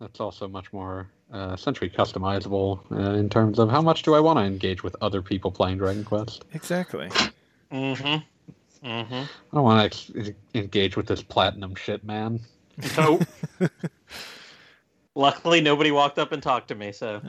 That's 0.00 0.20
also 0.20 0.46
much 0.46 0.72
more 0.72 1.08
uh, 1.32 1.52
essentially 1.54 1.88
customizable 1.90 2.80
uh, 2.92 3.14
in 3.18 3.28
terms 3.30 3.58
of 3.58 3.70
how 3.70 3.80
much 3.80 4.02
do 4.02 4.14
I 4.14 4.20
want 4.20 4.38
to 4.38 4.44
engage 4.44 4.82
with 4.82 4.94
other 5.00 5.22
people 5.22 5.50
playing 5.50 5.78
Dragon 5.78 6.04
Quest. 6.04 6.44
exactly. 6.52 7.08
Mm-hmm. 7.72 8.86
Mm-hmm. 8.86 9.14
I 9.14 9.26
don't 9.54 9.64
want 9.64 9.92
to 9.92 10.18
ex- 10.20 10.30
engage 10.54 10.96
with 10.96 11.06
this 11.06 11.22
platinum 11.22 11.74
shit, 11.74 12.04
man. 12.04 12.40
Nope. 12.96 13.22
Luckily, 15.14 15.60
nobody 15.62 15.90
walked 15.90 16.18
up 16.18 16.30
and 16.32 16.42
talked 16.42 16.68
to 16.68 16.74
me. 16.74 16.92
So 16.92 17.22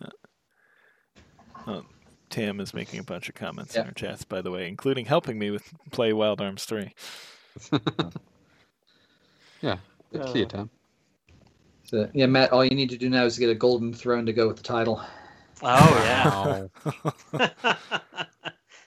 Tam 2.30 2.60
is 2.60 2.74
making 2.74 3.00
a 3.00 3.04
bunch 3.04 3.30
of 3.30 3.36
comments 3.36 3.76
Yeah. 3.76 3.82
in 3.82 3.88
our 3.88 3.94
chats, 3.94 4.26
by 4.26 4.42
the 4.42 4.52
way, 4.52 4.68
including 4.68 5.06
helping 5.06 5.40
me 5.40 5.52
with 5.52 5.64
play 5.92 6.12
Wild 6.12 6.42
Arms 6.42 6.66
3. 6.66 6.94
Good 9.62 9.80
to 10.14 10.32
see 10.32 10.40
you, 10.40 10.46
Uh, 10.46 10.50
Tim. 10.50 10.70
So, 11.88 12.10
yeah, 12.14 12.26
Matt, 12.26 12.52
all 12.52 12.66
you 12.66 12.76
need 12.76 12.90
to 12.90 12.98
do 12.98 13.10
now 13.10 13.24
is 13.24 13.40
get 13.40 13.50
a 13.50 13.56
golden 13.56 13.94
throne 13.94 14.26
to 14.26 14.34
go 14.34 14.48
with 14.48 14.58
the 14.58 14.64
title. 14.64 15.02
Oh 15.64 16.02
yeah. 16.04 16.68
Wow. 17.34 17.76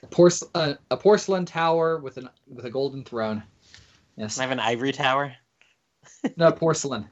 A, 0.03 0.07
porce- 0.07 0.43
uh, 0.55 0.73
a 0.89 0.97
porcelain 0.97 1.45
tower 1.45 1.97
with 1.99 2.17
an 2.17 2.29
with 2.47 2.65
a 2.65 2.69
golden 2.69 3.03
throne. 3.03 3.43
Yes. 4.17 4.39
I 4.39 4.43
have 4.43 4.51
an 4.51 4.59
ivory 4.59 4.91
tower. 4.91 5.33
No, 6.35 6.51
porcelain. 6.51 7.07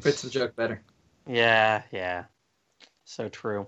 Fits 0.00 0.22
the 0.22 0.30
joke 0.30 0.54
better. 0.56 0.82
Yeah, 1.26 1.82
yeah. 1.90 2.24
So 3.04 3.28
true. 3.28 3.66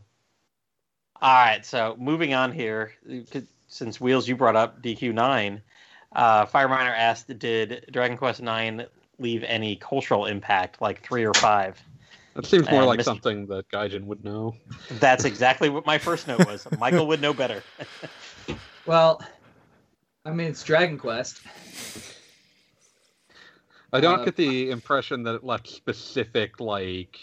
All 1.20 1.34
right, 1.34 1.64
so 1.64 1.97
moving 1.99 2.34
on 2.34 2.53
here, 2.53 2.92
since 3.68 4.01
Wheels 4.01 4.28
you 4.28 4.36
brought 4.36 4.57
up 4.57 4.82
DQ9, 4.82 5.61
uh, 6.14 6.47
Fireminer 6.47 6.95
asked, 6.97 7.38
did 7.38 7.86
Dragon 7.90 8.16
Quest 8.16 8.40
IX 8.40 8.84
leave 9.18 9.42
any 9.44 9.76
cultural 9.76 10.26
impact, 10.26 10.80
like 10.80 11.02
three 11.02 11.24
or 11.24 11.34
five? 11.34 11.80
That 12.34 12.46
seems 12.46 12.68
more 12.70 12.80
And 12.80 12.88
like 12.88 12.98
Mr. 13.00 13.04
something 13.04 13.46
that 13.46 13.68
Gaijin 13.70 14.04
would 14.04 14.24
know. 14.24 14.54
That's 14.98 15.24
exactly 15.24 15.68
what 15.68 15.86
my 15.86 15.98
first 15.98 16.26
note 16.26 16.46
was. 16.46 16.66
Michael 16.78 17.06
would 17.08 17.20
know 17.20 17.32
better. 17.32 17.62
Well, 18.86 19.24
I 20.26 20.30
mean, 20.30 20.48
it's 20.48 20.62
Dragon 20.62 20.98
Quest. 20.98 21.40
I 23.94 24.00
don't 24.00 24.20
Uh, 24.20 24.24
get 24.24 24.36
the 24.36 24.70
impression 24.70 25.22
that 25.22 25.34
it 25.36 25.42
left 25.42 25.68
specific 25.68 26.60
like 26.60 27.18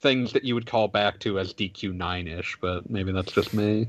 things 0.00 0.32
that 0.34 0.44
you 0.44 0.54
would 0.54 0.66
call 0.66 0.88
back 0.88 1.20
to 1.20 1.38
as 1.38 1.54
DQ9 1.54 2.38
ish, 2.38 2.58
but 2.60 2.90
maybe 2.90 3.12
that's 3.12 3.32
just 3.32 3.54
me. 3.54 3.88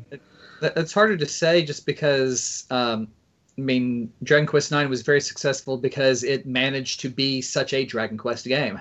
That- 0.61 0.77
It's 0.77 0.93
harder 0.93 1.17
to 1.17 1.25
say 1.25 1.63
just 1.63 1.85
because, 1.85 2.65
um, 2.69 3.09
I 3.57 3.61
mean, 3.61 4.11
Dragon 4.23 4.47
Quest 4.47 4.71
IX 4.71 4.89
was 4.89 5.01
very 5.03 5.21
successful 5.21 5.77
because 5.77 6.23
it 6.23 6.45
managed 6.47 6.99
to 7.01 7.09
be 7.09 7.41
such 7.41 7.73
a 7.73 7.85
Dragon 7.85 8.17
Quest 8.17 8.45
game. 8.45 8.79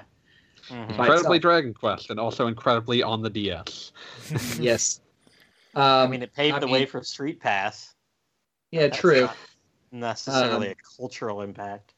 Mhm. 0.68 0.90
Incredibly 0.90 1.16
itself. 1.16 1.40
Dragon 1.42 1.74
Quest, 1.74 2.10
and 2.10 2.18
also 2.20 2.46
incredibly 2.46 3.02
on 3.02 3.20
the 3.20 3.28
DS. 3.30 3.92
yes. 4.60 5.00
Um, 5.74 5.82
I 5.82 6.06
mean, 6.06 6.22
it 6.22 6.32
paved 6.34 6.56
I 6.56 6.58
the 6.60 6.68
way 6.68 6.86
for 6.86 7.02
Street 7.02 7.40
Pass. 7.40 7.94
yeah, 8.70 8.82
That's 8.82 8.98
true. 8.98 9.22
not 9.22 9.36
necessarily 9.90 10.68
Um, 10.68 10.72
a 10.74 10.96
cultural 10.96 11.42
impact. 11.42 11.94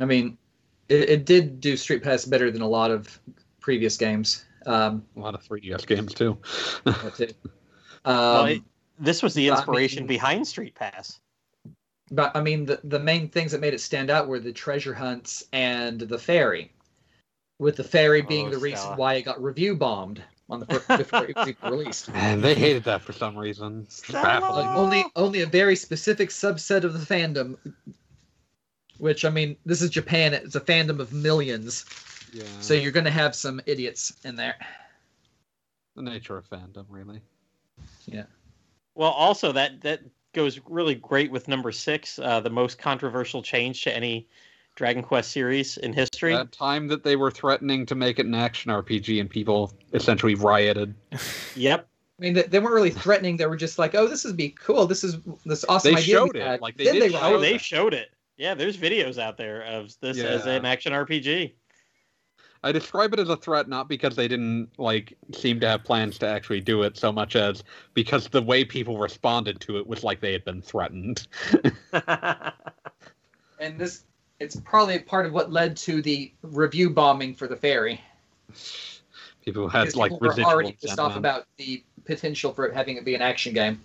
I 0.00 0.04
mean, 0.04 0.38
it, 0.88 1.08
it 1.10 1.24
did 1.26 1.60
do 1.60 1.76
Street 1.76 2.02
Pass 2.02 2.24
better 2.24 2.50
than 2.50 2.62
a 2.62 2.68
lot 2.68 2.90
of 2.90 3.20
previous 3.60 3.96
games. 3.96 4.44
Um, 4.66 5.04
A 5.16 5.20
lot 5.20 5.34
of 5.34 5.42
3DS 5.44 5.86
games 5.86 6.14
too. 6.14 6.38
that's 6.84 7.20
it. 7.20 7.36
well, 8.04 8.42
Um, 8.42 8.48
it, 8.48 8.62
this 8.98 9.22
was 9.22 9.34
the 9.34 9.50
I 9.50 9.54
inspiration 9.56 10.00
mean- 10.02 10.08
behind 10.08 10.46
Street 10.48 10.74
Pass. 10.74 11.20
But 12.10 12.34
I 12.36 12.40
mean, 12.40 12.64
the 12.66 12.80
the 12.84 12.98
main 12.98 13.28
things 13.28 13.52
that 13.52 13.60
made 13.60 13.74
it 13.74 13.80
stand 13.80 14.10
out 14.10 14.28
were 14.28 14.38
the 14.40 14.52
treasure 14.52 14.94
hunts 14.94 15.44
and 15.52 16.00
the 16.00 16.18
fairy. 16.18 16.72
with 17.58 17.76
the 17.76 17.84
fairy 17.84 18.22
being 18.22 18.46
Oh, 18.46 18.50
the 18.50 18.58
reason 18.58 18.78
Stella. 18.78 18.96
why 18.96 19.14
it 19.14 19.22
got 19.22 19.42
review 19.42 19.74
bombed 19.74 20.22
on 20.48 20.60
the 20.60 20.66
fir- 20.66 20.96
before 20.98 21.24
it 21.26 21.36
was 21.36 21.48
even 21.48 21.70
released. 21.70 22.08
And 22.14 22.42
they 22.42 22.54
hated 22.54 22.84
that 22.84 23.02
for 23.02 23.12
some 23.12 23.36
reason. 23.36 23.82
It's 23.82 23.96
Stella! 24.06 24.22
baffling. 24.40 24.66
Like 24.66 24.76
only 24.76 25.04
only 25.16 25.40
a 25.42 25.46
very 25.46 25.74
specific 25.76 26.30
subset 26.30 26.84
of 26.84 26.92
the 26.94 27.14
fandom. 27.14 27.56
Which 28.98 29.24
I 29.24 29.30
mean, 29.30 29.56
this 29.66 29.82
is 29.82 29.90
Japan. 29.90 30.34
It's 30.34 30.54
a 30.56 30.60
fandom 30.60 30.98
of 31.00 31.12
millions, 31.12 31.84
Yeah. 32.32 32.42
so 32.60 32.74
you're 32.74 32.90
going 32.92 33.04
to 33.04 33.10
have 33.12 33.34
some 33.34 33.60
idiots 33.66 34.12
in 34.24 34.34
there. 34.36 34.56
the 35.94 36.02
nature 36.02 36.36
of 36.36 36.48
fandom, 36.48 36.86
really. 36.88 37.20
Yeah. 38.06 38.24
Well, 38.94 39.10
also 39.10 39.52
that 39.52 39.80
that 39.82 40.00
goes 40.32 40.60
really 40.68 40.94
great 40.94 41.30
with 41.30 41.48
number 41.48 41.72
six, 41.72 42.18
uh, 42.18 42.40
the 42.40 42.50
most 42.50 42.78
controversial 42.78 43.42
change 43.42 43.82
to 43.82 43.94
any 43.94 44.28
Dragon 44.76 45.02
Quest 45.02 45.32
series 45.32 45.76
in 45.78 45.92
history. 45.92 46.32
That 46.32 46.52
time 46.52 46.86
that 46.88 47.02
they 47.02 47.16
were 47.16 47.30
threatening 47.30 47.84
to 47.86 47.94
make 47.94 48.18
it 48.18 48.26
an 48.26 48.34
action 48.34 48.70
RPG 48.70 49.20
and 49.20 49.28
people 49.28 49.72
essentially 49.92 50.34
rioted. 50.34 50.94
Yep. 51.56 51.88
I 52.18 52.22
mean, 52.22 52.34
they, 52.34 52.42
they 52.42 52.58
weren't 52.58 52.74
really 52.74 52.90
threatening. 52.90 53.36
They 53.36 53.46
were 53.46 53.56
just 53.56 53.78
like, 53.78 53.94
"Oh, 53.94 54.08
this 54.08 54.24
would 54.24 54.36
be 54.36 54.50
cool. 54.50 54.86
This 54.86 55.04
is 55.04 55.18
this 55.44 55.64
awesome 55.68 55.94
They 55.94 56.00
idea." 56.00 56.16
showed 56.16 56.36
it, 56.36 56.42
had." 56.42 56.60
like, 56.60 56.76
they 56.76 56.84
then 56.84 56.94
did 56.94 57.02
they 57.02 57.10
show. 57.10 57.20
Oh, 57.22 57.40
they 57.40 57.58
showed 57.58 57.94
it. 57.94 58.10
Yeah, 58.36 58.54
there's 58.54 58.76
videos 58.76 59.18
out 59.18 59.36
there 59.36 59.62
of 59.62 59.92
this 60.00 60.18
as 60.18 60.46
an 60.46 60.64
action 60.64 60.92
RPG. 60.92 61.52
I 62.64 62.72
describe 62.72 63.12
it 63.12 63.20
as 63.20 63.28
a 63.28 63.36
threat 63.36 63.68
not 63.68 63.88
because 63.88 64.16
they 64.16 64.26
didn't 64.26 64.70
like 64.78 65.16
seem 65.32 65.60
to 65.60 65.68
have 65.68 65.84
plans 65.84 66.18
to 66.18 66.26
actually 66.26 66.60
do 66.60 66.82
it 66.82 66.96
so 66.96 67.12
much 67.12 67.36
as 67.36 67.62
because 67.94 68.28
the 68.28 68.42
way 68.42 68.64
people 68.64 68.98
responded 68.98 69.60
to 69.60 69.78
it 69.78 69.86
was 69.86 70.02
like 70.02 70.20
they 70.20 70.32
had 70.32 70.44
been 70.44 70.60
threatened. 70.60 71.26
and 71.92 73.78
this 73.78 74.04
it's 74.40 74.56
probably 74.56 74.98
part 74.98 75.26
of 75.26 75.32
what 75.32 75.52
led 75.52 75.76
to 75.78 76.02
the 76.02 76.32
review 76.42 76.90
bombing 76.90 77.34
for 77.34 77.46
the 77.46 77.56
fairy. 77.56 78.00
People 79.44 79.68
had 79.68 79.80
Because 79.82 79.96
like 79.96 80.12
people 80.12 80.28
were 80.28 80.42
already 80.42 80.76
pissed 80.80 80.98
off 80.98 81.16
about 81.16 81.46
the 81.56 81.82
potential 82.04 82.52
for 82.52 82.66
it 82.66 82.74
having 82.74 82.96
it 82.96 83.04
be 83.04 83.14
an 83.14 83.22
action 83.22 83.52
game. 83.52 83.80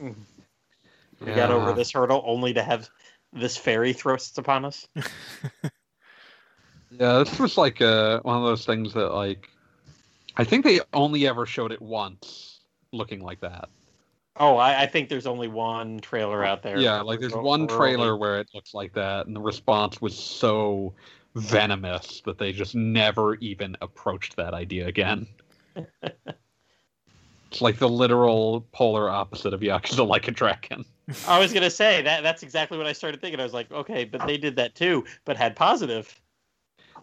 we 0.00 1.32
got 1.32 1.50
over 1.50 1.72
this 1.72 1.92
hurdle 1.92 2.22
only 2.26 2.52
to 2.54 2.62
have 2.62 2.88
this 3.32 3.56
fairy 3.56 3.92
thrust 3.92 4.38
upon 4.38 4.64
us. 4.64 4.86
Yeah, 6.98 7.18
this 7.18 7.38
was 7.38 7.58
like 7.58 7.80
uh, 7.80 8.20
one 8.20 8.36
of 8.36 8.44
those 8.44 8.64
things 8.64 8.94
that 8.94 9.12
like 9.12 9.48
I 10.36 10.44
think 10.44 10.64
they 10.64 10.80
only 10.92 11.26
ever 11.26 11.46
showed 11.46 11.72
it 11.72 11.80
once 11.80 12.60
looking 12.92 13.20
like 13.20 13.40
that. 13.40 13.68
Oh, 14.38 14.56
I, 14.56 14.82
I 14.82 14.86
think 14.86 15.08
there's 15.08 15.26
only 15.26 15.48
one 15.48 15.98
trailer 16.00 16.44
out 16.44 16.62
there. 16.62 16.78
Yeah, 16.78 17.00
like 17.00 17.20
there's 17.20 17.34
one 17.34 17.66
trailer 17.66 18.16
where 18.16 18.38
it 18.38 18.48
looks 18.54 18.74
like 18.74 18.92
that, 18.94 19.26
and 19.26 19.34
the 19.34 19.40
response 19.40 20.00
was 20.00 20.16
so 20.16 20.92
venomous 21.34 22.22
that 22.22 22.38
they 22.38 22.52
just 22.52 22.74
never 22.74 23.34
even 23.36 23.76
approached 23.80 24.36
that 24.36 24.52
idea 24.52 24.86
again. 24.86 25.26
it's 26.02 27.60
like 27.60 27.78
the 27.78 27.88
literal 27.88 28.66
polar 28.72 29.08
opposite 29.08 29.54
of 29.54 29.60
Yakuza 29.60 30.06
Like 30.08 30.28
a 30.28 30.32
Dragon. 30.32 30.84
I 31.26 31.38
was 31.38 31.52
gonna 31.52 31.70
say 31.70 32.02
that. 32.02 32.22
That's 32.22 32.42
exactly 32.42 32.76
what 32.76 32.86
I 32.86 32.92
started 32.92 33.20
thinking. 33.20 33.40
I 33.40 33.44
was 33.44 33.54
like, 33.54 33.70
okay, 33.70 34.04
but 34.04 34.26
they 34.26 34.36
did 34.36 34.56
that 34.56 34.74
too, 34.74 35.04
but 35.24 35.36
had 35.36 35.56
positive. 35.56 36.20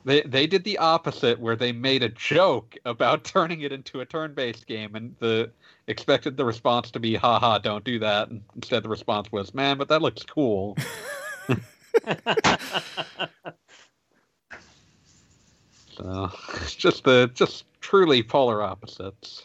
They 0.06 0.22
they 0.22 0.48
did 0.48 0.64
the 0.64 0.78
opposite 0.78 1.40
where 1.40 1.56
they 1.56 1.72
made 1.72 2.04
a 2.04 2.10
joke 2.10 2.76
about 2.86 3.24
turning 3.26 3.62
it 3.62 3.72
into 3.72 4.02
a 4.02 4.06
turn-based 4.06 4.68
game 4.68 4.96
and 4.96 5.16
the 5.20 5.52
expected 5.88 6.38
the 6.38 6.46
response 6.46 6.92
to 6.92 7.00
be 7.00 7.16
haha 7.16 7.58
don't 7.58 7.84
do 7.84 8.00
that 8.00 8.30
and 8.30 8.42
instead 8.56 8.84
the 8.84 8.90
response 8.90 9.32
was 9.32 9.54
man 9.54 9.78
but 9.78 9.88
that 9.90 10.02
looks 10.02 10.24
cool. 10.24 10.78
So 15.96 16.32
it's 16.56 16.76
just 16.76 17.04
the 17.04 17.30
just 17.34 17.66
truly 17.82 18.24
polar 18.24 18.62
opposites. 18.62 19.44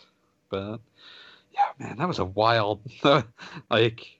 But 0.48 0.80
yeah, 1.52 1.68
man, 1.78 1.96
that 1.98 2.08
was 2.08 2.18
a 2.18 2.24
wild 2.24 2.80
like 3.70 4.17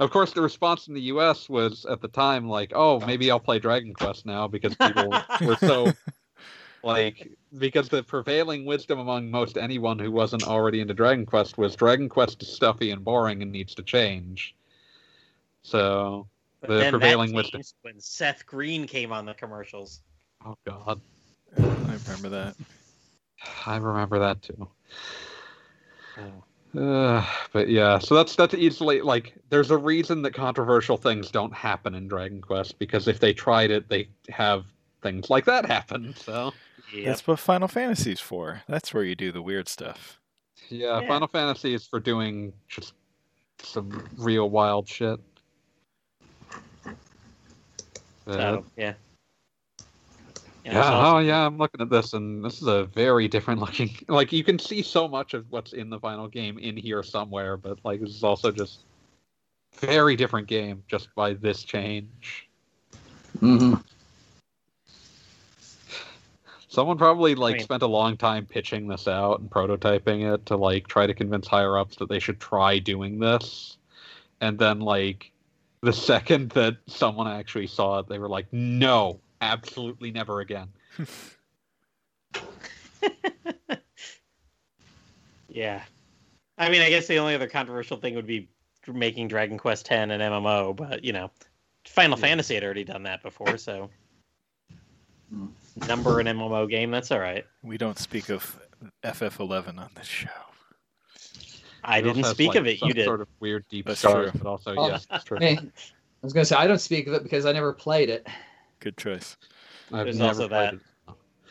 of 0.00 0.10
course 0.10 0.32
the 0.32 0.42
response 0.42 0.88
in 0.88 0.94
the 0.94 1.02
US 1.02 1.48
was 1.48 1.84
at 1.86 2.00
the 2.00 2.08
time 2.08 2.48
like, 2.48 2.72
oh, 2.74 3.00
maybe 3.00 3.30
I'll 3.30 3.40
play 3.40 3.58
Dragon 3.58 3.94
Quest 3.94 4.26
now 4.26 4.46
because 4.48 4.74
people 4.76 5.10
were 5.42 5.56
so 5.56 5.92
like 6.82 7.30
because 7.58 7.88
the 7.88 8.02
prevailing 8.02 8.64
wisdom 8.64 8.98
among 8.98 9.30
most 9.30 9.56
anyone 9.56 9.98
who 9.98 10.10
wasn't 10.10 10.42
already 10.44 10.80
into 10.80 10.94
Dragon 10.94 11.24
Quest 11.26 11.58
was 11.58 11.74
Dragon 11.76 12.08
Quest 12.08 12.42
is 12.42 12.48
stuffy 12.54 12.90
and 12.90 13.04
boring 13.04 13.42
and 13.42 13.50
needs 13.52 13.74
to 13.76 13.82
change. 13.82 14.54
So 15.62 16.26
But 16.60 16.68
The 16.68 16.74
then 16.76 16.84
that 16.84 16.90
prevailing 16.98 17.32
wisdom. 17.32 17.62
when 17.82 18.00
Seth 18.00 18.46
Green 18.46 18.86
came 18.86 19.12
on 19.12 19.26
the 19.26 19.34
commercials. 19.34 20.02
oh 20.44 20.56
god. 20.66 21.00
I 21.58 21.62
remember 22.06 22.28
that. 22.30 22.56
I 23.66 23.76
remember 23.76 24.18
that 24.18 24.42
too. 24.42 24.68
Oh. 26.18 26.44
Uh, 26.76 27.24
but 27.52 27.68
yeah, 27.68 27.98
so 27.98 28.14
that's 28.14 28.36
that's 28.36 28.54
easily 28.54 29.00
like 29.00 29.34
there's 29.50 29.70
a 29.70 29.78
reason 29.78 30.22
that 30.22 30.34
controversial 30.34 30.96
things 30.96 31.30
don't 31.30 31.54
happen 31.54 31.94
in 31.94 32.08
Dragon 32.08 32.40
Quest 32.40 32.78
because 32.78 33.08
if 33.08 33.20
they 33.20 33.32
tried 33.32 33.70
it, 33.70 33.88
they 33.88 34.08
have 34.28 34.64
things 35.02 35.30
like 35.30 35.44
that 35.44 35.66
happen. 35.66 36.14
So 36.16 36.52
Yep. 36.92 37.04
That's 37.04 37.26
what 37.26 37.38
Final 37.38 37.68
Fantasy's 37.68 38.20
for. 38.20 38.62
That's 38.68 38.94
where 38.94 39.02
you 39.02 39.14
do 39.14 39.32
the 39.32 39.42
weird 39.42 39.68
stuff. 39.68 40.20
yeah, 40.68 41.00
Yeah. 41.00 41.08
Final 41.08 41.28
Fantasy 41.28 41.74
is 41.74 41.86
for 41.86 42.00
doing 42.00 42.52
just 42.68 42.94
some 43.62 44.08
real 44.16 44.50
wild 44.50 44.88
shit. 44.88 45.18
Uh, 48.26 48.60
So, 50.66 50.72
yeah. 50.72 50.78
yeah, 50.78 50.90
awesome. 50.90 51.16
oh 51.16 51.18
yeah, 51.20 51.46
I'm 51.46 51.58
looking 51.58 51.80
at 51.80 51.90
this, 51.90 52.12
and 52.12 52.44
this 52.44 52.60
is 52.60 52.66
a 52.66 52.84
very 52.86 53.28
different 53.28 53.60
looking. 53.66 53.94
Like 54.08 54.32
you 54.32 54.42
can 54.42 54.58
see 54.58 54.82
so 54.82 55.06
much 55.06 55.32
of 55.34 55.46
what's 55.50 55.72
in 55.72 55.90
the 55.90 56.00
final 56.00 56.26
game 56.26 56.58
in 56.58 56.76
here 56.76 57.02
somewhere, 57.04 57.56
but 57.56 57.78
like 57.84 58.00
this 58.00 58.10
is 58.10 58.24
also 58.24 58.50
just 58.50 58.80
very 59.74 60.16
different 60.16 60.48
game 60.48 60.82
just 60.88 61.14
by 61.14 61.34
this 61.34 61.62
change. 61.62 62.48
hmm 63.38 63.74
Someone 66.68 66.98
probably 66.98 67.36
like 67.36 67.56
mean- 67.56 67.64
spent 67.64 67.82
a 67.82 67.86
long 67.86 68.16
time 68.16 68.44
pitching 68.44 68.88
this 68.88 69.06
out 69.06 69.38
and 69.40 69.48
prototyping 69.48 70.34
it 70.34 70.46
to 70.46 70.56
like 70.56 70.88
try 70.88 71.06
to 71.06 71.14
convince 71.14 71.46
higher 71.46 71.78
ups 71.78 71.96
that 71.96 72.08
they 72.08 72.18
should 72.18 72.40
try 72.40 72.80
doing 72.80 73.20
this, 73.20 73.78
and 74.40 74.58
then 74.58 74.80
like 74.80 75.30
the 75.82 75.92
second 75.92 76.50
that 76.50 76.76
someone 76.88 77.28
actually 77.28 77.68
saw 77.68 78.00
it, 78.00 78.08
they 78.08 78.18
were 78.18 78.28
like, 78.28 78.52
"No, 78.52 79.20
absolutely 79.40 80.10
never 80.10 80.40
again." 80.40 80.68
Yeah. 85.48 85.82
I 86.58 86.68
mean, 86.68 86.82
I 86.82 86.90
guess 86.90 87.06
the 87.06 87.16
only 87.16 87.34
other 87.34 87.48
controversial 87.48 87.96
thing 87.96 88.14
would 88.14 88.26
be 88.26 88.48
making 88.86 89.28
Dragon 89.28 89.56
Quest 89.58 89.90
X 89.90 90.02
an 90.02 90.10
MMO, 90.10 90.76
but 90.76 91.02
you 91.02 91.12
know, 91.14 91.30
Final 91.86 92.18
Yeah. 92.18 92.26
Fantasy 92.26 92.54
had 92.54 92.62
already 92.64 92.84
done 92.84 93.02
that 93.04 93.22
before, 93.22 93.56
so 93.56 93.88
number 95.88 96.20
an 96.20 96.26
MMO 96.26 96.68
game, 96.68 96.90
that's 96.90 97.10
all 97.10 97.20
right. 97.20 97.44
We 97.62 97.78
don't 97.78 97.98
speak 97.98 98.28
of 98.28 98.58
FF11 99.02 99.78
on 99.78 99.90
this 99.96 100.06
show. 100.06 100.28
I 101.84 101.98
It 101.98 102.02
didn't 102.02 102.24
speak 102.24 102.48
like, 102.48 102.56
of 102.58 102.66
it. 102.66 102.82
You 102.82 102.92
did. 102.92 103.04
Sort 103.06 103.20
of 103.22 103.28
weird 103.40 103.64
deep 103.70 103.86
That's 103.86 104.00
scars, 104.00 104.32
but 104.34 104.46
also 104.46 104.74
Oh. 104.76 104.88
yes, 104.88 105.06
it's 105.10 105.24
true. 105.24 105.38
Hey, 105.40 105.56
I 105.56 105.62
was 106.22 106.32
going 106.32 106.42
to 106.42 106.48
say 106.48 106.56
I 106.56 106.66
don't 106.66 106.80
speak 106.80 107.06
of 107.06 107.14
it 107.14 107.22
because 107.22 107.46
I 107.46 107.52
never 107.52 107.72
played 107.72 108.10
it, 108.10 108.26
Good 108.80 108.96
choice. 108.96 109.36
I've 109.92 110.04
There's 110.04 110.20
also 110.20 110.48
that. 110.48 110.74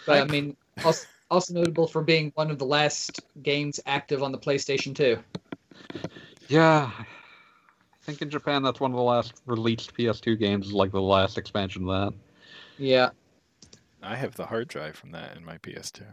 but 0.06 0.22
I 0.22 0.26
mean, 0.26 0.56
also, 0.84 1.08
also 1.32 1.54
notable 1.54 1.88
for 1.88 2.02
being 2.02 2.32
one 2.36 2.52
of 2.52 2.60
the 2.60 2.66
last 2.66 3.20
games 3.42 3.80
active 3.86 4.24
on 4.24 4.32
the 4.32 4.38
PlayStation 4.38 4.96
2. 4.96 5.18
Yeah, 6.48 6.92
I 6.96 7.06
think 8.04 8.22
in 8.22 8.30
Japan 8.30 8.62
that's 8.62 8.80
one 8.80 8.92
of 8.92 8.98
the 8.98 9.04
last 9.04 9.42
released 9.46 9.96
PS2 9.96 10.38
games. 10.38 10.72
Like 10.72 10.92
the 10.92 11.02
last 11.02 11.38
expansion 11.38 11.90
of 11.90 12.12
that. 12.12 12.20
Yeah, 12.78 13.10
I 14.04 14.16
have 14.16 14.36
the 14.36 14.46
hard 14.46 14.68
drive 14.68 14.96
from 14.96 15.12
that 15.12 15.36
in 15.36 15.44
my 15.44 15.58
PS2. 15.58 16.04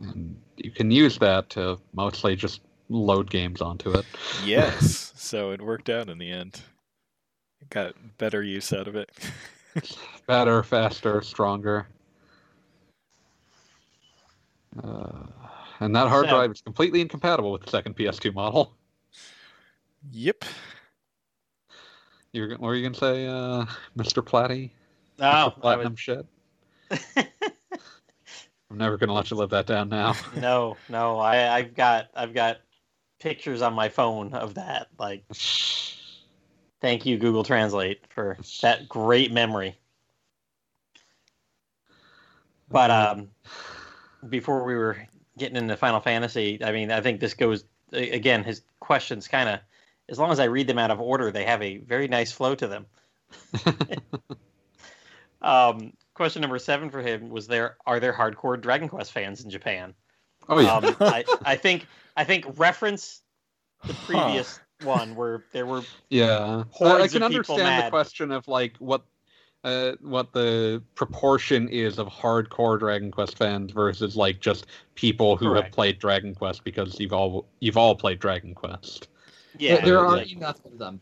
And 0.00 0.40
you 0.56 0.70
can 0.70 0.90
use 0.90 1.18
that 1.18 1.50
to 1.50 1.78
mostly 1.92 2.36
just 2.36 2.62
load 2.88 3.30
games 3.30 3.60
onto 3.60 3.90
it. 3.90 4.06
Yes, 4.44 5.12
so 5.16 5.50
it 5.50 5.60
worked 5.60 5.90
out 5.90 6.08
in 6.08 6.18
the 6.18 6.30
end. 6.30 6.62
Got 7.68 7.94
better 8.18 8.42
use 8.42 8.72
out 8.72 8.88
of 8.88 8.96
it. 8.96 9.10
Better, 10.26 10.62
faster, 10.64 11.20
stronger. 11.22 11.86
Uh, 14.82 15.26
and 15.80 15.94
that 15.94 16.08
hard 16.08 16.26
So- 16.26 16.30
drive 16.36 16.50
is 16.52 16.60
completely 16.60 17.00
incompatible 17.00 17.52
with 17.52 17.62
the 17.62 17.70
second 17.70 17.96
PS2 17.96 18.34
model. 18.34 18.74
yep. 20.10 20.44
You're, 22.32 22.50
what 22.50 22.60
were 22.60 22.74
you 22.76 22.82
gonna 22.84 22.94
say, 22.94 23.26
uh, 23.26 23.66
Mr. 23.96 24.22
Platty? 24.24 24.70
Oh, 25.18 25.22
Mr. 25.22 25.56
I 25.56 25.60
Platinum 25.60 25.96
shit. 25.96 26.26
I'm 27.16 28.78
never 28.78 28.96
gonna 28.96 29.12
let 29.12 29.30
you 29.30 29.36
live 29.36 29.50
that 29.50 29.66
down 29.66 29.88
now. 29.88 30.14
no, 30.36 30.76
no. 30.88 31.18
I, 31.18 31.56
I've 31.56 31.74
got, 31.74 32.06
I've 32.14 32.32
got 32.34 32.58
pictures 33.18 33.62
on 33.62 33.74
my 33.74 33.88
phone 33.88 34.32
of 34.34 34.54
that. 34.54 34.88
Like, 34.98 35.24
thank 36.80 37.06
you, 37.06 37.18
Google 37.18 37.44
Translate, 37.44 38.04
for 38.08 38.36
that 38.62 38.88
great 38.88 39.32
memory. 39.32 39.76
But 42.70 42.90
um, 42.90 43.30
before 44.28 44.64
we 44.64 44.74
were 44.74 44.96
getting 45.38 45.56
into 45.56 45.76
Final 45.76 46.00
Fantasy, 46.00 46.62
I 46.62 46.72
mean, 46.72 46.90
I 46.90 47.00
think 47.00 47.20
this 47.20 47.34
goes 47.34 47.64
again. 47.92 48.44
His 48.44 48.62
questions 48.78 49.26
kind 49.26 49.48
of, 49.48 49.60
as 50.08 50.18
long 50.18 50.30
as 50.30 50.38
I 50.38 50.44
read 50.44 50.66
them 50.66 50.78
out 50.78 50.90
of 50.90 51.00
order, 51.00 51.30
they 51.30 51.44
have 51.44 51.62
a 51.62 51.78
very 51.78 52.06
nice 52.06 52.30
flow 52.30 52.54
to 52.54 52.66
them. 52.68 52.86
Um, 55.42 55.92
question 56.14 56.42
number 56.42 56.58
seven 56.58 56.90
for 56.90 57.00
him 57.00 57.30
was: 57.30 57.46
There 57.46 57.76
are 57.86 58.00
there 58.00 58.12
hardcore 58.12 58.60
Dragon 58.60 58.88
Quest 58.88 59.12
fans 59.12 59.42
in 59.42 59.50
Japan? 59.50 59.94
Oh 60.48 60.58
yeah. 60.58 60.74
Um, 60.74 60.96
I, 61.00 61.24
I 61.44 61.56
think 61.56 61.86
I 62.16 62.24
think 62.24 62.58
reference 62.58 63.22
the 63.84 63.94
previous 63.94 64.60
one 64.84 65.14
where 65.14 65.44
there 65.52 65.66
were 65.66 65.82
Yeah, 66.08 66.64
hordes 66.70 67.04
I 67.04 67.08
can 67.08 67.22
of 67.22 67.30
people 67.30 67.54
understand 67.54 67.86
the 67.86 67.90
question 67.90 68.30
of 68.32 68.46
like 68.48 68.76
what, 68.78 69.02
uh, 69.64 69.92
what 70.00 70.32
the 70.32 70.82
proportion 70.94 71.68
is 71.68 71.98
of 71.98 72.08
hardcore 72.08 72.78
Dragon 72.78 73.10
Quest 73.10 73.36
fans 73.36 73.72
versus 73.72 74.16
like 74.16 74.40
just 74.40 74.66
people 74.94 75.36
who 75.36 75.52
have 75.54 75.70
played 75.70 75.98
Dragon 75.98 76.34
Quest 76.34 76.64
because 76.64 76.98
you've 76.98 77.12
all 77.12 77.46
you've 77.60 77.76
all 77.76 77.94
played 77.94 78.18
Dragon 78.18 78.54
Quest. 78.54 79.08
yeah. 79.58 79.76
there, 79.76 79.84
there 79.86 79.98
are 79.98 80.16
like- 80.16 80.32
enough 80.32 80.64
of 80.64 80.78
them. 80.78 81.00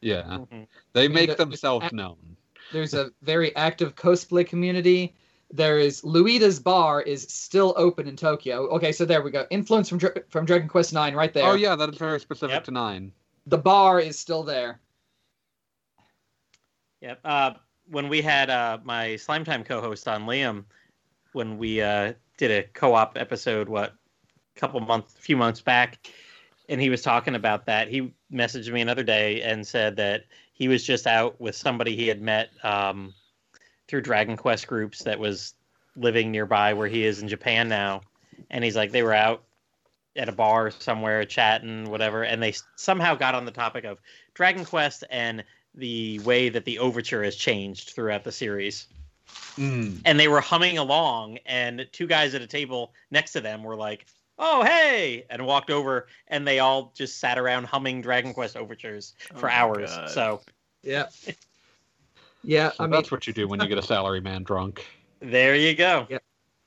Yeah, 0.00 0.22
Mhm. 0.22 0.66
they 0.94 1.08
mean, 1.08 1.14
make 1.14 1.30
the- 1.30 1.36
themselves 1.36 1.90
the- 1.90 1.96
known. 1.96 2.36
There's 2.72 2.94
a 2.94 3.10
very 3.22 3.54
active 3.56 3.94
cosplay 3.96 4.46
community. 4.46 5.14
There 5.52 5.78
is 5.78 6.04
Luida's 6.04 6.60
bar 6.60 7.02
is 7.02 7.22
still 7.28 7.74
open 7.76 8.06
in 8.06 8.14
Tokyo. 8.16 8.68
Okay, 8.76 8.92
so 8.92 9.04
there 9.04 9.20
we 9.20 9.30
go. 9.32 9.46
Influence 9.50 9.88
from 9.88 9.98
from 10.28 10.46
Dragon 10.46 10.68
Quest 10.68 10.92
Nine 10.92 11.14
right 11.14 11.34
there. 11.34 11.44
Oh 11.44 11.54
yeah, 11.54 11.74
that 11.76 11.88
is 11.90 11.96
very 11.98 12.18
specific 12.20 12.54
Yep. 12.54 12.64
to 12.64 12.70
nine. 12.70 13.12
The 13.50 13.58
bar 13.58 13.98
is 13.98 14.16
still 14.16 14.44
there. 14.44 14.80
Yep. 17.00 17.20
Uh, 17.24 17.54
when 17.88 18.08
we 18.08 18.22
had 18.22 18.48
uh, 18.48 18.78
my 18.84 19.16
Slime 19.16 19.44
Time 19.44 19.64
co-host 19.64 20.06
on 20.06 20.24
Liam, 20.24 20.64
when 21.32 21.58
we 21.58 21.82
uh, 21.82 22.12
did 22.38 22.52
a 22.52 22.68
co-op 22.74 23.18
episode, 23.18 23.68
what, 23.68 23.92
a 24.56 24.60
couple 24.60 24.78
months, 24.78 25.16
a 25.16 25.18
few 25.18 25.36
months 25.36 25.60
back, 25.60 25.98
and 26.68 26.80
he 26.80 26.90
was 26.90 27.02
talking 27.02 27.34
about 27.34 27.66
that. 27.66 27.88
He 27.88 28.14
messaged 28.32 28.72
me 28.72 28.82
another 28.82 29.02
day 29.02 29.42
and 29.42 29.66
said 29.66 29.96
that 29.96 30.26
he 30.52 30.68
was 30.68 30.84
just 30.84 31.08
out 31.08 31.40
with 31.40 31.56
somebody 31.56 31.96
he 31.96 32.06
had 32.06 32.22
met 32.22 32.50
um, 32.62 33.12
through 33.88 34.02
Dragon 34.02 34.36
Quest 34.36 34.68
groups 34.68 35.02
that 35.02 35.18
was 35.18 35.54
living 35.96 36.30
nearby 36.30 36.72
where 36.72 36.86
he 36.86 37.04
is 37.04 37.20
in 37.20 37.26
Japan 37.26 37.68
now, 37.68 38.02
and 38.48 38.62
he's 38.62 38.76
like 38.76 38.92
they 38.92 39.02
were 39.02 39.12
out 39.12 39.42
at 40.16 40.28
a 40.28 40.32
bar 40.32 40.70
somewhere 40.70 41.24
chatting 41.24 41.88
whatever 41.88 42.24
and 42.24 42.42
they 42.42 42.52
somehow 42.76 43.14
got 43.14 43.34
on 43.34 43.44
the 43.44 43.50
topic 43.52 43.84
of 43.84 43.98
dragon 44.34 44.64
quest 44.64 45.04
and 45.10 45.44
the 45.74 46.18
way 46.20 46.48
that 46.48 46.64
the 46.64 46.78
overture 46.80 47.22
has 47.22 47.36
changed 47.36 47.90
throughout 47.90 48.24
the 48.24 48.32
series. 48.32 48.88
Mm. 49.56 50.00
And 50.04 50.18
they 50.18 50.26
were 50.26 50.40
humming 50.40 50.78
along, 50.78 51.38
and 51.46 51.86
two 51.92 52.08
guys 52.08 52.34
at 52.34 52.42
a 52.42 52.46
table 52.48 52.92
next 53.12 53.30
to 53.32 53.40
them 53.40 53.62
were 53.62 53.76
like, 53.76 54.06
"Oh, 54.40 54.64
hey!" 54.64 55.24
and 55.30 55.46
walked 55.46 55.70
over, 55.70 56.08
and 56.26 56.44
they 56.44 56.58
all 56.58 56.92
just 56.96 57.20
sat 57.20 57.38
around 57.38 57.66
humming 57.66 58.00
Dragon 58.02 58.34
Quest 58.34 58.56
overtures 58.56 59.14
for 59.36 59.48
Oh 59.48 59.52
hours. 59.52 59.90
God. 59.90 60.10
So 60.10 60.40
Yeah. 60.82 61.06
Yeah, 62.42 62.70
So 62.70 62.76
I 62.80 62.86
mean, 62.86 62.90
that's 62.92 63.10
what 63.12 63.26
you 63.26 63.32
do 63.32 63.46
when 63.46 63.60
you 63.60 63.68
get 63.68 63.78
a 63.78 63.82
salary 63.82 64.20
man 64.20 64.42
drunk. 64.42 64.84
there 65.20 65.54
you 65.54 65.76
go. 65.76 66.06
Yeah. 66.10 66.18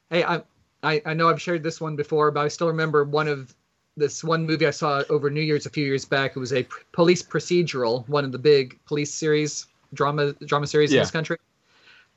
hey, 0.10 0.24
I, 0.24 0.42
I 0.84 1.02
I 1.06 1.14
know 1.14 1.30
I've 1.30 1.42
shared 1.42 1.64
this 1.64 1.82
one 1.82 1.96
before, 1.96 2.30
but 2.32 2.42
I 2.42 2.48
still 2.48 2.68
remember 2.68 3.04
one 3.04 3.28
of 3.28 3.56
this 3.96 4.24
one 4.24 4.46
movie 4.46 4.68
I 4.68 4.72
saw 4.72 5.04
over 5.10 5.30
New 5.30 5.42
Year's 5.42 5.66
a 5.66 5.70
few 5.70 5.86
years 5.86 6.06
back. 6.06 6.36
It 6.36 6.40
was 6.40 6.54
a 6.54 6.68
police 6.92 7.22
procedural, 7.24 8.08
one 8.10 8.26
of 8.26 8.32
the 8.32 8.40
big 8.40 8.80
police 8.86 9.14
series 9.14 9.68
drama 9.94 10.34
drama 10.46 10.68
series 10.68 10.92
in 10.92 11.00
this 11.00 11.12
country. 11.12 11.38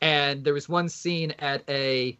And 0.00 0.44
there 0.44 0.54
was 0.54 0.68
one 0.68 0.88
scene 0.88 1.32
at 1.38 1.62
a 1.68 2.18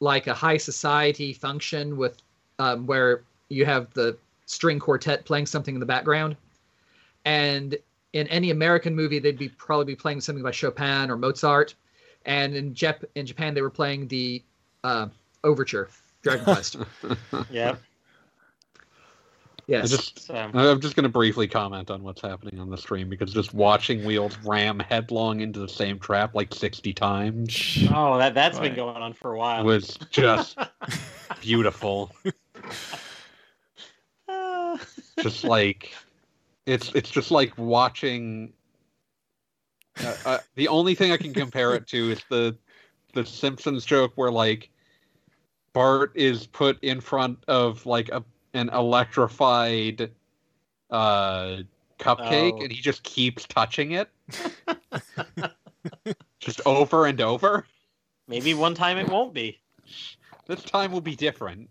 like 0.00 0.26
a 0.26 0.34
high 0.34 0.56
society 0.56 1.32
function 1.32 1.96
with 1.96 2.22
um, 2.58 2.86
where 2.86 3.22
you 3.48 3.64
have 3.64 3.92
the 3.94 4.16
string 4.46 4.78
quartet 4.78 5.24
playing 5.24 5.46
something 5.46 5.74
in 5.74 5.80
the 5.80 5.86
background, 5.86 6.36
and 7.24 7.76
in 8.14 8.26
any 8.28 8.50
American 8.50 8.94
movie 8.94 9.18
they'd 9.18 9.38
be 9.38 9.48
probably 9.50 9.84
be 9.84 9.96
playing 9.96 10.20
something 10.20 10.42
by 10.42 10.50
Chopin 10.50 11.10
or 11.10 11.16
Mozart, 11.16 11.74
and 12.24 12.54
in 12.54 12.74
Jap- 12.74 13.04
in 13.14 13.26
Japan 13.26 13.54
they 13.54 13.62
were 13.62 13.70
playing 13.70 14.08
the 14.08 14.42
uh, 14.84 15.08
overture, 15.44 15.88
Dragon 16.22 16.44
Quest. 16.44 16.76
Yep. 17.50 17.80
I 19.68 19.72
yes. 19.72 19.90
just 19.90 20.20
So, 20.20 20.34
I'm 20.34 20.80
just 20.80 20.96
going 20.96 21.04
to 21.04 21.10
briefly 21.10 21.46
comment 21.46 21.90
on 21.90 22.02
what's 22.02 22.22
happening 22.22 22.58
on 22.58 22.70
the 22.70 22.78
stream 22.78 23.10
because 23.10 23.34
just 23.34 23.52
watching 23.52 24.02
Wheels 24.02 24.34
ram 24.42 24.78
headlong 24.78 25.40
into 25.40 25.60
the 25.60 25.68
same 25.68 25.98
trap 25.98 26.34
like 26.34 26.54
60 26.54 26.94
times 26.94 27.86
oh, 27.94 28.16
that 28.16 28.32
that's 28.32 28.58
been 28.58 28.74
going 28.74 28.96
on 28.96 29.12
for 29.12 29.34
a 29.34 29.38
while. 29.38 29.62
was 29.64 29.98
just 30.10 30.58
beautiful. 31.42 32.10
Just 35.20 35.42
like 35.44 35.92
it's 36.66 36.92
it's 36.94 37.10
just 37.10 37.30
like 37.30 37.56
watching. 37.56 38.52
Uh, 40.00 40.14
uh, 40.24 40.38
the 40.54 40.68
only 40.68 40.94
thing 40.94 41.10
I 41.10 41.16
can 41.16 41.34
compare 41.34 41.74
it 41.74 41.86
to 41.88 42.12
is 42.12 42.20
the 42.28 42.56
the 43.14 43.26
Simpsons 43.26 43.84
joke 43.84 44.12
where 44.14 44.30
like 44.30 44.70
Bart 45.72 46.12
is 46.14 46.46
put 46.46 46.82
in 46.82 47.00
front 47.00 47.38
of 47.48 47.84
like 47.86 48.08
a 48.10 48.22
an 48.54 48.68
electrified 48.70 50.10
uh 50.90 51.58
cupcake 51.98 52.54
Oh. 52.54 52.62
and 52.62 52.72
he 52.72 52.80
just 52.80 53.02
keeps 53.02 53.44
touching 53.46 53.92
it 53.92 54.08
just 56.40 56.60
over 56.66 57.06
and 57.06 57.20
over 57.20 57.66
Maybe 58.26 58.54
one 58.54 58.74
time 58.74 58.98
it 58.98 59.08
won't 59.08 59.32
be. 59.34 59.58
this 60.46 60.62
time 60.62 60.92
will 60.92 61.00
be 61.00 61.16
different 61.16 61.68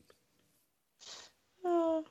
Ah. 1.65 2.01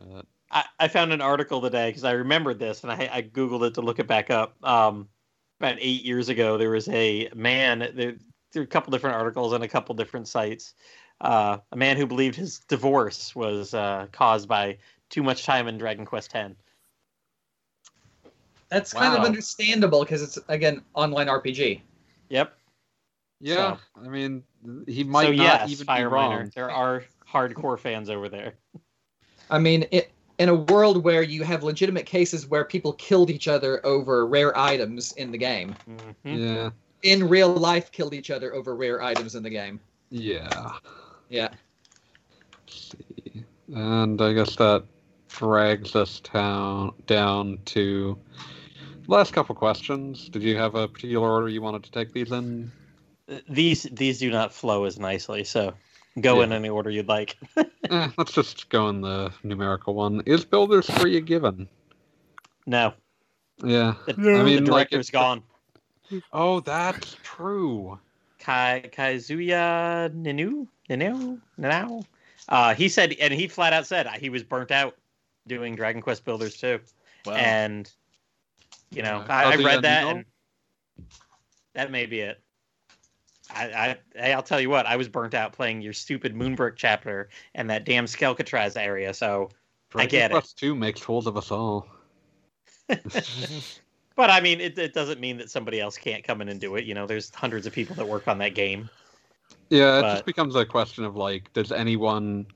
uh, 0.00 0.22
I, 0.50 0.64
I 0.80 0.88
found 0.88 1.12
an 1.12 1.20
article 1.20 1.60
today 1.60 1.90
because 1.90 2.04
I 2.04 2.12
remembered 2.12 2.58
this 2.58 2.82
and 2.82 2.90
I, 2.92 3.08
I 3.12 3.22
googled 3.22 3.66
it 3.66 3.74
to 3.74 3.82
look 3.82 3.98
it 3.98 4.06
back 4.06 4.30
up. 4.30 4.56
Um, 4.64 5.08
about 5.60 5.76
eight 5.80 6.04
years 6.04 6.28
ago, 6.30 6.56
there 6.56 6.70
was 6.70 6.88
a 6.88 7.28
man. 7.34 7.90
There, 7.94 8.14
there 8.52 8.62
are 8.62 8.64
a 8.64 8.68
couple 8.68 8.90
different 8.90 9.16
articles 9.16 9.52
on 9.52 9.62
a 9.62 9.68
couple 9.68 9.94
different 9.94 10.28
sites. 10.28 10.74
Uh, 11.20 11.58
a 11.72 11.76
man 11.76 11.96
who 11.96 12.06
believed 12.06 12.36
his 12.36 12.60
divorce 12.60 13.34
was 13.34 13.74
uh, 13.74 14.06
caused 14.12 14.48
by 14.48 14.78
too 15.10 15.22
much 15.22 15.44
time 15.44 15.68
in 15.68 15.78
Dragon 15.78 16.04
Quest 16.04 16.34
X. 16.34 16.54
That's 18.68 18.92
kind 18.92 19.16
of 19.16 19.24
understandable 19.24 20.02
because 20.02 20.22
it's 20.22 20.38
again 20.48 20.82
online 20.94 21.26
RPG. 21.26 21.80
Yep. 22.28 22.52
yeah 23.40 23.76
i 24.04 24.08
mean 24.08 24.42
he 24.86 25.04
might 25.04 25.26
so 25.26 25.30
not 25.30 25.36
yes, 25.36 25.70
even 25.70 25.86
be 25.86 26.02
wrong 26.02 26.30
Miner, 26.30 26.50
there 26.54 26.70
are 26.70 27.04
hardcore 27.26 27.78
fans 27.78 28.10
over 28.10 28.28
there. 28.28 28.54
I 29.50 29.58
mean, 29.58 29.86
it, 29.90 30.10
in 30.38 30.48
a 30.48 30.54
world 30.54 31.04
where 31.04 31.22
you 31.22 31.42
have 31.44 31.62
legitimate 31.62 32.04
cases 32.04 32.46
where 32.46 32.64
people 32.64 32.92
killed 32.94 33.30
each 33.30 33.48
other 33.48 33.84
over 33.86 34.26
rare 34.26 34.56
items 34.58 35.12
in 35.12 35.30
the 35.30 35.38
game, 35.38 35.74
Mhm. 35.88 36.14
yeah 36.24 36.70
in 37.02 37.28
real 37.28 37.52
life, 37.52 37.90
killed 37.92 38.14
each 38.14 38.30
other 38.30 38.54
over 38.54 38.74
rare 38.74 39.02
items 39.02 39.34
in 39.34 39.42
the 39.42 39.50
game. 39.50 39.80
yeah 40.10 40.72
Yeah. 41.28 41.48
Let's 42.66 42.92
see. 42.92 43.44
And 43.74 44.20
I 44.20 44.32
guess 44.32 44.56
that 44.56 44.84
drags 45.28 45.94
us 45.94 46.20
down 46.20 46.92
down 47.06 47.58
to 47.66 48.18
last 49.06 49.32
couple 49.32 49.54
questions. 49.54 50.28
Did 50.28 50.42
you 50.42 50.56
have 50.56 50.74
a 50.74 50.88
particular 50.88 51.28
order 51.30 51.48
you 51.48 51.60
wanted 51.62 51.84
to 51.84 51.90
take 51.90 52.12
these 52.12 52.32
in? 52.32 52.72
These 53.48 53.82
these 53.92 54.18
do 54.18 54.30
not 54.30 54.52
flow 54.54 54.84
as 54.84 54.98
nicely, 54.98 55.44
so 55.44 55.74
go 56.20 56.40
in 56.40 56.52
any 56.52 56.68
order 56.70 56.88
you'd 56.90 57.08
like. 57.08 57.36
Eh, 57.90 58.08
let's 58.18 58.32
just 58.32 58.68
go 58.68 58.88
in 58.90 59.00
the 59.00 59.32
numerical 59.42 59.94
one. 59.94 60.20
Is 60.26 60.44
Builders 60.44 60.86
3 60.86 61.16
a 61.16 61.20
given? 61.22 61.66
No, 62.66 62.92
Yeah. 63.64 63.94
the, 64.06 64.12
I 64.12 64.42
mean, 64.42 64.64
the 64.64 64.70
like, 64.70 64.90
director's 64.90 65.08
it's- 65.08 65.10
gone. 65.10 65.42
Oh, 66.32 66.60
that's 66.60 67.16
true. 67.22 67.98
Kai 68.38 68.88
Kaizuya 68.92 70.10
Ninu 70.14 70.66
Ninu 70.88 71.40
Ninu. 71.58 72.04
Uh, 72.48 72.74
he 72.74 72.88
said, 72.88 73.14
and 73.20 73.32
he 73.34 73.48
flat 73.48 73.72
out 73.72 73.86
said 73.86 74.06
he 74.20 74.30
was 74.30 74.42
burnt 74.42 74.70
out 74.70 74.96
doing 75.46 75.74
Dragon 75.76 76.00
Quest 76.00 76.24
Builders 76.24 76.56
too. 76.56 76.80
Wow. 77.26 77.34
And 77.34 77.90
you 78.90 79.02
know, 79.02 79.18
Uh, 79.18 79.26
I, 79.28 79.52
I 79.52 79.56
read 79.56 79.82
that, 79.82 80.04
Nino? 80.04 80.16
and 80.16 80.24
that 81.74 81.90
may 81.90 82.06
be 82.06 82.20
it. 82.20 82.40
I, 83.50 83.64
I, 83.64 83.96
hey, 84.14 84.32
I'll 84.32 84.42
tell 84.42 84.60
you 84.60 84.68
what, 84.70 84.86
I 84.86 84.96
was 84.96 85.08
burnt 85.08 85.34
out 85.34 85.52
playing 85.52 85.80
your 85.80 85.94
stupid 85.94 86.34
Moonbrook 86.34 86.74
chapter 86.76 87.30
and 87.54 87.70
that 87.70 87.84
damn 87.84 88.04
Skelkatraz 88.04 88.76
area. 88.76 89.14
So, 89.14 89.48
I 89.94 90.06
Dragon 90.06 90.10
get 90.10 90.30
it. 90.30 90.34
Quest 90.34 90.58
2 90.58 90.74
makes 90.74 91.00
fools 91.00 91.26
of 91.26 91.36
us 91.36 91.50
all. 91.50 91.86
but 94.18 94.30
I 94.30 94.40
mean, 94.40 94.60
it, 94.60 94.76
it 94.76 94.92
doesn't 94.94 95.20
mean 95.20 95.38
that 95.38 95.48
somebody 95.48 95.78
else 95.78 95.96
can't 95.96 96.24
come 96.24 96.42
in 96.42 96.48
and 96.48 96.60
do 96.60 96.74
it. 96.74 96.84
You 96.84 96.92
know, 96.92 97.06
there's 97.06 97.32
hundreds 97.32 97.68
of 97.68 97.72
people 97.72 97.94
that 97.94 98.08
work 98.08 98.26
on 98.26 98.38
that 98.38 98.52
game. 98.56 98.90
Yeah, 99.70 99.98
it 99.98 100.02
But- 100.02 100.12
just 100.14 100.24
becomes 100.26 100.56
a 100.56 100.66
question 100.66 101.04
of 101.04 101.14
like, 101.14 101.52
does 101.52 101.70
anyone 101.70 102.46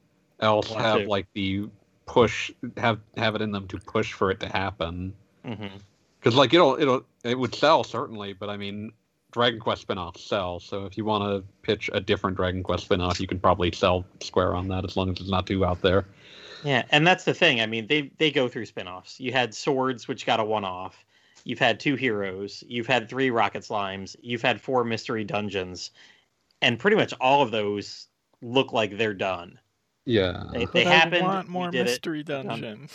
else 0.41 0.73
have 0.73 1.03
to. 1.03 1.07
like 1.09 1.29
the 1.35 1.69
push 2.07 2.51
have 2.77 2.99
have 3.17 3.37
it 3.37 3.43
in 3.43 3.53
them 3.53 3.69
to 3.69 3.79
push 3.79 4.13
for 4.13 4.33
it 4.33 4.41
to 4.41 4.49
happen? 4.49 5.15
Mm-hmm. 5.47 5.77
because 6.19 6.35
like 6.35 6.53
it'll 6.53 6.81
it'll 6.81 7.05
it 7.25 7.37
would 7.37 7.53
sell 7.53 7.83
certainly 7.83 8.33
but 8.33 8.49
i 8.49 8.57
mean 8.57 8.93
Dragon 9.33 9.59
Quest 9.59 9.83
spin-offs 9.83 10.23
sell. 10.23 10.61
So 10.61 10.85
if 10.85 10.97
you 10.97 11.05
want 11.05 11.25
to 11.25 11.43
pitch 11.63 11.91
a 11.93 12.01
different 12.01 12.37
Dragon 12.37 12.63
Quest 12.63 12.85
spin-off, 12.85 13.19
you 13.19 13.27
can 13.27 13.41
probably 13.41 13.73
sell 13.73 14.05
Square 14.21 14.55
on 14.55 14.69
that 14.69 14.85
as 14.85 14.97
long 14.97 15.09
as 15.11 15.19
it's 15.21 15.31
not 15.31 15.47
too 15.47 15.65
out 15.65 15.81
there. 15.81 16.05
Yeah, 16.65 16.85
and 16.91 17.07
that's 17.07 17.25
the 17.25 17.35
thing. 17.35 17.61
I 17.61 17.67
mean, 17.67 17.87
they 17.87 18.13
they 18.19 18.31
go 18.31 18.47
through 18.47 18.67
spin-offs. 18.67 19.19
You 19.19 19.33
had 19.33 19.55
Swords, 19.55 20.07
which 20.07 20.27
got 20.27 20.39
a 20.39 20.45
one-off. 20.45 21.05
You've 21.45 21.59
had 21.59 21.81
two 21.81 21.95
heroes. 21.97 22.63
You've 22.67 22.87
had 22.87 23.09
three 23.09 23.31
Rocket 23.31 23.63
Slimes. 23.63 24.17
You've 24.23 24.43
had 24.43 24.61
four 24.61 24.85
Mystery 24.85 25.25
Dungeons, 25.25 25.91
and 26.61 26.79
pretty 26.79 26.97
much 26.97 27.13
all 27.21 27.43
of 27.43 27.51
those 27.51 28.09
look 28.43 28.73
like 28.73 28.97
they're 28.97 29.15
done. 29.15 29.59
Yeah. 30.05 30.45
They, 30.53 30.65
But 30.65 30.73
they 30.73 30.87
I 30.87 30.91
happened. 30.91 31.23
want 31.23 31.49
more 31.49 31.71
did 31.71 31.81
it, 31.83 31.85
mystery 31.85 32.23
done. 32.23 32.47
dungeon. 32.47 32.89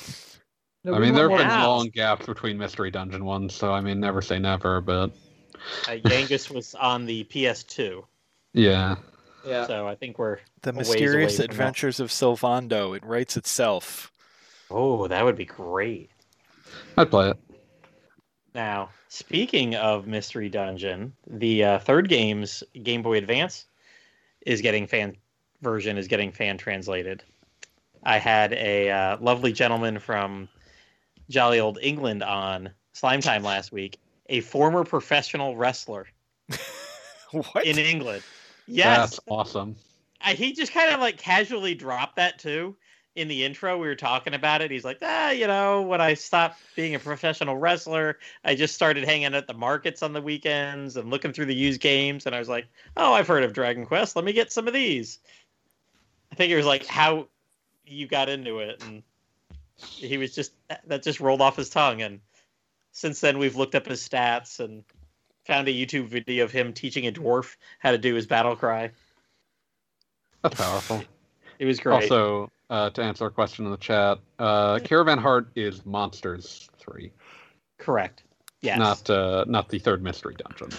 No, 0.84 0.94
I 0.94 1.00
mean, 1.00 1.14
there 1.14 1.30
have 1.30 1.38
been 1.40 1.48
house. 1.48 1.66
long 1.68 1.90
gaps 1.90 2.26
between 2.26 2.58
Mystery 2.58 2.90
Dungeon 2.92 3.26
ones, 3.26 3.54
so 3.54 3.74
I 3.74 3.82
mean, 3.82 4.00
never 4.00 4.22
say 4.22 4.40
never, 4.40 4.80
but 4.80 5.12
Uh, 5.88 5.92
Yangus 6.06 6.50
was 6.50 6.76
on 6.76 7.06
the 7.06 7.26
PS2, 7.26 8.04
yeah. 8.54 8.96
Yeah. 9.46 9.66
so 9.68 9.88
I 9.88 9.96
think 9.96 10.18
we're 10.20 10.38
The 10.62 10.70
a 10.72 10.74
ways 10.74 10.90
mysterious 10.90 11.34
away 11.34 11.36
from 11.38 11.46
that. 11.48 11.52
adventures 11.52 12.00
of 12.00 12.10
Sylvando. 12.10 12.96
It 12.96 13.04
writes 13.06 13.36
itself. 13.36 14.12
Oh, 14.70 15.08
that 15.08 15.26
would 15.26 15.36
be 15.36 15.46
great. 15.46 16.10
I'd 16.98 17.10
play 17.10 17.32
it. 17.32 17.38
Now, 18.58 18.90
speaking 19.08 19.76
of 19.76 20.08
Mystery 20.08 20.50
Dungeon, 20.50 21.14
the 21.28 21.64
uh, 21.64 21.78
third 21.78 22.10
game's 22.10 22.64
Game 22.82 23.04
Boy 23.04 23.20
Advance 23.20 23.68
is 24.48 24.62
getting 24.62 24.88
fan 24.88 25.16
version 25.62 25.96
is 25.96 26.08
getting 26.08 26.32
fan 26.32 26.58
translated. 26.58 27.22
I 28.02 28.18
had 28.18 28.54
a 28.54 28.90
uh, 28.90 29.18
lovely 29.22 29.52
gentleman 29.52 30.00
from 30.00 30.50
jolly 31.30 31.60
old 31.60 31.78
England 31.84 32.24
on 32.24 32.72
Slime 32.94 33.22
Time 33.22 33.44
last 33.54 33.72
week, 33.72 34.00
a 34.28 34.40
former 34.40 34.84
professional 34.84 35.56
wrestler 35.56 36.08
what? 37.32 37.64
in 37.64 37.78
England. 37.78 38.24
Yes, 38.66 39.12
That's 39.12 39.20
awesome. 39.30 39.76
I, 40.20 40.34
he 40.34 40.54
just 40.54 40.74
kind 40.74 40.92
of 40.92 41.00
like 41.00 41.20
casually 41.20 41.76
dropped 41.76 42.16
that 42.16 42.40
too 42.40 42.76
in 43.18 43.28
the 43.28 43.44
intro. 43.44 43.78
We 43.78 43.88
were 43.88 43.96
talking 43.96 44.36
about 44.36 44.62
it. 44.62 44.70
He's 44.70 44.86
like, 44.86 45.00
ah, 45.02 45.32
you 45.32 45.48
know, 45.48 45.82
when 45.82 46.00
I 46.00 46.14
stopped 46.14 46.60
being 46.76 46.94
a 46.94 47.00
professional 47.00 47.58
wrestler, 47.58 48.20
I 48.46 48.54
just 48.54 48.76
started 48.76 49.06
hanging 49.06 49.34
at 49.34 49.48
the 49.48 49.56
markets 49.56 50.04
on 50.04 50.14
the 50.14 50.22
weekends 50.22 50.96
and 50.98 51.10
looking 51.10 51.34
through 51.34 51.48
the 51.48 51.56
used 51.56 51.82
games. 51.82 52.28
And 52.28 52.36
I 52.36 52.40
was 52.40 52.48
like, 52.48 52.68
oh, 52.96 53.14
I've 53.14 53.28
heard 53.28 53.44
of 53.44 53.54
Dragon 53.54 53.88
Quest. 53.88 54.16
Let 54.16 54.24
me 54.24 54.34
get 54.34 54.54
some 54.54 54.68
of 54.68 54.74
these. 54.74 55.18
I 56.32 56.36
think 56.36 56.52
it 56.52 56.56
was 56.56 56.68
like 56.68 56.86
how 56.86 57.28
you 57.88 58.06
got 58.08 58.30
into 58.30 58.60
it, 58.60 58.84
and 58.84 59.02
he 59.78 60.18
was 60.18 60.36
just 60.36 60.52
that 60.86 61.02
just 61.02 61.20
rolled 61.20 61.42
off 61.42 61.56
his 61.56 61.70
tongue. 61.70 62.04
And 62.04 62.20
since 62.92 63.20
then, 63.20 63.40
we've 63.40 63.56
looked 63.56 63.74
up 63.74 63.88
his 63.88 64.08
stats 64.08 64.60
and 64.60 64.84
found 65.46 65.68
a 65.68 65.74
YouTube 65.74 66.08
video 66.08 66.44
of 66.44 66.52
him 66.52 66.74
teaching 66.74 67.08
a 67.08 67.12
dwarf 67.12 67.56
how 67.80 67.92
to 67.92 67.98
do 67.98 68.14
his 68.14 68.28
battle 68.28 68.56
cry. 68.56 68.92
That's 70.44 70.56
powerful. 70.56 71.04
It 71.58 71.66
was 71.66 71.80
great. 71.80 72.04
Also, 72.04 72.52
uh, 72.70 72.90
to 72.92 73.02
answer 73.04 73.26
a 73.26 73.32
question 73.32 73.66
in 73.66 73.72
the 73.72 73.78
chat, 73.78 74.20
uh, 74.40 74.80
Caravan 74.84 75.18
Heart 75.18 75.50
is 75.56 75.86
Monsters 75.86 76.70
Three, 76.78 77.12
Correct. 77.78 78.24
Yes. 78.62 78.78
not 78.80 79.10
uh, 79.10 79.46
not 79.48 79.70
the 79.70 79.80
third 79.80 80.04
mystery 80.04 80.36
dungeon. 80.38 80.70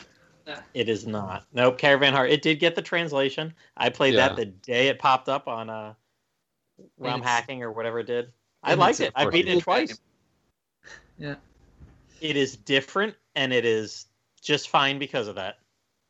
It 0.72 0.88
is 0.88 1.06
not. 1.06 1.44
Nope. 1.52 1.76
Caravan 1.76 2.14
Heart. 2.14 2.30
It 2.30 2.40
did 2.40 2.58
get 2.58 2.74
the 2.74 2.80
translation. 2.82 3.52
I 3.76 3.90
played 3.90 4.14
Yeah. 4.14 4.28
that 4.28 4.36
the 4.36 4.46
day 4.46 4.88
it 4.88 4.98
popped 4.98 5.28
up 5.28 5.46
on 5.46 5.68
uh, 5.68 5.92
ROM 6.98 7.20
it's- 7.20 7.24
Hacking 7.28 7.62
or 7.62 7.70
whatever 7.70 7.98
it 8.00 8.06
did. 8.06 8.32
I 8.62 8.74
liked 8.74 9.00
it. 9.00 9.12
I 9.14 9.24
course 9.24 9.32
beat 9.34 9.46
it 9.46 9.58
it 9.58 9.62
twice. 9.62 10.00
Yeah. 11.18 11.34
It 12.20 12.36
is 12.36 12.56
different 12.56 13.14
and 13.36 13.52
it 13.52 13.64
is 13.64 14.06
just 14.42 14.70
fine 14.70 14.98
because 14.98 15.28
of 15.28 15.34
that. 15.36 15.58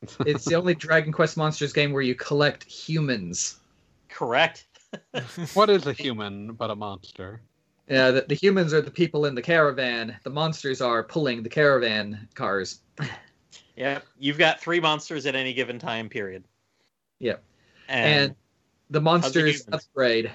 It's 0.26 0.44
the 0.44 0.54
only 0.54 0.74
Dragon 0.76 1.12
Quest 1.12 1.36
Monsters 1.36 1.72
game 1.72 1.92
where 1.92 2.02
you 2.02 2.14
collect 2.14 2.62
humans. 2.64 3.58
Correct. 4.08 4.67
What 5.54 5.70
is 5.70 5.86
a 5.86 5.92
human 5.92 6.52
but 6.54 6.70
a 6.70 6.74
monster? 6.76 7.40
Yeah, 7.88 8.10
the, 8.10 8.20
the 8.28 8.34
humans 8.34 8.74
are 8.74 8.80
the 8.82 8.90
people 8.90 9.24
in 9.26 9.34
the 9.34 9.42
caravan. 9.42 10.16
The 10.22 10.30
monsters 10.30 10.80
are 10.80 11.02
pulling 11.02 11.42
the 11.42 11.48
caravan 11.48 12.28
cars. 12.34 12.80
Yeah. 13.76 14.00
You've 14.18 14.38
got 14.38 14.60
three 14.60 14.80
monsters 14.80 15.24
at 15.24 15.36
any 15.36 15.52
given 15.52 15.78
time 15.78 16.08
period. 16.08 16.42
Yep. 17.20 17.44
And, 17.88 18.22
And 18.22 18.36
the 18.90 19.00
monsters 19.00 19.62
humans? 19.62 19.84
upgrade 19.84 20.32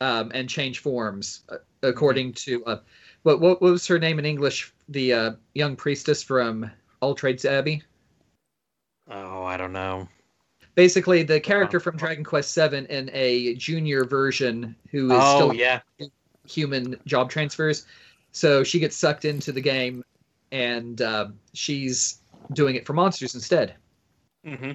um, 0.00 0.30
and 0.32 0.48
change 0.48 0.78
forms 0.78 1.42
uh, 1.50 1.58
according 1.82 2.32
to 2.32 2.64
uh, 2.64 2.80
what, 3.22 3.40
what 3.40 3.60
what 3.60 3.70
was 3.70 3.86
her 3.86 3.98
name 3.98 4.18
in 4.18 4.24
English? 4.24 4.72
The 4.88 5.12
uh, 5.12 5.32
young 5.54 5.76
priestess 5.76 6.22
from 6.22 6.70
All 7.00 7.14
Trades 7.14 7.44
Abbey. 7.44 7.82
oh, 9.10 9.42
I 9.44 9.58
don't 9.58 9.74
know. 9.74 10.08
Basically, 10.76 11.22
the 11.22 11.40
character 11.40 11.80
from 11.80 11.96
Dragon 11.96 12.22
Quest 12.22 12.52
Seven 12.52 12.84
in 12.86 13.10
a 13.14 13.54
junior 13.54 14.04
version 14.04 14.76
who 14.90 15.06
is 15.06 15.18
Oh 15.20 15.36
still 15.36 15.54
yeah. 15.54 15.80
human 16.46 17.00
job 17.06 17.30
transfers. 17.30 17.86
So 18.32 18.62
she 18.62 18.78
gets 18.78 18.94
sucked 18.94 19.24
into 19.24 19.52
the 19.52 19.60
game, 19.62 20.04
and 20.52 21.00
uh, 21.00 21.28
she's 21.54 22.18
doing 22.52 22.76
it 22.76 22.86
for 22.86 22.92
monsters 22.92 23.34
instead. 23.34 23.74
Mm-hmm. 24.46 24.72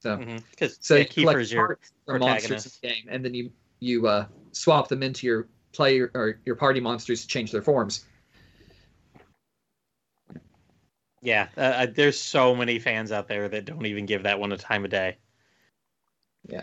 So, 0.00 0.16
Because 0.50 0.76
so 0.80 0.96
you 0.96 1.06
collect 1.06 1.50
your 1.50 1.66
parts 1.66 1.92
from 2.06 2.20
monsters 2.20 2.66
in 2.66 2.72
the 2.82 2.88
game, 2.88 3.08
and 3.08 3.24
then 3.24 3.32
you 3.32 3.50
you 3.80 4.06
uh, 4.06 4.26
swap 4.52 4.88
them 4.88 5.02
into 5.02 5.26
your 5.26 5.48
player 5.72 6.10
or 6.14 6.40
your 6.44 6.56
party 6.56 6.80
monsters 6.80 7.22
to 7.22 7.26
change 7.26 7.50
their 7.50 7.62
forms. 7.62 8.04
Yeah. 11.22 11.48
Uh, 11.56 11.60
uh, 11.60 11.86
there's 11.94 12.20
so 12.20 12.54
many 12.54 12.78
fans 12.78 13.12
out 13.12 13.28
there 13.28 13.48
that 13.48 13.64
don't 13.64 13.86
even 13.86 14.06
give 14.06 14.24
that 14.24 14.38
one 14.38 14.52
a 14.52 14.58
time 14.58 14.84
of 14.84 14.90
day. 14.90 15.16
Yeah. 16.48 16.62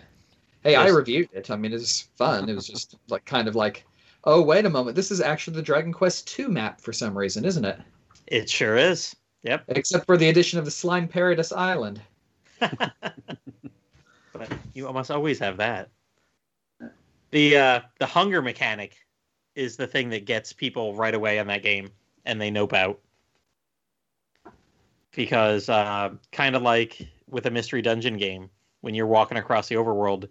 Hey, 0.62 0.74
I 0.74 0.88
reviewed 0.88 1.30
it. 1.32 1.50
I 1.50 1.56
mean, 1.56 1.72
it 1.72 1.76
was 1.76 2.08
fun. 2.16 2.48
It 2.48 2.54
was 2.54 2.66
just 2.66 2.96
like 3.08 3.24
kind 3.24 3.48
of 3.48 3.56
like, 3.56 3.86
oh 4.24 4.42
wait 4.42 4.66
a 4.66 4.70
moment, 4.70 4.94
this 4.94 5.10
is 5.10 5.22
actually 5.22 5.56
the 5.56 5.62
Dragon 5.62 5.92
Quest 5.92 6.38
II 6.38 6.48
map 6.48 6.80
for 6.80 6.92
some 6.92 7.16
reason, 7.16 7.46
isn't 7.46 7.64
it? 7.64 7.80
It 8.26 8.50
sure 8.50 8.76
is. 8.76 9.16
Yep. 9.42 9.64
Except 9.68 10.04
for 10.04 10.18
the 10.18 10.28
addition 10.28 10.58
of 10.58 10.66
the 10.66 10.70
Slime 10.70 11.08
Paradise 11.08 11.50
Island. 11.50 12.02
but 12.60 14.52
you 14.74 14.86
almost 14.86 15.10
always 15.10 15.38
have 15.38 15.56
that. 15.56 15.88
The 17.30 17.56
uh, 17.56 17.80
the 17.98 18.06
hunger 18.06 18.42
mechanic 18.42 18.96
is 19.54 19.76
the 19.76 19.86
thing 19.86 20.10
that 20.10 20.26
gets 20.26 20.52
people 20.52 20.94
right 20.94 21.14
away 21.14 21.38
on 21.38 21.46
that 21.46 21.62
game, 21.62 21.90
and 22.26 22.40
they 22.40 22.50
nope 22.50 22.74
out. 22.74 23.00
Because 25.14 25.68
uh, 25.68 26.10
kind 26.32 26.54
of 26.54 26.62
like 26.62 27.08
with 27.28 27.46
a 27.46 27.50
mystery 27.50 27.82
dungeon 27.82 28.16
game, 28.16 28.50
when 28.80 28.94
you're 28.94 29.06
walking 29.06 29.38
across 29.38 29.68
the 29.68 29.74
overworld, 29.74 30.28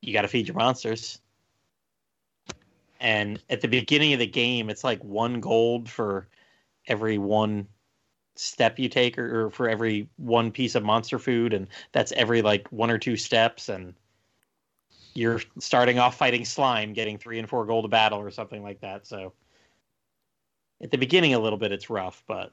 you 0.00 0.12
got 0.12 0.22
to 0.22 0.28
feed 0.28 0.48
your 0.48 0.56
monsters. 0.56 1.20
And 3.00 3.42
at 3.50 3.60
the 3.60 3.68
beginning 3.68 4.12
of 4.12 4.18
the 4.18 4.26
game, 4.26 4.70
it's 4.70 4.84
like 4.84 5.02
one 5.02 5.40
gold 5.40 5.88
for 5.90 6.28
every 6.86 7.18
one 7.18 7.66
step 8.34 8.78
you 8.78 8.88
take 8.88 9.18
or, 9.18 9.46
or 9.46 9.50
for 9.50 9.68
every 9.68 10.08
one 10.16 10.50
piece 10.50 10.74
of 10.74 10.82
monster 10.82 11.18
food 11.18 11.52
and 11.52 11.68
that's 11.92 12.12
every 12.12 12.40
like 12.40 12.66
one 12.68 12.90
or 12.90 12.98
two 12.98 13.16
steps 13.16 13.68
and 13.68 13.94
you're 15.14 15.40
starting 15.58 15.98
off 15.98 16.16
fighting 16.16 16.44
slime 16.44 16.92
getting 16.94 17.18
three 17.18 17.38
and 17.38 17.48
four 17.48 17.66
gold 17.66 17.84
a 17.84 17.88
battle 17.88 18.18
or 18.18 18.30
something 18.30 18.62
like 18.62 18.80
that 18.80 19.06
so 19.06 19.32
at 20.82 20.90
the 20.90 20.96
beginning 20.96 21.34
a 21.34 21.38
little 21.38 21.58
bit 21.58 21.72
it's 21.72 21.90
rough 21.90 22.24
but 22.26 22.52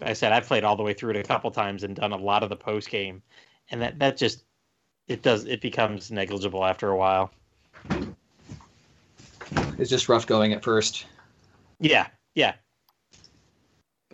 i 0.00 0.12
said 0.12 0.32
i've 0.32 0.46
played 0.46 0.64
all 0.64 0.76
the 0.76 0.82
way 0.82 0.94
through 0.94 1.10
it 1.10 1.16
a 1.16 1.22
couple 1.22 1.50
times 1.50 1.82
and 1.82 1.96
done 1.96 2.12
a 2.12 2.16
lot 2.16 2.42
of 2.42 2.48
the 2.48 2.56
post 2.56 2.90
game 2.90 3.22
and 3.70 3.82
that 3.82 3.98
that 3.98 4.16
just 4.16 4.44
it 5.08 5.22
does 5.22 5.44
it 5.44 5.60
becomes 5.60 6.10
negligible 6.10 6.64
after 6.64 6.90
a 6.90 6.96
while 6.96 7.30
It's 9.78 9.90
just 9.90 10.08
rough 10.08 10.26
going 10.26 10.52
at 10.52 10.62
first. 10.62 11.06
Yeah, 11.80 12.08
yeah. 12.34 12.54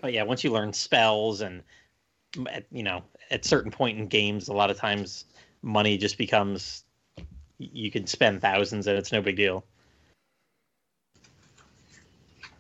But 0.01 0.13
yeah, 0.13 0.23
once 0.23 0.45
you 0.45 0.53
learn 0.53 0.73
spells 0.73 1.41
and 1.41 1.63
you 2.71 2.83
know, 2.83 3.03
at 3.31 3.45
certain 3.45 3.71
point 3.71 3.99
in 3.99 4.07
games, 4.07 4.49
a 4.49 4.53
lot 4.53 4.71
of 4.71 4.77
times 4.77 5.25
money 5.63 5.97
just 5.97 6.19
becomes 6.19 6.85
you 7.59 7.91
can 7.91 8.07
spend 8.07 8.43
thousands 8.43 8.87
and 8.87 8.99
it's 8.99 9.13
no 9.13 9.23
big 9.23 9.37
deal. 9.37 9.65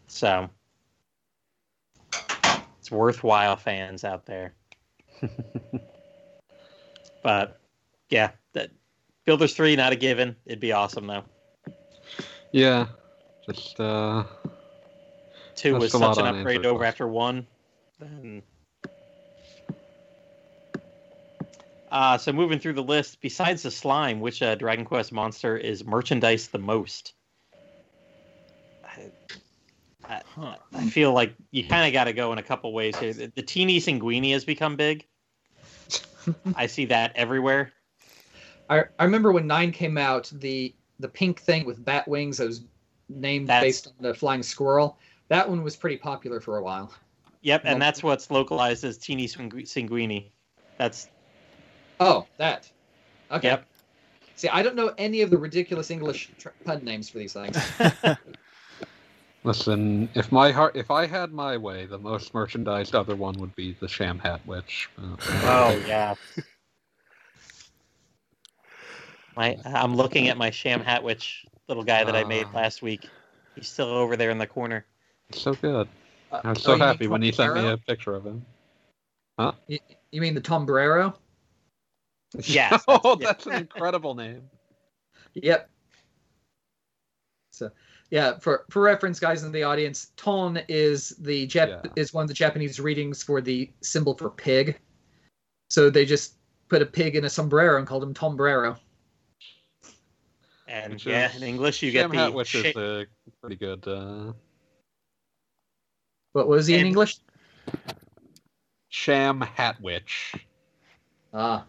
So 0.06 0.48
it's 2.84 2.90
worthwhile 2.90 3.56
fans 3.56 4.04
out 4.04 4.26
there. 4.26 4.52
but 7.22 7.58
yeah, 8.10 8.32
that 8.52 8.72
Builders 9.24 9.54
3 9.54 9.76
not 9.76 9.94
a 9.94 9.96
given. 9.96 10.36
It'd 10.44 10.60
be 10.60 10.72
awesome 10.72 11.06
though. 11.06 11.24
Yeah, 12.52 12.88
just 13.50 13.80
uh, 13.80 14.24
Two 15.56 15.76
was 15.76 15.92
such 15.92 16.18
an 16.18 16.26
upgrade 16.26 16.66
over 16.66 16.84
after 16.84 17.08
one. 17.08 17.46
Then, 17.98 18.42
uh, 21.90 22.18
so 22.18 22.34
moving 22.34 22.58
through 22.58 22.74
the 22.74 22.82
list, 22.82 23.22
besides 23.22 23.62
the 23.62 23.70
slime, 23.70 24.20
which 24.20 24.42
uh, 24.42 24.56
Dragon 24.56 24.84
Quest 24.84 25.10
monster 25.10 25.56
is 25.56 25.86
merchandise 25.86 26.48
the 26.48 26.58
most? 26.58 27.14
I, 30.08 30.20
Huh. 30.34 30.56
I 30.74 30.88
feel 30.88 31.12
like 31.12 31.34
you 31.50 31.66
kind 31.66 31.86
of 31.86 31.92
got 31.92 32.04
to 32.04 32.12
go 32.12 32.32
in 32.32 32.38
a 32.38 32.42
couple 32.42 32.72
ways 32.72 32.96
here. 32.96 33.12
The, 33.12 33.32
the 33.34 33.42
teeny 33.42 33.78
sanguini 33.80 34.32
has 34.32 34.44
become 34.44 34.76
big. 34.76 35.06
I 36.56 36.66
see 36.66 36.86
that 36.86 37.12
everywhere. 37.14 37.72
I, 38.68 38.84
I 38.98 39.04
remember 39.04 39.32
when 39.32 39.46
nine 39.46 39.72
came 39.72 39.98
out, 39.98 40.30
the 40.34 40.74
the 41.00 41.08
pink 41.08 41.40
thing 41.40 41.64
with 41.66 41.84
bat 41.84 42.06
wings 42.08 42.38
that 42.38 42.46
was 42.46 42.62
named 43.08 43.48
That's- 43.48 43.64
based 43.64 43.86
on 43.88 43.94
the 44.00 44.14
flying 44.14 44.42
squirrel. 44.42 44.98
That 45.28 45.48
one 45.48 45.62
was 45.62 45.76
pretty 45.76 45.96
popular 45.96 46.40
for 46.40 46.58
a 46.58 46.62
while. 46.62 46.92
Yep, 47.42 47.62
and 47.64 47.80
that's 47.82 48.02
what's 48.02 48.30
localized 48.30 48.84
as 48.84 48.96
teeny 48.96 49.26
sanguini. 49.26 50.30
That's 50.78 51.08
Oh, 52.00 52.26
that. 52.38 52.70
Okay. 53.30 53.48
Yep. 53.48 53.66
See, 54.36 54.48
I 54.48 54.62
don't 54.62 54.74
know 54.76 54.92
any 54.98 55.20
of 55.20 55.30
the 55.30 55.38
ridiculous 55.38 55.90
English 55.90 56.30
tr- 56.38 56.48
pun 56.64 56.84
names 56.84 57.08
for 57.08 57.18
these 57.18 57.32
things. 57.34 57.56
Listen, 59.44 60.08
if 60.14 60.32
my 60.32 60.50
heart, 60.50 60.74
if 60.74 60.90
I 60.90 61.06
had 61.06 61.32
my 61.32 61.56
way, 61.58 61.84
the 61.84 61.98
most 61.98 62.32
merchandised 62.32 62.94
other 62.94 63.14
one 63.14 63.34
would 63.38 63.54
be 63.54 63.76
the 63.78 63.86
Sham 63.88 64.18
Hat 64.18 64.40
Witch. 64.46 64.88
Uh, 64.98 65.16
oh 65.42 65.82
yeah. 65.86 66.14
My 69.36 69.58
I'm 69.64 69.94
looking 69.96 70.28
at 70.28 70.38
my 70.38 70.50
sham 70.50 70.80
hat 70.80 71.02
witch 71.02 71.44
little 71.68 71.82
guy 71.84 72.04
that 72.04 72.14
I 72.14 72.24
made 72.24 72.46
Ah. 72.52 72.56
last 72.56 72.82
week. 72.82 73.08
He's 73.54 73.68
still 73.68 73.88
over 73.88 74.16
there 74.16 74.30
in 74.30 74.38
the 74.38 74.46
corner. 74.46 74.86
so 75.32 75.54
good. 75.54 75.88
Uh, 76.32 76.40
I 76.44 76.48
was 76.50 76.58
oh, 76.58 76.60
so 76.62 76.72
you 76.72 76.78
mean 76.78 76.88
happy 76.88 77.06
when 77.08 77.22
he 77.22 77.32
sent 77.32 77.54
me 77.54 77.68
a 77.68 77.76
picture 77.76 78.14
of 78.14 78.24
him. 78.24 78.44
You, 79.66 79.78
you 80.12 80.20
mean 80.20 80.34
the 80.34 80.40
Tombrero? 80.40 81.14
Yes, 82.44 82.82
oh, 82.88 83.16
that's- 83.16 83.18
yeah. 83.20 83.26
that's 83.26 83.46
an 83.46 83.52
incredible 83.54 84.14
name. 84.14 84.42
Yep. 85.36 85.68
So, 87.50 87.70
yeah, 88.14 88.38
for 88.38 88.64
for 88.70 88.80
reference, 88.80 89.18
guys 89.18 89.42
in 89.42 89.50
the 89.50 89.64
audience, 89.64 90.12
ton 90.16 90.60
is 90.68 91.08
the 91.18 91.48
Jap- 91.48 91.84
Yeah. 91.84 91.90
is 91.96 92.14
one 92.14 92.22
of 92.22 92.28
the 92.28 92.34
Japanese 92.34 92.78
readings 92.78 93.24
for 93.24 93.40
the 93.40 93.68
symbol 93.82 94.14
for 94.16 94.30
pig. 94.30 94.78
So 95.68 95.90
they 95.90 96.04
just 96.06 96.36
put 96.68 96.80
a 96.80 96.86
pig 96.86 97.16
in 97.16 97.24
a 97.24 97.28
sombrero 97.28 97.78
and 97.78 97.88
called 97.88 98.04
him 98.04 98.14
Tombrero. 98.14 98.78
And 100.68 100.92
Which 100.92 101.06
yeah, 101.06 101.28
is- 101.28 101.36
in 101.36 101.42
English 101.42 101.82
you 101.82 101.90
Sham 101.90 102.12
get 102.12 102.20
Hat 102.20 102.30
the 102.30 102.36
Witch 102.36 102.48
sha- 102.48 102.58
is 102.68 102.76
a 102.76 103.06
pretty 103.40 103.56
good. 103.56 103.84
Uh, 103.88 104.32
What 106.34 106.46
was 106.46 106.68
he 106.68 106.76
in 106.76 106.86
English? 106.86 107.18
Sham 108.90 109.40
Hat 109.40 109.80
Witch. 109.80 110.34
Ah, 111.32 111.66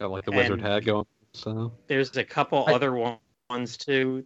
Got 0.00 0.10
like 0.12 0.24
the 0.24 0.32
wizard 0.32 0.62
hat 0.62 0.82
going. 0.86 1.04
So 1.34 1.74
there's 1.88 2.16
a 2.16 2.24
couple 2.24 2.64
I- 2.66 2.72
other 2.72 2.94
one- 2.94 3.18
ones 3.50 3.76
too. 3.76 4.24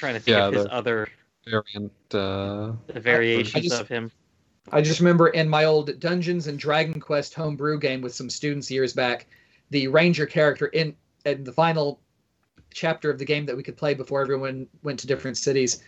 Trying 0.00 0.14
to 0.14 0.20
think 0.20 0.36
Yeah, 0.36 0.46
of 0.48 0.54
his 0.54 0.66
other 0.70 1.08
variant. 1.46 1.92
Uh, 2.12 2.72
the 2.86 3.00
variations 3.00 3.64
just- 3.66 3.80
of 3.80 3.86
him. 3.88 4.10
I 4.72 4.80
just 4.82 5.00
remember 5.00 5.28
in 5.28 5.48
my 5.48 5.64
old 5.64 5.98
Dungeons 5.98 6.46
and 6.46 6.58
Dragon 6.58 7.00
Quest 7.00 7.34
homebrew 7.34 7.78
game 7.80 8.00
with 8.02 8.14
some 8.14 8.30
students 8.30 8.70
years 8.70 8.92
back, 8.92 9.26
the 9.70 9.88
ranger 9.88 10.26
character 10.26 10.66
in 10.66 10.94
in 11.24 11.44
the 11.44 11.52
final 11.52 12.00
chapter 12.72 13.10
of 13.10 13.18
the 13.18 13.24
game 13.24 13.44
that 13.46 13.56
we 13.56 13.62
could 13.62 13.76
play 13.76 13.94
before 13.94 14.20
everyone 14.22 14.66
went 14.82 14.98
to 15.00 15.06
different 15.06 15.36
cities. 15.36 15.82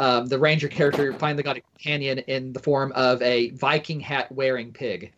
Um, 0.00 0.26
the 0.26 0.38
ranger 0.38 0.68
character 0.68 1.12
finally 1.14 1.42
got 1.44 1.56
a 1.56 1.60
companion 1.60 2.18
in 2.18 2.52
the 2.52 2.58
form 2.58 2.92
of 2.96 3.22
a 3.22 3.50
Viking 3.50 4.00
hat 4.00 4.30
wearing 4.32 4.72
pig. 4.72 5.12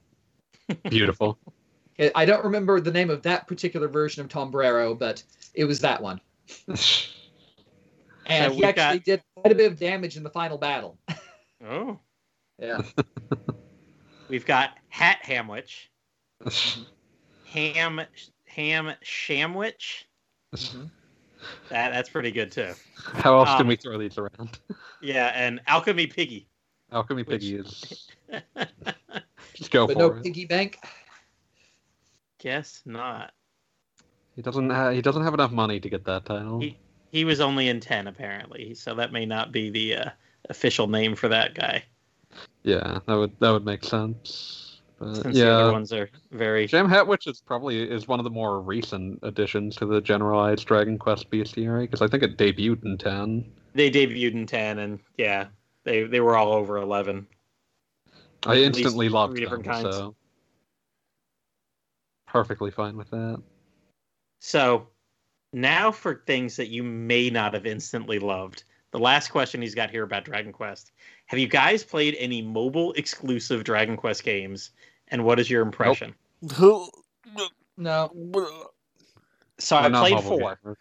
beautiful. 0.91 1.39
I- 1.99 2.13
I 2.15 2.25
don't 2.27 2.45
remember 2.45 2.81
the 2.81 2.91
name 2.93 3.09
of 3.11 3.23
that 3.23 3.47
particular 3.49 3.89
version 3.89 4.23
of 4.23 4.29
Tombrero, 4.29 4.97
but 4.99 5.23
it 5.55 5.65
was 5.65 5.81
that 5.81 6.03
one. 6.03 6.21
And 8.29 8.53
So 8.53 8.57
he 8.57 8.65
actually 8.65 8.99
got- 8.99 9.05
did 9.05 9.23
quite 9.37 9.53
a 9.53 9.55
bit 9.55 9.71
of 9.73 9.79
damage 9.79 10.17
in 10.17 10.23
the 10.23 10.31
final 10.31 10.59
battle. 10.59 10.99
Oh, 11.65 11.99
Yeah. 12.59 12.81
we've 14.29 14.47
got 14.47 14.71
Hat 14.89 15.19
Hamwich, 15.25 15.89
Ham 17.47 18.01
Ham 18.47 18.93
Shamwich. 19.05 20.05
Mhm. 20.55 20.91
That 21.69 21.91
that's 21.91 22.09
pretty 22.09 22.31
good 22.31 22.51
too. 22.51 22.73
How 22.97 23.37
else 23.39 23.49
Um, 23.51 23.59
can 23.59 23.67
we 23.67 23.77
throw 23.77 23.99
these 23.99 24.19
around? 24.19 24.59
Yeah, 25.03 25.31
and 25.35 25.61
Alchemy 25.67 26.07
Piggy. 26.07 26.49
Alchemy 26.91 27.23
which- 27.25 27.43
Piggy 27.43 27.57
is. 27.57 28.09
Just 29.55 29.71
go 29.71 29.87
But 29.87 29.93
for 29.93 29.99
no 29.99 30.07
it. 30.13 30.23
piggy 30.23 30.47
bank. 30.47 30.79
Guess 32.39 32.83
not. 32.87 33.33
He 34.35 34.43
doesn't. 34.43 34.71
Ha- 34.71 34.91
he 34.91 35.03
doesn't 35.03 35.23
have 35.23 35.35
enough 35.35 35.53
money 35.53 35.79
to 35.81 35.89
get 35.91 36.05
that 36.07 36.25
title. 36.25 36.61
He- 36.61 36.79
He 37.17 37.25
was 37.25 37.41
only 37.41 37.71
in 37.71 37.81
ten 37.81 38.09
apparently, 38.09 38.75
so 38.75 38.95
that 38.97 39.11
may 39.11 39.25
not 39.25 39.51
be 39.51 39.71
the 39.71 39.95
uh, 39.97 40.11
official 40.51 40.87
name 40.87 41.15
for 41.15 41.29
that 41.29 41.55
guy. 41.55 41.83
Yeah, 42.63 42.99
that 43.07 43.15
would 43.15 43.33
that 43.41 43.53
would 43.53 43.65
make 43.65 43.85
sense. 43.85 44.83
But 44.99 45.15
Since 45.15 45.35
the 45.35 45.51
other 45.51 45.73
ones 45.73 45.95
are 45.95 46.11
very 46.31 46.67
Jam 46.67 46.91
Hat 46.91 47.07
Witch 47.07 47.27
is 47.27 47.41
probably 47.41 47.91
is 47.91 48.07
one 48.07 48.21
of 48.21 48.25
the 48.25 48.31
more 48.31 48.61
recent 48.61 49.19
additions 49.23 49.77
to 49.77 49.87
the 49.87 50.03
generalized 50.03 50.67
Dragon 50.67 50.99
Quest 50.99 51.31
bestiary 51.31 51.85
because 51.85 52.03
I 52.03 52.07
think 52.07 52.23
it 52.23 52.37
debuted 52.37 52.85
in 52.85 52.99
ten. 52.99 53.51
they 53.73 53.91
debuted 53.91 54.35
in 54.35 54.45
ten, 54.45 54.81
and 54.81 55.01
yeah, 55.17 55.47
they 55.85 56.03
they 56.03 56.21
were 56.21 56.37
all 56.37 56.53
over 56.53 56.77
eleven. 56.77 57.27
I 58.45 58.57
instantly 58.57 59.09
loved 59.09 59.39
three 59.39 59.47
them, 59.47 59.63
kinds. 59.63 59.97
so 59.97 60.15
perfectly 62.27 62.71
fine 62.71 62.99
with 62.99 63.09
that. 63.09 63.43
So 64.39 64.89
now 65.57 65.91
for 65.91 66.23
things 66.27 66.55
that 66.57 66.69
you 66.69 66.83
may 66.83 67.31
not 67.31 67.55
have 67.55 67.65
instantly 67.65 68.19
loved. 68.19 68.65
The 68.91 68.99
last 68.99 69.29
question 69.29 69.63
he's 69.63 69.75
got 69.75 69.91
here 69.91 70.05
about 70.05 70.25
Dragon 70.25 70.53
Quest. 70.53 70.93
Have 71.27 71.39
you 71.39 71.49
guys 71.49 71.83
played 71.83 72.15
any 72.19 72.43
mobile 72.43 72.93
exclusive 72.93 73.65
Dragon 73.65 73.97
Quest 73.97 74.23
games? 74.23 74.71
And 75.09 75.25
what 75.25 75.41
is 75.41 75.49
your 75.49 75.63
impression? 75.63 76.15
Who 76.57 76.89
no. 77.79 78.13
So 79.59 79.77
I 79.77 79.89
played 79.89 80.21
four. 80.21 80.59
gamers. 80.63 80.77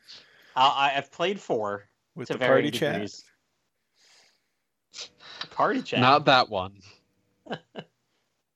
I, 0.58 0.94
I've 0.96 1.12
played 1.12 1.40
four 1.40 1.88
With 2.16 2.28
to 2.28 2.34
the 2.34 2.40
varying 2.40 2.72
party 2.72 2.78
chat. 2.78 3.12
Party 5.52 5.82
chat. 5.82 6.02
Not 6.02 6.26
that 6.26 6.50
one. 6.50 6.74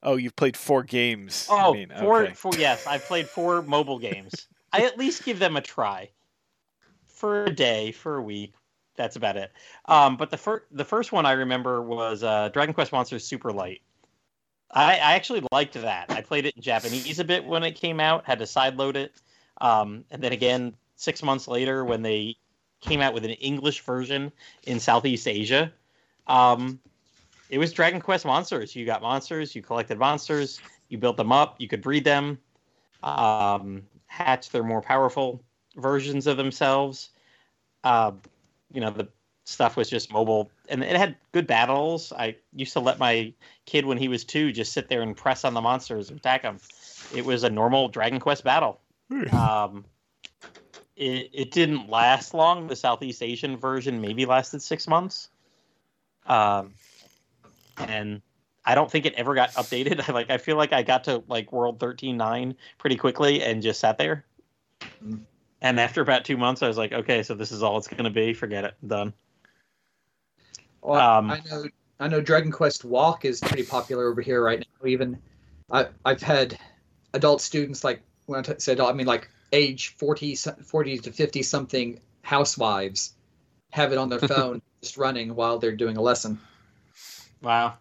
Oh, 0.01 0.15
you've 0.15 0.37
played 0.37 0.55
four 0.55 0.83
games. 0.83 1.45
Oh, 1.51 1.71
I 1.71 1.73
mean, 1.73 1.91
four, 1.99 2.23
okay. 2.23 2.33
four, 2.33 2.53
yes, 2.57 2.87
I've 2.87 3.03
played 3.03 3.27
four 3.27 3.61
mobile 3.61 3.99
games. 3.99 4.47
I 4.71 4.85
at 4.85 4.97
least 4.97 5.25
give 5.25 5.39
them 5.39 5.55
a 5.57 5.61
try 5.61 6.09
for 7.07 7.45
a 7.45 7.53
day, 7.53 7.91
for 7.91 8.15
a 8.17 8.21
week. 8.21 8.53
That's 8.95 9.15
about 9.15 9.37
it. 9.37 9.51
Um, 9.85 10.17
but 10.17 10.29
the 10.29 10.37
first, 10.37 10.65
the 10.71 10.85
first 10.85 11.11
one 11.11 11.25
I 11.25 11.31
remember 11.33 11.81
was 11.81 12.23
uh, 12.23 12.49
Dragon 12.49 12.73
Quest 12.73 12.91
Monsters 12.91 13.25
Super 13.25 13.51
Light. 13.51 13.81
I, 14.71 14.93
I 14.93 15.13
actually 15.13 15.43
liked 15.51 15.73
that. 15.73 16.11
I 16.11 16.21
played 16.21 16.45
it 16.45 16.55
in 16.55 16.61
Japanese 16.61 17.19
a 17.19 17.23
bit 17.23 17.45
when 17.45 17.63
it 17.63 17.75
came 17.75 17.99
out. 17.99 18.25
Had 18.25 18.39
to 18.39 18.45
sideload 18.45 18.95
it, 18.95 19.13
um, 19.61 20.03
and 20.11 20.21
then 20.21 20.33
again 20.33 20.75
six 20.95 21.23
months 21.23 21.47
later 21.47 21.85
when 21.85 22.01
they 22.01 22.35
came 22.81 23.01
out 23.01 23.13
with 23.13 23.25
an 23.25 23.31
English 23.31 23.81
version 23.81 24.31
in 24.63 24.79
Southeast 24.79 25.27
Asia. 25.27 25.71
Um, 26.27 26.79
it 27.49 27.57
was 27.57 27.73
Dragon 27.73 27.99
Quest 27.99 28.25
monsters. 28.25 28.75
You 28.75 28.85
got 28.85 29.01
monsters, 29.01 29.55
you 29.55 29.61
collected 29.61 29.97
monsters, 29.97 30.59
you 30.89 30.97
built 30.97 31.17
them 31.17 31.31
up, 31.31 31.55
you 31.59 31.67
could 31.67 31.81
breed 31.81 32.03
them, 32.03 32.37
um, 33.01 33.83
hatch 34.09 34.49
their 34.49 34.63
more 34.63 34.81
powerful 34.81 35.41
versions 35.77 36.27
of 36.27 36.35
themselves. 36.35 37.11
Uh, 37.83 38.11
you 38.73 38.81
know, 38.81 38.89
the 38.89 39.07
stuff 39.45 39.77
was 39.77 39.89
just 39.89 40.11
mobile 40.11 40.51
and 40.67 40.83
it 40.83 40.95
had 40.95 41.15
good 41.31 41.47
battles. 41.47 42.11
I 42.13 42.35
used 42.53 42.73
to 42.73 42.79
let 42.79 42.99
my 42.99 43.33
kid, 43.65 43.85
when 43.85 43.97
he 43.97 44.07
was 44.07 44.23
two, 44.23 44.51
just 44.51 44.73
sit 44.73 44.89
there 44.89 45.01
and 45.01 45.15
press 45.15 45.45
on 45.45 45.53
the 45.53 45.61
monsters 45.61 46.09
and 46.09 46.19
attack 46.19 46.41
them. 46.43 46.59
It 47.15 47.25
was 47.25 47.43
a 47.43 47.49
normal 47.49 47.87
Dragon 47.87 48.19
Quest 48.19 48.43
battle. 48.43 48.81
Um, 49.31 49.85
it, 50.95 51.29
it 51.33 51.51
didn't 51.51 51.89
last 51.89 52.33
long. 52.33 52.67
The 52.67 52.75
Southeast 52.75 53.23
Asian 53.23 53.57
version 53.57 54.01
maybe 54.01 54.25
lasted 54.25 54.61
six 54.61 54.87
months. 54.87 55.29
Um, 56.27 56.73
and 57.77 58.21
I 58.69 58.75
don't 58.75 58.89
think 58.91 59.07
it 59.07 59.15
ever 59.15 59.33
got 59.33 59.51
updated. 59.53 60.07
I 60.07 60.11
like 60.13 60.29
I 60.29 60.37
feel 60.37 60.55
like 60.55 60.73
I 60.73 60.83
got 60.83 61.05
to 61.05 61.23
like 61.27 61.51
World 61.51 61.79
13.9 61.79 62.55
pretty 62.77 62.97
quickly 62.97 63.41
and 63.41 63.63
just 63.63 63.79
sat 63.79 63.97
there. 63.97 64.25
Mm. 65.03 65.21
And 65.59 65.79
after 65.79 66.01
about 66.01 66.23
two 66.23 66.37
months, 66.37 66.61
I 66.61 66.67
was 66.67 66.77
like, 66.77 66.93
okay, 66.93 67.23
so 67.23 67.33
this 67.33 67.51
is 67.51 67.63
all 67.63 67.79
it's 67.79 67.87
going 67.87 68.03
to 68.03 68.11
be. 68.11 68.35
Forget 68.35 68.65
it. 68.65 68.75
Done. 68.87 69.13
Well, 70.81 71.01
Um, 71.01 71.31
I 71.31 71.41
know 71.49 71.65
I 71.99 72.07
know 72.09 72.21
Dragon 72.21 72.51
Quest 72.51 72.85
Walk 72.85 73.25
is 73.25 73.39
pretty 73.39 73.63
popular 73.63 74.07
over 74.07 74.21
here 74.21 74.43
right 74.43 74.59
now. 74.59 74.87
Even 74.87 75.17
I, 75.71 75.87
I've 76.05 76.21
had 76.21 76.55
adult 77.13 77.41
students 77.41 77.83
like 77.83 78.03
when 78.27 78.39
I 78.39 78.43
t- 78.43 78.59
say 78.59 78.73
adult, 78.73 78.91
I 78.91 78.93
mean 78.93 79.07
like 79.07 79.31
age 79.51 79.95
40, 79.97 80.35
40 80.35 80.97
to 80.99 81.11
fifty 81.11 81.41
something 81.41 81.99
housewives 82.21 83.15
have 83.71 83.91
it 83.91 83.97
on 83.97 84.09
their 84.09 84.19
phone 84.29 84.61
just 84.79 84.95
running 84.95 85.33
while 85.33 85.57
they're 85.57 85.75
doing 85.75 85.97
a 85.97 86.01
lesson. 86.01 86.39
Wow. 87.41 87.77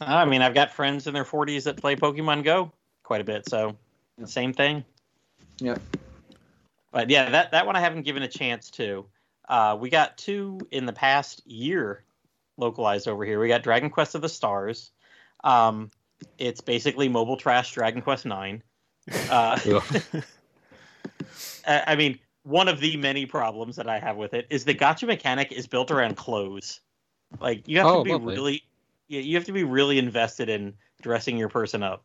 I 0.00 0.24
mean, 0.24 0.42
I've 0.42 0.54
got 0.54 0.72
friends 0.72 1.06
in 1.06 1.14
their 1.14 1.24
40s 1.24 1.64
that 1.64 1.76
play 1.76 1.96
Pokemon 1.96 2.44
Go 2.44 2.72
quite 3.02 3.20
a 3.20 3.24
bit, 3.24 3.48
so 3.48 3.76
Yeah. 4.18 4.26
same 4.26 4.52
thing. 4.52 4.84
Yeah. 5.58 5.76
But 6.92 7.10
yeah, 7.10 7.30
that 7.30 7.50
that 7.52 7.66
one 7.66 7.76
I 7.76 7.80
haven't 7.80 8.02
given 8.02 8.22
a 8.22 8.28
chance 8.28 8.70
to. 8.72 9.06
Uh, 9.48 9.76
we 9.78 9.90
got 9.90 10.16
two 10.16 10.58
in 10.70 10.86
the 10.86 10.92
past 10.92 11.46
year 11.46 12.04
localized 12.56 13.08
over 13.08 13.24
here. 13.24 13.40
We 13.40 13.48
got 13.48 13.62
Dragon 13.62 13.90
Quest 13.90 14.14
of 14.14 14.22
the 14.22 14.28
Stars. 14.28 14.90
Um, 15.42 15.90
it's 16.38 16.60
basically 16.60 17.08
mobile 17.08 17.36
trash 17.36 17.72
Dragon 17.72 18.00
Quest 18.00 18.24
Nine. 18.26 18.62
Uh, 19.28 19.58
I 21.66 21.82
I 21.88 21.96
mean, 21.96 22.18
one 22.44 22.68
of 22.68 22.80
the 22.80 22.96
many 22.96 23.26
problems 23.26 23.76
that 23.76 23.88
I 23.88 23.98
have 23.98 24.16
with 24.16 24.34
it 24.34 24.46
is 24.50 24.64
the 24.64 24.74
gotcha 24.74 25.06
mechanic 25.06 25.52
is 25.52 25.66
built 25.66 25.90
around 25.90 26.16
clothes. 26.16 26.80
Like 27.40 27.66
you 27.68 27.78
have 27.78 27.86
Oh, 27.88 27.98
to 27.98 28.04
be 28.04 28.12
lovely. 28.12 28.34
really, 28.34 28.62
yeah, 29.14 29.20
you 29.20 29.36
have 29.36 29.44
to 29.44 29.52
be 29.52 29.62
really 29.62 29.98
invested 29.98 30.48
in 30.48 30.74
dressing 31.00 31.36
your 31.36 31.48
person 31.48 31.82
up 31.82 32.04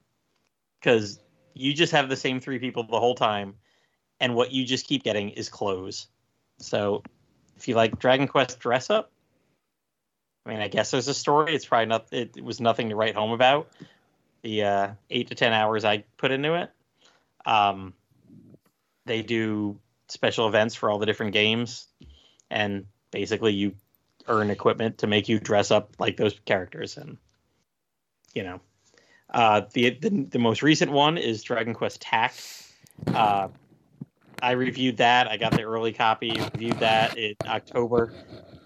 because 0.80 1.19
you 1.56 1.73
just 1.73 1.91
have 1.94 2.07
the 2.07 2.15
same 2.15 2.40
three 2.40 2.60
people 2.60 2.84
the 2.84 2.99
whole 2.99 3.15
time, 3.15 3.56
and 4.19 4.36
what 4.36 4.52
you 4.52 4.64
just 4.64 4.88
keep 4.88 5.03
getting 5.03 5.30
is 5.31 5.49
clothes. 5.49 6.07
So, 6.60 7.02
if 7.57 7.68
you 7.68 7.76
like 7.76 7.98
Dragon 7.98 8.27
Quest 8.27 8.60
dress 8.60 8.91
up, 8.91 9.11
I 10.45 10.52
mean, 10.52 10.60
I 10.60 10.68
guess 10.68 10.91
there's 10.91 11.07
a 11.07 11.14
story. 11.14 11.56
It's 11.56 11.65
probably 11.65 11.88
not. 11.88 12.07
It, 12.11 12.38
it 12.38 12.44
was 12.44 12.61
nothing 12.61 12.90
to 12.90 12.95
write 12.95 13.15
home 13.15 13.31
about. 13.31 13.69
The 14.44 14.64
uh, 14.64 14.90
eight 15.10 15.30
to 15.30 15.36
ten 15.36 15.52
hours 15.52 15.84
I 15.84 16.03
put 16.18 16.31
into 16.31 16.53
it. 16.53 16.69
Um, 17.45 17.94
they 19.06 19.23
do 19.23 19.80
special 20.07 20.48
events 20.48 20.76
for 20.76 20.91
all 20.91 20.99
the 20.99 21.07
different 21.07 21.34
games, 21.34 21.88
and 22.52 22.86
basically 23.11 23.53
you 23.53 23.73
earn 24.30 24.49
equipment 24.49 24.99
to 24.99 25.07
make 25.07 25.27
you 25.27 25.39
dress 25.39 25.72
up 25.72 25.95
like 25.99 26.18
those 26.18 26.39
characters. 26.45 26.97
And 26.97 27.18
you 28.34 28.43
know, 28.43 28.61
uh, 29.34 29.61
the, 29.73 29.91
the 29.91 30.10
the 30.10 30.39
most 30.39 30.61
recent 30.61 30.91
one 30.91 31.18
is 31.18 31.43
Dragon 31.43 31.73
Quest 31.73 32.01
Tact. 32.01 32.41
Uh, 33.14 33.49
I 34.41 34.51
reviewed 34.51 34.97
that. 34.97 35.27
I 35.27 35.38
got 35.38 35.51
the 35.53 35.64
early 35.64 35.91
copy. 35.91 36.30
Reviewed 36.53 36.80
that 36.80 37.18
in 37.18 37.35
October. 37.45 38.14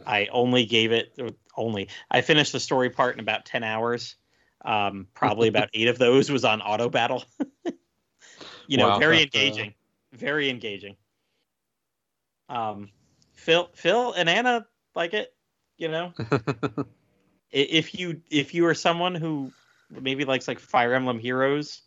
I 0.06 0.27
only 0.31 0.65
gave 0.65 0.91
it 0.91 1.18
only. 1.57 1.90
I 2.11 2.22
finished 2.22 2.52
the 2.52 2.60
story 2.60 2.90
part 2.90 3.15
in 3.15 3.19
about 3.19 3.45
ten 3.45 3.64
hours. 3.64 4.15
Um, 4.65 5.07
probably 5.14 5.48
about 5.48 5.69
eight 5.73 5.88
of 5.88 5.98
those 5.98 6.30
was 6.30 6.45
on 6.45 6.61
auto 6.61 6.90
battle. 6.90 7.23
you 8.68 8.77
know, 8.77 8.90
Wow, 8.90 8.99
very 8.99 9.18
uh, 9.18 9.22
engaging. 9.22 9.73
Very 10.14 10.49
engaging. 10.49 10.95
Um, 12.49 12.90
Phil, 13.34 13.69
Phil, 13.73 14.14
and 14.14 14.30
Anna 14.30 14.65
like 14.95 15.14
it. 15.14 15.32
You 15.84 15.89
know, 15.89 16.14
if 17.51 17.93
you 17.93 18.22
if 18.30 18.53
you 18.53 18.65
are 18.68 18.73
someone 18.73 19.15
who 19.15 19.51
maybe 19.91 20.23
likes 20.23 20.47
like 20.47 20.57
Fire 20.57 20.93
Emblem 20.93 21.19
Heroes, 21.19 21.81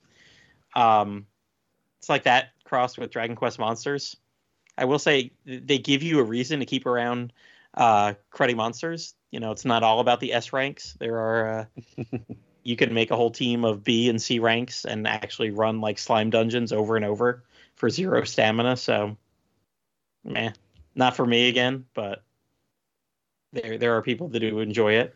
um, 0.74 1.27
it's 1.98 2.10
like 2.10 2.24
that 2.24 2.51
crossed 2.64 2.98
with 2.98 3.10
Dragon 3.10 3.36
Quest 3.36 3.59
Monsters. 3.59 4.14
I 4.77 4.85
will 4.85 4.98
say 4.98 5.32
they 5.47 5.78
give 5.78 6.02
you 6.02 6.18
a 6.18 6.24
reason 6.24 6.60
to 6.60 6.66
keep 6.66 6.85
around 6.85 7.32
uh, 7.73 8.12
cruddy 8.31 8.55
monsters. 8.55 9.14
You 9.31 9.40
know, 9.40 9.51
it's 9.51 9.64
not 9.64 9.82
all 9.82 10.01
about 10.01 10.20
the 10.20 10.35
S 10.35 10.52
ranks. 10.52 10.94
There 11.01 11.16
are 11.16 11.60
uh, 11.97 12.05
you 12.64 12.77
can 12.77 12.93
make 12.93 13.10
a 13.10 13.16
whole 13.16 13.31
team 13.31 13.64
of 13.64 13.82
B 13.82 14.10
and 14.10 14.20
C 14.20 14.40
ranks 14.40 14.85
and 14.85 15.09
actually 15.09 15.52
run 15.52 15.81
like 15.81 15.98
slime 15.98 16.28
dungeons 16.28 16.70
over 16.70 16.97
and 16.97 17.05
over 17.06 17.44
for 17.77 17.89
zero 17.89 18.24
stamina. 18.24 18.77
So, 18.77 19.16
man 20.23 20.52
not 20.97 21.14
for 21.14 21.24
me 21.24 21.48
again, 21.48 21.85
but 21.94 22.24
there 23.62 23.78
there 23.78 23.97
are 23.97 24.03
people 24.03 24.28
that 24.28 24.41
do 24.41 24.61
enjoy 24.61 24.95
it. 24.95 25.15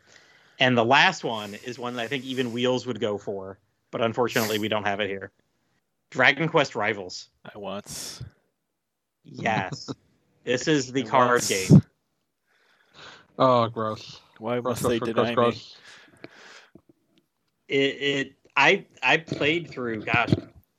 And 0.58 0.76
the 0.76 0.84
last 0.84 1.24
one 1.24 1.54
is 1.64 1.78
one 1.78 1.94
that 1.96 2.02
I 2.02 2.06
think 2.08 2.24
even 2.24 2.52
Wheels 2.52 2.86
would 2.86 3.00
go 3.00 3.16
for, 3.18 3.58
but 3.90 4.02
unfortunately 4.02 4.58
we 4.58 4.68
don't 4.68 4.84
have 4.84 5.00
it 5.00 5.08
here. 5.08 5.32
Dragon 6.10 6.48
Quest 6.48 6.74
Rivals. 6.74 7.28
I 7.44 7.56
once. 7.58 8.22
Yes. 9.24 9.88
this 10.44 10.68
is 10.68 10.92
the 10.92 11.04
I 11.04 11.06
card 11.06 11.30
once. 11.30 11.48
game. 11.48 11.82
oh, 13.38 13.68
gross. 13.68 14.20
Why 14.38 14.60
Gross, 14.60 14.82
must 14.82 14.88
they 14.88 14.98
gross, 14.98 15.14
deny 15.14 15.34
gross, 15.34 15.54
me? 15.54 16.26
It, 17.68 18.02
it 18.02 18.32
I 18.56 18.86
I 19.02 19.18
played 19.18 19.70
through 19.70 20.02
gosh 20.04 20.32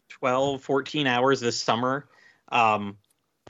12 0.10 0.62
14 0.62 1.08
hours 1.08 1.40
this 1.40 1.60
summer. 1.60 2.08
Um 2.50 2.98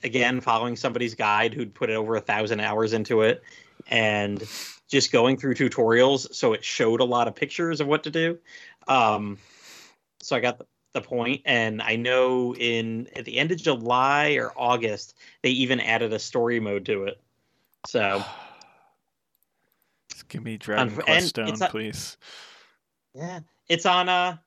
again 0.04 0.42
following 0.42 0.76
somebody's 0.76 1.16
guide 1.16 1.54
who'd 1.54 1.74
put 1.74 1.90
over 1.90 2.16
a 2.16 2.22
thousand 2.22 2.60
hours 2.60 2.94
into 2.94 3.22
it 3.22 3.44
and 3.92 4.48
just 4.88 5.12
going 5.12 5.38
through 5.38 5.54
tutorials 5.54 6.34
so 6.34 6.54
it 6.54 6.64
showed 6.66 7.00
a 7.02 7.04
lot 7.06 7.28
of 7.28 7.36
pictures 7.36 7.80
of 7.82 7.88
what 7.88 8.04
to 8.04 8.10
do. 8.10 8.40
Um, 8.88 9.38
so 10.24 10.36
i 10.36 10.40
got 10.40 10.58
the, 10.60 10.66
the 10.94 11.02
point 11.02 11.42
and 11.46 11.82
i 11.82 11.96
know 11.96 12.54
in 12.56 13.08
at 13.16 13.26
the 13.26 13.40
end 13.40 13.52
of 13.52 13.58
july 13.58 14.34
or 14.34 14.52
august 14.56 15.16
they 15.42 15.50
even 15.50 15.80
added 15.80 16.14
a 16.14 16.20
story 16.20 16.60
mode 16.60 16.86
to 16.86 17.06
it. 17.06 17.20
So 17.88 18.24
Just 20.12 20.28
give 20.28 20.44
me 20.44 20.58
Dragon 20.58 20.90
Unf- 20.92 21.04
Quest 21.04 21.28
Stone, 21.30 21.58
a- 21.62 21.70
please. 21.70 22.18
yeah 23.16 23.40
it's 23.68 23.86
on 23.86 24.10
uh 24.10 24.38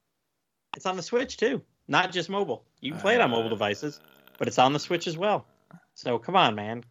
it's 0.77 0.87
on 0.87 0.97
the 0.97 1.03
switch 1.03 1.37
too. 1.37 1.63
Not 1.87 2.13
just 2.13 2.29
mobile. 2.31 2.65
You 2.81 2.93
can 2.93 3.01
play 3.01 3.15
it 3.15 3.21
on 3.21 3.31
mobile 3.31 3.47
Uh, 3.47 3.51
devices 3.51 4.01
but 4.39 4.49
it's 4.49 4.59
on 4.59 4.73
the 4.73 4.81
switch 4.81 5.07
as 5.07 5.17
well. 5.19 5.47
So 5.95 6.19
come 6.19 6.37
on 6.37 6.55
man. 6.55 6.85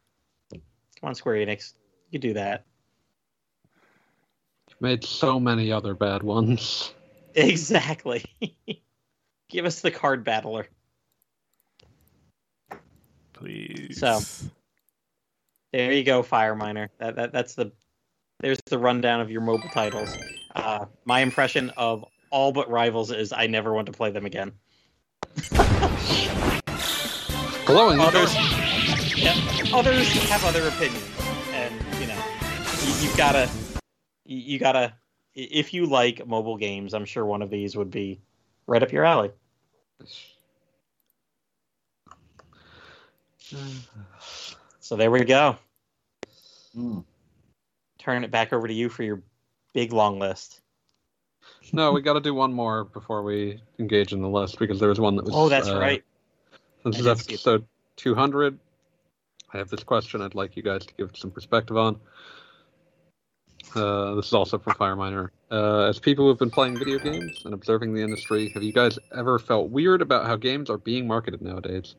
Come 0.52 0.62
on 1.10 1.16
square 1.16 1.36
enix 1.36 1.74
you 2.14 2.20
do 2.20 2.34
that 2.34 2.66
Made 4.84 5.06
so 5.06 5.40
many 5.40 5.72
other 5.72 5.94
bad 5.94 6.24
ones. 6.24 6.94
Exactly. 7.36 8.24
Give 9.50 9.66
us 9.66 9.82
the 9.82 9.90
card 9.90 10.24
battler. 10.24 10.68
Please. 13.34 14.00
So. 14.00 14.20
There 15.72 15.92
you 15.92 16.04
go, 16.04 16.22
Fire 16.22 16.54
Miner. 16.54 16.92
That, 17.00 17.16
that 17.16 17.34
that's 17.34 17.56
the 17.56 17.72
there's 18.40 18.60
the 18.68 18.78
rundown 18.78 19.20
of 19.20 19.32
your 19.32 19.42
mobile 19.42 19.70
titles. 19.70 20.16
Uh, 20.54 20.86
my 21.06 21.22
impression 21.22 21.72
of 21.76 22.06
all 22.30 22.52
but 22.52 22.70
Rivals 22.70 23.10
is 23.12 23.34
I 23.34 23.48
never 23.48 23.74
want 23.74 23.88
to 23.88 23.94
play 23.94 24.12
them 24.12 24.28
again. 24.28 24.52
Glowing 27.66 28.00
Others, 28.00 28.36
yeah, 29.18 29.34
others 29.74 30.08
have 30.30 30.46
other 30.46 30.68
opinions, 30.68 31.04
you've 33.04 33.18
gotta, 33.18 33.50
you, 34.26 34.38
you 34.38 34.60
gotta. 34.60 34.94
If 35.36 35.74
you 35.74 35.86
like 35.86 36.26
mobile 36.26 36.58
games, 36.58 36.94
I'm 36.94 37.06
sure 37.06 37.26
one 37.26 37.42
of 37.42 37.50
these 37.50 37.76
would 37.76 37.92
be 37.92 38.22
right 38.68 38.82
up 38.82 38.92
your 38.92 39.04
alley. 39.04 39.32
So 44.80 44.96
there 44.96 45.12
we 45.12 45.24
go. 45.26 45.58
Hmm. 46.74 47.00
Turn 48.00 48.24
it 48.24 48.32
back 48.32 48.54
over 48.54 48.68
to 48.68 48.74
you 48.74 48.90
for 48.90 49.04
your 49.04 49.22
big 49.74 49.92
long 49.92 50.20
list. 50.20 50.62
No, 51.72 51.92
we 51.92 52.02
got 52.02 52.14
to 52.14 52.22
do 52.22 52.34
one 52.34 52.54
more 52.54 52.86
before 52.86 53.24
we 53.24 53.60
engage 53.80 54.14
in 54.14 54.22
the 54.22 54.30
list 54.30 54.60
because 54.60 54.80
there 54.80 54.90
was 54.90 55.00
one 55.00 55.16
that 55.16 55.26
was. 55.26 55.34
Oh, 55.36 55.50
that's 55.50 55.70
uh, 55.70 55.80
right. 55.80 56.04
This 56.86 57.00
is 57.00 57.06
did 57.06 57.18
see 57.18 57.34
it. 57.34 57.36
episode 57.36 57.66
200. 57.98 58.60
I 59.54 59.58
have 59.58 59.70
this 59.70 59.84
question 59.84 60.22
I'd 60.22 60.36
like 60.36 60.56
you 60.56 60.64
guys 60.64 60.86
to 60.86 60.94
give 60.96 61.12
some 61.16 61.32
perspective 61.32 61.78
on. 61.78 62.00
Uh, 63.76 64.14
this 64.16 64.28
is 64.28 64.34
also 64.34 64.60
from 64.60 64.74
Fireminer. 64.74 65.30
Uh, 65.50 65.86
as 65.86 66.00
people 66.00 66.26
who 66.26 66.30
have 66.30 66.38
been 66.40 66.52
playing 66.52 66.78
video 66.78 67.00
games 67.00 67.42
and 67.46 67.54
observing 67.54 67.94
the 67.94 68.02
industry, 68.02 68.50
have 68.54 68.64
you 68.64 68.72
guys 68.72 69.00
ever 69.16 69.40
felt 69.40 69.70
weird 69.70 70.02
about 70.02 70.26
how 70.26 70.36
games 70.36 70.70
are 70.70 70.78
being 70.78 71.08
marketed 71.08 71.42
nowadays? 71.42 71.96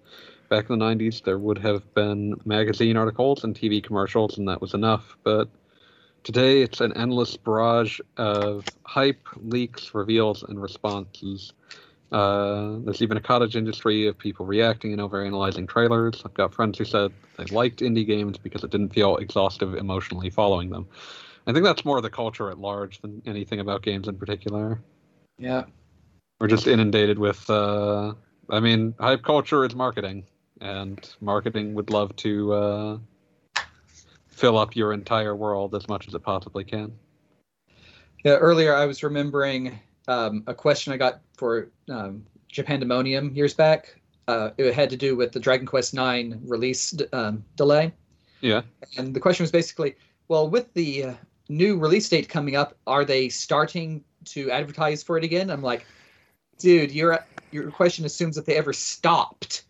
Back 0.48 0.70
in 0.70 0.78
the 0.78 0.84
90s, 0.84 1.22
there 1.22 1.38
would 1.38 1.59
have 1.59 1.92
been 1.94 2.34
magazine 2.44 2.96
articles 2.96 3.42
and 3.44 3.56
TV 3.56 3.82
commercials, 3.82 4.38
and 4.38 4.46
that 4.48 4.60
was 4.60 4.74
enough. 4.74 5.16
But 5.24 5.48
today, 6.22 6.62
it's 6.62 6.80
an 6.80 6.96
endless 6.96 7.36
barrage 7.36 7.98
of 8.18 8.64
hype, 8.84 9.26
leaks, 9.36 9.94
reveals, 9.94 10.42
and 10.44 10.60
responses. 10.62 11.52
Uh, 12.12 12.76
there's 12.84 13.02
even 13.02 13.16
a 13.16 13.20
cottage 13.20 13.56
industry 13.56 14.06
of 14.06 14.16
people 14.16 14.46
reacting 14.46 14.92
and 14.92 15.02
overanalyzing 15.02 15.66
trailers. 15.68 16.22
I've 16.24 16.34
got 16.34 16.55
friends 16.55 16.78
who 16.78 16.84
said 16.84 17.12
they 17.36 17.46
liked 17.46 17.80
indie 17.80 18.06
games 18.06 18.38
because 18.38 18.62
it 18.62 18.70
didn't 18.70 18.94
feel 18.94 19.16
exhaustive 19.16 19.74
emotionally 19.74 20.30
following 20.30 20.70
them. 20.70 20.86
I 21.46 21.52
think 21.52 21.64
that's 21.64 21.84
more 21.84 22.00
the 22.00 22.10
culture 22.10 22.50
at 22.50 22.58
large 22.58 23.00
than 23.00 23.22
anything 23.26 23.60
about 23.60 23.82
games 23.82 24.08
in 24.08 24.16
particular. 24.16 24.80
Yeah. 25.38 25.64
We're 26.40 26.48
just 26.48 26.66
inundated 26.66 27.18
with, 27.18 27.48
uh, 27.48 28.14
I 28.50 28.60
mean, 28.60 28.94
hype 28.98 29.22
culture 29.22 29.64
is 29.64 29.74
marketing, 29.74 30.24
and 30.60 31.08
marketing 31.20 31.74
would 31.74 31.90
love 31.90 32.14
to 32.16 32.52
uh, 32.52 32.98
fill 34.26 34.58
up 34.58 34.74
your 34.74 34.92
entire 34.92 35.36
world 35.36 35.74
as 35.74 35.88
much 35.88 36.08
as 36.08 36.14
it 36.14 36.22
possibly 36.22 36.64
can. 36.64 36.92
Yeah, 38.24 38.36
earlier 38.36 38.74
I 38.74 38.86
was 38.86 39.02
remembering 39.02 39.78
um, 40.08 40.44
a 40.46 40.54
question 40.54 40.92
I 40.92 40.96
got 40.96 41.20
for 41.36 41.68
um, 41.90 42.24
Japandemonium 42.52 43.36
years 43.36 43.54
back. 43.54 44.00
Uh, 44.26 44.50
it 44.56 44.72
had 44.72 44.88
to 44.90 44.96
do 44.96 45.16
with 45.16 45.32
the 45.32 45.40
Dragon 45.40 45.66
Quest 45.66 45.94
IX 45.94 46.36
release 46.46 46.92
d- 46.92 47.06
um, 47.12 47.44
delay. 47.56 47.92
Yeah. 48.40 48.62
And 48.96 49.14
the 49.14 49.20
question 49.20 49.44
was 49.44 49.50
basically, 49.50 49.96
well, 50.28 50.48
with 50.48 50.72
the 50.72 51.04
uh, 51.04 51.14
new 51.48 51.78
release 51.78 52.08
date 52.08 52.28
coming 52.28 52.56
up, 52.56 52.76
are 52.86 53.04
they 53.04 53.28
starting 53.28 54.02
to 54.26 54.50
advertise 54.50 55.02
for 55.02 55.18
it 55.18 55.24
again? 55.24 55.50
I'm 55.50 55.62
like, 55.62 55.86
dude, 56.58 56.92
your 56.92 57.24
your 57.50 57.70
question 57.70 58.04
assumes 58.04 58.36
that 58.36 58.46
they 58.46 58.56
ever 58.56 58.72
stopped. 58.72 59.64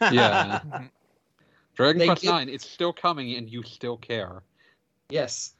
Yeah. 0.00 0.60
Dragon 1.74 1.98
They 1.98 2.06
Quest 2.06 2.22
did- 2.22 2.30
Nine, 2.30 2.48
it's 2.48 2.68
still 2.68 2.92
coming, 2.92 3.34
and 3.36 3.48
you 3.48 3.62
still 3.62 3.96
care. 3.96 4.42
Yes. 5.08 5.54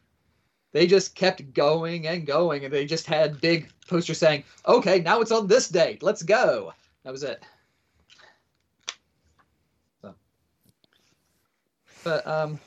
They 0.72 0.86
just 0.86 1.14
kept 1.14 1.52
going 1.52 2.06
and 2.06 2.26
going, 2.26 2.64
and 2.64 2.72
they 2.72 2.86
just 2.86 3.06
had 3.06 3.40
big 3.40 3.70
posters 3.88 4.18
saying, 4.18 4.44
okay, 4.66 5.00
now 5.00 5.20
it's 5.20 5.32
on 5.32 5.46
this 5.46 5.68
date. 5.68 6.02
Let's 6.02 6.22
go. 6.22 6.72
That 7.04 7.12
was 7.12 7.22
it. 7.22 7.42
So. 10.00 10.14
But, 12.04 12.26
um, 12.26 12.58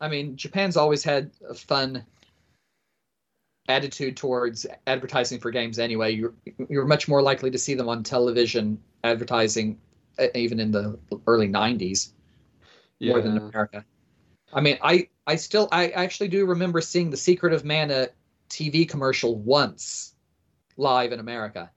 I 0.00 0.08
mean, 0.08 0.36
Japan's 0.36 0.76
always 0.76 1.02
had 1.02 1.30
a 1.48 1.54
fun 1.54 2.04
attitude 3.70 4.16
towards 4.16 4.66
advertising 4.86 5.40
for 5.40 5.50
games 5.50 5.78
anyway. 5.78 6.12
You're, 6.12 6.34
you're 6.68 6.86
much 6.86 7.08
more 7.08 7.22
likely 7.22 7.50
to 7.50 7.58
see 7.58 7.74
them 7.74 7.88
on 7.88 8.02
television 8.02 8.78
advertising, 9.04 9.78
uh, 10.18 10.26
even 10.34 10.60
in 10.60 10.70
the 10.70 10.98
early 11.26 11.48
90s 11.48 12.12
more 13.00 13.20
than 13.22 13.38
America. 13.38 13.84
I 14.52 14.60
mean, 14.60 14.78
I 14.82 15.08
I 15.26 15.36
still 15.36 15.68
I 15.72 15.88
actually 15.88 16.28
do 16.28 16.44
remember 16.44 16.80
seeing 16.80 17.10
the 17.10 17.16
Secret 17.16 17.52
of 17.52 17.64
Mana 17.64 18.08
TV 18.48 18.88
commercial 18.88 19.36
once 19.36 20.14
live 20.76 21.12
in 21.12 21.20
America. 21.20 21.70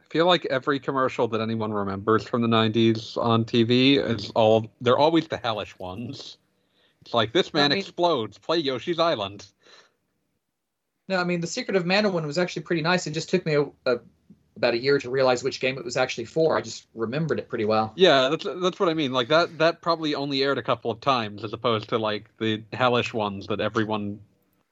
I 0.00 0.04
feel 0.08 0.26
like 0.26 0.46
every 0.46 0.78
commercial 0.78 1.26
that 1.28 1.40
anyone 1.40 1.72
remembers 1.72 2.22
from 2.22 2.42
the 2.42 2.48
'90s 2.48 3.16
on 3.16 3.44
TV 3.44 3.98
is 3.98 4.30
all 4.36 4.70
they're 4.80 4.98
always 4.98 5.26
the 5.26 5.36
hellish 5.36 5.76
ones. 5.78 6.38
It's 7.02 7.12
like 7.12 7.32
this 7.32 7.52
man 7.52 7.72
I 7.72 7.74
mean- 7.74 7.78
explodes. 7.78 8.38
Play 8.38 8.58
Yoshi's 8.58 9.00
Island. 9.00 9.46
No, 11.08 11.18
I 11.18 11.24
mean 11.24 11.40
the 11.40 11.46
Secret 11.46 11.76
of 11.76 11.86
Mana 11.86 12.10
one 12.10 12.26
was 12.26 12.38
actually 12.38 12.62
pretty 12.62 12.82
nice. 12.82 13.06
It 13.06 13.12
just 13.12 13.28
took 13.28 13.44
me 13.44 13.54
a, 13.54 13.62
a, 13.86 13.98
about 14.56 14.74
a 14.74 14.78
year 14.78 14.98
to 14.98 15.10
realize 15.10 15.42
which 15.42 15.60
game 15.60 15.76
it 15.78 15.84
was 15.84 15.96
actually 15.96 16.24
for. 16.24 16.56
I 16.56 16.60
just 16.60 16.86
remembered 16.94 17.38
it 17.38 17.48
pretty 17.48 17.64
well. 17.64 17.92
Yeah, 17.96 18.28
that's 18.28 18.44
that's 18.44 18.80
what 18.80 18.88
I 18.88 18.94
mean. 18.94 19.12
Like 19.12 19.28
that 19.28 19.58
that 19.58 19.82
probably 19.82 20.14
only 20.14 20.42
aired 20.42 20.58
a 20.58 20.62
couple 20.62 20.90
of 20.90 21.00
times, 21.00 21.44
as 21.44 21.52
opposed 21.52 21.88
to 21.90 21.98
like 21.98 22.30
the 22.38 22.62
hellish 22.72 23.12
ones 23.12 23.48
that 23.48 23.60
everyone 23.60 24.20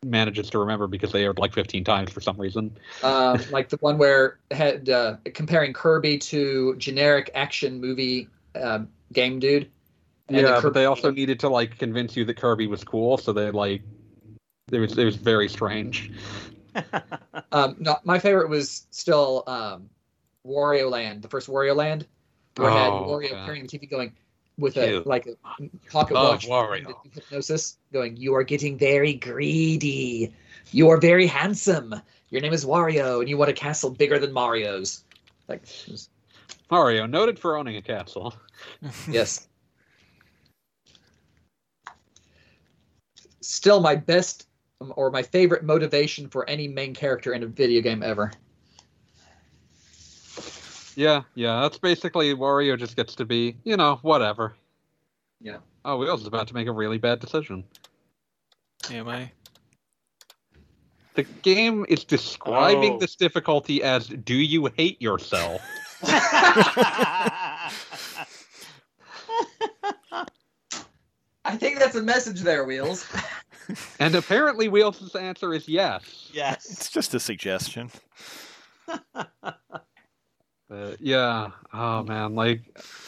manages 0.05 0.51
to 0.51 0.59
remember 0.59 0.87
because 0.87 1.13
they 1.13 1.25
aired 1.25 1.39
like 1.39 1.53
15 1.53 1.85
times 1.85 2.11
for 2.11 2.21
some 2.21 2.37
reason. 2.41 2.77
Um, 3.03 3.41
like 3.51 3.69
the 3.69 3.77
one 3.79 3.99
where 3.99 4.39
had 4.51 4.89
uh, 4.89 5.17
comparing 5.33 5.73
Kirby 5.73 6.19
to 6.19 6.77
generic 6.77 7.31
action 7.35 7.81
movie 7.81 8.29
um, 8.61 8.89
game 9.13 9.39
dude. 9.39 9.71
Yeah, 10.29 10.61
but 10.63 10.73
they 10.73 10.87
also 10.87 11.11
needed 11.11 11.41
to 11.41 11.49
like 11.49 11.79
convince 11.79 12.17
you 12.17 12.25
that 12.25 12.37
Kirby 12.37 12.67
was 12.67 12.85
cool, 12.85 13.19
so 13.19 13.33
they 13.33 13.51
like 13.51 13.83
it 14.73 14.79
was 14.79 14.97
it 14.99 15.05
was 15.05 15.17
very 15.17 15.49
strange. 15.49 16.11
Um, 17.53 17.77
no, 17.79 17.99
my 18.05 18.19
favorite 18.19 18.49
was 18.49 18.87
still 18.91 19.45
um, 19.47 19.91
Wario 20.47 20.91
Land, 20.91 21.21
the 21.21 21.29
first 21.29 21.49
Wario 21.49 21.77
Land, 21.77 22.07
where 22.57 22.71
it 22.71 22.73
had 22.73 22.89
Oh, 22.91 23.07
Wario 23.11 23.31
yeah. 23.31 23.45
carrying 23.45 23.67
the 23.67 23.79
TV 23.79 23.89
going 23.91 24.15
with 24.57 24.79
a 24.79 25.01
like 25.05 25.27
a 25.27 25.35
pocket 25.91 26.15
Love 26.15 26.43
watch 26.43 26.49
Wario. 26.49 26.95
hypnosis, 27.13 27.77
going, 27.93 28.17
"You 28.17 28.35
are 28.35 28.43
getting 28.43 28.79
very 28.79 29.13
greedy. 29.13 30.33
You 30.71 30.89
are 30.89 30.97
very 30.97 31.27
handsome. 31.27 31.95
Your 32.31 32.41
name 32.41 32.55
is 32.55 32.65
Wario, 32.65 33.21
and 33.21 33.29
you 33.29 33.37
want 33.37 33.51
a 33.51 33.55
castle 33.55 33.91
bigger 33.91 34.19
than 34.19 34.33
Mario's." 34.33 35.05
Like, 35.47 35.61
was- 35.91 36.09
Mario, 36.71 37.05
noted 37.05 37.39
for 37.39 37.59
owning 37.59 37.77
a 37.77 37.83
castle. 37.83 38.35
yes. 39.11 39.47
Still, 43.43 43.81
my 43.81 43.95
best 43.95 44.47
or 44.97 45.11
my 45.11 45.23
favorite 45.23 45.63
motivation 45.65 46.29
for 46.29 46.49
any 46.49 46.67
main 46.67 46.95
character 46.95 47.33
in 47.35 47.43
a 47.43 47.47
video 47.47 47.81
game 47.83 48.03
ever. 48.03 48.33
Yeah, 50.95 51.23
yeah, 51.35 51.61
that's 51.61 51.79
basically 51.79 52.35
Wario 52.35 52.79
just 52.79 52.97
gets 52.97 53.15
to 53.17 53.25
be, 53.25 53.57
you 53.65 53.77
know, 53.77 53.99
whatever. 54.03 54.55
Yeah. 55.41 55.59
Oh, 55.85 55.97
Wheels 55.97 56.21
is 56.23 56.27
about 56.27 56.49
to 56.49 56.55
make 56.55 56.69
a 56.69 56.73
really 56.73 56.99
bad 56.99 57.19
decision. 57.21 57.65
Am 58.91 59.09
I? 59.09 59.31
The 61.15 61.23
game 61.43 61.85
is 61.89 62.05
describing 62.05 62.95
Oh. 62.95 62.99
this 62.99 63.17
difficulty 63.17 63.83
as 63.83 64.07
"Do 64.09 64.35
you 64.35 64.67
hate 64.77 65.01
yourself?" 65.01 65.61
I 71.45 71.57
think 71.57 71.79
that's 71.79 71.97
a 71.97 72.03
message 72.03 72.41
there, 72.41 72.65
Wheels. 72.65 73.07
and 73.99 74.15
apparently, 74.15 74.69
Wheels' 74.69 75.15
answer 75.17 75.53
is 75.55 75.69
yes. 75.69 76.31
yes. 76.33 76.71
It's 76.71 76.91
just 76.91 77.15
a 77.15 77.21
suggestion. 77.21 77.91
Uh, 80.73 80.97
yeah. 81.01 81.51
Oh 81.75 82.03
man, 82.03 82.35
like 82.35 82.63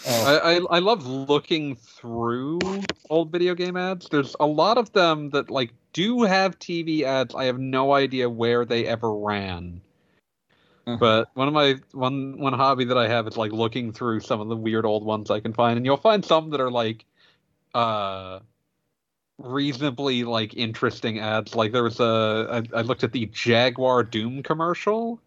Oh. 0.06 0.39
I, 0.44 0.52
I 0.52 0.77
I 0.77 0.78
love 0.81 1.06
looking 1.06 1.77
through 1.77 2.59
old 3.09 3.32
video 3.32 3.55
game 3.55 3.77
ads. 3.77 4.06
There's 4.11 4.36
a 4.39 4.47
lot 4.47 4.77
of 4.77 4.93
them 4.93 5.31
that 5.31 5.51
like 5.51 5.70
do 5.94 6.24
have 6.24 6.59
TV 6.59 7.02
ads. 7.05 7.35
I 7.35 7.44
have 7.44 7.59
no 7.59 7.94
idea 7.94 8.28
where 8.28 8.66
they 8.66 8.86
ever 8.86 9.15
ran. 9.16 9.81
Uh-huh. 10.86 10.98
But 10.98 11.31
one 11.35 11.48
of 11.48 11.55
my 11.55 11.77
one 11.93 12.39
one 12.39 12.52
hobby 12.52 12.85
that 12.85 12.98
I 12.98 13.09
have 13.09 13.27
is 13.27 13.39
like 13.39 13.52
looking 13.52 13.93
through 13.93 14.20
some 14.20 14.43
of 14.43 14.48
the 14.48 14.56
weird 14.56 14.85
old 14.85 15.05
ones 15.05 15.31
I 15.31 15.40
can 15.40 15.55
find, 15.55 15.78
and 15.78 15.86
you'll 15.86 15.97
find 15.97 16.23
some 16.23 16.51
that 16.51 16.61
are 16.61 16.70
like 16.70 17.06
uh 17.75 18.41
reasonably 19.39 20.25
like 20.25 20.55
interesting 20.55 21.19
ads. 21.19 21.55
Like 21.55 21.73
there 21.73 21.83
was 21.83 22.01
a 22.01 22.65
I, 22.75 22.79
I 22.79 22.83
looked 22.83 23.05
at 23.05 23.13
the 23.13 23.27
Jaguar 23.27 24.03
Doom 24.03 24.43
commercial, 24.43 25.21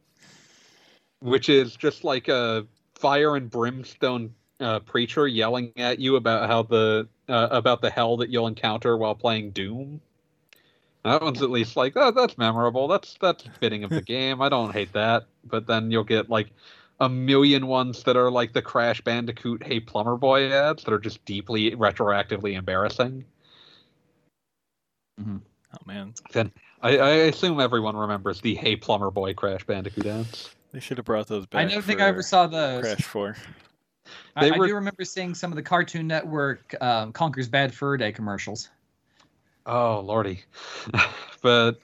which 1.19 1.49
is 1.49 1.76
just 1.76 2.03
like 2.03 2.28
a 2.28 2.65
fire 2.95 3.36
and 3.36 3.49
brimstone 3.49 4.34
uh, 4.60 4.80
preacher 4.80 5.28
yelling 5.28 5.72
at 5.78 5.99
you 5.99 6.15
about 6.15 6.49
how 6.49 6.64
the 6.64 7.07
uh, 7.30 7.48
about 7.52 7.82
the 7.82 7.90
hell 7.90 8.18
that 8.18 8.30
you'll 8.30 8.48
encounter 8.48 8.98
while 8.98 9.15
playing 9.15 9.52
Doom. 9.52 10.02
That 11.03 11.22
one's 11.22 11.41
at 11.41 11.49
least 11.49 11.78
like 11.78 11.94
oh, 11.95 12.11
that's 12.11 12.38
memorable. 12.38 12.88
That's 12.88 13.18
that's 13.22 13.44
fitting 13.60 13.84
of 13.84 13.90
the 13.90 14.02
game. 14.15 14.41
I 14.41 14.49
don't 14.49 14.74
hate 14.74 14.94
that. 14.94 15.26
But 15.45 15.68
then 15.68 15.91
you'll 15.91 16.03
get 16.03 16.30
like 16.30 16.49
a 16.99 17.07
million 17.10 17.68
ones 17.68 18.03
that 18.03 18.18
are 18.18 18.32
like 18.32 18.53
the 18.53 18.61
Crash 18.61 19.02
Bandicoot 19.02 19.64
Hey 19.64 19.80
Plumber 19.80 20.18
Boy 20.18 20.52
ads 20.52 20.84
that 20.84 20.94
are 20.94 20.99
just 20.99 21.24
deeply 21.26 21.72
retroactively 21.72 22.53
embarrassing. 22.57 23.24
Oh 25.19 25.40
man, 25.86 26.14
I, 26.82 26.98
I 26.98 27.10
assume 27.10 27.60
everyone 27.60 27.95
remembers 27.95 28.40
the 28.41 28.56
Hey 28.56 28.76
Plumber 28.76 29.11
Boy 29.11 29.34
Crash 29.34 29.64
Bandicoot 29.65 30.06
ads. 30.06 30.52
they 30.72 30.80
should 30.80 30.98
have 30.98 31.06
brought 31.06 31.28
those 31.28 31.45
back. 31.48 31.61
I 31.61 31.65
back. 31.65 31.74
don't 31.74 31.84
think 31.84 32.02
I 32.02 32.07
ever 32.07 32.22
saw 32.22 32.48
those. 32.48 32.82
Crash 32.84 33.03
Four. 33.03 33.36
I, 34.36 34.49
They 34.49 34.56
I 34.56 34.57
were- 34.57 34.68
do 34.68 34.76
remember 34.76 35.03
seeing 35.03 35.34
some 35.34 35.52
of 35.52 35.56
the 35.56 35.64
Cartoon 35.64 36.07
Network 36.07 36.76
um, 36.82 37.11
Conker's 37.11 37.49
Bad 37.49 37.74
Fur 37.74 37.98
Day 37.98 38.11
commercials. 38.11 38.69
Oh 39.65 39.99
lordy, 39.99 40.41
but 41.41 41.80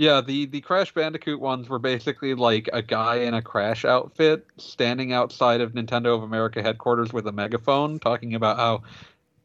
yeah, 0.00 0.22
the 0.22 0.46
the 0.46 0.62
Crash 0.62 0.94
Bandicoot 0.94 1.38
ones 1.38 1.68
were 1.68 1.78
basically 1.78 2.32
like 2.32 2.70
a 2.72 2.80
guy 2.80 3.16
in 3.16 3.34
a 3.34 3.42
Crash 3.42 3.84
outfit 3.84 4.46
standing 4.56 5.12
outside 5.12 5.60
of 5.60 5.72
Nintendo 5.72 6.16
of 6.16 6.22
America 6.22 6.62
headquarters 6.62 7.12
with 7.12 7.26
a 7.26 7.32
megaphone, 7.32 7.98
talking 7.98 8.34
about 8.34 8.56
how 8.56 8.82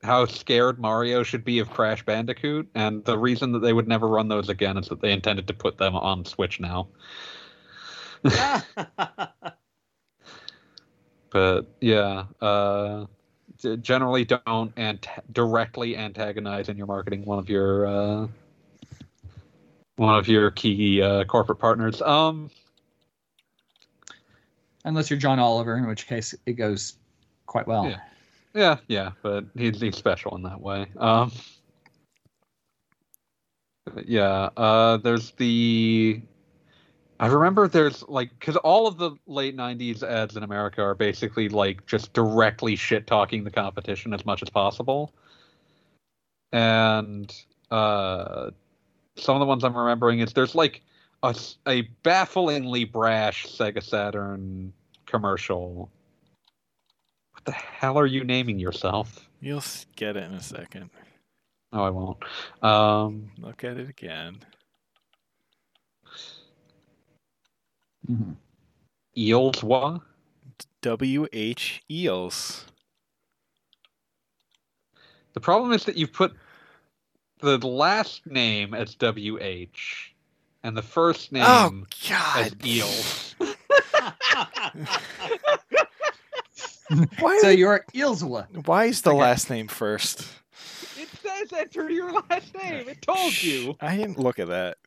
how 0.01 0.25
scared 0.25 0.79
Mario 0.79 1.23
should 1.23 1.43
be 1.43 1.59
of 1.59 1.69
Crash 1.69 2.05
Bandicoot, 2.05 2.69
and 2.73 3.03
the 3.03 3.17
reason 3.17 3.51
that 3.51 3.59
they 3.59 3.73
would 3.73 3.89
never 3.89 4.07
run 4.07 4.29
those 4.29 4.47
again 4.47 4.77
is 4.77 4.87
that 4.87 5.01
they 5.01 5.11
intended 5.11 5.45
to 5.47 5.53
put 5.53 5.77
them 5.77 5.93
on 5.93 6.23
Switch 6.23 6.61
now. 6.61 6.87
But 11.31 11.65
yeah, 11.81 12.27
uh, 12.39 13.07
generally 13.81 14.23
don't 14.23 14.71
ant- 14.77 15.09
directly 15.33 15.97
antagonize 15.97 16.69
in 16.69 16.77
your 16.77 16.87
marketing 16.87 17.25
one 17.25 17.39
of 17.39 17.49
your 17.49 17.85
uh, 17.85 18.27
one 19.97 20.17
of 20.17 20.27
your 20.27 20.51
key 20.51 21.01
uh, 21.01 21.23
corporate 21.25 21.59
partners. 21.59 22.01
Um, 22.01 22.49
Unless 24.85 25.09
you're 25.09 25.19
John 25.19 25.39
Oliver, 25.39 25.75
in 25.77 25.87
which 25.87 26.05
case 26.05 26.35
it 26.45 26.53
goes 26.53 26.93
quite 27.47 27.65
well. 27.65 27.85
Yeah. 27.85 27.97
yeah, 28.53 28.77
yeah, 28.87 29.11
but 29.23 29.45
he's 29.57 29.81
he's 29.81 29.97
special 29.97 30.35
in 30.35 30.43
that 30.43 30.61
way. 30.61 30.85
Um, 30.97 31.31
yeah, 34.05 34.49
uh, 34.55 34.97
there's 34.97 35.31
the. 35.31 36.21
I 37.19 37.27
remember 37.27 37.67
there's 37.67 38.03
like 38.07 38.29
because 38.39 38.57
all 38.57 38.85
of 38.85 38.97
the 38.97 39.11
late 39.25 39.57
'90s 39.57 40.03
ads 40.03 40.37
in 40.37 40.43
America 40.43 40.83
are 40.83 40.93
basically 40.93 41.49
like 41.49 41.83
just 41.87 42.13
directly 42.13 42.75
shit 42.75 43.07
talking 43.07 43.43
the 43.43 43.51
competition 43.51 44.13
as 44.13 44.23
much 44.23 44.43
as 44.43 44.49
possible, 44.51 45.11
and 46.51 47.33
uh, 47.71 48.51
some 49.17 49.35
of 49.35 49.39
the 49.39 49.45
ones 49.45 49.63
I'm 49.63 49.75
remembering 49.75 50.19
is 50.19 50.33
there's 50.33 50.55
like 50.55 50.81
a 51.23 51.81
bafflingly 52.03 52.83
brash 52.85 53.47
Sega 53.47 53.81
Saturn 53.81 54.71
commercial. 55.05 55.89
What 57.31 57.45
the 57.45 57.51
hell 57.51 57.97
are 57.97 58.05
you 58.05 58.23
naming 58.23 58.59
yourself? 58.59 59.27
You'll 59.41 59.63
get 59.95 60.17
it 60.17 60.23
in 60.23 60.33
a 60.33 60.41
second. 60.41 60.89
No, 61.73 61.83
I 61.83 61.89
won't. 61.89 62.17
Um, 62.63 63.31
Look 63.39 63.63
at 63.63 63.77
it 63.77 63.89
again. 63.89 64.39
Mhm. 68.09 68.35
Eelswa? 69.17 70.01
W 70.81 71.27
H 71.33 71.83
Eels. 71.89 72.65
The 75.33 75.41
problem 75.41 75.73
is 75.73 75.83
that 75.85 75.97
you've 75.97 76.13
put 76.13 76.33
the 77.45 77.57
last 77.67 78.25
name 78.25 78.73
as 78.73 78.95
WH 78.95 80.11
and 80.63 80.75
the 80.75 80.81
first 80.81 81.29
oh, 81.33 81.69
name 81.69 81.85
Oh 82.09 82.39
as 82.39 82.53
God! 82.53 82.65
Eels. 82.65 83.35
Why? 87.19 87.39
So 87.41 87.49
you're 87.49 87.83
Eelswa. 87.93 88.45
why 88.67 88.85
is 88.85 89.01
the 89.01 89.09
Okay. 89.11 89.19
last 89.19 89.49
name 89.49 89.67
first? 89.67 90.27
It 90.97 91.09
says 91.21 91.51
enter 91.53 91.89
your 91.89 92.11
last 92.13 92.53
name. 92.55 92.87
It 92.87 93.01
told 93.01 93.41
you. 93.41 93.75
I 93.81 93.97
didn't 93.97 94.19
look 94.19 94.37
at 94.39 94.47
that. 94.49 94.77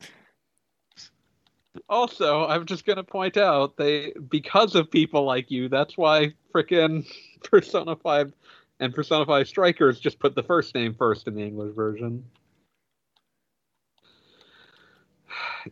Also, 1.89 2.47
I'm 2.47 2.67
just 2.67 2.85
gonna 2.87 3.03
point 3.05 3.37
out 3.37 3.77
they 3.77 4.13
because 4.29 4.75
of 4.75 4.91
people 4.91 5.25
like 5.25 5.51
you, 5.51 5.69
that's 5.69 5.97
why 5.97 6.33
frickin' 6.55 7.07
Persona 7.45 7.97
5 7.97 8.33
and 8.81 8.95
Persona 8.95 9.27
5 9.27 9.49
Strikers 9.49 9.99
just 10.01 10.19
put 10.19 10.35
the 10.35 10.43
first 10.43 10.75
name 10.75 10.95
first 10.95 11.27
in 11.29 11.35
the 11.35 11.43
English 11.43 11.75
version. 11.75 12.25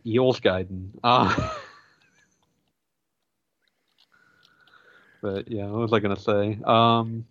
Eels 0.05 0.39
Gaiden. 0.39 0.89
Uh, 1.03 1.53
but 5.21 5.49
yeah, 5.49 5.65
what 5.65 5.81
was 5.81 5.93
I 5.93 5.99
gonna 5.99 6.19
say? 6.19 6.59
Um 6.65 7.25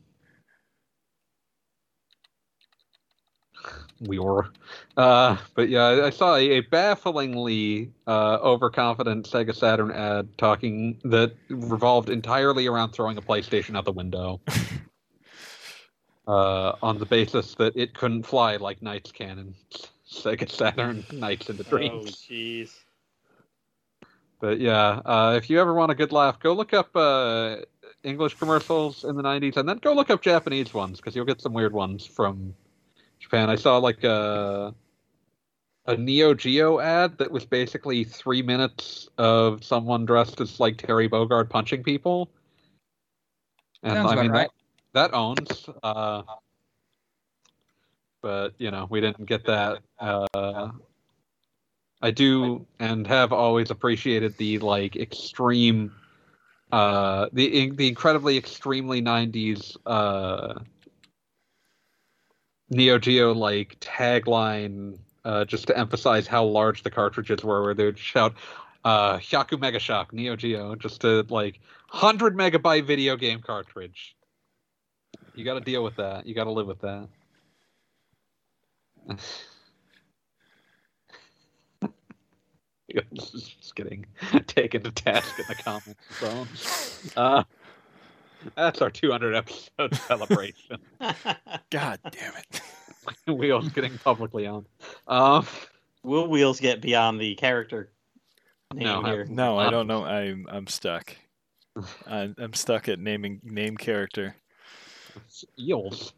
we 4.00 4.18
were. 4.18 4.48
Uh, 4.96 5.36
but 5.54 5.68
yeah, 5.68 5.84
I- 5.84 6.06
I 6.06 6.10
saw 6.10 6.36
a, 6.36 6.58
a 6.58 6.60
bafflingly 6.62 7.90
uh, 8.06 8.38
overconfident 8.42 9.26
Sega 9.26 9.54
Saturn 9.54 9.90
ad 9.90 10.36
talking 10.38 11.00
that 11.04 11.34
revolved 11.48 12.10
entirely 12.10 12.66
around 12.66 12.92
throwing 12.92 13.16
a 13.16 13.22
PlayStation 13.22 13.76
out 13.76 13.84
the 13.84 13.92
window. 13.92 14.40
uh, 16.26 16.72
on 16.82 16.98
the 16.98 17.06
basis 17.06 17.54
that 17.54 17.76
it 17.76 17.94
couldn't 17.94 18.24
fly 18.24 18.56
like 18.56 18.82
Nights 18.82 19.12
can 19.12 19.38
in 19.38 19.54
Sega 20.12 20.50
Saturn 20.50 21.04
Nights 21.12 21.50
in 21.50 21.56
the 21.56 21.64
Dreams. 21.64 22.26
Oh, 22.30 22.32
jeez. 22.32 22.70
But 24.38 24.60
yeah, 24.60 25.00
uh, 25.04 25.34
if 25.36 25.48
you 25.48 25.60
ever 25.60 25.72
want 25.72 25.90
a 25.90 25.94
good 25.94 26.12
laugh, 26.12 26.38
go 26.38 26.52
look 26.52 26.74
up 26.74 26.94
uh, 26.94 27.56
English 28.02 28.34
commercials 28.34 29.04
in 29.04 29.16
the 29.16 29.22
90s 29.22 29.56
and 29.56 29.68
then 29.68 29.78
go 29.78 29.94
look 29.94 30.10
up 30.10 30.22
Japanese 30.22 30.74
ones 30.74 30.98
because 30.98 31.16
you'll 31.16 31.24
get 31.24 31.40
some 31.40 31.52
weird 31.52 31.72
ones 31.72 32.04
from 32.04 32.54
Japan. 33.18 33.48
I 33.48 33.56
saw 33.56 33.78
like 33.78 34.04
a, 34.04 34.74
a 35.86 35.96
Neo 35.96 36.34
Geo 36.34 36.80
ad 36.80 37.16
that 37.18 37.30
was 37.30 37.46
basically 37.46 38.04
three 38.04 38.42
minutes 38.42 39.08
of 39.16 39.64
someone 39.64 40.04
dressed 40.04 40.40
as 40.40 40.60
like 40.60 40.76
Terry 40.76 41.08
Bogard 41.08 41.48
punching 41.48 41.82
people. 41.82 42.30
And 43.82 43.94
Sounds 43.94 44.12
I 44.12 44.22
mean, 44.22 44.30
right. 44.30 44.50
that, 44.92 45.10
that 45.10 45.16
owns. 45.16 45.68
Uh, 45.82 46.22
but, 48.26 48.54
you 48.58 48.72
know, 48.72 48.88
we 48.90 49.00
didn't 49.00 49.24
get 49.26 49.44
that. 49.44 49.78
Uh, 50.00 50.70
I 52.02 52.10
do 52.10 52.66
and 52.80 53.06
have 53.06 53.32
always 53.32 53.70
appreciated 53.70 54.36
the 54.36 54.58
like 54.58 54.96
extreme, 54.96 55.94
uh, 56.72 57.28
the 57.32 57.70
the 57.70 57.86
incredibly 57.86 58.36
extremely 58.36 59.00
'90s 59.00 59.76
uh, 59.86 60.54
Neo 62.68 62.98
Geo 62.98 63.32
like 63.32 63.78
tagline, 63.78 64.98
uh, 65.24 65.44
just 65.44 65.68
to 65.68 65.78
emphasize 65.78 66.26
how 66.26 66.44
large 66.44 66.82
the 66.82 66.90
cartridges 66.90 67.44
were, 67.44 67.62
where 67.62 67.74
they 67.74 67.84
would 67.84 67.96
shout, 67.96 68.34
uh, 68.84 69.18
"Hyaku 69.18 69.60
Mega 69.60 69.78
Shock 69.78 70.12
Neo 70.12 70.34
Geo," 70.34 70.74
just 70.74 71.02
to 71.02 71.24
like 71.28 71.60
hundred 71.86 72.36
megabyte 72.36 72.88
video 72.88 73.16
game 73.16 73.40
cartridge. 73.40 74.16
You 75.36 75.44
got 75.44 75.54
to 75.54 75.60
deal 75.60 75.84
with 75.84 75.94
that. 75.96 76.26
You 76.26 76.34
got 76.34 76.44
to 76.44 76.50
live 76.50 76.66
with 76.66 76.80
that. 76.80 77.08
just 83.14 83.74
getting 83.74 84.06
taken 84.46 84.82
to 84.82 84.90
task 84.92 85.38
in 85.38 85.44
the 85.48 85.54
comments 85.54 86.00
zone. 86.20 86.48
Uh, 87.16 87.42
that's 88.54 88.80
our 88.80 88.90
200 88.90 89.34
episode 89.34 89.94
celebration. 90.06 90.78
God 91.70 91.98
damn 92.10 92.32
it! 92.36 92.60
Wheels 93.26 93.68
getting 93.70 93.96
publicly 93.98 94.46
owned. 94.46 94.66
Um, 95.08 95.46
Will 96.02 96.28
Wheels 96.28 96.60
get 96.60 96.80
beyond 96.80 97.20
the 97.20 97.34
character 97.34 97.90
name 98.74 98.84
No, 98.84 99.02
I- 99.02 99.10
here? 99.10 99.24
No, 99.26 99.58
I 99.58 99.66
Uh, 99.66 99.70
don't 99.70 99.86
know. 99.86 100.04
I'm 100.04 100.46
I'm 100.48 100.66
stuck. 100.66 101.16
I'm 102.06 102.34
I'm 102.38 102.54
stuck 102.54 102.88
at 102.88 102.98
naming 103.00 103.40
name 103.42 103.76
character. 103.76 104.36
eels. 105.58 106.12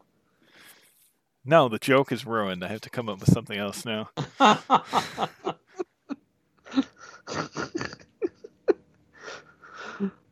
No, 1.49 1.67
the 1.67 1.79
joke 1.79 2.11
is 2.11 2.27
ruined. 2.27 2.63
I 2.63 2.67
have 2.67 2.81
to 2.81 2.91
come 2.91 3.09
up 3.09 3.21
with 3.21 3.33
something 3.33 3.57
else 3.57 3.83
now. 3.83 4.11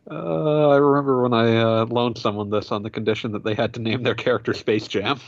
Uh, 0.10 0.70
I 0.70 0.78
remember 0.78 1.22
when 1.22 1.34
I 1.34 1.58
uh, 1.58 1.86
loaned 1.86 2.18
someone 2.18 2.50
this 2.50 2.72
on 2.72 2.82
the 2.82 2.90
condition 2.90 3.34
that 3.34 3.44
they 3.44 3.54
had 3.54 3.74
to 3.74 3.82
name 3.82 4.04
their 4.04 4.16
character 4.16 4.54
Space 4.54 4.88
Jam, 4.88 5.20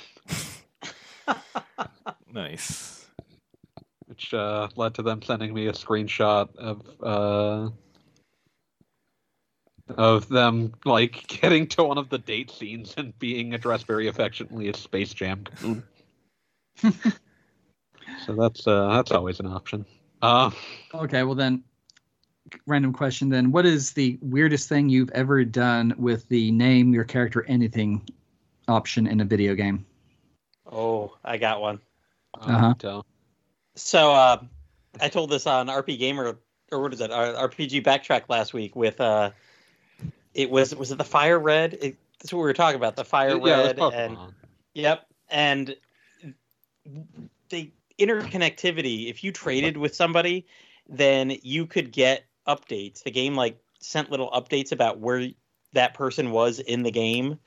Nice. 2.34 3.06
which 4.06 4.34
uh, 4.34 4.70
led 4.78 4.94
to 4.94 5.02
them 5.02 5.22
sending 5.22 5.54
me 5.54 5.68
a 5.68 5.74
screenshot 5.74 6.56
of 6.56 6.82
uh, 7.04 7.70
of 9.98 10.28
them 10.30 10.74
like 10.86 11.28
getting 11.42 11.68
to 11.68 11.84
one 11.84 11.98
of 11.98 12.10
the 12.10 12.18
date 12.18 12.52
scenes 12.52 12.94
and 12.98 13.18
being 13.20 13.54
addressed 13.54 13.86
very 13.88 14.08
affectionately 14.08 14.70
as 14.70 14.78
Space 14.78 15.14
Jam. 15.14 15.44
Coon. 15.56 15.84
so 18.26 18.34
that's 18.36 18.68
uh, 18.68 18.90
that's 18.96 19.12
always 19.12 19.40
an 19.40 19.48
option. 19.48 19.86
Uh, 20.22 20.52
Okay, 20.94 21.24
well 21.24 21.36
then, 21.36 21.64
random 22.66 22.92
question 22.94 23.30
then. 23.30 23.52
What 23.52 23.66
is 23.66 23.92
the 23.92 24.18
weirdest 24.22 24.68
thing 24.68 24.90
you've 24.90 25.12
ever 25.12 25.44
done 25.46 25.94
with 25.98 26.28
the 26.30 26.52
name 26.52 26.94
your 26.94 27.04
character 27.04 27.46
anything 27.48 28.08
option 28.68 29.08
in 29.08 29.22
a 29.22 29.26
video 29.26 29.56
game? 29.56 29.86
oh, 30.72 31.16
I 31.24 31.38
got 31.38 31.62
one. 31.62 31.80
Uh-huh. 32.40 32.74
so- 32.82 33.06
So 33.76 34.12
uh, 34.12 34.42
I 35.02 35.10
told 35.10 35.30
this 35.30 35.48
on 35.48 35.68
RPGamer 35.68 36.38
or 36.72 36.82
what 36.82 36.94
is 36.94 37.02
it? 37.02 37.10
Uh, 37.12 37.48
RPG 37.48 37.84
Backtrack 37.84 38.24
last 38.30 38.54
week 38.54 38.76
with 38.76 39.00
uh, 39.02 39.32
it 40.40 40.50
was 40.50 40.74
was 40.74 40.92
it 40.92 40.98
the 40.98 41.04
Fire 41.04 41.38
Red? 41.38 41.78
It, 41.82 41.98
that's 42.18 42.32
what 42.32 42.40
we 42.40 42.44
were 42.44 42.54
talking 42.54 42.78
about. 42.78 42.96
The 42.96 43.04
Fire 43.04 43.38
yeah, 43.46 43.62
Red 43.62 43.80
and. 43.80 44.18
Yep. 44.74 45.06
And 45.30 45.76
the 47.50 47.72
interconnectivity, 48.00 49.10
if 49.10 49.24
you 49.24 49.32
traded 49.32 49.76
with 49.76 49.94
somebody, 49.94 50.48
then 50.88 51.36
you 51.44 51.66
could 51.66 51.92
get 51.92 52.24
updates. 52.48 53.04
The 53.04 53.12
game 53.12 53.36
like 53.36 53.60
sent 53.80 54.12
little 54.12 54.32
updates 54.32 54.72
about 54.72 55.00
where 55.00 55.30
that 55.74 55.94
person 55.94 56.32
was 56.32 56.60
in 56.60 56.84
the 56.84 56.92
game. 56.92 57.40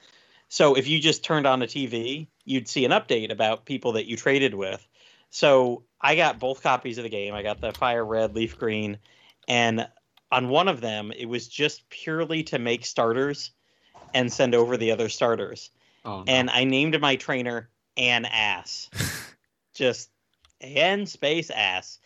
So 0.49 0.75
if 0.75 0.87
you 0.87 1.01
just 1.01 1.25
turned 1.25 1.47
on 1.47 1.63
a 1.63 1.67
TV, 1.67 2.27
you'd 2.45 2.69
see 2.69 2.85
an 2.85 2.91
update 2.91 3.33
about 3.33 3.65
people 3.65 3.93
that 3.93 4.07
you 4.07 4.17
traded 4.17 4.55
with. 4.55 4.87
So 5.31 5.85
I 5.99 6.15
got 6.15 6.39
both 6.39 6.63
copies 6.63 6.99
of 6.99 7.05
the 7.05 7.11
game. 7.11 7.33
I 7.33 7.43
got 7.43 7.61
the 7.61 7.73
fire 7.73 8.05
red, 8.05 8.35
leaf 8.35 8.59
green, 8.59 8.99
and 9.49 9.89
on 10.33 10.49
one 10.49 10.67
of 10.69 10.81
them, 10.81 11.13
it 11.17 11.27
was 11.27 11.47
just 11.47 11.89
purely 11.91 12.43
to 12.45 12.59
make 12.59 12.85
starters 12.85 13.53
and 14.15 14.33
send 14.33 14.55
over 14.55 14.77
the 14.77 14.91
other 14.91 15.09
starters 15.09 15.71
Oh, 16.05 16.19
no. 16.19 16.25
and 16.27 16.51
I 16.51 16.65
named 16.65 17.01
my 17.01 17.17
trainer 17.17 17.69
An 17.97 18.25
Ass. 18.25 18.91
Just 19.75 20.11
An 20.61 21.07
space 21.07 21.51
ass. 21.51 21.99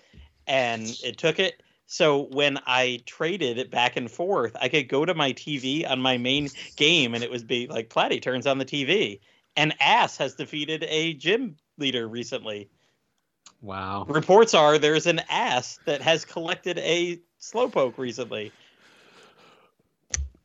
And 0.46 0.86
it 1.02 1.16
took 1.18 1.38
it. 1.38 1.62
So 1.86 2.22
when 2.32 2.58
I 2.66 3.00
traded 3.06 3.58
it 3.58 3.70
back 3.70 3.96
and 3.96 4.10
forth, 4.10 4.56
I 4.60 4.68
could 4.68 4.88
go 4.88 5.04
to 5.04 5.14
my 5.14 5.32
TV 5.32 5.88
on 5.88 6.00
my 6.00 6.18
main 6.18 6.48
game 6.76 7.14
and 7.14 7.24
it 7.24 7.30
would 7.30 7.46
be 7.46 7.66
like 7.68 7.88
Platty 7.90 8.20
turns 8.20 8.46
on 8.46 8.58
the 8.58 8.64
TV. 8.64 9.20
And 9.56 9.74
Ass 9.80 10.16
has 10.18 10.34
defeated 10.34 10.84
a 10.88 11.14
gym 11.14 11.56
leader 11.78 12.06
recently. 12.08 12.68
wow. 13.62 14.04
Reports 14.08 14.52
are 14.54 14.78
there's 14.78 15.06
an 15.06 15.20
ass 15.28 15.78
that 15.86 16.02
has 16.02 16.24
collected 16.24 16.78
a 16.78 17.18
slowpoke 17.52 17.98
recently. 17.98 18.52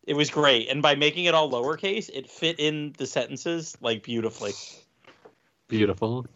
It 0.03 0.13
was 0.13 0.29
great. 0.29 0.69
And 0.69 0.81
by 0.81 0.95
making 0.95 1.25
it 1.25 1.33
all 1.33 1.49
lowercase, 1.51 2.09
it 2.13 2.29
fit 2.29 2.59
in 2.59 2.93
the 2.97 3.05
sentences 3.05 3.77
like 3.81 4.03
beautifully. 4.03 4.53
Beautiful. 5.67 6.25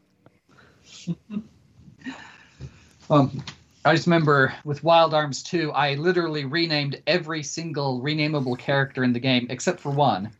Um, 3.08 3.44
I 3.84 3.94
just 3.94 4.08
remember 4.08 4.52
with 4.64 4.84
Wild 4.84 5.14
Arms 5.14 5.44
2, 5.44 5.72
I 5.74 5.94
literally 5.94 6.44
renamed 6.44 7.04
every 7.06 7.44
single 7.44 8.02
renamable 8.02 8.56
character 8.56 9.04
in 9.04 9.14
the 9.14 9.20
game 9.20 9.46
except 9.52 9.80
for 9.80 9.92
one. 9.92 10.32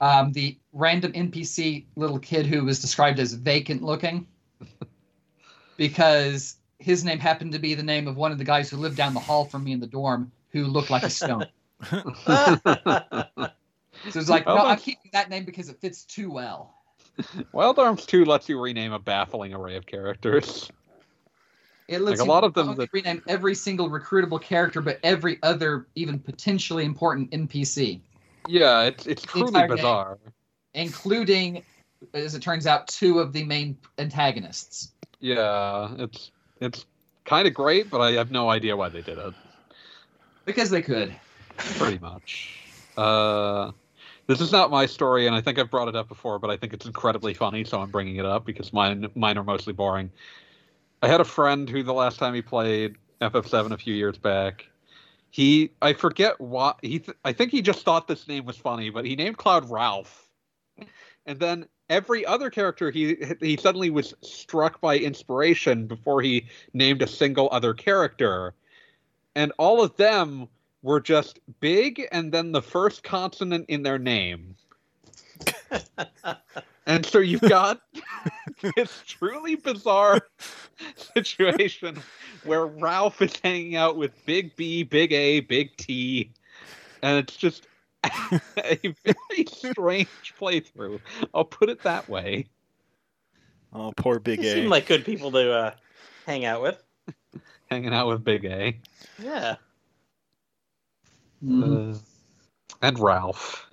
Um, 0.00 0.30
the 0.32 0.56
random 0.72 1.12
NPC 1.12 1.86
little 1.96 2.20
kid 2.20 2.46
who 2.46 2.64
was 2.64 2.78
described 2.78 3.18
as 3.18 3.32
vacant 3.34 3.82
looking, 3.82 4.28
because 5.76 6.56
his 6.80 7.04
name 7.04 7.18
happened 7.18 7.52
to 7.52 7.58
be 7.58 7.74
the 7.74 7.82
name 7.82 8.08
of 8.08 8.16
one 8.16 8.32
of 8.32 8.38
the 8.38 8.44
guys 8.44 8.68
who 8.70 8.76
lived 8.78 8.96
down 8.96 9.14
the 9.14 9.20
hall 9.20 9.44
from 9.44 9.62
me 9.64 9.72
in 9.72 9.80
the 9.80 9.86
dorm 9.86 10.32
who 10.50 10.64
looked 10.64 10.90
like 10.90 11.02
a 11.04 11.10
stone. 11.10 11.46
So 14.12 14.18
it's 14.18 14.30
like, 14.30 14.44
Oh, 14.46 14.54
no, 14.54 14.60
I'm 14.62 14.68
that's- 14.68 14.84
keeping 14.84 15.10
that 15.12 15.28
name 15.28 15.44
because 15.44 15.68
it 15.68 15.76
fits 15.78 16.04
too 16.04 16.30
well. 16.30 16.74
Wild 17.52 17.78
Arms 17.78 18.06
2 18.06 18.24
lets 18.24 18.48
you 18.48 18.58
rename 18.58 18.92
a 18.92 18.98
baffling 18.98 19.52
array 19.52 19.76
of 19.76 19.84
characters. 19.84 20.70
It 21.86 22.00
lets 22.00 22.18
Like, 22.18 22.20
a 22.20 22.24
you 22.24 22.30
lot 22.32 22.44
of 22.44 22.54
them 22.54 22.76
that- 22.76 22.88
rename 22.94 23.22
every 23.28 23.54
single 23.54 23.90
recruitable 23.90 24.40
character, 24.40 24.80
but 24.80 25.00
every 25.02 25.38
other, 25.42 25.86
even 25.96 26.18
potentially 26.18 26.84
important 26.86 27.30
NPC, 27.32 28.00
Yeah, 28.48 28.82
it's 28.84 29.06
it's 29.06 29.22
truly 29.22 29.48
entire 29.48 29.68
game. 29.68 29.76
bizarre. 29.76 30.18
including, 30.72 31.62
as 32.14 32.34
it 32.34 32.40
turns 32.40 32.66
out, 32.66 32.88
two 32.88 33.18
of 33.18 33.34
the 33.34 33.44
main 33.44 33.76
antagonists. 33.98 34.92
Yeah, 35.18 35.92
it's 35.98 36.30
it's 36.60 36.86
kind 37.24 37.46
of 37.48 37.54
great, 37.54 37.90
but 37.90 38.00
I 38.00 38.12
have 38.12 38.30
no 38.30 38.50
idea 38.50 38.76
why 38.76 38.88
they 38.88 39.02
did 39.02 39.18
it. 39.18 39.34
Because 40.44 40.70
they 40.70 40.82
could. 40.82 41.14
Pretty 41.56 41.98
much. 41.98 42.56
Uh, 42.96 43.72
this 44.26 44.40
is 44.40 44.52
not 44.52 44.70
my 44.70 44.86
story, 44.86 45.26
and 45.26 45.34
I 45.34 45.40
think 45.40 45.58
I've 45.58 45.70
brought 45.70 45.88
it 45.88 45.96
up 45.96 46.08
before, 46.08 46.38
but 46.38 46.50
I 46.50 46.56
think 46.56 46.72
it's 46.72 46.86
incredibly 46.86 47.34
funny, 47.34 47.64
so 47.64 47.80
I'm 47.80 47.90
bringing 47.90 48.16
it 48.16 48.24
up 48.24 48.44
because 48.44 48.72
mine 48.72 49.08
mine 49.14 49.38
are 49.38 49.44
mostly 49.44 49.72
boring. 49.72 50.10
I 51.02 51.08
had 51.08 51.20
a 51.20 51.24
friend 51.24 51.68
who 51.68 51.82
the 51.82 51.94
last 51.94 52.18
time 52.18 52.34
he 52.34 52.42
played 52.42 52.96
FF7 53.20 53.72
a 53.72 53.78
few 53.78 53.94
years 53.94 54.18
back, 54.18 54.66
he 55.30 55.70
I 55.80 55.92
forget 55.92 56.40
what 56.40 56.78
he 56.82 56.98
th- 56.98 57.16
I 57.24 57.32
think 57.32 57.52
he 57.52 57.62
just 57.62 57.84
thought 57.84 58.06
this 58.06 58.28
name 58.28 58.44
was 58.44 58.56
funny, 58.56 58.90
but 58.90 59.04
he 59.04 59.16
named 59.16 59.36
Cloud 59.36 59.70
Ralph, 59.70 60.28
and 61.26 61.38
then 61.38 61.66
every 61.90 62.24
other 62.24 62.48
character 62.48 62.90
he 62.90 63.16
he 63.40 63.56
suddenly 63.56 63.90
was 63.90 64.14
struck 64.22 64.80
by 64.80 64.96
inspiration 64.96 65.86
before 65.86 66.22
he 66.22 66.46
named 66.72 67.02
a 67.02 67.06
single 67.06 67.48
other 67.52 67.74
character, 67.74 68.54
and 69.34 69.52
all 69.58 69.82
of 69.82 69.94
them 69.96 70.48
were 70.82 71.00
just 71.00 71.40
big 71.60 72.08
and 72.12 72.32
then 72.32 72.52
the 72.52 72.62
first 72.62 73.02
consonant 73.02 73.66
in 73.68 73.82
their 73.82 73.98
name. 73.98 74.54
and 76.86 77.04
so 77.04 77.18
you've 77.18 77.40
got 77.42 77.82
this 78.76 79.02
truly 79.06 79.56
bizarre 79.56 80.22
situation 80.94 81.98
where 82.44 82.66
Ralph 82.66 83.20
is 83.20 83.34
hanging 83.42 83.76
out 83.76 83.96
with 83.96 84.12
Big 84.24 84.56
B, 84.56 84.82
Big 84.82 85.12
A, 85.12 85.40
Big 85.40 85.76
T, 85.76 86.30
and 87.02 87.18
it's 87.18 87.36
just 87.36 87.66
a 88.58 88.94
very 89.04 89.44
strange 89.46 90.34
playthrough. 90.38 91.00
I'll 91.34 91.44
put 91.44 91.68
it 91.68 91.82
that 91.82 92.08
way. 92.08 92.46
Oh, 93.72 93.92
poor 93.96 94.18
Big 94.18 94.40
They 94.40 94.48
A. 94.48 94.54
seem 94.54 94.68
like 94.68 94.86
good 94.86 95.04
people 95.04 95.30
to 95.32 95.52
uh, 95.52 95.74
hang 96.26 96.44
out 96.44 96.62
with. 96.62 96.82
Hanging 97.70 97.92
out 97.94 98.08
with 98.08 98.24
Big 98.24 98.44
A 98.44 98.76
Yeah. 99.22 99.56
Mhm. 101.44 101.94
uh, 101.94 101.98
and 102.82 102.98
Ralph. 102.98 103.68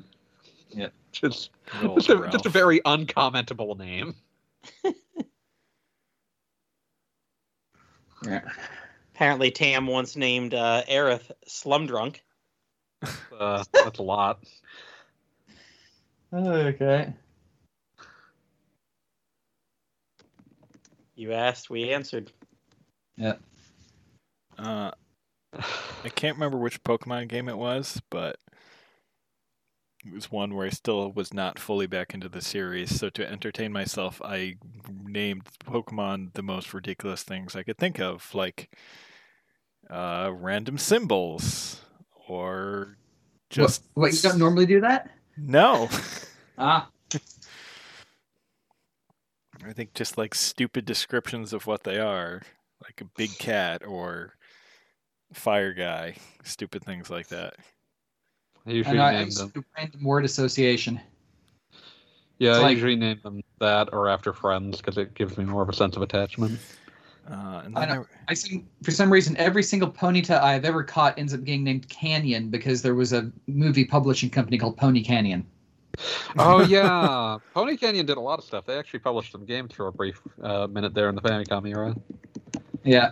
Yeah. 0.69 0.89
just 1.11 1.49
just 1.95 2.09
a, 2.09 2.17
Ralph. 2.17 2.31
just 2.31 2.45
a 2.45 2.49
very 2.49 2.79
uncommentable 2.81 3.77
name. 3.77 4.13
Yeah. 8.25 8.41
Apparently, 9.15 9.51
Tam 9.51 9.87
once 9.87 10.15
named 10.15 10.53
uh, 10.53 10.83
Aerith 10.89 11.31
Slumdrunk. 11.47 12.17
Uh, 13.01 13.63
that's 13.71 13.99
a 13.99 14.03
lot. 14.03 14.43
Okay. 16.33 17.13
You 21.15 21.33
asked, 21.33 21.69
we 21.69 21.91
answered. 21.91 22.31
Yeah. 23.15 23.35
Uh, 24.57 24.91
I 25.53 26.09
can't 26.09 26.35
remember 26.35 26.57
which 26.57 26.83
Pokemon 26.83 27.27
game 27.27 27.49
it 27.49 27.57
was, 27.57 28.01
but 28.09 28.37
it 30.05 30.13
was 30.13 30.31
one 30.31 30.53
where 30.53 30.67
I 30.67 30.69
still 30.69 31.11
was 31.11 31.33
not 31.33 31.59
fully 31.59 31.87
back 31.87 32.13
into 32.13 32.29
the 32.29 32.41
series. 32.41 32.99
So 32.99 33.09
to 33.09 33.29
entertain 33.29 33.71
myself, 33.71 34.21
I 34.23 34.55
named 35.03 35.47
Pokemon 35.65 36.33
the 36.33 36.43
most 36.43 36.73
ridiculous 36.73 37.23
things 37.23 37.55
I 37.55 37.63
could 37.63 37.77
think 37.77 37.99
of, 37.99 38.33
like 38.35 38.75
uh, 39.89 40.31
random 40.33 40.77
symbols 40.77 41.81
or 42.27 42.97
just 43.49 43.83
What, 43.93 44.03
what, 44.03 44.13
you 44.13 44.21
don't 44.29 44.39
normally 44.39 44.65
do 44.65 44.81
that? 44.81 45.09
no. 45.37 45.89
Ah. 46.59 46.89
I 49.65 49.73
think 49.73 49.93
just 49.93 50.17
like 50.17 50.33
stupid 50.35 50.85
descriptions 50.85 51.53
of 51.53 51.67
what 51.67 51.83
they 51.83 51.99
are, 51.99 52.41
like 52.83 53.01
a 53.01 53.05
big 53.17 53.37
cat 53.37 53.85
or 53.85 54.33
fire 55.33 55.73
guy, 55.73 56.15
stupid 56.43 56.83
things 56.83 57.09
like 57.09 57.27
that. 57.27 57.55
I 58.65 58.71
I 58.71 58.73
usually 58.73 58.97
know, 58.97 59.03
I 59.03 59.13
name 59.13 59.25
used 59.25 59.39
them. 59.39 59.51
to 59.51 59.59
do 59.61 59.65
random 59.77 60.03
word 60.03 60.25
association. 60.25 60.99
Yeah, 62.39 62.51
it's 62.51 62.59
I 62.59 62.61
like- 62.63 62.71
usually 62.75 62.95
name 62.95 63.19
them 63.23 63.41
that 63.59 63.89
or 63.93 64.09
after 64.09 64.33
friends 64.33 64.77
because 64.77 64.97
it 64.97 65.13
gives 65.15 65.37
me 65.37 65.45
more 65.45 65.63
of 65.63 65.69
a 65.69 65.73
sense 65.73 65.95
of 65.95 66.01
attachment. 66.01 66.59
Uh, 67.29 67.61
and 67.65 67.77
I 67.77 67.85
then 67.85 67.95
know. 67.95 68.05
I 68.27 68.33
see. 68.33 68.65
For 68.83 68.91
some 68.91 69.11
reason, 69.11 69.35
every 69.37 69.63
single 69.63 69.91
Ponyta 69.91 70.41
I've 70.41 70.63
ever 70.63 70.83
caught 70.83 71.17
ends 71.19 71.33
up 71.33 71.43
getting 71.43 71.63
named 71.63 71.89
Canyon 71.89 72.49
because 72.49 72.81
there 72.81 72.95
was 72.95 73.11
a 73.11 73.31
movie 73.47 73.85
publishing 73.85 74.29
company 74.29 74.57
called 74.57 74.77
Pony 74.77 75.03
Canyon. 75.03 75.45
Oh 76.37 76.61
yeah, 76.69 77.37
Pony 77.53 77.75
Canyon 77.75 78.05
did 78.05 78.17
a 78.17 78.21
lot 78.21 78.39
of 78.39 78.45
stuff. 78.45 78.65
They 78.65 78.77
actually 78.77 78.99
published 78.99 79.31
some 79.31 79.45
games 79.45 79.73
for 79.73 79.87
a 79.87 79.91
brief 79.91 80.21
uh, 80.41 80.67
minute 80.67 80.93
there 80.93 81.09
in 81.09 81.15
the 81.15 81.21
Famicom 81.21 81.67
era. 81.67 81.95
Yeah. 82.83 83.11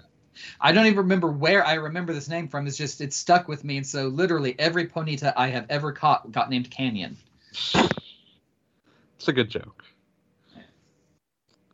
I 0.59 0.73
don't 0.73 0.85
even 0.85 0.97
remember 0.97 1.31
where 1.31 1.65
I 1.65 1.75
remember 1.75 2.13
this 2.13 2.27
name 2.27 2.49
from. 2.49 2.67
It's 2.67 2.75
just 2.75 2.99
it 2.99 3.13
stuck 3.13 3.47
with 3.47 3.63
me, 3.63 3.77
and 3.77 3.87
so 3.87 4.07
literally 4.07 4.53
every 4.59 4.85
Ponyta 4.85 5.31
I 5.37 5.47
have 5.47 5.65
ever 5.69 5.93
caught 5.93 6.29
got 6.31 6.49
named 6.49 6.69
Canyon. 6.69 7.15
It's 7.73 9.27
a 9.27 9.33
good 9.33 9.49
joke. 9.49 9.84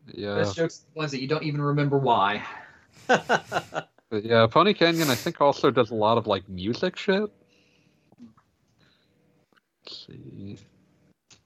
Yeah, 0.07 0.35
Best 0.35 0.55
jokes 0.55 0.79
are 0.79 0.93
the 0.93 0.99
ones 0.99 1.11
that 1.11 1.21
you 1.21 1.27
don't 1.27 1.43
even 1.43 1.61
remember 1.61 1.97
why. 1.97 2.43
but 3.07 3.89
yeah. 4.11 4.47
Pony 4.47 4.73
Canyon, 4.73 5.09
I 5.09 5.15
think, 5.15 5.41
also 5.41 5.71
does 5.71 5.91
a 5.91 5.95
lot 5.95 6.17
of 6.17 6.27
like 6.27 6.47
music 6.49 6.97
shit. 6.97 7.31
Let's 9.85 10.07
see. 10.07 10.57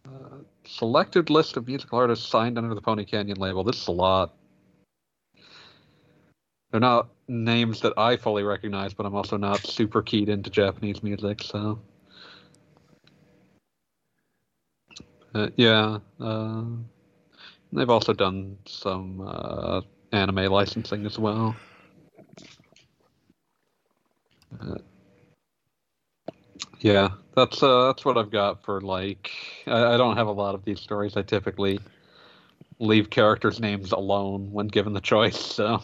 Uh, 0.08 0.38
selected 0.66 1.30
list 1.30 1.58
of 1.58 1.68
musical 1.68 2.00
artists 2.00 2.28
signed 2.28 2.58
under 2.58 2.74
the 2.74 2.82
Pony 2.82 3.06
Canyon 3.06 3.38
label. 3.38 3.64
This 3.64 3.82
is 3.82 3.88
a 3.88 3.92
lot. 3.92 4.36
They're 6.72 6.80
not 6.80 7.10
names 7.28 7.82
that 7.82 7.94
I 7.98 8.18
fully 8.18 8.44
recognize, 8.44 8.94
but 8.94 9.06
I'm 9.06 9.16
also 9.16 9.38
not 9.38 9.66
super 9.66 10.02
keyed 10.02 10.30
into 10.30 10.50
Japanese 10.50 11.02
music, 11.02 11.42
so. 11.42 11.80
Uh, 15.34 15.50
yeah. 15.56 16.00
Uh, 16.20 16.64
they've 17.76 17.90
also 17.90 18.14
done 18.14 18.58
some 18.66 19.22
uh, 19.26 19.82
anime 20.12 20.52
licensing 20.52 21.06
as 21.06 21.20
well. 21.20 21.56
Uh, 24.60 24.76
yeah, 26.80 27.10
that's 27.36 27.62
uh, 27.62 27.88
that's 27.88 28.06
what 28.06 28.18
I've 28.18 28.32
got 28.32 28.64
for 28.64 28.82
like. 28.82 29.32
I, 29.68 29.94
I 29.94 29.98
don't 29.98 30.18
have 30.18 30.28
a 30.28 30.32
lot 30.32 30.56
of 30.56 30.64
these 30.66 30.80
stories. 30.80 31.18
I 31.18 31.22
typically 31.22 31.80
leave 32.80 33.10
characters' 33.10 33.60
names 33.60 33.92
alone 33.92 34.52
when 34.52 34.68
given 34.68 34.94
the 34.94 35.02
choice. 35.02 35.40
So 35.40 35.82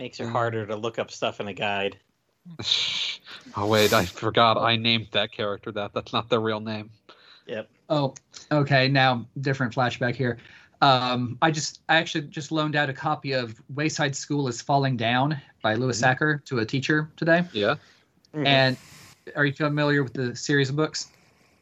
Makes 0.00 0.18
it 0.18 0.28
harder 0.28 0.64
to 0.64 0.76
look 0.76 0.98
up 0.98 1.10
stuff 1.10 1.40
in 1.40 1.48
a 1.48 1.52
guide. 1.52 1.98
oh 3.56 3.66
wait, 3.66 3.92
I 3.92 4.06
forgot 4.06 4.56
I 4.56 4.76
named 4.76 5.08
that 5.12 5.30
character 5.30 5.70
that. 5.72 5.92
That's 5.92 6.14
not 6.14 6.30
their 6.30 6.40
real 6.40 6.60
name. 6.60 6.88
Yep. 7.50 7.68
Oh, 7.88 8.14
okay. 8.52 8.86
Now, 8.88 9.26
different 9.40 9.74
flashback 9.74 10.14
here. 10.14 10.38
Um, 10.80 11.36
I 11.42 11.50
just, 11.50 11.80
I 11.88 11.96
actually 11.96 12.28
just 12.28 12.52
loaned 12.52 12.76
out 12.76 12.88
a 12.88 12.92
copy 12.92 13.32
of 13.32 13.60
Wayside 13.74 14.14
School 14.16 14.48
is 14.48 14.62
Falling 14.62 14.96
Down 14.96 15.36
by 15.62 15.74
Louis 15.74 16.00
Mhm. 16.00 16.16
Sachar 16.16 16.44
to 16.46 16.60
a 16.60 16.64
teacher 16.64 17.10
today. 17.16 17.44
Yeah. 17.52 17.74
Mhm. 18.34 18.46
And 18.46 18.76
are 19.36 19.44
you 19.44 19.52
familiar 19.52 20.02
with 20.02 20.14
the 20.14 20.34
series 20.34 20.70
of 20.70 20.76
books? 20.76 21.08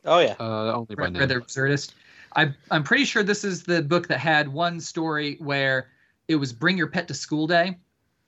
oh 0.05 0.20
yeah. 0.20 0.36
Uh, 0.39 0.73
only 0.74 0.94
by 0.94 1.05
Re- 1.05 1.10
name. 1.10 1.20
Rather 1.20 1.40
absurdist. 1.40 1.94
I, 2.36 2.52
I'm 2.70 2.85
pretty 2.85 3.05
sure 3.05 3.23
this 3.23 3.43
is 3.43 3.62
the 3.65 3.82
book 3.82 4.06
that 4.09 4.20
had 4.20 4.47
one 4.48 4.81
story 4.81 5.36
where 5.40 5.89
it 6.28 6.36
was 6.36 6.52
Bring 6.52 6.77
Your 6.78 6.86
Pet 6.86 7.09
to 7.09 7.15
School 7.15 7.47
Day, 7.47 7.77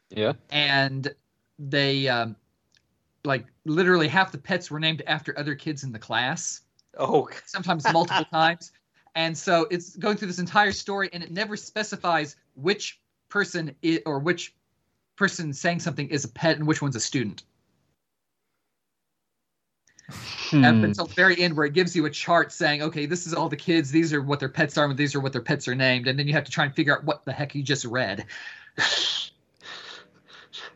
Yeah. 0.08 0.32
and 0.50 1.14
they, 1.58 2.08
um, 2.08 2.34
like, 3.24 3.46
literally 3.66 4.08
half 4.08 4.32
the 4.32 4.38
pets 4.38 4.70
were 4.70 4.80
named 4.80 5.02
after 5.06 5.38
other 5.38 5.54
kids 5.54 5.84
in 5.84 5.92
the 5.92 5.98
class. 5.98 6.62
Oh, 6.98 7.28
sometimes 7.46 7.90
multiple 7.92 8.24
times. 8.32 8.72
And 9.14 9.36
so 9.36 9.66
it's 9.70 9.96
going 9.96 10.16
through 10.16 10.28
this 10.28 10.38
entire 10.38 10.72
story, 10.72 11.10
and 11.12 11.22
it 11.22 11.32
never 11.32 11.56
specifies 11.56 12.36
which 12.54 13.00
person 13.28 13.74
or 14.06 14.18
which 14.20 14.54
person 15.16 15.52
saying 15.52 15.80
something 15.80 16.08
is 16.08 16.24
a 16.24 16.28
pet 16.28 16.56
and 16.56 16.66
which 16.66 16.80
one's 16.80 16.96
a 16.96 17.00
student. 17.00 17.42
Up 20.08 20.16
Hmm. 20.50 20.84
until 20.84 21.06
the 21.06 21.14
very 21.14 21.40
end, 21.40 21.56
where 21.56 21.66
it 21.66 21.74
gives 21.74 21.94
you 21.94 22.06
a 22.06 22.10
chart 22.10 22.52
saying, 22.52 22.82
okay, 22.82 23.06
this 23.06 23.26
is 23.26 23.34
all 23.34 23.48
the 23.48 23.56
kids, 23.56 23.90
these 23.90 24.12
are 24.12 24.20
what 24.20 24.40
their 24.40 24.48
pets 24.48 24.76
are, 24.76 24.84
and 24.84 24.96
these 24.96 25.14
are 25.14 25.20
what 25.20 25.32
their 25.32 25.42
pets 25.42 25.68
are 25.68 25.76
named. 25.76 26.08
And 26.08 26.18
then 26.18 26.26
you 26.26 26.32
have 26.32 26.44
to 26.44 26.50
try 26.50 26.64
and 26.64 26.74
figure 26.74 26.96
out 26.96 27.04
what 27.04 27.24
the 27.24 27.32
heck 27.32 27.54
you 27.54 27.62
just 27.62 27.84
read. 27.84 28.26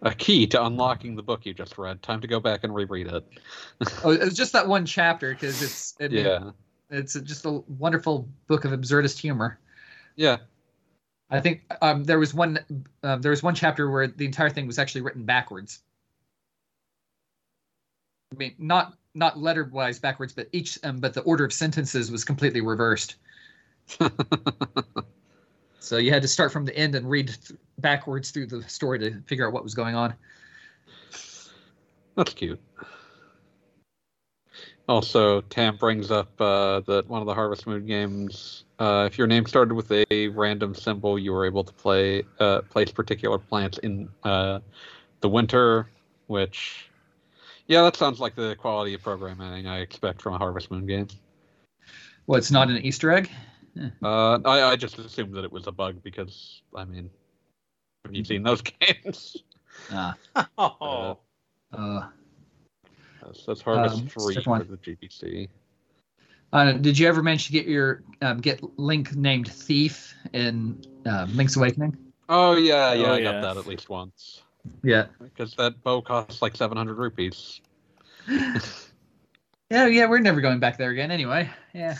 A 0.03 0.15
key 0.15 0.47
to 0.49 0.65
unlocking 0.65 1.17
the 1.17 1.23
book 1.23 1.45
you 1.45 1.55
just 1.55 1.79
read. 1.79 2.03
Time 2.03 2.21
to 2.21 2.27
go 2.27 2.41
back 2.41 2.65
and 2.65 2.75
reread 2.75 3.09
it. 3.09 3.27
Oh, 4.05 4.11
it 4.11 4.21
was 4.21 4.35
just 4.35 4.53
that 4.53 4.67
one 4.67 4.87
chapter 4.87 5.33
because 5.33 5.63
it's, 5.63 5.95
I 6.01 6.09
mean, 6.09 6.25
Yeah. 6.25 6.51
It's 6.91 7.15
just 7.15 7.45
a 7.45 7.63
wonderful 7.79 8.29
book 8.47 8.65
of 8.65 8.71
absurdist 8.73 9.19
humor. 9.19 9.59
Yeah. 10.17 10.39
I 11.31 11.41
think 11.41 11.63
um, 11.83 12.05
there 12.05 12.19
was 12.19 12.35
one 12.35 12.59
uh, 13.03 13.17
there 13.17 13.31
was 13.31 13.43
one 13.43 13.55
chapter 13.55 13.91
where 13.91 14.07
the 14.07 14.27
entire 14.27 14.51
thing 14.51 14.67
was 14.67 14.79
actually 14.79 15.01
written 15.01 15.25
backwards. 15.25 15.81
I 18.33 18.37
mean, 18.37 18.55
not 18.59 18.97
not 19.15 19.39
letter 19.39 19.65
wise 19.65 19.99
backwards, 19.99 20.33
but 20.33 20.49
each 20.53 20.79
um, 20.85 20.99
but 20.99 21.15
the 21.15 21.23
order 21.23 21.45
of 21.45 21.53
sentences 21.53 22.11
was 22.13 22.25
completely 22.25 22.61
reversed. 22.61 23.17
So 25.85 25.99
you 25.99 26.11
had 26.11 26.23
to 26.23 26.29
start 26.29 26.51
from 26.51 26.65
the 26.65 26.75
end 26.75 26.95
and 26.95 27.09
read 27.09 27.29
th- 27.29 27.61
backwards 27.85 28.31
through 28.31 28.47
the 28.47 28.63
story 28.63 28.99
to 28.99 29.21
figure 29.27 29.47
out 29.47 29.53
what 29.53 29.63
was 29.63 29.75
going 29.75 29.95
on. 29.95 30.15
That's 32.17 32.33
cute. 32.33 32.59
Also, 34.89 35.43
Tam 35.43 35.77
brings 35.77 36.11
up 36.11 36.29
uh, 36.41 36.81
that 36.81 37.07
one 37.09 37.21
of 37.21 37.27
the 37.27 37.35
Harvest 37.35 37.67
Moon 37.67 37.85
games, 37.85 38.65
uh, 38.79 39.07
if 39.07 39.19
your 39.19 39.27
name 39.27 39.45
started 39.45 39.75
with 39.75 39.93
a 39.93 40.29
random 40.29 40.75
symbol, 40.75 41.19
you 41.19 41.33
were 41.33 41.45
able 41.45 41.63
to 41.63 41.73
play 41.75 42.23
uh, 42.41 42.63
place 42.63 42.91
particular 42.91 43.39
plants 43.39 43.77
in 43.79 44.09
uh, 44.23 44.61
the 45.21 45.29
winter, 45.29 45.87
which, 46.27 46.89
yeah, 47.67 47.83
that 47.83 47.97
sounds 47.97 48.19
like 48.19 48.35
the 48.35 48.57
quality 48.57 48.95
of 48.95 49.03
programming 49.03 49.67
I 49.67 49.81
expect 49.81 50.23
from 50.23 50.35
a 50.35 50.39
Harvest 50.39 50.71
Moon 50.71 50.87
game. 50.87 51.09
Well, 52.27 52.39
it's 52.39 52.51
not 52.51 52.71
an 52.71 52.79
Easter 52.79 53.11
egg. 53.11 53.31
Uh, 54.03 54.39
I, 54.45 54.63
I 54.73 54.77
just 54.77 54.99
assumed 54.99 55.35
that 55.35 55.45
it 55.45 55.53
was 55.53 55.67
a 55.67 55.73
bug 55.73 56.03
because, 56.03 56.63
I 56.75 56.85
mean, 56.85 57.11
have 58.05 58.15
you 58.15 58.25
seen 58.25 58.43
those 58.43 58.63
games? 58.81 59.37
Ah, 59.91 60.17
Oh, 60.59 61.19
uh, 61.73 62.07
That's, 63.23 63.45
that's 63.47 63.61
Harvest 63.63 64.03
Um, 64.03 64.09
3 64.09 64.43
for 64.43 64.65
the 64.65 64.77
GBC. 64.77 65.49
uh, 66.53 66.73
did 66.73 66.99
you 66.99 67.09
ever 67.09 67.23
manage 67.23 67.47
to 67.47 67.53
get 67.53 67.67
your 67.67 68.03
um, 68.23 68.39
get 68.39 68.63
Link 68.79 69.15
named 69.17 69.49
Thief 69.49 70.15
in 70.33 70.81
um, 71.07 71.37
Link's 71.37 71.57
Awakening? 71.57 71.97
Oh, 72.29 72.57
yeah, 72.57 72.93
yeah, 72.95 73.07
Oh, 73.07 73.13
I 73.15 73.21
yeah. 73.21 73.33
got 73.33 73.43
that 73.43 73.57
at 73.59 73.67
least 73.67 73.89
once. 73.89 74.43
Yeah. 74.83 75.07
Because 75.21 75.55
that 75.57 75.83
bow 75.83 76.01
costs 76.01 76.41
like 76.43 76.57
700 76.57 76.97
rupees. 76.99 77.61
Yeah, 79.71 79.87
yeah. 79.87 80.07
We're 80.07 80.19
never 80.21 80.43
going 80.43 80.61
back 80.61 80.77
there 80.77 80.91
again, 80.91 81.11
anyway. 81.11 81.51
Yeah. 81.73 81.97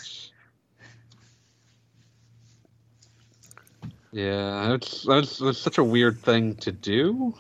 Yeah, 4.15 4.75
it's 4.75 5.03
that's, 5.03 5.39
that's 5.39 5.59
such 5.59 5.79
a 5.79 5.83
weird 5.83 6.21
thing 6.21 6.55
to 6.57 6.71
do. 6.71 7.35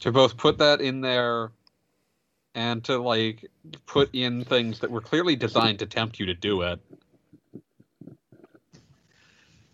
To 0.00 0.12
both 0.12 0.36
put 0.36 0.58
that 0.58 0.82
in 0.82 1.00
there 1.00 1.52
and 2.54 2.84
to 2.84 2.98
like 2.98 3.50
put 3.86 4.10
in 4.14 4.44
things 4.44 4.80
that 4.80 4.90
were 4.90 5.00
clearly 5.00 5.36
designed 5.36 5.78
to 5.78 5.86
tempt 5.86 6.20
you 6.20 6.26
to 6.26 6.34
do 6.34 6.60
it. 6.60 6.80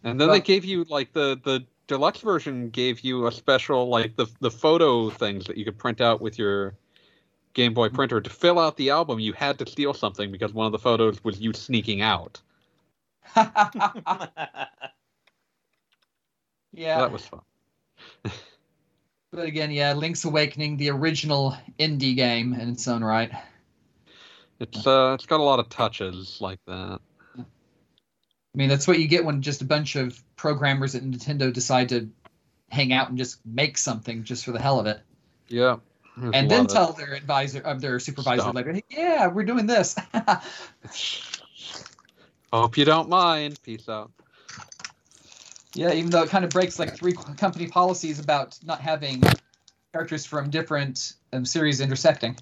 And 0.05 0.21
then 0.21 0.31
they 0.31 0.41
gave 0.41 0.65
you 0.65 0.85
like 0.85 1.13
the 1.13 1.41
the 1.43 1.65
deluxe 1.89 2.21
version 2.21 2.71
gave 2.71 3.01
you 3.01 3.27
a 3.27 3.33
special 3.33 3.89
like 3.89 4.15
the 4.15 4.27
the 4.39 4.51
photo 4.53 5.11
things 5.11 5.47
that 5.47 5.57
you 5.57 5.65
could 5.65 5.77
print 5.77 6.01
out 6.01 6.21
with 6.21 6.39
your 6.39 6.75
Game 7.53 7.75
Boy 7.75 7.89
printer 7.89 8.21
to 8.21 8.31
fill 8.31 8.61
out 8.61 8.77
the 8.77 8.91
album. 8.91 9.19
You 9.19 9.33
had 9.33 9.59
to 9.59 9.67
steal 9.69 9.93
something 9.93 10.31
because 10.31 10.53
one 10.53 10.67
of 10.67 10.73
the 10.73 10.79
photos 10.79 11.25
was 11.25 11.41
you 11.41 11.53
sneaking 11.53 12.01
out. 12.01 12.41
yeah. 16.77 16.99
That 16.99 17.13
was 17.13 17.27
fun. 17.27 17.41
But 19.33 19.47
again, 19.47 19.71
yeah, 19.71 19.93
Link's 19.93 20.25
Awakening, 20.25 20.79
the 20.79 20.91
original 20.91 21.55
indie 21.79 22.17
game 22.17 22.55
in 22.55 22.71
its 22.71 22.89
own 22.89 23.05
right. 23.05 23.31
It's 24.61 24.87
uh, 24.87 25.13
it's 25.15 25.27
got 25.27 25.41
a 25.41 25.43
lot 25.43 25.59
of 25.59 25.69
touches 25.69 26.41
like 26.41 26.61
that. 26.67 27.01
I 27.39 27.45
mean, 28.55 28.71
that's 28.71 28.89
what 28.89 28.99
you 28.99 29.07
get 29.07 29.27
when 29.27 29.43
just 29.43 29.61
a 29.61 29.67
bunch 29.67 29.97
of 29.97 30.23
programmers 30.37 30.95
at 30.95 31.03
Nintendo 31.03 31.53
decide 31.53 31.91
to 31.91 32.09
hang 32.71 32.95
out 32.95 33.11
and 33.11 33.19
just 33.19 33.45
make 33.45 33.77
something 33.77 34.25
just 34.25 34.47
for 34.47 34.53
the 34.53 34.61
hell 34.61 34.81
of 34.81 34.87
it, 34.87 35.01
Yeah. 35.49 35.77
And 36.33 36.51
then 36.51 36.67
tell 36.67 36.95
their 36.95 37.13
advisor, 37.13 37.61
uh, 37.63 37.75
their 37.75 38.01
supervisor 38.01 38.41
Stop. 38.41 38.55
later, 38.55 38.73
hey, 38.73 38.85
"Yeah, 38.89 39.27
we're 39.27 39.45
doing 39.45 39.67
this." 39.67 39.97
Hope 42.53 42.79
you 42.79 42.87
don't 42.87 43.11
mind. 43.11 43.61
Peace 43.63 43.87
out. 43.87 44.13
Yeah, 45.77 45.93
even 45.93 46.11
though 46.11 46.23
it 46.23 46.31
kind 46.31 46.45
of 46.45 46.51
breaks 46.51 46.79
like 46.79 46.97
three 46.97 47.13
company 47.13 47.67
policies 47.67 48.19
about 48.19 48.59
not 48.65 48.81
having 48.81 49.23
characters 49.93 50.25
from 50.25 50.49
different 50.49 51.15
um, 51.33 51.45
series 51.45 51.81
intersecting. 51.81 52.37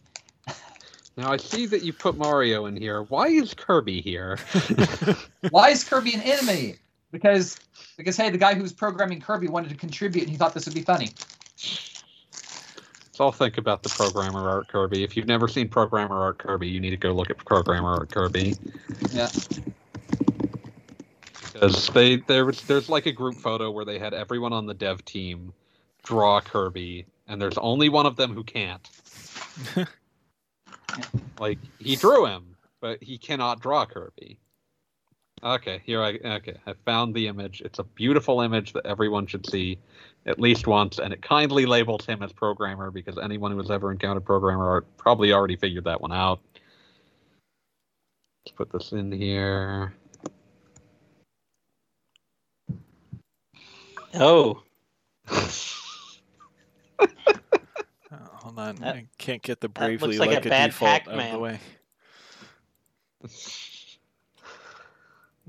Now 1.16 1.32
I 1.32 1.36
see 1.36 1.66
that 1.66 1.82
you 1.82 1.92
put 1.92 2.16
Mario 2.16 2.66
in 2.66 2.76
here. 2.76 3.02
Why 3.02 3.28
is 3.28 3.52
Kirby 3.54 4.00
here? 4.00 4.38
Why 5.50 5.70
is 5.70 5.84
Kirby 5.84 6.14
an 6.14 6.22
enemy? 6.22 6.76
Because 7.10 7.56
because 7.96 8.16
hey, 8.16 8.30
the 8.30 8.38
guy 8.38 8.54
who 8.54 8.62
was 8.62 8.72
programming 8.72 9.20
Kirby 9.20 9.48
wanted 9.48 9.70
to 9.70 9.76
contribute, 9.76 10.22
and 10.22 10.30
he 10.30 10.36
thought 10.36 10.54
this 10.54 10.66
would 10.66 10.74
be 10.74 10.82
funny. 10.82 11.10
Let's 11.56 13.20
all 13.20 13.32
think 13.32 13.58
about 13.58 13.84
the 13.84 13.88
programmer 13.90 14.48
art 14.48 14.68
Kirby. 14.68 15.04
If 15.04 15.16
you've 15.16 15.28
never 15.28 15.46
seen 15.46 15.68
programmer 15.68 16.20
art 16.20 16.38
Kirby, 16.38 16.68
you 16.68 16.80
need 16.80 16.90
to 16.90 16.96
go 16.96 17.12
look 17.12 17.30
at 17.30 17.38
programmer 17.38 17.90
art 17.90 18.10
Kirby. 18.10 18.54
Yeah. 19.12 19.28
Because 21.54 21.88
they 21.90 22.16
there 22.16 22.44
was 22.44 22.60
there's 22.62 22.88
like 22.88 23.06
a 23.06 23.12
group 23.12 23.36
photo 23.36 23.70
where 23.70 23.84
they 23.84 23.98
had 23.98 24.12
everyone 24.12 24.52
on 24.52 24.66
the 24.66 24.74
dev 24.74 25.04
team 25.04 25.52
draw 26.02 26.40
Kirby, 26.40 27.06
and 27.28 27.40
there's 27.40 27.56
only 27.58 27.88
one 27.88 28.06
of 28.06 28.16
them 28.16 28.34
who 28.34 28.42
can't. 28.42 28.88
like 31.38 31.58
he 31.78 31.94
drew 31.94 32.26
him, 32.26 32.56
but 32.80 33.00
he 33.02 33.16
cannot 33.16 33.60
draw 33.60 33.86
Kirby. 33.86 34.40
Okay, 35.44 35.80
here 35.84 36.02
I 36.02 36.18
okay. 36.24 36.56
I 36.66 36.74
found 36.84 37.14
the 37.14 37.28
image. 37.28 37.62
It's 37.64 37.78
a 37.78 37.84
beautiful 37.84 38.40
image 38.40 38.72
that 38.72 38.84
everyone 38.84 39.26
should 39.26 39.48
see 39.48 39.78
at 40.26 40.40
least 40.40 40.66
once, 40.66 40.98
and 40.98 41.12
it 41.12 41.22
kindly 41.22 41.66
labels 41.66 42.04
him 42.04 42.20
as 42.22 42.32
programmer 42.32 42.90
because 42.90 43.16
anyone 43.16 43.52
who 43.52 43.58
has 43.58 43.70
ever 43.70 43.92
encountered 43.92 44.24
programmer 44.24 44.68
art 44.68 44.86
probably 44.96 45.32
already 45.32 45.54
figured 45.54 45.84
that 45.84 46.00
one 46.00 46.12
out. 46.12 46.40
Let's 48.44 48.56
put 48.56 48.72
this 48.72 48.90
in 48.90 49.12
here. 49.12 49.94
Oh, 54.14 54.62
Oh, 58.12 58.16
hold 58.32 58.58
on, 58.58 58.76
That- 58.76 58.96
I 58.96 59.06
can't 59.18 59.42
get 59.42 59.60
the 59.60 59.68
that 59.68 59.74
bravely 59.74 60.08
looks 60.08 60.20
like 60.20 60.30
a 60.30 60.34
like, 60.34 60.46
a, 60.46 60.48
bad 60.48 60.66
default 60.70 61.08
out 61.08 61.18
of 61.18 61.32
the 61.32 61.38
way. 61.38 61.60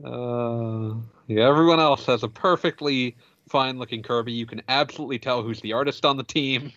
Uh, 0.04 0.96
yeah, 1.28 1.48
everyone 1.48 1.80
else 1.80 2.06
has 2.06 2.24
a 2.24 2.28
perfectly 2.28 3.16
fine 3.50 3.80
looking 3.80 4.04
Kirby. 4.04 4.34
You 4.34 4.46
can 4.46 4.62
absolutely 4.68 5.20
tell 5.20 5.42
who's 5.42 5.62
the 5.62 5.74
artist 5.74 6.06
on 6.06 6.18
the 6.18 6.24
team. 6.24 6.74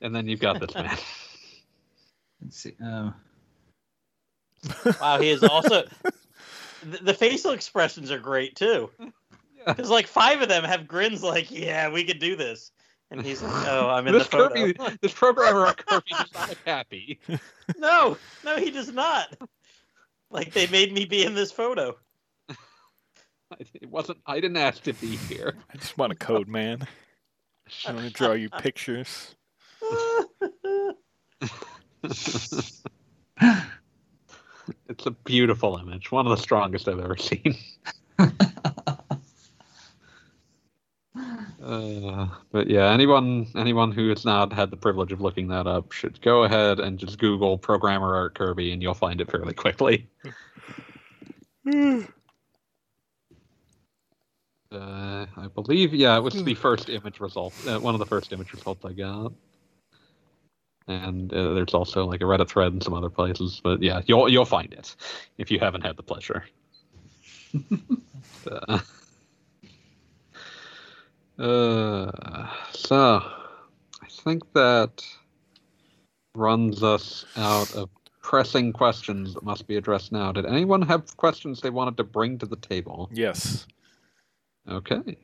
and 0.00 0.14
then 0.14 0.28
you've 0.28 0.40
got 0.40 0.60
this 0.60 0.74
man. 0.74 0.96
Let's 2.42 2.58
see. 2.58 2.74
Uh, 2.84 3.12
wow, 5.00 5.18
he 5.20 5.30
is 5.30 5.42
also. 5.42 5.84
the, 6.82 6.98
the 7.02 7.14
facial 7.14 7.52
expressions 7.52 8.10
are 8.10 8.18
great 8.18 8.56
too. 8.56 8.90
Yeah. 9.66 9.72
Because 9.74 9.90
like 9.90 10.06
five 10.06 10.42
of 10.42 10.48
them 10.48 10.64
have 10.64 10.86
grins 10.86 11.22
like, 11.22 11.50
"Yeah, 11.50 11.88
we 11.90 12.04
could 12.04 12.18
do 12.18 12.36
this," 12.36 12.70
and 13.10 13.24
he's 13.24 13.42
like, 13.42 13.66
"Oh, 13.68 13.88
I'm 13.88 14.06
in 14.06 14.12
this 14.12 14.24
the 14.24 14.30
photo." 14.30 14.72
Kirby, 14.72 14.98
this 15.00 15.12
programmer 15.12 15.66
on 15.66 15.74
Kirby 15.76 16.10
does 16.10 16.32
not 16.34 16.48
look 16.50 16.58
happy. 16.66 17.18
no, 17.78 18.16
no, 18.44 18.56
he 18.56 18.70
does 18.70 18.92
not. 18.92 19.36
Like 20.30 20.52
they 20.52 20.66
made 20.66 20.92
me 20.92 21.04
be 21.04 21.24
in 21.24 21.34
this 21.34 21.50
photo. 21.52 21.96
It 23.72 23.88
wasn't. 23.88 24.18
I 24.26 24.34
didn't 24.40 24.56
ask 24.56 24.82
to 24.82 24.92
be 24.94 25.14
here. 25.16 25.54
I 25.72 25.76
just 25.76 25.96
want 25.96 26.12
a 26.12 26.16
code, 26.16 26.48
man. 26.48 26.86
I 27.86 27.92
want 27.92 28.06
to 28.06 28.12
draw 28.12 28.32
you 28.32 28.50
pictures. 28.58 29.34
it's 32.02 32.82
a 35.06 35.10
beautiful 35.24 35.78
image. 35.78 36.10
One 36.10 36.26
of 36.26 36.30
the 36.36 36.42
strongest 36.42 36.88
I've 36.88 36.98
ever 36.98 37.16
seen. 37.16 37.56
Uh, 41.64 42.28
but 42.52 42.68
yeah, 42.68 42.92
anyone 42.92 43.46
anyone 43.56 43.90
who 43.90 44.10
has 44.10 44.24
not 44.24 44.52
had 44.52 44.70
the 44.70 44.76
privilege 44.76 45.12
of 45.12 45.22
looking 45.22 45.48
that 45.48 45.66
up 45.66 45.92
should 45.92 46.20
go 46.20 46.44
ahead 46.44 46.78
and 46.78 46.98
just 46.98 47.18
Google 47.18 47.56
programmer 47.56 48.14
art 48.14 48.34
Kirby, 48.34 48.72
and 48.72 48.82
you'll 48.82 48.92
find 48.92 49.18
it 49.20 49.30
fairly 49.30 49.54
quickly. 49.54 50.06
Uh, 54.70 55.26
I 55.36 55.46
believe, 55.54 55.94
yeah, 55.94 56.16
it 56.16 56.20
was 56.20 56.42
the 56.42 56.54
first 56.54 56.90
image 56.90 57.20
result, 57.20 57.54
uh, 57.66 57.78
one 57.78 57.94
of 57.94 58.00
the 58.00 58.06
first 58.06 58.32
image 58.32 58.52
results 58.52 58.84
I 58.84 58.92
got. 58.92 59.32
And 60.88 61.32
uh, 61.32 61.54
there's 61.54 61.72
also 61.72 62.04
like 62.04 62.20
a 62.20 62.24
Reddit 62.24 62.48
thread 62.48 62.72
and 62.72 62.82
some 62.82 62.92
other 62.92 63.08
places, 63.08 63.60
but 63.62 63.80
yeah, 63.82 64.02
you'll 64.04 64.28
you'll 64.28 64.44
find 64.44 64.70
it 64.74 64.96
if 65.38 65.50
you 65.50 65.58
haven't 65.60 65.80
had 65.82 65.96
the 65.96 66.02
pleasure. 66.02 66.44
uh, 71.38 72.48
so, 72.72 73.22
I 74.02 74.08
think 74.08 74.42
that 74.52 75.04
runs 76.34 76.82
us 76.82 77.24
out 77.36 77.74
of 77.74 77.88
pressing 78.22 78.72
questions 78.72 79.34
that 79.34 79.42
must 79.42 79.66
be 79.66 79.76
addressed 79.76 80.12
now. 80.12 80.32
Did 80.32 80.46
anyone 80.46 80.82
have 80.82 81.16
questions 81.16 81.60
they 81.60 81.70
wanted 81.70 81.96
to 81.98 82.04
bring 82.04 82.38
to 82.38 82.46
the 82.46 82.56
table? 82.56 83.08
Yes. 83.12 83.66
Okay. 84.68 85.18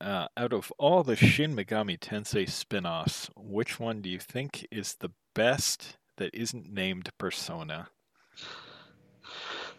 Uh, 0.00 0.26
out 0.36 0.52
of 0.52 0.72
all 0.78 1.02
the 1.04 1.16
Shin 1.16 1.54
Megami 1.54 1.98
Tensei 1.98 2.48
spin-offs, 2.48 3.30
which 3.36 3.78
one 3.78 4.02
do 4.02 4.10
you 4.10 4.18
think 4.18 4.66
is 4.70 4.96
the 4.98 5.12
best 5.34 5.96
that 6.16 6.34
isn't 6.34 6.72
named 6.72 7.08
Persona? 7.18 7.88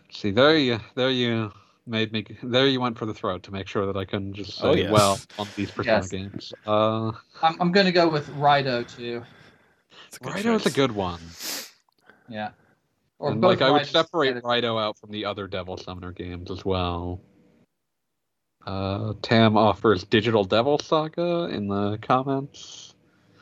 See, 0.09 0.31
there 0.31 0.57
you, 0.57 0.79
there 0.95 1.09
you 1.09 1.51
made 1.85 2.11
me. 2.11 2.25
There 2.41 2.67
you 2.67 2.79
went 2.79 2.97
for 2.97 3.05
the 3.05 3.13
throat 3.13 3.43
to 3.43 3.51
make 3.51 3.67
sure 3.67 3.85
that 3.85 3.97
I 3.97 4.05
couldn't 4.05 4.33
just 4.33 4.57
say, 4.57 4.67
Oh, 4.67 4.73
yes. 4.73 4.91
"Well, 4.91 5.19
on 5.37 5.47
these 5.55 5.71
Persona 5.71 5.97
Yes. 5.97 6.09
games." 6.09 6.53
Uh, 6.65 7.11
I'm, 7.41 7.59
I'm 7.61 7.71
going 7.71 7.85
to 7.85 7.91
go 7.91 8.07
with 8.09 8.27
Raidou 8.35 8.87
too. 8.95 9.23
It's 10.07 10.17
a 10.17 10.19
good 10.21 10.33
Raidou 10.33 10.55
is 10.55 10.65
a 10.65 10.71
good 10.71 10.91
one. 10.91 11.19
Yeah. 12.29 12.51
Or 13.19 13.31
and 13.31 13.41
both 13.41 13.59
like 13.59 13.61
I 13.61 13.71
would 13.71 13.85
separate 13.85 14.29
together. 14.33 14.47
Raidou 14.47 14.81
out 14.81 14.97
from 14.97 15.11
the 15.11 15.25
other 15.25 15.47
Devil 15.47 15.77
Summoner 15.77 16.11
games 16.11 16.51
as 16.51 16.65
well. 16.65 17.21
Uh, 18.65 19.13
Tam 19.21 19.57
offers 19.57 20.03
Digital 20.05 20.43
Devil 20.45 20.79
Saga 20.79 21.49
in 21.51 21.67
the 21.67 21.97
comments. 22.01 22.95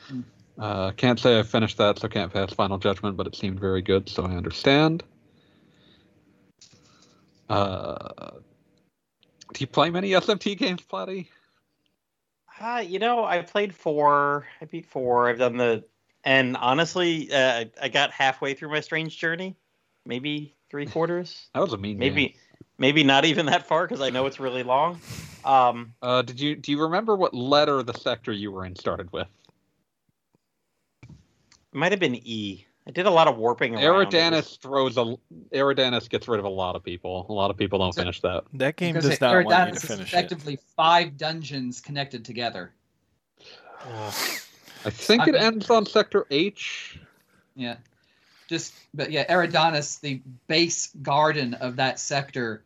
Hmm. 0.08 0.22
Uh, 0.60 0.92
can't 0.92 1.20
say 1.20 1.40
I 1.40 1.44
finished 1.44 1.78
that, 1.78 2.00
so 2.00 2.08
can't 2.08 2.34
pass 2.34 2.52
final 2.54 2.78
judgment, 2.80 3.18
but 3.18 3.28
it 3.28 3.36
seemed 3.36 3.60
very 3.60 3.82
good, 3.82 4.10
so 4.10 4.24
I 4.24 4.32
understand. 4.32 5.04
Uh, 7.52 8.32
do 9.54 9.60
you 9.60 9.68
play 9.68 9.90
many 9.90 10.12
SMT 10.12 10.58
games, 10.58 10.82
Platty? 10.82 11.28
Uh, 12.60 12.84
you 12.86 13.00
know, 13.00 13.26
I 13.26 13.42
played 13.42 13.74
four. 13.74 14.46
I 14.62 14.66
beat 14.66 14.86
four. 14.86 15.28
I've 15.30 15.40
done 15.40 15.58
the, 15.58 15.84
and 16.24 16.56
honestly, 16.58 17.32
uh, 17.34 17.66
I- 17.82 17.90
got 17.90 18.12
halfway 18.12 18.54
through 18.54 18.70
my 18.70 18.80
strange 18.82 19.18
journey, 19.18 19.56
maybe 20.06 20.56
three 20.70 20.86
quarters, 20.88 21.48
That 21.54 21.62
was 21.62 21.74
a 21.74 21.78
mean 21.78 21.98
game. 21.98 22.14
maybe, 22.14 22.36
maybe 22.78 23.04
not 23.04 23.26
even 23.26 23.48
that 23.48 23.68
far 23.68 23.88
because 23.88 24.02
I 24.02 24.10
know 24.12 24.26
it's 24.28 24.40
really 24.40 24.64
long. 24.64 25.00
Um, 25.44 25.94
Uh, 26.02 26.22
did 26.22 26.40
you 26.40 26.56
do 26.56 26.72
you 26.72 26.84
remember 26.84 27.16
what 27.16 27.34
letter 27.34 27.82
the 27.82 27.94
sector 27.94 28.32
you 28.32 28.52
were 28.52 28.64
in 28.66 28.76
started 28.76 29.12
with? 29.12 29.28
it 31.04 31.10
might 31.78 31.92
have 31.92 32.00
been 32.00 32.16
E. 32.16 32.68
I 32.92 32.94
did 32.94 33.06
a 33.06 33.10
lot 33.12 33.30
of 33.30 33.38
warping 33.38 33.76
around. 33.76 33.84
Eridanus 34.12 34.60
throws 34.60 34.98
a 34.98 35.16
Eridanus 35.54 36.10
gets 36.10 36.28
rid 36.28 36.40
of 36.40 36.46
a 36.46 36.50
lot 36.50 36.76
of 36.76 36.84
people. 36.84 37.26
A 37.30 37.32
lot 37.32 37.50
of 37.50 37.56
people 37.56 37.80
don't 37.80 37.94
So- 37.94 38.02
finish 38.02 38.20
that. 38.20 38.44
That 38.56 38.76
game 38.76 38.96
does 38.96 39.22
not 39.22 39.46
want 39.46 39.68
you 39.68 39.72
to 39.72 39.78
is 39.78 39.86
finish 39.86 40.14
it. 40.14 40.18
effectively 40.18 40.60
five 40.76 41.16
dungeons 41.16 41.80
connected 41.80 42.26
together. 42.26 42.74
Ugh. 43.86 44.14
I 44.84 44.90
think 44.90 45.22
I 45.22 45.26
it 45.30 45.32
mean- 45.36 45.42
ends 45.42 45.70
on 45.70 45.86
sector 45.86 46.26
H. 46.32 47.00
Yeah. 47.56 47.78
Just 48.50 48.74
but 48.94 49.10
yeah, 49.10 49.26
Eridanus, 49.34 50.02
the 50.02 50.22
base 50.48 50.94
garden 51.02 51.54
of 51.56 51.78
that 51.78 51.98
sector, 51.98 52.66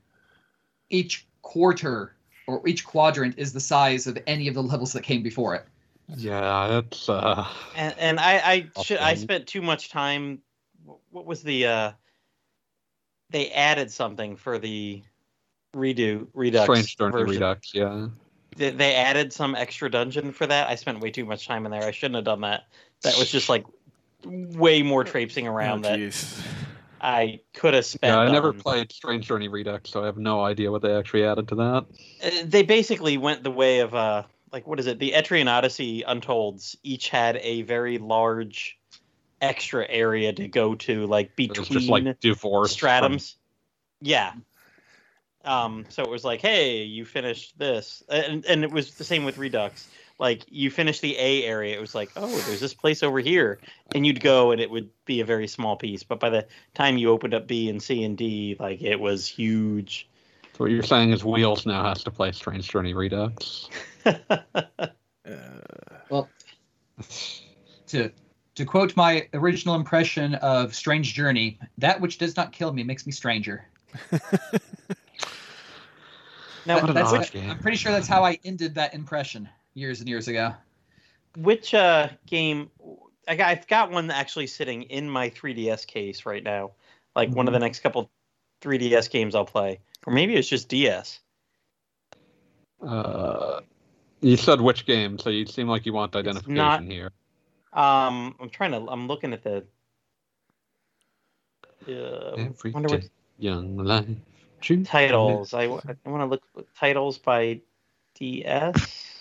each 0.89 1.27
quarter 1.43 2.15
or 2.47 2.67
each 2.67 2.83
quadrant 2.83 3.35
is 3.37 3.53
the 3.53 3.59
size 3.59 4.07
of 4.07 4.17
any 4.25 4.47
of 4.47 4.55
the 4.55 4.63
levels 4.63 4.91
that 4.93 5.03
came 5.03 5.21
before 5.21 5.53
it. 5.53 5.67
Yeah, 6.07 6.79
it's 6.79 7.09
uh 7.09 7.47
and 7.75 7.95
and 7.97 8.19
I 8.19 8.69
I 8.75 8.81
should 8.83 8.99
I 8.99 9.15
spent 9.15 9.47
too 9.47 9.61
much 9.61 9.89
time. 9.89 10.41
What 11.09 11.25
was 11.25 11.41
the? 11.41 11.65
uh 11.65 11.91
They 13.31 13.49
added 13.51 13.91
something 13.91 14.35
for 14.35 14.59
the 14.59 15.01
redo 15.75 16.27
redux. 16.33 16.65
Strange 16.65 16.97
Journey 16.97 17.11
version. 17.11 17.27
Redux. 17.27 17.73
Yeah, 17.73 18.07
They, 18.55 18.69
they 18.69 18.95
added 18.95 19.33
some 19.33 19.55
extra 19.55 19.89
dungeon 19.89 20.31
for 20.31 20.45
that. 20.47 20.69
I 20.69 20.75
spent 20.75 20.99
way 20.99 21.09
too 21.11 21.25
much 21.25 21.47
time 21.47 21.65
in 21.65 21.71
there. 21.71 21.83
I 21.83 21.91
shouldn't 21.91 22.15
have 22.15 22.23
done 22.25 22.41
that. 22.41 22.65
That 23.01 23.17
was 23.17 23.31
just 23.31 23.49
like 23.49 23.65
way 24.23 24.83
more 24.83 25.03
traipsing 25.03 25.47
Oh, 25.47 25.51
around 25.51 25.81
that 25.83 25.99
jeez. 25.99 26.39
I 27.01 27.41
could 27.53 27.73
have 27.73 27.85
spent. 27.85 28.11
yeah. 28.13 28.19
I 28.19 28.31
never 28.31 28.49
on- 28.49 28.59
played 28.59 28.91
Strange 28.91 29.27
Journey 29.27 29.47
Redux, 29.47 29.89
so 29.89 30.01
I 30.03 30.05
have 30.05 30.17
no 30.17 30.43
idea 30.43 30.71
what 30.71 30.81
they 30.81 30.95
actually 30.95 31.25
added 31.25 31.47
to 31.49 31.55
that. 31.55 31.85
Uh, 32.23 32.29
They 32.45 32.63
basically 32.63 33.17
went 33.17 33.43
the 33.43 33.51
way 33.51 33.79
of 33.79 33.93
uh 33.95 34.23
like 34.55 34.65
what 34.65 34.79
is 34.79 34.87
it? 34.87 34.99
The 34.99 35.11
Etrian 35.11 35.49
Odyssey 35.49 36.03
Untolds 36.03 36.77
each 36.81 37.09
had 37.09 37.35
a 37.41 37.63
very 37.63 37.97
large 37.97 38.79
extra 39.41 39.85
area 39.87 40.31
to 40.31 40.47
go 40.47 40.75
to, 40.75 41.05
like 41.07 41.35
between 41.35 41.65
just 41.65 41.89
like 41.89 42.21
divorced 42.21 42.79
from- 42.79 42.89
stratums. 42.89 43.35
Yeah. 43.99 44.31
Um, 45.43 45.85
so 45.89 46.03
it 46.03 46.09
was 46.09 46.23
like, 46.23 46.39
hey, 46.39 46.83
you 46.83 47.03
finished 47.03 47.59
this, 47.59 48.01
and 48.07 48.45
and 48.45 48.63
it 48.63 48.71
was 48.71 48.95
the 48.95 49.03
same 49.03 49.25
with 49.25 49.37
Redux. 49.37 49.89
Like 50.19 50.43
you 50.47 50.71
finished 50.71 51.01
the 51.01 51.17
A 51.19 51.43
area, 51.43 51.75
it 51.75 51.81
was 51.81 51.93
like, 51.93 52.11
oh, 52.15 52.39
there's 52.47 52.61
this 52.61 52.73
place 52.73 53.03
over 53.03 53.19
here, 53.19 53.59
and 53.93 54.07
you'd 54.07 54.21
go, 54.21 54.51
and 54.51 54.61
it 54.61 54.71
would 54.71 54.89
be 55.03 55.19
a 55.19 55.25
very 55.25 55.47
small 55.47 55.75
piece. 55.75 56.03
But 56.03 56.21
by 56.21 56.29
the 56.29 56.47
time 56.73 56.97
you 56.97 57.09
opened 57.09 57.33
up 57.33 57.45
B 57.45 57.69
and 57.69 57.83
C 57.83 58.05
and 58.05 58.17
D, 58.17 58.55
like 58.57 58.81
it 58.81 59.01
was 59.01 59.27
huge. 59.27 60.07
So 60.53 60.63
what 60.63 60.71
you're 60.71 60.81
saying 60.81 61.11
is 61.11 61.25
Wheels 61.25 61.65
now 61.65 61.83
has 61.83 62.05
to 62.05 62.11
play 62.11 62.31
Strange 62.31 62.69
Journey 62.69 62.93
Redux. 62.93 63.67
Uh, 65.27 66.23
To 67.87 68.11
to 68.55 68.65
quote 68.65 68.95
my 68.95 69.27
original 69.33 69.75
impression 69.75 70.35
of 70.35 70.73
Strange 70.75 71.13
Journey, 71.13 71.59
that 71.79 71.99
which 71.99 72.17
does 72.19 72.37
not 72.37 72.51
kill 72.53 72.71
me 72.71 72.83
makes 72.83 73.05
me 73.05 73.11
stranger. 73.11 73.67
now, 76.65 76.75
What 76.75 76.89
an 76.89 76.93
That's- 76.95 77.13
odd 77.13 77.31
game. 77.31 77.49
I'm 77.49 77.59
pretty 77.59 77.77
sure 77.77 77.91
that's 77.91 78.07
how 78.07 78.23
I 78.23 78.39
ended 78.45 78.75
that 78.75 78.93
impression 78.93 79.49
years 79.73 79.99
and 79.99 80.07
years 80.09 80.27
ago. 80.27 80.53
which 81.37 81.73
uh 81.73 82.07
game 82.27 82.69
I 83.27 83.35
got, 83.35 83.47
I've 83.49 83.67
got 83.67 83.91
one 83.91 84.09
actually 84.11 84.47
sitting 84.47 84.83
in 84.83 85.09
my 85.09 85.29
3DS 85.31 85.85
case 85.87 86.25
right 86.25 86.43
now. 86.43 86.71
Like 87.15 87.29
one 87.31 87.47
of 87.47 87.53
the 87.53 87.59
next 87.59 87.79
couple 87.79 88.09
3DS 88.61 89.09
games 89.09 89.33
I'll 89.35 89.45
play, 89.45 89.79
or 90.05 90.13
maybe 90.13 90.35
it's 90.35 90.47
just 90.47 90.69
DS. 90.69 91.19
Uh, 92.85 93.61
you 94.25 94.37
said 94.37 94.59
which 94.59 94.85
game, 94.85 95.17
so 95.19 95.29
you 95.29 95.45
seem 95.45 95.67
like 95.67 95.85
you 95.85 95.93
want 95.93 96.15
identification 96.15 96.55
not- 96.55 96.83
here. 96.83 97.11
Um, 97.73 98.35
I'm 98.39 98.49
trying 98.49 98.71
to. 98.71 98.77
I'm 98.89 99.07
looking 99.07 99.33
at 99.33 99.43
the. 99.43 99.65
Uh, 101.87 102.35
Every 102.37 102.71
wonder 102.71 102.89
what 102.89 103.03
young 103.37 103.77
life. 103.77 104.05
titles. 104.85 105.53
I, 105.53 105.67
want 105.67 105.85
to 106.05 106.25
look 106.25 106.41
at 106.57 106.65
titles 106.79 107.17
by 107.17 107.59
DS. 108.17 109.11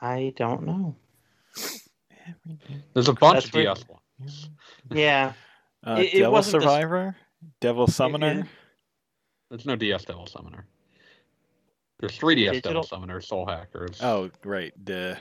I 0.00 0.32
don't 0.36 0.64
know. 0.64 0.96
There's 2.94 3.08
a 3.08 3.12
bunch 3.12 3.34
That's 3.34 3.46
of 3.46 3.54
where- 3.54 3.62
DS 3.64 3.84
ones. 3.88 4.50
Yeah, 4.90 5.34
uh, 5.86 5.96
It- 6.00 6.14
it 6.14 6.18
Devil 6.20 6.32
wasn't 6.32 6.54
the- 6.54 6.60
Survivor, 6.62 7.16
Devil 7.60 7.86
Summoner. 7.88 8.48
There's 9.50 9.66
no 9.66 9.76
DS 9.76 10.04
Devil 10.06 10.26
Summoner. 10.26 10.66
There's 12.00 12.18
3DS 12.18 12.52
Digital- 12.52 12.60
Devil 12.60 12.82
Summoner, 12.84 13.20
Soul 13.20 13.46
Hackers. 13.46 14.00
Oh, 14.02 14.30
right. 14.44 14.72
The 14.84 15.18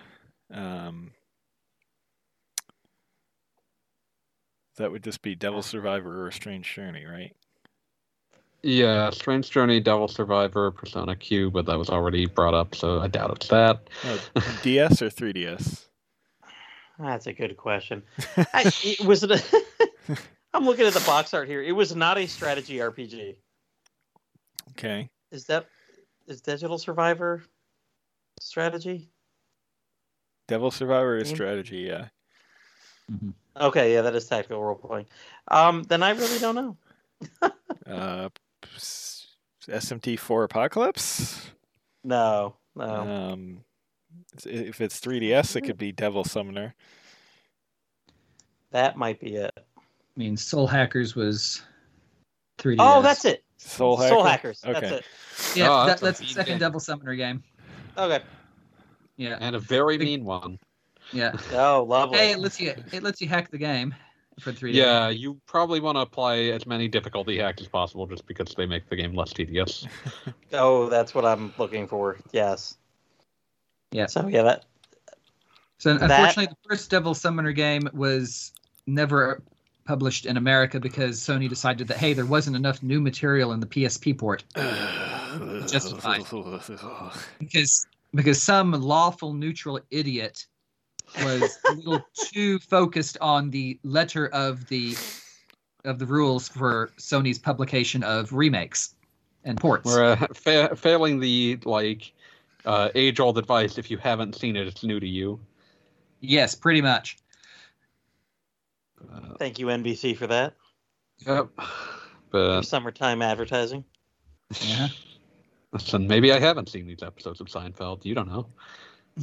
um, 0.53 1.11
that 4.77 4.91
would 4.91 5.03
just 5.03 5.21
be 5.21 5.35
Devil 5.35 5.61
Survivor 5.61 6.25
or 6.25 6.31
Strange 6.31 6.71
Journey, 6.73 7.05
right? 7.05 7.35
Yeah, 8.63 9.09
Strange 9.11 9.49
Journey, 9.51 9.79
Devil 9.79 10.07
Survivor, 10.07 10.71
Persona 10.71 11.15
Q, 11.15 11.51
but 11.51 11.65
that 11.67 11.77
was 11.77 11.89
already 11.89 12.25
brought 12.25 12.53
up, 12.53 12.75
so 12.75 12.99
I 12.99 13.07
doubt 13.07 13.31
it's 13.35 13.47
that. 13.47 13.87
Oh, 14.03 14.19
DS 14.63 15.01
or 15.01 15.09
3DS? 15.09 15.85
that's 16.99 17.27
a 17.27 17.33
good 17.33 17.55
question. 17.57 18.01
I, 18.53 18.71
it 18.83 19.05
was 19.05 19.23
it 19.23 19.31
a, 19.31 20.17
I'm 20.53 20.65
looking 20.65 20.87
at 20.87 20.93
the 20.93 20.99
box 21.01 21.33
art 21.33 21.47
here. 21.47 21.61
It 21.61 21.73
was 21.73 21.95
not 21.95 22.17
a 22.17 22.25
strategy 22.25 22.77
RPG. 22.77 23.35
Okay. 24.71 25.09
Is 25.31 25.45
that 25.45 25.67
is 26.27 26.41
Digital 26.41 26.77
Survivor 26.77 27.43
strategy? 28.39 29.09
Devil 30.47 30.71
Survivor 30.71 31.17
is 31.17 31.27
strategy, 31.29 31.79
yeah. 31.79 32.07
Okay, 33.59 33.93
yeah, 33.93 34.01
that 34.01 34.15
is 34.15 34.27
tactical 34.27 34.63
role 34.63 34.75
playing. 34.75 35.07
Um, 35.49 35.83
then 35.83 36.03
I 36.03 36.11
really 36.11 36.39
don't 36.39 36.55
know. 36.55 36.77
Uh, 37.87 38.27
SMT4 39.69 40.43
Apocalypse? 40.43 41.49
No, 42.03 42.57
no. 42.75 42.83
Um, 43.33 43.63
if 44.45 44.81
it's 44.81 44.99
3DS, 44.99 45.55
it 45.55 45.61
could 45.61 45.77
be 45.77 45.93
Devil 45.93 46.25
Summoner. 46.25 46.75
that 48.71 48.97
might 48.97 49.21
be 49.21 49.35
it. 49.35 49.53
I 49.57 49.81
mean, 50.17 50.35
Soul 50.35 50.67
Hackers 50.67 51.15
was 51.15 51.61
3D. 52.59 52.75
Oh, 52.79 53.01
that's 53.01 53.23
it. 53.23 53.43
Soul 53.57 53.97
Hacker? 53.97 54.13
Soul 54.13 54.23
Hackers. 54.23 54.63
Okay. 54.65 54.79
That's 54.79 54.91
it. 54.93 55.57
Yeah, 55.57 55.69
Oh, 55.71 55.77
that- 55.85 55.99
that's 55.99 56.01
that's, 56.01 56.19
a 56.19 56.23
the 56.23 56.29
second 56.29 56.53
game. 56.53 56.59
Devil 56.59 56.79
Summoner 56.79 57.15
game. 57.15 57.43
Okay. 57.97 58.23
Yeah, 59.17 59.37
And 59.41 59.55
a 59.55 59.59
very 59.59 59.97
mean 59.97 60.23
one. 60.23 60.59
yeah. 61.11 61.31
Oh, 61.53 61.83
lovely. 61.87 62.17
Hey, 62.19 62.31
it 62.31 62.39
lets 62.39 62.59
you 62.61 62.73
it 62.91 63.01
lets 63.03 63.19
you 63.21 63.27
hack 63.27 63.49
the 63.49 63.57
game 63.57 63.95
for 64.39 64.51
3D. 64.53 64.73
Yeah, 64.75 65.09
you 65.09 65.39
probably 65.47 65.79
want 65.79 65.95
to 65.95 66.01
apply 66.01 66.37
as 66.37 66.67
many 66.67 66.87
difficulty 66.87 67.39
hacks 67.39 67.61
as 67.61 67.67
possible 67.67 68.05
just 68.05 68.27
because 68.27 68.53
they 68.55 68.67
make 68.67 68.87
the 68.89 68.95
game 68.95 69.15
less 69.15 69.33
tedious. 69.33 69.85
Oh, 70.53 70.87
that's 70.89 71.13
what 71.15 71.25
I'm 71.25 71.53
looking 71.57 71.87
for. 71.87 72.17
Yes. 72.31 72.77
Yeah. 73.91 74.05
So 74.05 74.27
yeah, 74.27 74.43
that 74.43 74.65
So 75.79 75.93
That- 75.97 76.03
unfortunately, 76.11 76.47
the 76.63 76.69
first 76.69 76.89
Devil 76.91 77.13
Summoner 77.15 77.51
game 77.53 77.89
was 77.93 78.53
never 78.85 79.41
published 79.87 80.25
in 80.25 80.37
America 80.37 80.79
because 80.79 81.19
Sony 81.19 81.49
decided 81.49 81.87
that 81.87 81.97
hey, 81.97 82.13
there 82.13 82.25
wasn't 82.25 82.55
enough 82.55 82.83
new 82.83 82.99
material 82.99 83.53
in 83.53 83.59
the 83.59 83.65
PSP 83.65 84.17
port 84.17 84.43
Justified. 85.67 86.23
because 87.39 87.87
because 88.13 88.41
some 88.41 88.71
lawful 88.71 89.33
neutral 89.33 89.79
idiot 89.89 90.45
was 91.23 91.57
a 91.69 91.73
little 91.73 92.01
too 92.13 92.59
focused 92.59 93.17
on 93.21 93.49
the 93.49 93.79
letter 93.83 94.27
of 94.27 94.67
the 94.67 94.95
of 95.85 95.99
the 95.99 96.05
rules 96.05 96.47
for 96.47 96.91
Sony's 96.97 97.39
publication 97.39 98.03
of 98.03 98.33
remakes 98.33 98.95
and 99.43 99.57
ports. 99.59 99.85
We're 99.85 100.13
uh, 100.13 100.27
fa- 100.33 100.75
failing 100.75 101.19
the 101.19 101.59
like 101.65 102.11
uh, 102.65 102.89
age-old 102.95 103.37
advice: 103.37 103.77
if 103.77 103.89
you 103.89 103.97
haven't 103.97 104.35
seen 104.35 104.55
it, 104.55 104.67
it's 104.67 104.83
new 104.83 104.99
to 104.99 105.07
you. 105.07 105.39
Yes, 106.19 106.55
pretty 106.55 106.81
much. 106.81 107.17
Uh, 109.13 109.35
Thank 109.39 109.59
you, 109.59 109.67
NBC, 109.67 110.15
for 110.17 110.27
that. 110.27 110.53
yep. 111.25 111.49
But 112.31 112.63
Summertime 112.63 113.21
advertising. 113.21 113.83
Yeah. 114.61 114.87
listen, 115.71 116.07
maybe 116.07 116.31
I 116.31 116.39
haven't 116.39 116.69
seen 116.69 116.87
these 116.87 117.03
episodes 117.03 117.39
of 117.41 117.47
Seinfeld. 117.47 118.03
You 118.05 118.15
don't 118.15 118.27
know. 118.27 118.47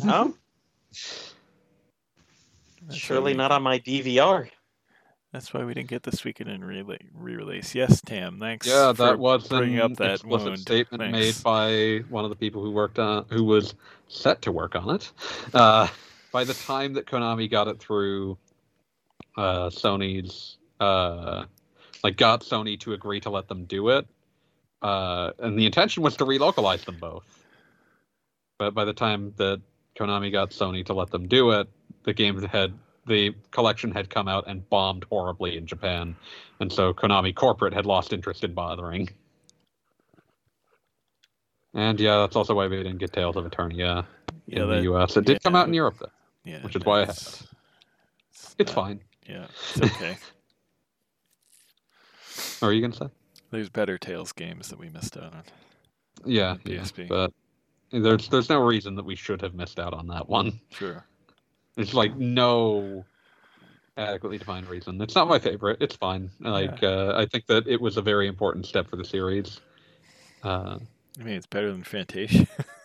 No, 0.03 0.35
surely 2.91 3.35
not 3.35 3.53
on 3.53 3.63
my 3.63 3.79
DVR. 3.79 4.49
That's 5.33 5.53
why 5.53 5.65
we 5.65 5.75
didn't 5.75 5.89
get 5.89 6.05
this 6.05 6.23
weekend 6.25 6.49
in 6.51 6.63
re- 6.63 6.99
re-release. 7.13 7.75
Yes, 7.75 8.01
Tam. 8.01 8.39
Thanks. 8.39 8.69
Yeah, 8.69 8.93
for 8.93 9.03
that 9.05 9.19
was 9.19 9.49
bringing 9.49 9.81
an 9.81 9.93
up 9.93 9.97
that 9.97 10.11
explicit 10.13 10.47
wound. 10.47 10.59
statement 10.61 11.01
Thanks. 11.03 11.19
made 11.19 11.43
by 11.43 12.05
one 12.09 12.23
of 12.25 12.31
the 12.31 12.37
people 12.37 12.63
who 12.63 12.71
worked 12.71 13.01
on, 13.01 13.25
who 13.31 13.43
was 13.43 13.75
set 14.07 14.43
to 14.43 14.53
work 14.53 14.77
on 14.77 14.95
it. 14.95 15.11
Uh, 15.53 15.89
by 16.31 16.45
the 16.45 16.55
time 16.55 16.93
that 16.95 17.07
Konami 17.07 17.51
got 17.51 17.67
it 17.67 17.81
through 17.81 18.39
uh, 19.37 19.69
Sony's, 19.71 20.59
uh, 20.81 21.45
like, 22.03 22.17
got 22.17 22.43
Sony 22.43 22.79
to 22.81 22.93
agree 22.93 23.21
to 23.21 23.31
let 23.31 23.49
them 23.49 23.65
do 23.65 23.89
it, 23.91 24.07
uh, 24.83 25.31
and 25.39 25.59
the 25.59 25.67
intention 25.67 26.03
was 26.03 26.17
to 26.19 26.25
relocalize 26.25 26.85
them 26.85 26.97
both. 27.01 27.25
But 28.59 28.75
by 28.75 28.85
the 28.85 28.93
time 28.93 29.33
that 29.37 29.61
Konami 29.97 30.31
got 30.31 30.51
Sony 30.51 30.85
to 30.87 30.95
let 30.95 31.11
them 31.11 31.27
do 31.29 31.51
it, 31.53 31.69
the 32.05 32.13
game 32.13 32.41
had 32.43 32.73
the 33.07 33.35
collection 33.51 33.91
had 33.93 34.09
come 34.09 34.29
out 34.29 34.45
and 34.47 34.67
bombed 34.71 35.05
horribly 35.11 35.57
in 35.57 35.67
Japan, 35.67 36.17
and 36.61 36.73
so 36.73 36.95
Konami 36.95 37.35
corporate 37.35 37.75
had 37.75 37.85
lost 37.87 38.13
interest 38.13 38.45
in 38.45 38.55
bothering. 38.55 39.09
And 41.75 41.99
yeah, 41.99 42.19
that's 42.19 42.37
also 42.37 42.55
why 42.55 42.69
we 42.69 42.77
didn't 42.77 42.99
get 42.99 43.13
Tales 43.13 43.37
of 43.37 43.45
Eternia 43.45 44.07
Yeah, 44.47 44.63
in 44.63 44.69
that, 44.69 44.77
the 44.77 44.83
U.S. 44.85 45.17
It 45.17 45.25
did 45.25 45.43
come 45.43 45.57
out 45.57 45.67
in 45.67 45.75
Europe 45.75 45.97
though. 45.99 46.07
yeah, 46.45 46.63
which 46.63 46.77
is 46.77 46.85
why 46.85 46.99
I 46.99 47.01
have 47.01 47.09
that's- 47.09 47.47
It's 48.59 48.71
uh, 48.71 48.75
fine. 48.75 49.01
Yeah, 49.27 49.47
it's 49.75 49.83
okay. 49.83 50.17
What 52.59 52.69
are 52.69 52.73
you 52.73 52.81
gonna 52.81 52.95
say? 52.95 53.09
There's 53.51 53.69
better 53.69 53.99
Tales 53.99 54.33
games 54.33 54.69
that 54.69 54.79
we 54.79 54.89
missed 54.89 55.17
out 55.17 55.35
on. 55.35 55.43
Yeah, 56.25 56.53
On 56.53 56.61
yeah, 56.65 56.85
but 57.09 57.33
there's 57.91 58.29
there's 58.29 58.49
no 58.49 58.61
reason 58.61 58.97
that 58.97 59.05
we 59.05 59.15
should 59.15 59.41
have 59.43 59.55
missed 59.55 59.79
out 59.79 59.95
on 59.95 60.09
that 60.09 60.29
one. 60.29 60.61
Sure. 60.71 61.07
There's 61.77 61.95
like 61.95 62.17
no 62.17 63.05
adequately 63.97 64.39
defined 64.39 64.69
reason. 64.69 65.01
It's 65.01 65.15
not 65.15 65.29
my 65.29 65.39
favorite. 65.39 65.79
It's 65.81 65.95
fine. 65.95 66.31
Like 66.41 66.83
uh, 66.83 67.13
I 67.17 67.27
think 67.27 67.47
that 67.47 67.67
it 67.69 67.81
was 67.81 67.97
a 67.97 68.03
very 68.03 68.27
important 68.27 68.67
step 68.67 68.89
for 68.89 68.97
the 68.97 69.05
series. 69.05 69.61
Uh, 70.43 70.79
I 71.21 71.23
mean, 71.23 71.35
it's 71.35 71.47
better 71.47 71.71
than 71.71 71.85
Fantasia. 71.85 72.47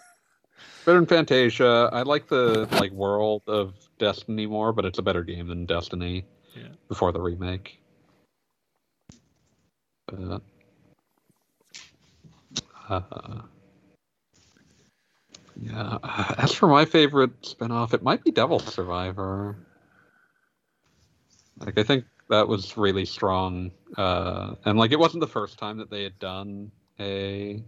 better 0.86 0.99
than 0.99 1.06
Fantasia. 1.07 1.90
I 1.91 2.03
like 2.03 2.27
the 2.27 2.68
like 2.80 2.91
world 2.91 3.44
of 3.48 3.73
Destiny 3.98 4.48
more, 4.48 4.73
but 4.73 4.86
it's 4.86 4.99
a 4.99 5.02
better 5.02 5.23
game 5.23 5.48
than 5.48 5.65
Destiny. 5.65 6.26
Yeah. 6.56 6.69
Before 6.88 7.11
the 7.11 7.22
remake. 7.22 7.80
But, 10.07 10.41
uh, 12.90 13.41
yeah. 15.61 15.98
As 16.38 16.53
for 16.53 16.68
my 16.68 16.86
favorite 16.86 17.41
spinoff, 17.44 17.94
it 17.94 18.02
might 18.02 18.23
be 18.23 18.31
Devil 18.31 18.60
Survivor. 18.60 19.57
Like 21.60 21.77
I 21.77 21.84
think 21.84 22.06
that 22.30 22.48
was 22.48 22.77
really 22.77 23.06
strong, 23.06 23.72
uh, 23.98 24.56
and 24.65 24.80
like 24.80 24.91
it 24.91 24.99
wasn't 24.99 25.22
the 25.22 25.27
first 25.27 25.57
time 25.57 25.77
that 25.77 25.90
they 25.90 26.03
had 26.03 26.18
done 26.19 26.72
a 26.99 27.61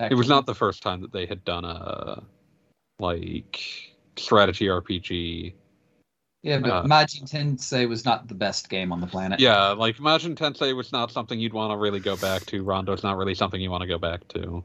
it 0.00 0.14
was 0.14 0.28
not 0.28 0.46
the 0.46 0.54
first 0.54 0.82
time 0.82 1.00
that 1.02 1.12
they 1.12 1.26
had 1.26 1.44
done 1.44 1.64
a 1.64 2.22
like 2.98 3.60
strategy 4.16 4.66
RPG. 4.66 5.54
Yeah, 6.42 6.58
but 6.58 6.70
uh, 6.70 6.82
Majin 6.84 7.30
Tensei 7.30 7.88
was 7.88 8.04
not 8.04 8.26
the 8.26 8.34
best 8.34 8.68
game 8.68 8.92
on 8.92 9.00
the 9.00 9.06
planet. 9.06 9.38
Yeah, 9.38 9.68
like 9.68 9.98
Imagine 10.00 10.34
Tensei 10.34 10.74
was 10.74 10.90
not 10.90 11.12
something 11.12 11.38
you'd 11.38 11.52
want 11.52 11.70
to 11.70 11.76
really 11.76 12.00
go 12.00 12.16
back 12.16 12.44
to. 12.46 12.64
Ronde's 12.64 13.04
not 13.04 13.16
really 13.16 13.34
something 13.34 13.60
you 13.60 13.70
want 13.70 13.82
to 13.82 13.86
go 13.86 13.98
back 13.98 14.26
to. 14.28 14.64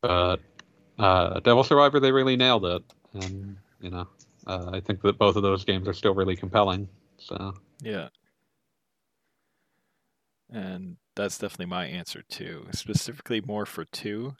But 0.00 0.40
uh, 0.98 1.40
Devil 1.40 1.62
Survivor, 1.62 2.00
they 2.00 2.10
really 2.10 2.36
nailed 2.36 2.64
it, 2.64 2.82
and 3.12 3.56
you 3.82 3.90
know, 3.90 4.08
uh, 4.46 4.70
I 4.72 4.80
think 4.80 5.02
that 5.02 5.18
both 5.18 5.36
of 5.36 5.42
those 5.42 5.64
games 5.64 5.86
are 5.86 5.92
still 5.92 6.14
really 6.14 6.36
compelling. 6.36 6.88
So 7.18 7.54
yeah. 7.82 8.08
And 10.52 10.96
that's 11.14 11.38
definitely 11.38 11.66
my 11.66 11.86
answer 11.86 12.22
too. 12.28 12.66
Specifically, 12.72 13.40
more 13.40 13.66
for 13.66 13.84
two, 13.84 14.34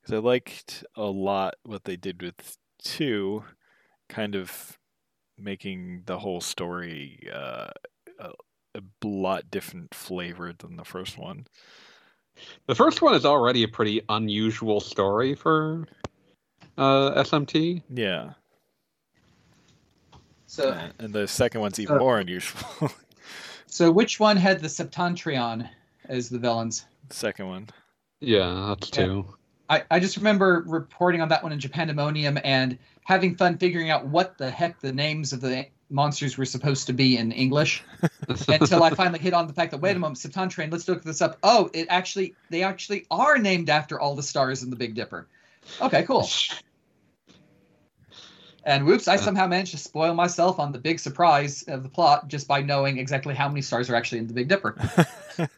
because 0.00 0.14
I 0.14 0.18
liked 0.18 0.84
a 0.96 1.04
lot 1.04 1.56
what 1.64 1.84
they 1.84 1.96
did 1.96 2.22
with 2.22 2.56
two, 2.82 3.44
kind 4.08 4.34
of 4.34 4.78
making 5.38 6.02
the 6.06 6.18
whole 6.18 6.40
story 6.40 7.28
uh, 7.32 7.70
a, 8.18 8.30
a 8.74 8.80
lot 9.04 9.50
different 9.50 9.94
flavor 9.94 10.52
than 10.56 10.76
the 10.76 10.84
first 10.84 11.18
one. 11.18 11.46
the 12.66 12.74
first 12.74 13.02
one 13.02 13.14
is 13.14 13.24
already 13.24 13.62
a 13.62 13.68
pretty 13.68 14.02
unusual 14.08 14.80
story 14.80 15.34
for 15.34 15.86
uh, 16.78 17.22
SMT. 17.22 17.82
Yeah. 17.92 18.32
So, 20.46 20.76
and 20.98 21.12
the 21.12 21.28
second 21.28 21.60
one's 21.60 21.78
even 21.78 21.96
Uh, 21.96 21.98
more 21.98 22.18
unusual. 22.18 22.90
so 23.70 23.90
which 23.90 24.20
one 24.20 24.36
had 24.36 24.60
the 24.60 24.68
Septentrion 24.68 25.68
as 26.06 26.28
the 26.28 26.38
villains? 26.38 26.86
second 27.10 27.46
one. 27.48 27.68
Yeah, 28.20 28.66
that's 28.68 28.90
Yeah. 28.96 29.04
two. 29.06 29.34
I, 29.68 29.84
I 29.90 30.00
just 30.00 30.16
remember 30.16 30.64
reporting 30.66 31.20
on 31.20 31.28
that 31.28 31.42
one 31.42 31.52
in 31.52 31.58
Japandemonium 31.60 32.40
and 32.44 32.76
having 33.04 33.36
fun 33.36 33.56
figuring 33.56 33.88
out 33.90 34.04
what 34.06 34.36
the 34.36 34.50
heck 34.50 34.80
the 34.80 34.92
names 34.92 35.32
of 35.32 35.40
the 35.40 35.66
monsters 35.90 36.36
were 36.36 36.44
supposed 36.44 36.86
to 36.88 36.92
be 36.92 37.16
in 37.16 37.30
English 37.32 37.82
until 38.48 38.82
I 38.82 38.90
finally 38.90 39.20
hit 39.20 39.32
on 39.32 39.46
the 39.46 39.52
fact 39.52 39.70
that 39.70 39.80
wait 39.80 39.96
a 39.96 39.98
moment, 39.98 40.18
Septentrion, 40.18 40.70
let's 40.72 40.88
look 40.88 41.02
this 41.02 41.22
up. 41.22 41.38
Oh, 41.42 41.70
it 41.72 41.86
actually 41.88 42.34
they 42.50 42.62
actually 42.64 43.06
are 43.10 43.38
named 43.38 43.70
after 43.70 43.98
all 44.00 44.14
the 44.16 44.22
stars 44.22 44.62
in 44.64 44.70
the 44.70 44.76
Big 44.76 44.94
Dipper. 44.94 45.26
Okay, 45.80 46.02
cool. 46.02 46.28
And 48.70 48.86
whoops, 48.86 49.08
I 49.08 49.16
somehow 49.16 49.48
managed 49.48 49.72
to 49.72 49.78
spoil 49.78 50.14
myself 50.14 50.60
on 50.60 50.70
the 50.70 50.78
big 50.78 51.00
surprise 51.00 51.64
of 51.64 51.82
the 51.82 51.88
plot 51.88 52.28
just 52.28 52.46
by 52.46 52.62
knowing 52.62 52.98
exactly 52.98 53.34
how 53.34 53.48
many 53.48 53.62
stars 53.62 53.90
are 53.90 53.96
actually 53.96 54.18
in 54.18 54.28
the 54.28 54.32
Big 54.32 54.46
Dipper. 54.46 54.76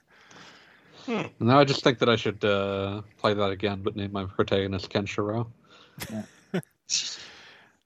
Now 1.40 1.58
I 1.58 1.64
just 1.64 1.84
think 1.84 1.98
that 1.98 2.08
I 2.08 2.16
should 2.16 2.42
uh, 2.42 3.02
play 3.18 3.34
that 3.34 3.50
again, 3.50 3.82
but 3.82 3.96
name 3.96 4.12
my 4.12 4.24
protagonist 4.24 4.88
Ken 4.88 5.04
Kenshiro. 5.04 5.46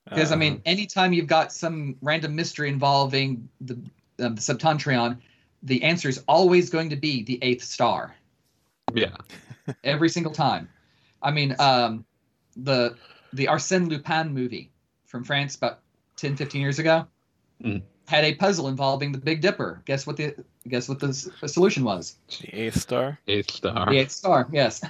Because 0.05 0.31
I 0.31 0.35
Uh, 0.35 0.37
mean, 0.37 0.63
anytime 0.65 1.13
you've 1.13 1.27
got 1.27 1.51
some 1.53 1.97
random 2.03 2.37
mystery 2.37 2.69
involving 2.69 3.49
the 3.63 3.75
uh, 4.21 4.29
the 4.29 4.41
Septentrion, 4.41 5.19
the 5.65 5.83
answer 5.83 6.09
is 6.09 6.23
always 6.29 6.71
going 6.71 6.91
to 6.91 6.97
be 6.97 7.25
the 7.25 7.39
eighth 7.43 7.65
star. 7.65 8.15
Yeah, 8.95 9.17
every 9.83 10.09
single 10.09 10.33
time. 10.33 10.69
I 11.23 11.33
mean, 11.33 11.57
um, 11.59 12.05
the 12.57 12.95
the 13.33 13.47
Arsène 13.47 13.89
Lupin 13.89 14.33
movie 14.33 14.71
from 15.07 15.25
France 15.25 15.57
about 15.57 15.81
10, 16.17 16.37
15 16.37 16.61
years 16.61 16.79
ago 16.79 17.07
Mhm. 17.63 17.83
had 18.09 18.25
a 18.25 18.35
puzzle 18.35 18.69
involving 18.69 19.13
the 19.13 19.19
Big 19.19 19.41
Dipper. 19.41 19.83
Guess 19.87 20.07
what 20.07 20.17
the 20.17 20.35
guess 20.69 20.89
what 20.89 20.99
the 21.01 21.09
s- 21.09 21.29
solution 21.47 21.85
was? 21.85 22.17
the 22.41 22.49
eighth 22.55 22.81
star. 22.81 23.19
eighth 23.29 23.51
star. 23.51 23.87
The 23.91 23.99
eighth 23.99 24.11
star. 24.13 24.49
Yes. 24.53 24.83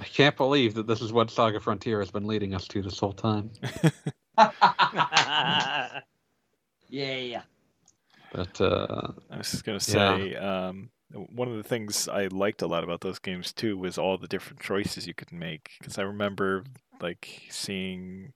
I 0.00 0.04
can't 0.04 0.36
believe 0.36 0.74
that 0.74 0.86
this 0.86 1.00
is 1.00 1.12
what 1.12 1.30
Saga 1.30 1.60
Frontier 1.60 2.00
has 2.00 2.10
been 2.10 2.26
leading 2.26 2.54
us 2.54 2.66
to 2.68 2.82
this 2.82 2.98
whole 2.98 3.12
time. 3.12 3.50
yeah. 6.88 7.42
But 8.32 8.60
uh, 8.60 9.12
I 9.30 9.38
was 9.38 9.50
just 9.50 9.64
gonna 9.64 9.76
Yeah. 9.76 9.78
say, 9.78 10.34
um, 10.36 10.90
one 11.12 11.48
of 11.48 11.56
the 11.56 11.62
things 11.62 12.08
I 12.08 12.26
liked 12.26 12.62
a 12.62 12.66
lot 12.66 12.82
about 12.82 13.00
those 13.00 13.18
games 13.20 13.52
too 13.52 13.78
was 13.78 13.96
all 13.98 14.18
the 14.18 14.26
different 14.26 14.60
choices 14.60 15.06
you 15.06 15.14
could 15.14 15.32
make. 15.32 15.70
Because 15.78 15.98
I 15.98 16.02
remember 16.02 16.64
like 17.00 17.42
seeing, 17.50 18.32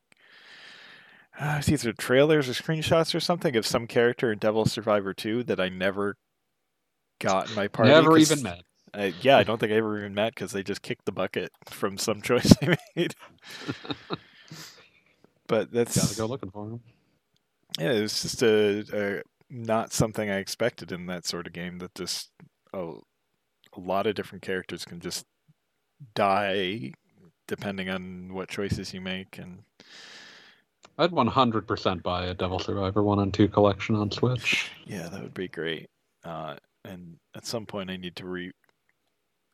uh, 1.41 1.57
it's 1.59 1.69
either 1.69 1.93
trailers 1.93 2.49
or 2.49 2.53
screenshots 2.53 3.15
or 3.15 3.21
something 3.21 3.57
of 3.57 3.67
some 3.67 3.87
character 3.87 4.33
in 4.33 4.39
Devil 4.39 4.65
Survivor 4.67 5.15
2 5.15 5.45
that 5.45 5.61
I 5.61 5.69
never 5.69 6.17
got 7.21 7.49
in 7.49 7.57
my 7.57 7.69
party. 7.69 7.91
Never 7.91 8.19
even 8.19 8.43
met. 8.43 8.63
Uh, 8.95 9.11
yeah, 9.21 9.37
I 9.37 9.45
don't 9.45 9.59
think 9.59 9.73
I 9.73 9.77
ever 9.77 9.99
even 9.99 10.15
met 10.15 10.35
because 10.35 10.53
they 10.53 10.63
just 10.63 10.83
kicked 10.83 11.05
the 11.05 11.13
bucket 11.13 11.51
from 11.67 11.99
some 11.99 12.23
choice 12.23 12.55
I 12.63 12.77
made. 12.97 13.15
but 15.47 15.71
that's 15.73 15.97
Gotta 15.97 16.17
go 16.17 16.27
looking 16.27 16.51
for 16.51 16.69
him. 16.69 16.81
yeah, 17.79 17.93
it 17.93 18.03
was 18.03 18.23
just 18.23 18.43
a, 18.43 18.85
a 18.93 19.23
not 19.51 19.93
something 19.93 20.31
I 20.31 20.39
expected 20.39 20.93
in 20.93 21.07
that 21.07 21.27
sort 21.27 21.47
of 21.47 21.53
game. 21.53 21.79
That 21.79 21.95
just 21.95 22.31
oh, 22.73 23.03
a 23.77 23.81
lot 23.81 24.07
of 24.07 24.15
different 24.15 24.43
characters 24.43 24.85
can 24.85 25.01
just 25.01 25.27
die 26.15 26.93
depending 27.49 27.91
on 27.91 28.33
what 28.33 28.49
choices 28.49 28.95
you 28.95 29.01
make, 29.01 29.39
and 29.39 29.65
I'd 30.99 31.11
100% 31.11 32.03
buy 32.03 32.27
a 32.27 32.35
Devil 32.35 32.61
Survivor 32.61 33.03
1 33.03 33.19
and 33.19 33.35
2 33.35 33.49
collection 33.49 33.97
on 33.97 34.11
Switch. 34.13 34.71
yeah, 34.87 35.09
that 35.09 35.23
would 35.23 35.35
be 35.35 35.49
great. 35.49 35.89
Uh, 36.25 36.57
and 36.85 37.17
at 37.35 37.47
some 37.47 37.67
point, 37.67 37.91
I 37.91 37.97
need 37.97 38.15
to 38.17 38.27
re 38.27 38.53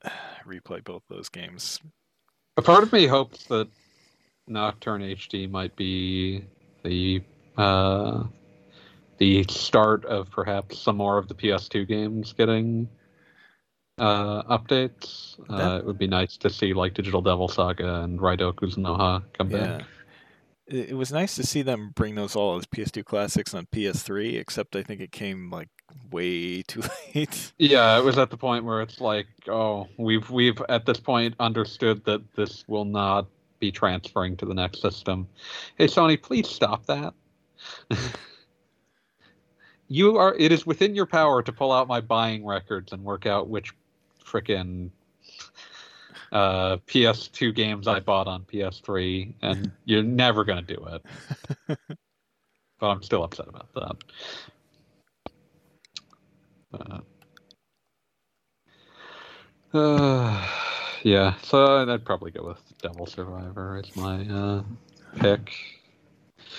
replay 0.46 0.84
both 0.84 1.02
those 1.08 1.28
games. 1.28 1.80
A 2.56 2.62
part 2.62 2.82
of 2.82 2.92
me 2.92 3.06
hopes 3.06 3.44
that 3.46 3.68
Nocturne 4.46 5.02
HD 5.02 5.50
might 5.50 5.74
be 5.76 6.44
the 6.82 7.22
uh, 7.56 8.24
the 9.18 9.44
start 9.48 10.04
of 10.04 10.30
perhaps 10.30 10.78
some 10.78 10.96
more 10.96 11.18
of 11.18 11.28
the 11.28 11.34
PS2 11.34 11.86
games 11.86 12.32
getting 12.32 12.88
uh, 13.98 14.42
updates. 14.44 15.38
Uh, 15.50 15.78
it 15.78 15.86
would 15.86 15.98
be 15.98 16.06
nice 16.06 16.36
to 16.38 16.50
see 16.50 16.72
like 16.74 16.94
Digital 16.94 17.22
Devil 17.22 17.48
Saga 17.48 18.02
and 18.02 18.18
Raidou 18.18 18.52
Kuzunoha 18.54 19.22
come 19.36 19.50
Yeah. 19.50 19.78
back. 19.78 19.86
It, 20.66 20.90
it 20.90 20.94
was 20.94 21.12
nice 21.12 21.36
to 21.36 21.44
see 21.44 21.62
them 21.62 21.92
bring 21.94 22.14
those 22.14 22.34
all 22.34 22.56
as 22.56 22.66
PS2 22.66 23.04
classics 23.04 23.54
on 23.54 23.66
PS3, 23.66 24.38
except 24.38 24.74
I 24.76 24.82
think 24.82 25.00
it 25.00 25.12
came 25.12 25.50
like 25.50 25.68
way 26.10 26.62
too 26.66 26.82
late. 27.14 27.52
Yeah, 27.58 27.98
it 27.98 28.04
was 28.04 28.18
at 28.18 28.30
the 28.30 28.36
point 28.36 28.64
where 28.64 28.80
it's 28.82 29.00
like, 29.00 29.26
oh, 29.48 29.88
we've 29.98 30.28
we've 30.30 30.60
at 30.68 30.86
this 30.86 30.98
point 31.00 31.34
understood 31.38 32.04
that 32.06 32.22
this 32.34 32.64
will 32.66 32.84
not 32.86 33.26
be 33.60 33.70
transferring 33.70 34.36
to 34.38 34.46
the 34.46 34.54
next 34.54 34.80
system. 34.80 35.28
Hey 35.76 35.86
Sony, 35.86 36.20
please 36.20 36.48
stop 36.48 36.86
that. 36.86 37.14
you 39.88 40.16
are 40.16 40.34
it 40.34 40.50
is 40.50 40.66
within 40.66 40.94
your 40.94 41.06
power 41.06 41.42
to 41.42 41.52
pull 41.52 41.70
out 41.72 41.86
my 41.86 42.00
buying 42.00 42.44
records 42.44 42.92
and 42.92 43.02
work 43.04 43.26
out 43.26 43.48
which 43.48 43.72
frickin' 44.26 44.90
uh, 46.32 46.78
PS2 46.88 47.54
games 47.54 47.86
I 47.86 48.00
bought 48.00 48.26
on 48.26 48.42
PS3, 48.44 49.34
and 49.42 49.70
you're 49.84 50.02
never 50.02 50.44
gonna 50.44 50.62
do 50.62 50.86
it. 50.92 51.78
but 52.78 52.86
I'm 52.86 53.02
still 53.02 53.22
upset 53.24 53.48
about 53.48 53.72
that. 53.74 53.96
Uh, 56.74 56.98
uh, 59.78 60.48
yeah, 61.02 61.34
so 61.42 61.88
I'd 61.88 62.04
probably 62.04 62.30
go 62.30 62.44
with 62.46 62.60
Devil 62.82 63.06
Survivor 63.06 63.76
as 63.82 63.94
my 63.94 64.26
uh, 64.26 64.62
pick. 65.16 65.52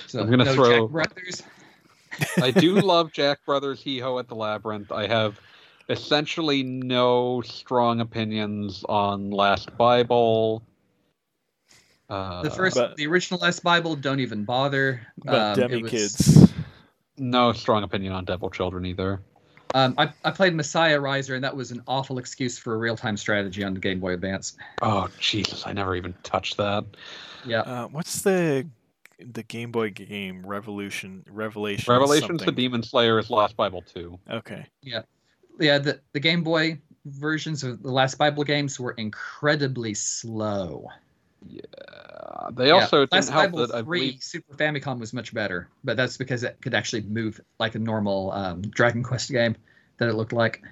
So, 0.08 0.22
I'm 0.22 0.30
gonna 0.30 0.46
no 0.46 0.54
throw- 0.54 0.88
Jack 0.88 0.92
Brothers. 0.92 1.44
I 2.42 2.52
do 2.52 2.76
love 2.82 3.12
Jack 3.12 3.46
Brothers 3.46 3.82
Hee 3.82 4.00
Ho 4.00 4.20
at 4.20 4.28
the 4.28 4.36
Labyrinth. 4.36 4.92
I 4.92 5.08
have 5.08 5.40
essentially 5.90 6.64
no 6.64 7.42
strong 7.42 8.00
opinions 8.02 8.84
on 8.88 9.30
Last 9.32 9.76
Bible. 9.78 10.64
Uh, 12.10 12.44
The 12.44 12.52
first, 12.52 12.76
but- 12.76 12.96
the 12.96 13.08
original 13.08 13.40
Last 13.40 13.64
Bible, 13.64 13.96
don't 13.96 14.20
even 14.20 14.44
bother. 14.46 15.02
But 15.24 15.60
Um, 15.60 15.68
Demi 15.70 15.82
was- 15.84 15.92
Kids. 15.92 16.54
no 17.18 17.52
strong 17.54 17.84
opinion 17.84 18.14
on 18.14 18.26
Devil 18.26 18.50
Children 18.50 18.86
either. 18.86 19.22
Um, 19.74 19.94
I, 19.98 20.14
I 20.24 20.32
played 20.32 20.56
Messiah 20.56 21.00
Riser, 21.00 21.36
and 21.36 21.44
that 21.44 21.56
was 21.56 21.72
an 21.72 21.82
awful 21.88 22.18
excuse 22.18 22.58
for 22.58 22.76
a 22.76 22.78
real-time 22.78 23.18
strategy 23.18 23.62
on 23.64 23.74
the 23.74 23.80
Game 23.80 24.00
Boy 24.00 24.14
Advance. 24.14 24.56
Oh 24.82 25.10
Jesus, 25.20 25.66
I 25.68 25.74
never 25.74 25.96
even 25.96 26.14
touched 26.24 26.56
that. 26.58 26.86
Yeah, 27.46 27.60
Uh, 27.62 27.88
what's 27.88 28.22
the 28.22 28.68
the 29.20 29.44
Game 29.44 29.72
Boy 29.72 29.90
game 29.90 30.46
Revolution 30.46 31.24
Revelation? 31.30 31.92
Revelations 31.92 32.44
the? 32.44 32.52
Demon 32.52 32.84
Slayer 32.84 33.18
is 33.20 33.30
Last 33.30 33.58
Bible 33.58 33.82
2. 33.82 34.18
Okay. 34.30 34.66
yeah. 34.82 35.02
The 35.58 36.02
the 36.14 36.20
Game 36.20 36.44
Boy 36.44 36.80
versions 37.06 37.64
of 37.64 37.82
the 37.82 37.92
Last 37.92 38.18
Bible 38.18 38.44
games 38.44 38.80
were 38.80 38.92
incredibly 38.92 39.94
slow. 39.94 40.90
Uh, 41.46 42.52
they 42.52 42.72
Yeah, 42.72 42.74
also 42.74 43.06
didn't 43.06 43.14
Last 43.14 43.30
help 43.30 43.52
Bible 43.52 43.68
that 43.68 43.76
I 43.76 43.84
Three 43.84 44.00
believe 44.00 44.24
Super 44.24 44.54
Famicom 44.56 45.00
was 45.00 45.14
much 45.14 45.34
better, 45.34 45.70
but 45.84 45.98
that's 45.98 46.18
because 46.18 46.44
it 46.44 46.58
could 46.62 46.74
actually 46.74 47.04
move 47.04 47.40
like 47.60 47.76
a 47.76 47.80
normal 47.80 48.32
um, 48.32 48.62
Dragon 48.62 49.04
Quest 49.04 49.32
game 49.32 49.56
that 49.98 50.10
it 50.10 50.14
looked 50.14 50.34
like. 50.34 50.64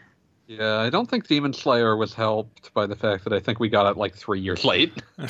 Yeah, 0.47 0.77
I 0.77 0.89
don't 0.89 1.10
think 1.10 1.27
Demon 1.27 1.53
Slayer 1.53 1.95
was 1.95 2.14
helped 2.14 2.73
by 2.73 2.85
the 2.85 2.95
fact 2.95 3.23
that 3.23 3.34
I 3.34 3.39
think 3.39 3.60
we 3.60 3.69
got 3.69 3.89
it 3.89 3.97
like 3.97 4.15
three 4.15 4.39
years 4.41 4.65
late. 4.65 4.91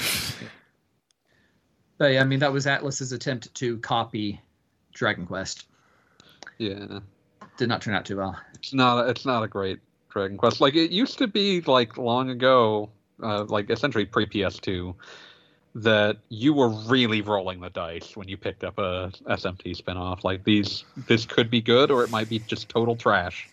But 1.98 2.14
yeah, 2.14 2.22
I 2.22 2.24
mean 2.26 2.40
that 2.40 2.54
was 2.54 2.66
Atlus's 2.66 3.12
attempt 3.12 3.54
to 3.56 3.78
copy 3.80 4.42
Dragon 4.94 5.26
Quest. 5.26 5.66
Yeah, 6.58 7.00
Did 7.58 7.70
not 7.70 7.82
turn 7.82 7.94
out 7.94 8.06
too 8.06 8.18
well. 8.18 8.38
it's 8.56 8.74
not. 8.74 9.08
It's 9.10 9.26
not 9.26 9.44
a 9.44 9.48
great 9.48 9.80
Dragon 10.10 10.38
Quest. 10.38 10.62
Like 10.62 10.76
it 10.76 10.92
used 10.92 11.18
to 11.20 11.28
be, 11.28 11.62
like 11.62 11.98
long 11.98 12.30
ago, 12.30 12.90
uh, 13.22 13.44
like 13.46 13.70
essentially 13.70 14.06
pre 14.06 14.26
PS2, 14.26 14.96
that 15.76 16.18
you 16.30 16.54
were 16.54 16.70
really 16.70 17.22
rolling 17.22 17.60
the 17.60 17.70
dice 17.70 18.16
when 18.16 18.28
you 18.28 18.38
picked 18.38 18.64
up 18.64 18.78
a 18.78 19.12
SMT 19.28 19.76
spinoff. 19.82 20.24
Like 20.24 20.44
these, 20.44 20.86
this 21.08 21.26
could 21.26 21.50
be 21.50 21.62
good 21.62 21.90
or 21.92 22.04
it 22.04 22.10
might 22.10 22.30
be 22.30 22.40
just 22.40 22.70
total 22.70 22.96
trash. 22.96 23.50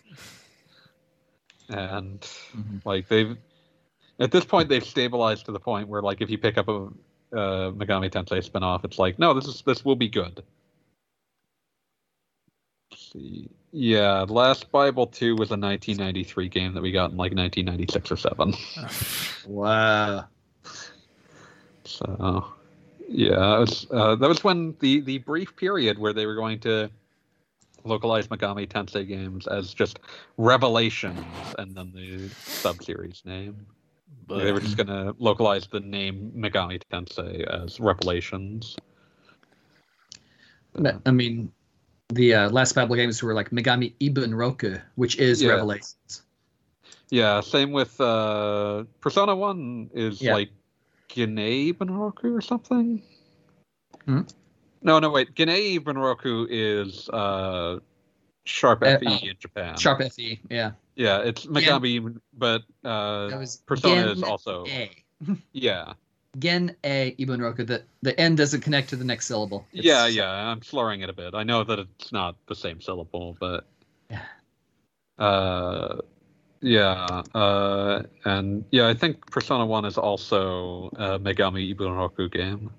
And 1.69 2.19
Mhm. 2.55 2.81
like 2.85 3.07
they've 3.07 3.37
at 4.19 4.31
this 4.31 4.45
point 4.45 4.69
they've 4.69 4.83
stabilized 4.85 5.45
to 5.45 5.51
the 5.51 5.59
point 5.59 5.87
where 5.87 6.01
like 6.01 6.21
if 6.21 6.29
you 6.29 6.37
pick 6.37 6.57
up 6.57 6.67
a 6.67 6.87
uh, 7.33 7.71
Megami 7.71 8.11
Tensei 8.11 8.45
spinoff, 8.47 8.83
it's 8.83 8.99
like 8.99 9.17
no, 9.17 9.33
this 9.33 9.45
is 9.45 9.63
this 9.65 9.85
will 9.85 9.95
be 9.95 10.09
good. 10.09 10.43
Let's 13.13 13.25
see, 13.25 13.49
yeah, 13.71 14.25
Last 14.27 14.71
Bible 14.71 15.07
Two 15.07 15.35
was 15.35 15.49
a 15.49 15.57
1993 15.57 16.49
game 16.49 16.73
that 16.73 16.81
we 16.81 16.91
got 16.91 17.11
in 17.11 17.17
like 17.17 17.33
1996 17.33 18.11
or 18.11 18.17
seven. 18.17 18.53
Wow. 19.47 20.25
So 21.83 22.45
yeah, 23.07 23.59
was, 23.59 23.87
uh, 23.91 24.15
that 24.15 24.27
was 24.29 24.43
when 24.43 24.75
the 24.79 25.01
the 25.01 25.17
brief 25.19 25.55
period 25.55 25.97
where 25.97 26.13
they 26.13 26.25
were 26.25 26.35
going 26.35 26.59
to 26.59 26.89
localize 27.83 28.27
Megami 28.27 28.67
Tensei 28.67 29.07
games 29.07 29.47
as 29.47 29.73
just 29.73 29.99
Revelations 30.37 31.25
and 31.57 31.75
then 31.75 31.91
the 31.93 32.29
sub-series 32.29 33.23
name. 33.25 33.65
But 34.27 34.43
they 34.43 34.51
were 34.51 34.59
just 34.59 34.77
going 34.77 34.87
to 34.87 35.15
localize 35.17 35.67
the 35.67 35.79
name 35.79 36.31
Megami 36.35 36.81
Tensei 36.91 37.43
as 37.47 37.79
Revelations. 37.79 38.77
I 41.05 41.11
mean, 41.11 41.51
the 42.11 42.33
uh, 42.35 42.49
Last 42.49 42.73
Bible 42.75 42.95
games 42.95 43.23
were 43.23 43.33
like 43.33 43.49
Megami 43.51 43.93
Ibunroku, 43.99 44.81
which 44.95 45.17
is 45.17 45.41
Yeah. 45.41 45.51
Revelations. 45.51 46.23
Yeah, 47.09 47.41
same 47.41 47.71
with 47.71 47.99
uh, 47.99 48.85
Persona 49.01 49.35
One 49.35 49.89
is 49.93 50.21
Yeah. 50.21 50.33
like 50.35 50.51
Gene 51.09 51.73
Bunroku 51.73 52.37
or 52.37 52.41
something. 52.41 53.03
Hmm? 54.05 54.21
No, 54.81 54.99
no, 54.99 55.09
wait. 55.09 55.35
Gene 55.35 55.79
Bunroku 55.83 56.47
is 56.49 57.09
uh, 57.09 57.79
Sharp 58.45 58.83
Uh, 58.83 58.97
FE 58.97 59.29
in 59.29 59.35
Japan. 59.39 59.77
Sharp 59.77 60.01
FE, 60.01 60.39
yeah. 60.49 60.71
Yeah, 60.95 61.19
it's 61.19 61.45
Megami, 61.45 62.19
but 62.33 62.63
uh, 62.83 63.29
Persona 63.65 64.03
Gen 64.03 64.09
is 64.09 64.23
also 64.23 64.65
yeah, 65.53 65.93
Gen 66.39 66.75
A 66.83 67.15
Ibn 67.17 67.41
Roku. 67.41 67.65
The, 67.65 67.83
the 68.01 68.17
N 68.19 68.35
doesn't 68.35 68.61
connect 68.61 68.89
to 68.89 68.95
the 68.95 69.03
next 69.05 69.27
syllable. 69.27 69.65
It's- 69.73 69.85
yeah, 69.85 70.07
yeah. 70.07 70.29
I'm 70.31 70.61
slurring 70.61 71.01
it 71.01 71.09
a 71.09 71.13
bit. 71.13 71.33
I 71.33 71.43
know 71.43 71.63
that 71.63 71.79
it's 71.79 72.11
not 72.11 72.35
the 72.47 72.55
same 72.55 72.81
syllable, 72.81 73.35
but 73.39 73.65
Yeah. 74.09 74.21
uh, 75.19 75.97
yeah, 76.61 77.23
uh, 77.33 78.03
and 78.23 78.65
yeah, 78.71 78.87
I 78.87 78.93
think 78.93 79.29
Persona 79.31 79.65
One 79.65 79.85
is 79.85 79.97
also 79.97 80.91
a 80.95 81.19
Megami 81.19 81.75
Ibunroku 81.75 82.31
game. 82.31 82.71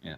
Yeah, 0.00 0.16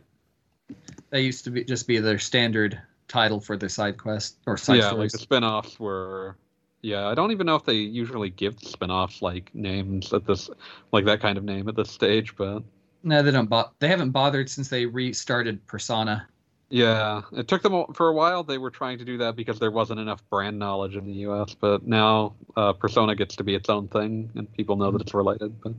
they 1.09 1.23
used 1.23 1.45
to 1.45 1.51
be 1.51 1.65
just 1.65 1.89
be 1.89 1.99
their 1.99 2.19
standard 2.19 2.81
title 3.09 3.41
for 3.41 3.57
their 3.57 3.71
side 3.71 3.97
quest 3.99 4.37
or 4.47 4.57
side 4.57 4.77
yeah, 4.77 4.91
like 4.91 5.11
the 5.11 5.19
spin-offs 5.19 5.81
were. 5.81 6.37
Yeah, 6.83 7.09
I 7.09 7.15
don't 7.15 7.31
even 7.31 7.47
know 7.47 7.57
if 7.57 7.65
they 7.65 7.75
usually 7.75 8.31
give 8.31 8.59
spin-offs 8.61 9.21
like 9.21 9.55
names 9.55 10.13
at 10.13 10.27
this, 10.27 10.49
like 10.93 11.05
that 11.05 11.21
kind 11.21 11.37
of 11.37 11.45
name 11.45 11.69
at 11.69 11.77
this 11.77 11.91
stage, 11.91 12.35
but 12.37 12.63
No, 13.03 13.23
they 13.23 13.31
don't. 13.31 13.49
Bo- 13.51 13.71
they 13.81 13.89
haven't 13.89 14.11
bothered 14.11 14.49
since 14.49 14.69
they 14.69 14.87
restarted 14.87 15.67
Persona. 15.67 16.27
Yeah, 16.71 17.23
it 17.33 17.49
took 17.49 17.63
them 17.63 17.85
for 17.95 18.09
a 18.09 18.13
while. 18.15 18.45
They 18.45 18.57
were 18.57 18.71
trying 18.71 18.99
to 18.99 19.05
do 19.05 19.19
that 19.19 19.35
because 19.37 19.59
there 19.59 19.73
wasn't 19.73 20.01
enough 20.01 20.23
brand 20.31 20.59
knowledge 20.59 20.97
in 20.97 21.05
the 21.05 21.13
U.S. 21.27 21.55
But 21.59 21.87
now 21.87 22.35
uh, 22.57 22.73
Persona 22.73 23.15
gets 23.17 23.35
to 23.37 23.45
be 23.45 23.55
its 23.57 23.69
own 23.69 23.89
thing, 23.89 24.31
and 24.37 24.51
people 24.53 24.77
know 24.77 24.91
that 24.93 25.01
it's 25.03 25.13
related. 25.13 25.61
But 25.61 25.75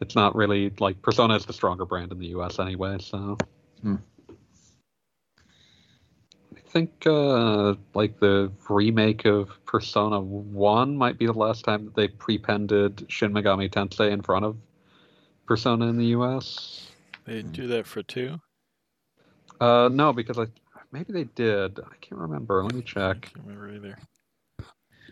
it's 0.00 0.14
not 0.14 0.36
really 0.36 0.72
like 0.78 1.02
Persona 1.02 1.34
is 1.34 1.44
the 1.44 1.52
stronger 1.52 1.84
brand 1.84 2.12
in 2.12 2.18
the 2.18 2.28
U.S. 2.28 2.58
anyway. 2.58 2.98
So 3.00 3.36
Hmm. 3.82 3.96
I 6.66 6.68
think 6.68 7.06
uh, 7.06 7.74
like 7.94 8.18
the 8.18 8.50
remake 8.68 9.24
of 9.24 9.50
Persona 9.66 10.20
One 10.20 10.96
might 10.96 11.16
be 11.16 11.26
the 11.26 11.32
last 11.32 11.64
time 11.64 11.84
that 11.84 11.94
they 11.94 12.08
pre-pended 12.08 13.06
Shin 13.08 13.32
Megami 13.32 13.70
Tensei 13.70 14.10
in 14.10 14.20
front 14.20 14.44
of 14.44 14.56
Persona 15.46 15.86
in 15.86 15.96
the 15.96 16.06
U.S. 16.06 16.90
They 17.24 17.34
didn't 17.34 17.52
do 17.52 17.68
that 17.68 17.86
for 17.86 18.02
two. 18.02 18.40
Uh, 19.60 19.88
no, 19.92 20.12
because 20.12 20.38
I 20.38 20.46
maybe 20.92 21.12
they 21.12 21.24
did. 21.24 21.78
I 21.78 21.94
can't 22.00 22.20
remember. 22.20 22.62
Let 22.64 22.74
me 22.74 22.80
I 22.80 22.84
check. 22.84 23.22
can't 23.32 23.46
remember 23.46 23.70
either. 23.72 23.98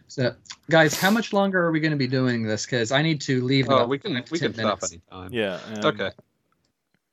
So, 0.09 0.35
guys, 0.69 1.01
how 1.01 1.11
much 1.11 1.33
longer 1.33 1.63
are 1.65 1.71
we 1.71 1.81
going 1.81 1.93
to 1.93 1.97
be 1.97 2.07
doing 2.09 2.43
this? 2.43 2.67
Because 2.67 2.93
I 2.93 3.01
need 3.01 3.21
to 3.23 3.43
leave. 3.43 3.67
in 3.67 3.73
Oh, 3.73 3.87
we 3.87 3.99
can 3.99 4.13
we 4.31 4.39
10 4.39 4.53
can 4.53 4.55
stop 4.55 4.81
anytime. 4.85 5.33
Yeah. 5.33 5.61
um, 5.79 5.85
Okay. 5.87 6.11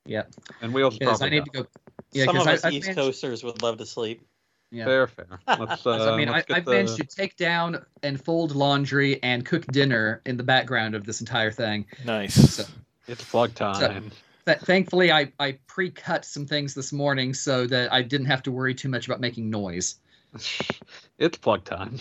Yeah. 0.04 0.24
And 0.60 0.74
we'll 0.74 0.90
Because 0.90 1.20
probably 1.20 1.26
I 1.26 1.30
need 1.40 1.44
to 1.46 1.50
go. 1.52 1.62
go. 1.62 1.68
Yeah, 2.12 2.24
Some 2.26 2.36
of 2.36 2.42
because 2.44 2.58
us 2.58 2.64
I, 2.64 2.68
I've 2.68 2.74
East 2.74 2.86
managed- 2.88 2.98
Coasters 3.06 3.44
would 3.44 3.62
love 3.62 3.78
to 3.78 3.86
sleep. 3.86 4.26
Yeah. 4.72 4.86
Fair, 4.86 5.06
fair. 5.06 5.26
Let's. 5.46 5.60
Uh, 5.86 5.98
So, 5.98 6.14
I 6.14 6.16
mean, 6.16 6.28
I, 6.28 6.32
let's 6.32 6.46
get 6.46 6.56
I've 6.56 6.66
managed 6.66 6.96
to 6.96 7.04
take 7.04 7.36
down 7.36 7.84
and 8.02 8.22
fold 8.22 8.56
laundry 8.56 9.22
and 9.22 9.44
cook 9.44 9.66
dinner 9.66 10.22
in 10.24 10.36
the 10.36 10.42
background 10.42 10.94
of 10.94 11.04
this 11.04 11.20
entire 11.20 11.50
thing. 11.50 11.84
Nice. 12.04 12.34
So, 12.34 12.64
It's 13.06 13.22
plug 13.24 13.54
time. 13.54 14.10
th- 14.46 14.58
thankfully, 14.60 15.12
I, 15.12 15.30
I 15.38 15.58
pre-cut 15.66 16.24
some 16.24 16.46
things 16.46 16.72
this 16.74 16.92
morning 16.92 17.34
so 17.34 17.66
that 17.66 17.92
I 17.92 18.00
didn't 18.02 18.26
have 18.26 18.42
to 18.44 18.50
worry 18.52 18.74
too 18.74 18.88
much 18.88 19.06
about 19.06 19.20
making 19.20 19.50
noise. 19.50 19.96
it's 21.18 21.36
plug 21.36 21.64
time. 21.64 21.98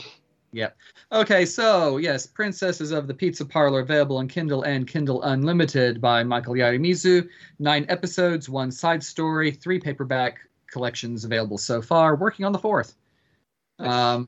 Yep. 0.54 0.76
Okay, 1.12 1.46
so 1.46 1.98
yes, 1.98 2.26
Princesses 2.26 2.92
of 2.92 3.08
the 3.08 3.14
Pizza 3.14 3.46
Parlor 3.46 3.82
available 3.82 4.18
on 4.18 4.28
Kindle 4.28 4.64
and 4.64 4.88
Kindle 4.88 5.22
Unlimited 5.24 6.02
by 6.02 6.24
Michael 6.24 6.56
Yarimizu. 6.56 7.28
Nine 7.60 7.86
episodes, 7.90 8.50
one 8.50 8.72
side 8.72 9.04
story, 9.04 9.52
three 9.52 9.80
paperback 9.80 10.40
collections 10.72 11.26
available 11.26 11.58
so 11.58 11.82
far. 11.82 12.16
Working 12.16 12.46
on 12.46 12.52
the 12.52 12.60
fourth. 12.60 12.96
Um, 13.80 14.28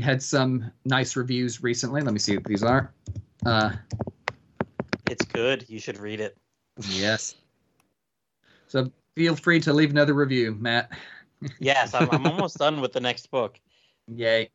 had 0.00 0.22
some 0.22 0.70
nice 0.84 1.16
reviews 1.16 1.62
recently. 1.62 2.02
Let 2.02 2.12
me 2.12 2.18
see 2.18 2.36
what 2.36 2.44
these 2.44 2.62
are. 2.62 2.92
Uh, 3.44 3.72
It's 5.10 5.24
good. 5.24 5.64
You 5.68 5.78
should 5.78 5.98
read 5.98 6.20
it. 6.20 6.36
yes. 6.88 7.34
So 8.68 8.90
feel 9.14 9.36
free 9.36 9.60
to 9.60 9.72
leave 9.72 9.90
another 9.90 10.14
review, 10.14 10.56
Matt. 10.58 10.90
Yes, 11.58 11.94
I'm, 11.94 12.08
I'm 12.10 12.26
almost 12.32 12.58
done 12.58 12.80
with 12.80 12.92
the 12.92 13.00
next 13.00 13.30
book. 13.30 13.58
Yay. 14.08 14.50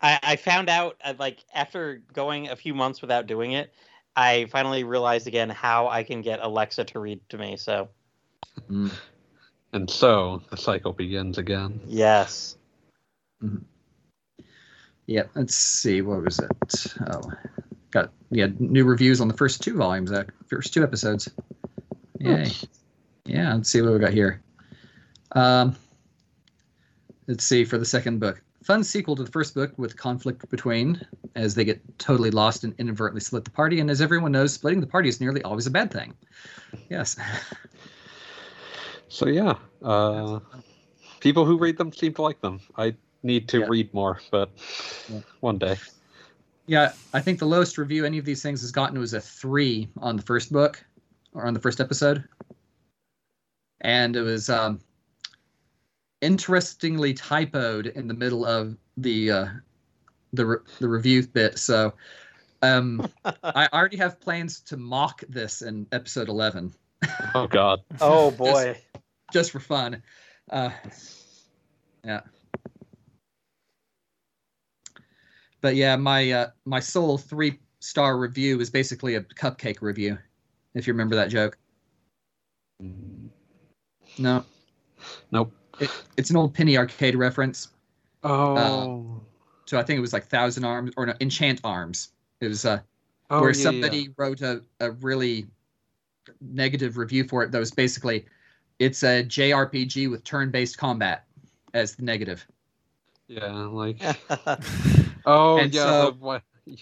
I, 0.00 0.18
I 0.22 0.36
found 0.36 0.68
out 0.68 0.96
uh, 1.04 1.14
like 1.18 1.44
after 1.54 2.02
going 2.12 2.48
a 2.48 2.56
few 2.56 2.72
months 2.74 3.02
without 3.02 3.26
doing 3.26 3.52
it, 3.52 3.74
I 4.16 4.46
finally 4.46 4.84
realized 4.84 5.26
again 5.26 5.50
how 5.50 5.88
I 5.88 6.02
can 6.02 6.22
get 6.22 6.40
Alexa 6.40 6.84
to 6.84 7.00
read 7.00 7.20
to 7.30 7.38
me. 7.38 7.56
So 7.56 7.88
Mm. 8.70 8.90
And 9.72 9.88
so 9.90 10.42
the 10.50 10.56
cycle 10.56 10.92
begins 10.92 11.38
again. 11.38 11.80
yes, 11.86 12.56
Yeah, 15.06 15.24
let's 15.34 15.54
see. 15.54 16.02
What 16.02 16.22
was 16.22 16.38
it? 16.38 16.94
Oh, 17.10 17.20
got 17.90 18.12
yeah 18.30 18.48
new 18.58 18.84
reviews 18.84 19.20
on 19.20 19.28
the 19.28 19.34
first 19.34 19.62
two 19.62 19.76
volumes, 19.76 20.12
uh, 20.12 20.24
first 20.46 20.74
two 20.74 20.82
episodes. 20.82 21.30
Yay! 22.18 22.50
Yeah, 23.24 23.54
let's 23.54 23.70
see 23.70 23.80
what 23.82 23.92
we 23.92 23.98
got 23.98 24.12
here. 24.12 24.42
Um, 25.32 25.76
let's 27.26 27.44
see 27.44 27.64
for 27.64 27.78
the 27.78 27.84
second 27.84 28.20
book. 28.20 28.42
Fun 28.64 28.82
sequel 28.84 29.16
to 29.16 29.24
the 29.24 29.30
first 29.30 29.54
book 29.54 29.72
with 29.78 29.96
conflict 29.96 30.48
between 30.50 31.00
as 31.34 31.54
they 31.54 31.64
get 31.64 31.80
totally 31.98 32.30
lost 32.30 32.64
and 32.64 32.74
inadvertently 32.78 33.20
split 33.20 33.44
the 33.44 33.50
party. 33.50 33.80
And 33.80 33.90
as 33.90 34.02
everyone 34.02 34.32
knows, 34.32 34.52
splitting 34.52 34.80
the 34.80 34.86
party 34.86 35.08
is 35.08 35.20
nearly 35.20 35.42
always 35.42 35.66
a 35.66 35.70
bad 35.70 35.90
thing. 35.90 36.14
Yes. 36.90 37.16
So 39.08 39.26
yeah, 39.26 39.54
uh, 39.82 40.40
people 41.20 41.44
who 41.44 41.58
read 41.58 41.76
them 41.78 41.92
seem 41.92 42.14
to 42.14 42.22
like 42.22 42.40
them. 42.40 42.60
I 42.76 42.94
need 43.22 43.48
to 43.48 43.60
Yeah. 43.60 43.66
read 43.68 43.92
more, 43.94 44.20
but 44.30 44.50
Yeah. 45.08 45.20
one 45.40 45.58
day. 45.58 45.76
Yeah, 46.66 46.92
I 47.14 47.20
think 47.20 47.38
the 47.38 47.46
lowest 47.46 47.78
review 47.78 48.04
any 48.04 48.18
of 48.18 48.24
these 48.24 48.42
things 48.42 48.60
has 48.60 48.70
gotten 48.70 48.98
was 48.98 49.14
a 49.14 49.20
three 49.20 49.88
on 49.96 50.16
the 50.16 50.22
first 50.22 50.52
book 50.52 50.84
or 51.32 51.46
on 51.46 51.54
the 51.54 51.60
first 51.60 51.80
episode. 51.80 52.22
And 53.80 54.16
it 54.16 54.22
was 54.22 54.50
um, 54.50 54.80
interestingly 56.20 57.14
typoed 57.14 57.92
in 57.94 58.08
the 58.08 58.14
middle 58.14 58.44
of 58.44 58.76
the 58.96 59.30
uh, 59.30 59.46
the 60.32 60.46
re- 60.46 60.58
the 60.78 60.88
review 60.88 61.26
bit. 61.26 61.58
So 61.58 61.94
um, 62.62 63.08
I 63.24 63.68
already 63.72 63.96
have 63.96 64.20
plans 64.20 64.60
to 64.62 64.76
mock 64.76 65.22
this 65.28 65.62
in 65.62 65.86
episode 65.92 66.28
eleven, 66.28 66.74
Oh 67.34 67.46
God. 67.46 67.80
oh 68.00 68.30
boy, 68.30 68.76
just 69.32 69.50
for 69.50 69.60
fun. 69.60 70.02
Uh, 70.50 70.70
yeah. 72.04 72.20
But 75.60 75.76
yeah, 75.76 75.96
my 75.96 76.30
uh, 76.30 76.46
my 76.64 76.80
sole 76.80 77.18
three 77.18 77.58
star 77.80 78.18
review 78.18 78.60
is 78.60 78.70
basically 78.70 79.16
a 79.16 79.22
cupcake 79.22 79.82
review. 79.82 80.18
If 80.74 80.86
you 80.86 80.92
remember 80.92 81.16
that 81.16 81.30
joke. 81.30 81.56
No, 84.18 84.44
Nope. 85.30 85.52
it's 86.16 86.30
an 86.30 86.36
old 86.36 86.54
penny 86.54 86.76
arcade 86.76 87.14
reference. 87.16 87.68
Oh. 88.22 89.20
So 89.66 89.78
I 89.78 89.82
think 89.82 89.98
it 89.98 90.00
was 90.00 90.12
like 90.12 90.26
Thousand 90.26 90.64
Arms 90.64 90.92
or 90.96 91.06
no, 91.06 91.14
Enchant 91.20 91.60
Arms. 91.64 92.12
It 92.40 92.48
was 92.48 92.64
uh, 92.64 92.80
oh 93.30 93.40
where 93.40 93.50
yeah, 93.50 93.62
somebody 93.62 93.98
yeah. 93.98 94.08
wrote 94.16 94.40
a, 94.40 94.62
a 94.80 94.92
really 94.92 95.46
negative 96.40 96.96
review 96.96 97.24
for 97.24 97.42
it 97.42 97.50
that 97.52 97.58
was 97.58 97.70
basically 97.70 98.26
it's 98.78 99.02
a 99.02 99.24
JRPG 99.24 100.10
with 100.10 100.22
turn 100.24 100.50
based 100.50 100.78
combat 100.78 101.24
as 101.74 101.96
the 101.96 102.02
negative. 102.04 102.46
Yeah, 103.26 103.52
like 103.52 104.00
oh 105.26 105.58
And 105.58 105.74
yeah. 105.74 105.82
so- 105.84 106.10
the, 106.10 106.16
what, 106.18 106.42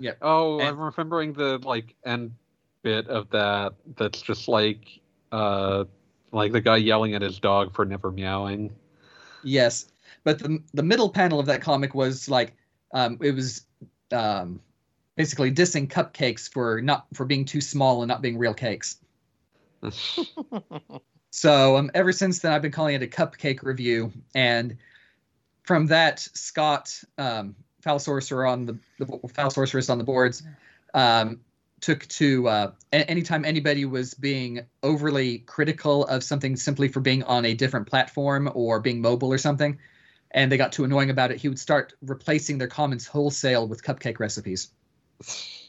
Yeah. 0.00 0.12
Oh, 0.22 0.60
And- 0.60 0.68
I'm 0.68 0.78
remembering 0.78 1.32
the 1.32 1.58
like 1.58 1.94
end 2.06 2.32
bit 2.82 3.08
of 3.08 3.28
that. 3.30 3.74
That's 3.96 4.22
just 4.22 4.46
like 4.48 5.00
uh, 5.32 5.84
like 6.32 6.52
the 6.52 6.60
guy 6.60 6.76
yelling 6.76 7.14
at 7.14 7.22
his 7.22 7.38
dog 7.40 7.74
for 7.74 7.84
never 7.84 8.12
meowing. 8.12 8.74
Yes, 9.42 9.86
but 10.24 10.38
the 10.38 10.62
the 10.72 10.82
middle 10.84 11.08
panel 11.10 11.40
of 11.40 11.46
that 11.46 11.60
comic 11.62 11.94
was 11.94 12.28
like 12.28 12.54
um, 12.94 13.18
it 13.20 13.32
was 13.34 13.66
um, 14.12 14.60
basically 15.18 15.52
dissing 15.52 15.86
cupcakes 15.86 16.50
for 16.50 16.80
not 16.80 17.06
for 17.12 17.26
being 17.26 17.44
too 17.44 17.60
small 17.60 18.00
and 18.00 18.08
not 18.08 18.22
being 18.22 18.38
real 18.38 18.54
cakes. 18.54 18.96
So 21.30 21.76
um, 21.76 21.90
ever 21.94 22.12
since 22.12 22.38
then, 22.38 22.52
I've 22.52 22.62
been 22.62 22.72
calling 22.72 22.94
it 22.94 23.02
a 23.02 23.06
cupcake 23.06 23.62
review, 23.62 24.12
and 24.34 24.76
from 25.62 25.86
that, 25.86 26.20
Scott 26.20 27.02
um, 27.18 27.54
Foul 27.82 27.98
Sorcerer 27.98 28.46
on 28.46 28.64
the, 28.64 28.78
the 28.98 29.06
Foul 29.34 29.50
Sorceress 29.50 29.90
on 29.90 29.98
the 29.98 30.04
boards 30.04 30.42
um, 30.94 31.40
took 31.80 32.06
to 32.08 32.48
uh, 32.48 32.70
anytime 32.92 33.44
anybody 33.44 33.84
was 33.84 34.14
being 34.14 34.60
overly 34.82 35.40
critical 35.40 36.06
of 36.06 36.24
something 36.24 36.56
simply 36.56 36.88
for 36.88 37.00
being 37.00 37.22
on 37.24 37.44
a 37.44 37.54
different 37.54 37.86
platform 37.86 38.50
or 38.54 38.80
being 38.80 39.00
mobile 39.00 39.32
or 39.32 39.38
something, 39.38 39.78
and 40.30 40.50
they 40.50 40.56
got 40.56 40.72
too 40.72 40.84
annoying 40.84 41.10
about 41.10 41.30
it, 41.30 41.36
he 41.36 41.48
would 41.48 41.58
start 41.58 41.92
replacing 42.02 42.56
their 42.56 42.68
comments 42.68 43.06
wholesale 43.06 43.68
with 43.68 43.82
cupcake 43.82 44.18
recipes. 44.18 44.70
So 45.20 45.66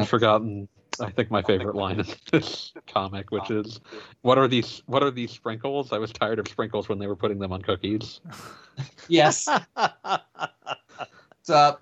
I've 0.00 0.08
forgotten. 0.08 0.68
I 0.98 1.10
think 1.10 1.30
my 1.30 1.42
favorite 1.42 1.74
line 1.74 2.00
in 2.00 2.06
this 2.32 2.72
comic, 2.86 3.30
which 3.30 3.50
is, 3.50 3.80
"What 4.22 4.38
are 4.38 4.48
these? 4.48 4.82
What 4.86 5.02
are 5.02 5.10
these 5.10 5.30
sprinkles? 5.30 5.92
I 5.92 5.98
was 5.98 6.12
tired 6.12 6.38
of 6.38 6.48
sprinkles 6.48 6.88
when 6.88 6.98
they 6.98 7.06
were 7.06 7.16
putting 7.16 7.38
them 7.38 7.52
on 7.52 7.62
cookies." 7.62 8.20
yes. 9.08 9.48
So, 11.42 11.78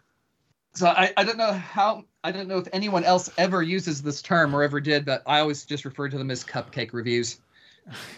so 0.74 0.88
I, 0.88 1.12
I 1.16 1.24
don't 1.24 1.38
know 1.38 1.52
how 1.52 2.04
I 2.22 2.32
don't 2.32 2.48
know 2.48 2.58
if 2.58 2.68
anyone 2.72 3.04
else 3.04 3.30
ever 3.38 3.62
uses 3.62 4.02
this 4.02 4.20
term 4.20 4.54
or 4.54 4.62
ever 4.62 4.80
did, 4.80 5.06
but 5.06 5.22
I 5.26 5.40
always 5.40 5.64
just 5.64 5.84
refer 5.84 6.08
to 6.08 6.18
them 6.18 6.30
as 6.30 6.44
cupcake 6.44 6.92
reviews. 6.92 7.40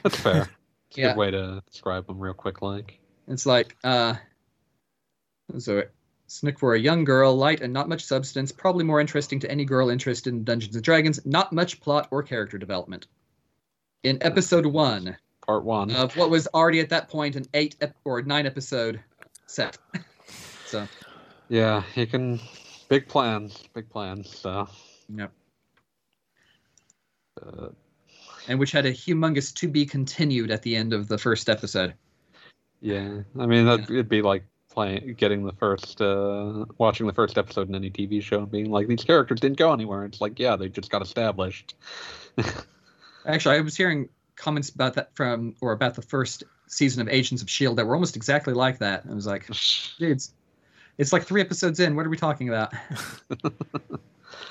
That's 0.03 0.17
fair. 0.17 0.49
It's 0.89 0.99
a 0.99 1.01
Yeah. 1.01 1.09
good 1.09 1.19
way 1.19 1.31
to 1.33 1.61
describe 1.69 2.07
them 2.07 2.21
real 2.21 2.33
quick, 2.33 2.63
like. 2.63 3.01
It's 3.27 3.45
like 3.45 3.77
uh, 3.83 4.15
so 5.59 5.83
Snick 6.29 6.59
for 6.59 6.75
a 6.75 6.79
young 6.81 7.05
girl, 7.05 7.37
light 7.37 7.61
and 7.61 7.73
not 7.73 7.89
much 7.89 8.05
substance, 8.05 8.51
probably 8.53 8.85
more 8.85 9.01
interesting 9.01 9.39
to 9.41 9.51
any 9.51 9.65
girl 9.65 9.91
interested 9.91 10.33
in 10.33 10.45
Dungeons 10.45 10.75
and 10.75 10.85
Dragons. 10.85 11.25
Not 11.25 11.53
much 11.53 11.81
plot 11.81 12.09
or 12.11 12.23
character 12.23 12.59
development. 12.59 13.07
In 14.03 14.19
episode 14.23 14.67
one 14.67 15.17
Part 15.47 15.65
one. 15.65 15.91
of 15.93 16.17
what 16.17 16.31
was 16.31 16.49
already 16.49 16.81
at 16.81 16.89
that 16.91 17.09
point 17.09 17.37
an 17.37 17.47
eight 17.55 17.77
ep- 17.81 17.97
or 18.05 18.23
nine 18.23 18.47
episode 18.47 19.01
set. 19.47 19.79
so 20.67 20.87
Yeah, 21.49 21.83
he 21.95 22.07
can. 22.07 22.41
Big 22.89 23.07
plans. 23.09 23.65
Big 23.75 23.89
plans. 23.89 24.37
So. 24.39 24.69
Yep. 25.09 25.33
Uh, 27.41 27.69
and 28.49 28.59
which 28.59 28.73
had 28.73 28.87
a 28.87 28.93
humongous 28.93 29.53
to 29.55 29.69
be 29.69 29.85
continued 29.87 30.51
at 30.51 30.63
the 30.63 30.75
end 30.77 30.93
of 30.93 31.07
the 31.09 31.19
first 31.19 31.49
episode. 31.49 31.95
yeah, 32.81 33.21
I 33.39 33.47
mean 33.47 33.67
that 33.67 33.81
it'd 33.91 34.09
be 34.09 34.23
like 34.23 34.45
playing, 34.77 35.15
getting 35.15 35.45
the 35.45 35.53
first, 35.55 36.01
uh, 36.03 36.67
watching 36.77 37.07
the 37.07 37.13
first 37.13 37.39
episode 37.39 37.69
in 37.69 37.75
any 37.75 37.91
TV 37.91 38.23
show 38.23 38.41
and 38.41 38.51
being 38.51 38.71
like, 38.71 38.87
these 38.87 39.03
characters 39.03 39.41
didn't 39.41 39.57
go 39.57 39.73
anywhere. 39.73 40.05
It's 40.05 40.21
like, 40.21 40.39
yeah, 40.39 40.55
they 40.55 40.69
just 40.69 40.91
got 40.91 41.01
established. 41.01 41.75
Actually, 43.27 43.57
I 43.57 43.61
was 43.63 43.75
hearing 43.75 44.11
comments 44.37 44.69
about 44.69 44.93
that 44.95 45.17
from 45.17 45.57
or 45.63 45.73
about 45.73 45.95
the 45.95 46.03
first 46.03 46.45
season 46.69 47.01
of 47.01 47.09
Agents 47.09 47.43
of 47.43 47.49
Shield 47.49 47.79
that 47.79 47.87
were 47.87 47.95
almost 47.95 48.17
exactly 48.17 48.53
like 48.53 48.79
that. 48.79 49.05
I 49.11 49.15
was 49.15 49.27
like, 49.27 49.49
dudes, 49.99 50.35
it's 50.99 51.13
like 51.13 51.25
three 51.25 51.41
episodes 51.41 51.81
in. 51.81 51.97
What 51.97 52.05
are 52.05 52.11
we 52.11 52.19
talking 52.19 52.51
about? 52.51 52.75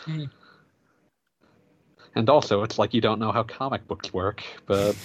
and 2.15 2.29
also, 2.29 2.63
it's 2.63 2.79
like 2.79 2.95
you 2.95 3.01
don't 3.01 3.19
know 3.19 3.31
how 3.31 3.43
comic 3.43 3.87
books 3.87 4.11
work, 4.11 4.43
but 4.65 4.95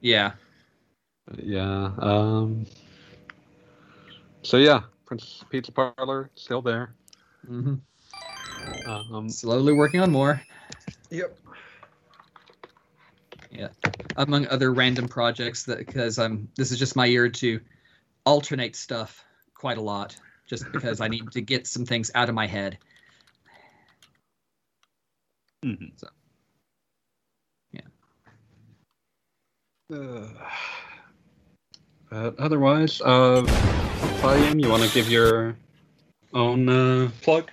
yeah, 0.00 0.32
yeah. 1.36 1.90
Um, 1.98 2.64
so 4.42 4.56
yeah, 4.56 4.82
Prince 5.06 5.44
Pizza 5.50 5.72
Parlor 5.72 6.30
still 6.34 6.62
there. 6.62 6.94
hmm 7.46 7.74
Um, 8.86 9.28
slowly 9.28 9.72
working 9.72 10.00
on 10.00 10.10
more. 10.10 10.40
yep. 11.10 11.36
Yeah, 13.50 13.68
among 14.16 14.46
other 14.46 14.72
random 14.72 15.08
projects 15.08 15.64
that 15.64 15.78
because 15.78 16.18
I'm 16.18 16.48
this 16.56 16.70
is 16.70 16.78
just 16.78 16.96
my 16.96 17.04
year 17.06 17.28
to 17.28 17.60
alternate 18.24 18.76
stuff 18.76 19.22
quite 19.54 19.78
a 19.78 19.82
lot 19.82 20.16
just 20.46 20.70
because 20.72 21.00
I 21.00 21.08
need 21.08 21.30
to 21.32 21.40
get 21.40 21.66
some 21.66 21.84
things 21.84 22.10
out 22.14 22.28
of 22.28 22.34
my 22.34 22.46
head. 22.46 22.78
Mhm. 25.64 25.92
So, 25.96 26.08
yeah. 27.72 27.80
Uh, 29.94 30.28
but 32.10 32.38
otherwise, 32.38 33.00
uh, 33.02 33.42
Volume, 34.22 34.60
you 34.60 34.70
want 34.70 34.84
to 34.84 34.94
give 34.94 35.10
your 35.10 35.56
own 36.32 36.68
uh, 36.68 37.10
plug? 37.22 37.50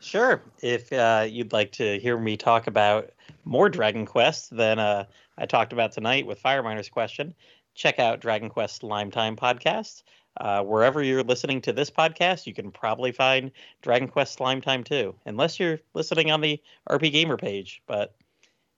Sure. 0.00 0.42
If 0.60 0.92
uh, 0.92 1.28
you'd 1.30 1.52
like 1.52 1.70
to 1.72 2.00
hear 2.00 2.18
me 2.18 2.36
talk 2.36 2.66
about 2.66 3.10
more 3.44 3.68
Dragon 3.68 4.04
Quest 4.04 4.56
than 4.56 4.80
uh, 4.80 5.04
I 5.38 5.46
talked 5.46 5.72
about 5.72 5.92
tonight 5.92 6.26
with 6.26 6.42
Fireminer's 6.42 6.88
question, 6.88 7.32
check 7.76 8.00
out 8.00 8.18
Dragon 8.18 8.48
Quest 8.48 8.80
Slime 8.80 9.12
Time 9.12 9.36
podcast. 9.36 10.02
Uh, 10.40 10.64
wherever 10.64 11.04
you're 11.04 11.22
listening 11.22 11.60
to 11.60 11.72
this 11.72 11.88
podcast, 11.88 12.48
you 12.48 12.52
can 12.52 12.72
probably 12.72 13.12
find 13.12 13.52
Dragon 13.80 14.08
Quest 14.08 14.34
Slime 14.34 14.60
Time 14.60 14.82
too, 14.82 15.14
unless 15.24 15.60
you're 15.60 15.78
listening 15.94 16.32
on 16.32 16.40
the 16.40 16.60
RPGamer 16.90 17.40
page. 17.40 17.80
But 17.86 18.16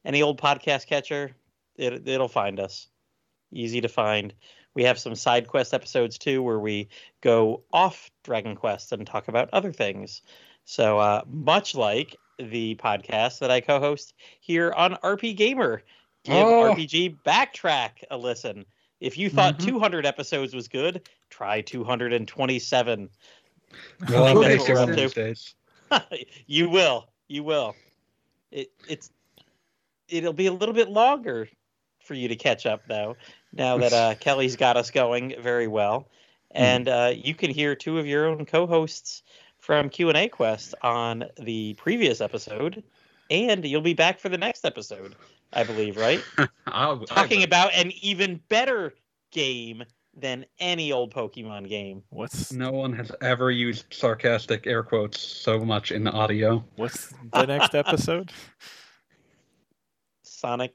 any 0.05 0.21
old 0.21 0.39
podcast 0.39 0.87
catcher, 0.87 1.31
it, 1.77 2.07
it'll 2.07 2.29
find 2.29 2.61
us. 2.61 2.89
Easy 3.51 3.81
to 3.81 3.89
find. 3.89 4.35
We 4.75 4.85
have 4.85 4.99
some 4.99 5.15
side 5.15 5.49
quest 5.49 5.75
episodes 5.75 6.19
too, 6.19 6.43
where 6.43 6.59
we 6.61 6.89
go 7.21 7.63
off 7.73 8.11
Dragon 8.23 8.55
Quest 8.55 8.93
and 8.93 9.07
talk 9.07 9.29
about 9.29 9.49
other 9.53 9.73
things. 9.73 10.23
So, 10.65 10.99
uh, 10.99 11.23
much 11.27 11.75
like 11.75 12.17
the 12.39 12.77
podcast 12.77 13.41
that 13.41 13.51
I 13.51 13.61
co 13.61 13.81
host 13.81 14.15
here 14.41 14.73
on 14.73 14.95
RPGamer, 15.03 15.81
give 16.25 16.47
Oh. 16.47 16.75
RPG 16.75 17.17
Backtrack 17.25 18.05
a 18.11 18.17
listen. 18.17 18.65
If 19.01 19.17
you 19.17 19.31
thought 19.31 19.59
Mhm. 19.59 19.65
200 19.67 20.07
episodes 20.07 20.55
was 20.55 20.69
good, 20.69 21.09
try 21.31 21.61
227. 21.61 23.09
Well, 24.09 24.25
I'll 24.25 24.41
that's 24.41 24.47
take 24.47 24.61
what 24.61 24.69
you 24.69 24.75
we're 24.75 24.81
one 24.81 24.91
up 24.91 24.91
of 24.91 24.97
these 24.97 25.13
days. 25.15 25.55
you 26.47 26.69
will. 26.71 27.09
You 27.29 27.45
will. 27.45 27.75
It, 28.51 28.71
it's 28.89 29.11
it'll 30.09 30.33
be 30.33 30.47
a 30.47 30.53
little 30.53 30.75
bit 30.75 30.89
longer 30.89 31.49
for 32.03 32.15
you 32.15 32.29
to 32.29 32.37
catch 32.37 32.67
up 32.67 32.87
though. 32.89 33.17
Now 33.53 33.79
that 33.79 33.93
uh, 33.93 34.15
Kelly's 34.17 34.57
got 34.57 34.77
us 34.77 34.91
going 34.91 35.35
very 35.41 35.67
well, 35.67 36.09
and 36.51 36.89
uh, 36.89 37.13
you 37.15 37.35
can 37.35 37.51
hear 37.51 37.75
two 37.75 37.99
of 37.99 38.07
your 38.07 38.27
own 38.27 38.45
co-hosts 38.47 39.23
from 39.59 39.89
Q 39.89 40.09
and 40.09 40.17
A 40.19 40.29
Quest 40.29 40.75
on 40.83 41.25
the 41.41 41.75
previous 41.75 42.21
episode, 42.21 42.83
and 43.31 43.65
you'll 43.65 43.81
be 43.81 43.95
back 43.95 44.19
for 44.21 44.29
the 44.29 44.39
next 44.39 44.65
episode, 44.65 45.17
I 45.53 45.65
believe, 45.65 45.97
right? 45.97 46.23
I'll- 46.67 47.01
Talking 47.01 47.41
I- 47.41 47.45
about 47.45 47.73
an 47.75 47.91
even 48.03 48.41
better 48.49 48.95
game 49.33 49.83
than 50.15 50.45
any 50.59 50.91
old 50.93 51.15
Pokemon 51.15 51.69
game. 51.69 52.03
What's 52.11 52.53
No 52.53 52.73
one 52.73 52.93
has 52.95 53.13
ever 53.23 53.51
used 53.51 53.87
sarcastic 53.93 54.67
air 54.67 54.83
quotes 54.83 55.21
so 55.21 55.61
much 55.61 55.93
in 55.93 56.07
audio. 56.09 56.65
what's 56.77 57.13
the 57.33 57.47
next 57.47 57.75
episode? 57.75 58.33
Sonic 60.23 60.75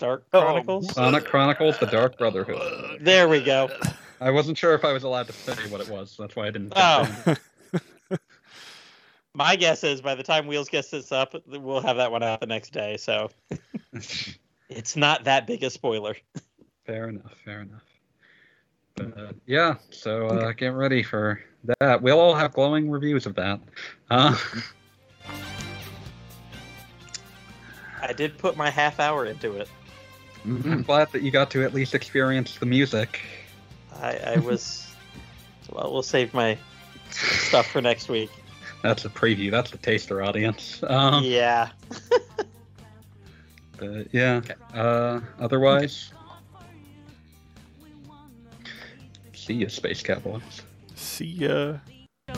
Dark 0.00 0.24
Oh, 0.32 0.40
Chronicles. 0.40 0.92
Sonic 0.94 1.26
Chronicles: 1.26 1.78
The 1.78 1.86
Dark 1.86 2.16
Brotherhood. 2.18 2.98
There 3.02 3.28
we 3.28 3.42
go. 3.42 3.68
I 4.20 4.30
wasn't 4.30 4.56
sure 4.56 4.74
if 4.74 4.84
I 4.84 4.92
was 4.92 5.02
allowed 5.02 5.26
to 5.26 5.32
say 5.32 5.54
what 5.68 5.80
it 5.82 5.88
was. 5.88 6.16
That's 6.18 6.34
why 6.34 6.46
I 6.46 6.50
didn't. 6.50 6.72
Oh. 6.74 7.36
My 9.34 9.56
guess 9.56 9.84
is 9.84 10.00
by 10.00 10.14
the 10.14 10.22
time 10.22 10.46
Wheels 10.46 10.68
gets 10.68 10.90
this 10.90 11.12
up, 11.12 11.34
we'll 11.46 11.82
have 11.82 11.98
that 11.98 12.10
one 12.10 12.22
out 12.22 12.40
the 12.40 12.46
next 12.46 12.72
day. 12.72 12.96
So 12.96 13.30
it's 14.70 14.96
not 14.96 15.24
that 15.24 15.46
big 15.46 15.62
a 15.62 15.70
spoiler. 15.70 16.16
fair 16.86 17.08
enough. 17.08 17.34
Fair 17.44 17.60
enough. 17.60 17.82
But 18.96 19.18
uh, 19.18 19.32
yeah, 19.46 19.74
so 19.90 20.26
uh, 20.28 20.52
get 20.52 20.68
ready 20.68 21.02
for 21.02 21.40
that. 21.78 22.02
We'll 22.02 22.18
all 22.18 22.34
have 22.34 22.54
glowing 22.54 22.90
reviews 22.90 23.26
of 23.26 23.34
that. 23.36 23.60
Uh, 24.10 24.36
I 28.02 28.12
did 28.14 28.38
put 28.38 28.56
my 28.56 28.70
half 28.70 28.98
hour 28.98 29.26
into 29.26 29.56
it. 29.56 29.68
I'm 30.44 30.82
glad 30.82 31.12
that 31.12 31.22
you 31.22 31.30
got 31.30 31.50
to 31.52 31.62
at 31.64 31.74
least 31.74 31.94
experience 31.94 32.56
the 32.56 32.66
music. 32.66 33.20
I, 34.00 34.16
I 34.16 34.38
was. 34.38 34.86
well, 35.70 35.92
we'll 35.92 36.02
save 36.02 36.32
my 36.32 36.56
stuff 37.10 37.66
for 37.66 37.80
next 37.80 38.08
week. 38.08 38.30
That's 38.82 39.04
a 39.04 39.10
preview. 39.10 39.50
That's 39.50 39.70
the 39.70 39.78
taster 39.78 40.22
audience. 40.22 40.82
Um, 40.86 41.24
yeah. 41.24 41.70
But 43.80 44.12
yeah. 44.12 44.42
Uh, 44.74 45.20
otherwise, 45.40 46.12
see 49.32 49.54
you, 49.54 49.70
Space 49.70 50.02
Cowboys. 50.02 50.42
See 50.94 51.24
ya. 51.24 51.78
Okay. 52.28 52.36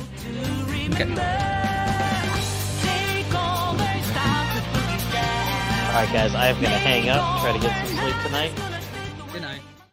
All 5.89 5.99
right, 5.99 6.13
guys. 6.13 6.35
I 6.35 6.47
am 6.47 6.55
gonna 6.63 6.69
hang 6.69 7.09
up. 7.09 7.43
Try 7.43 7.53
to 7.55 7.59
get 7.59 7.77
some 7.77 7.87
sleep 7.87 7.92
tonight. 8.11 8.72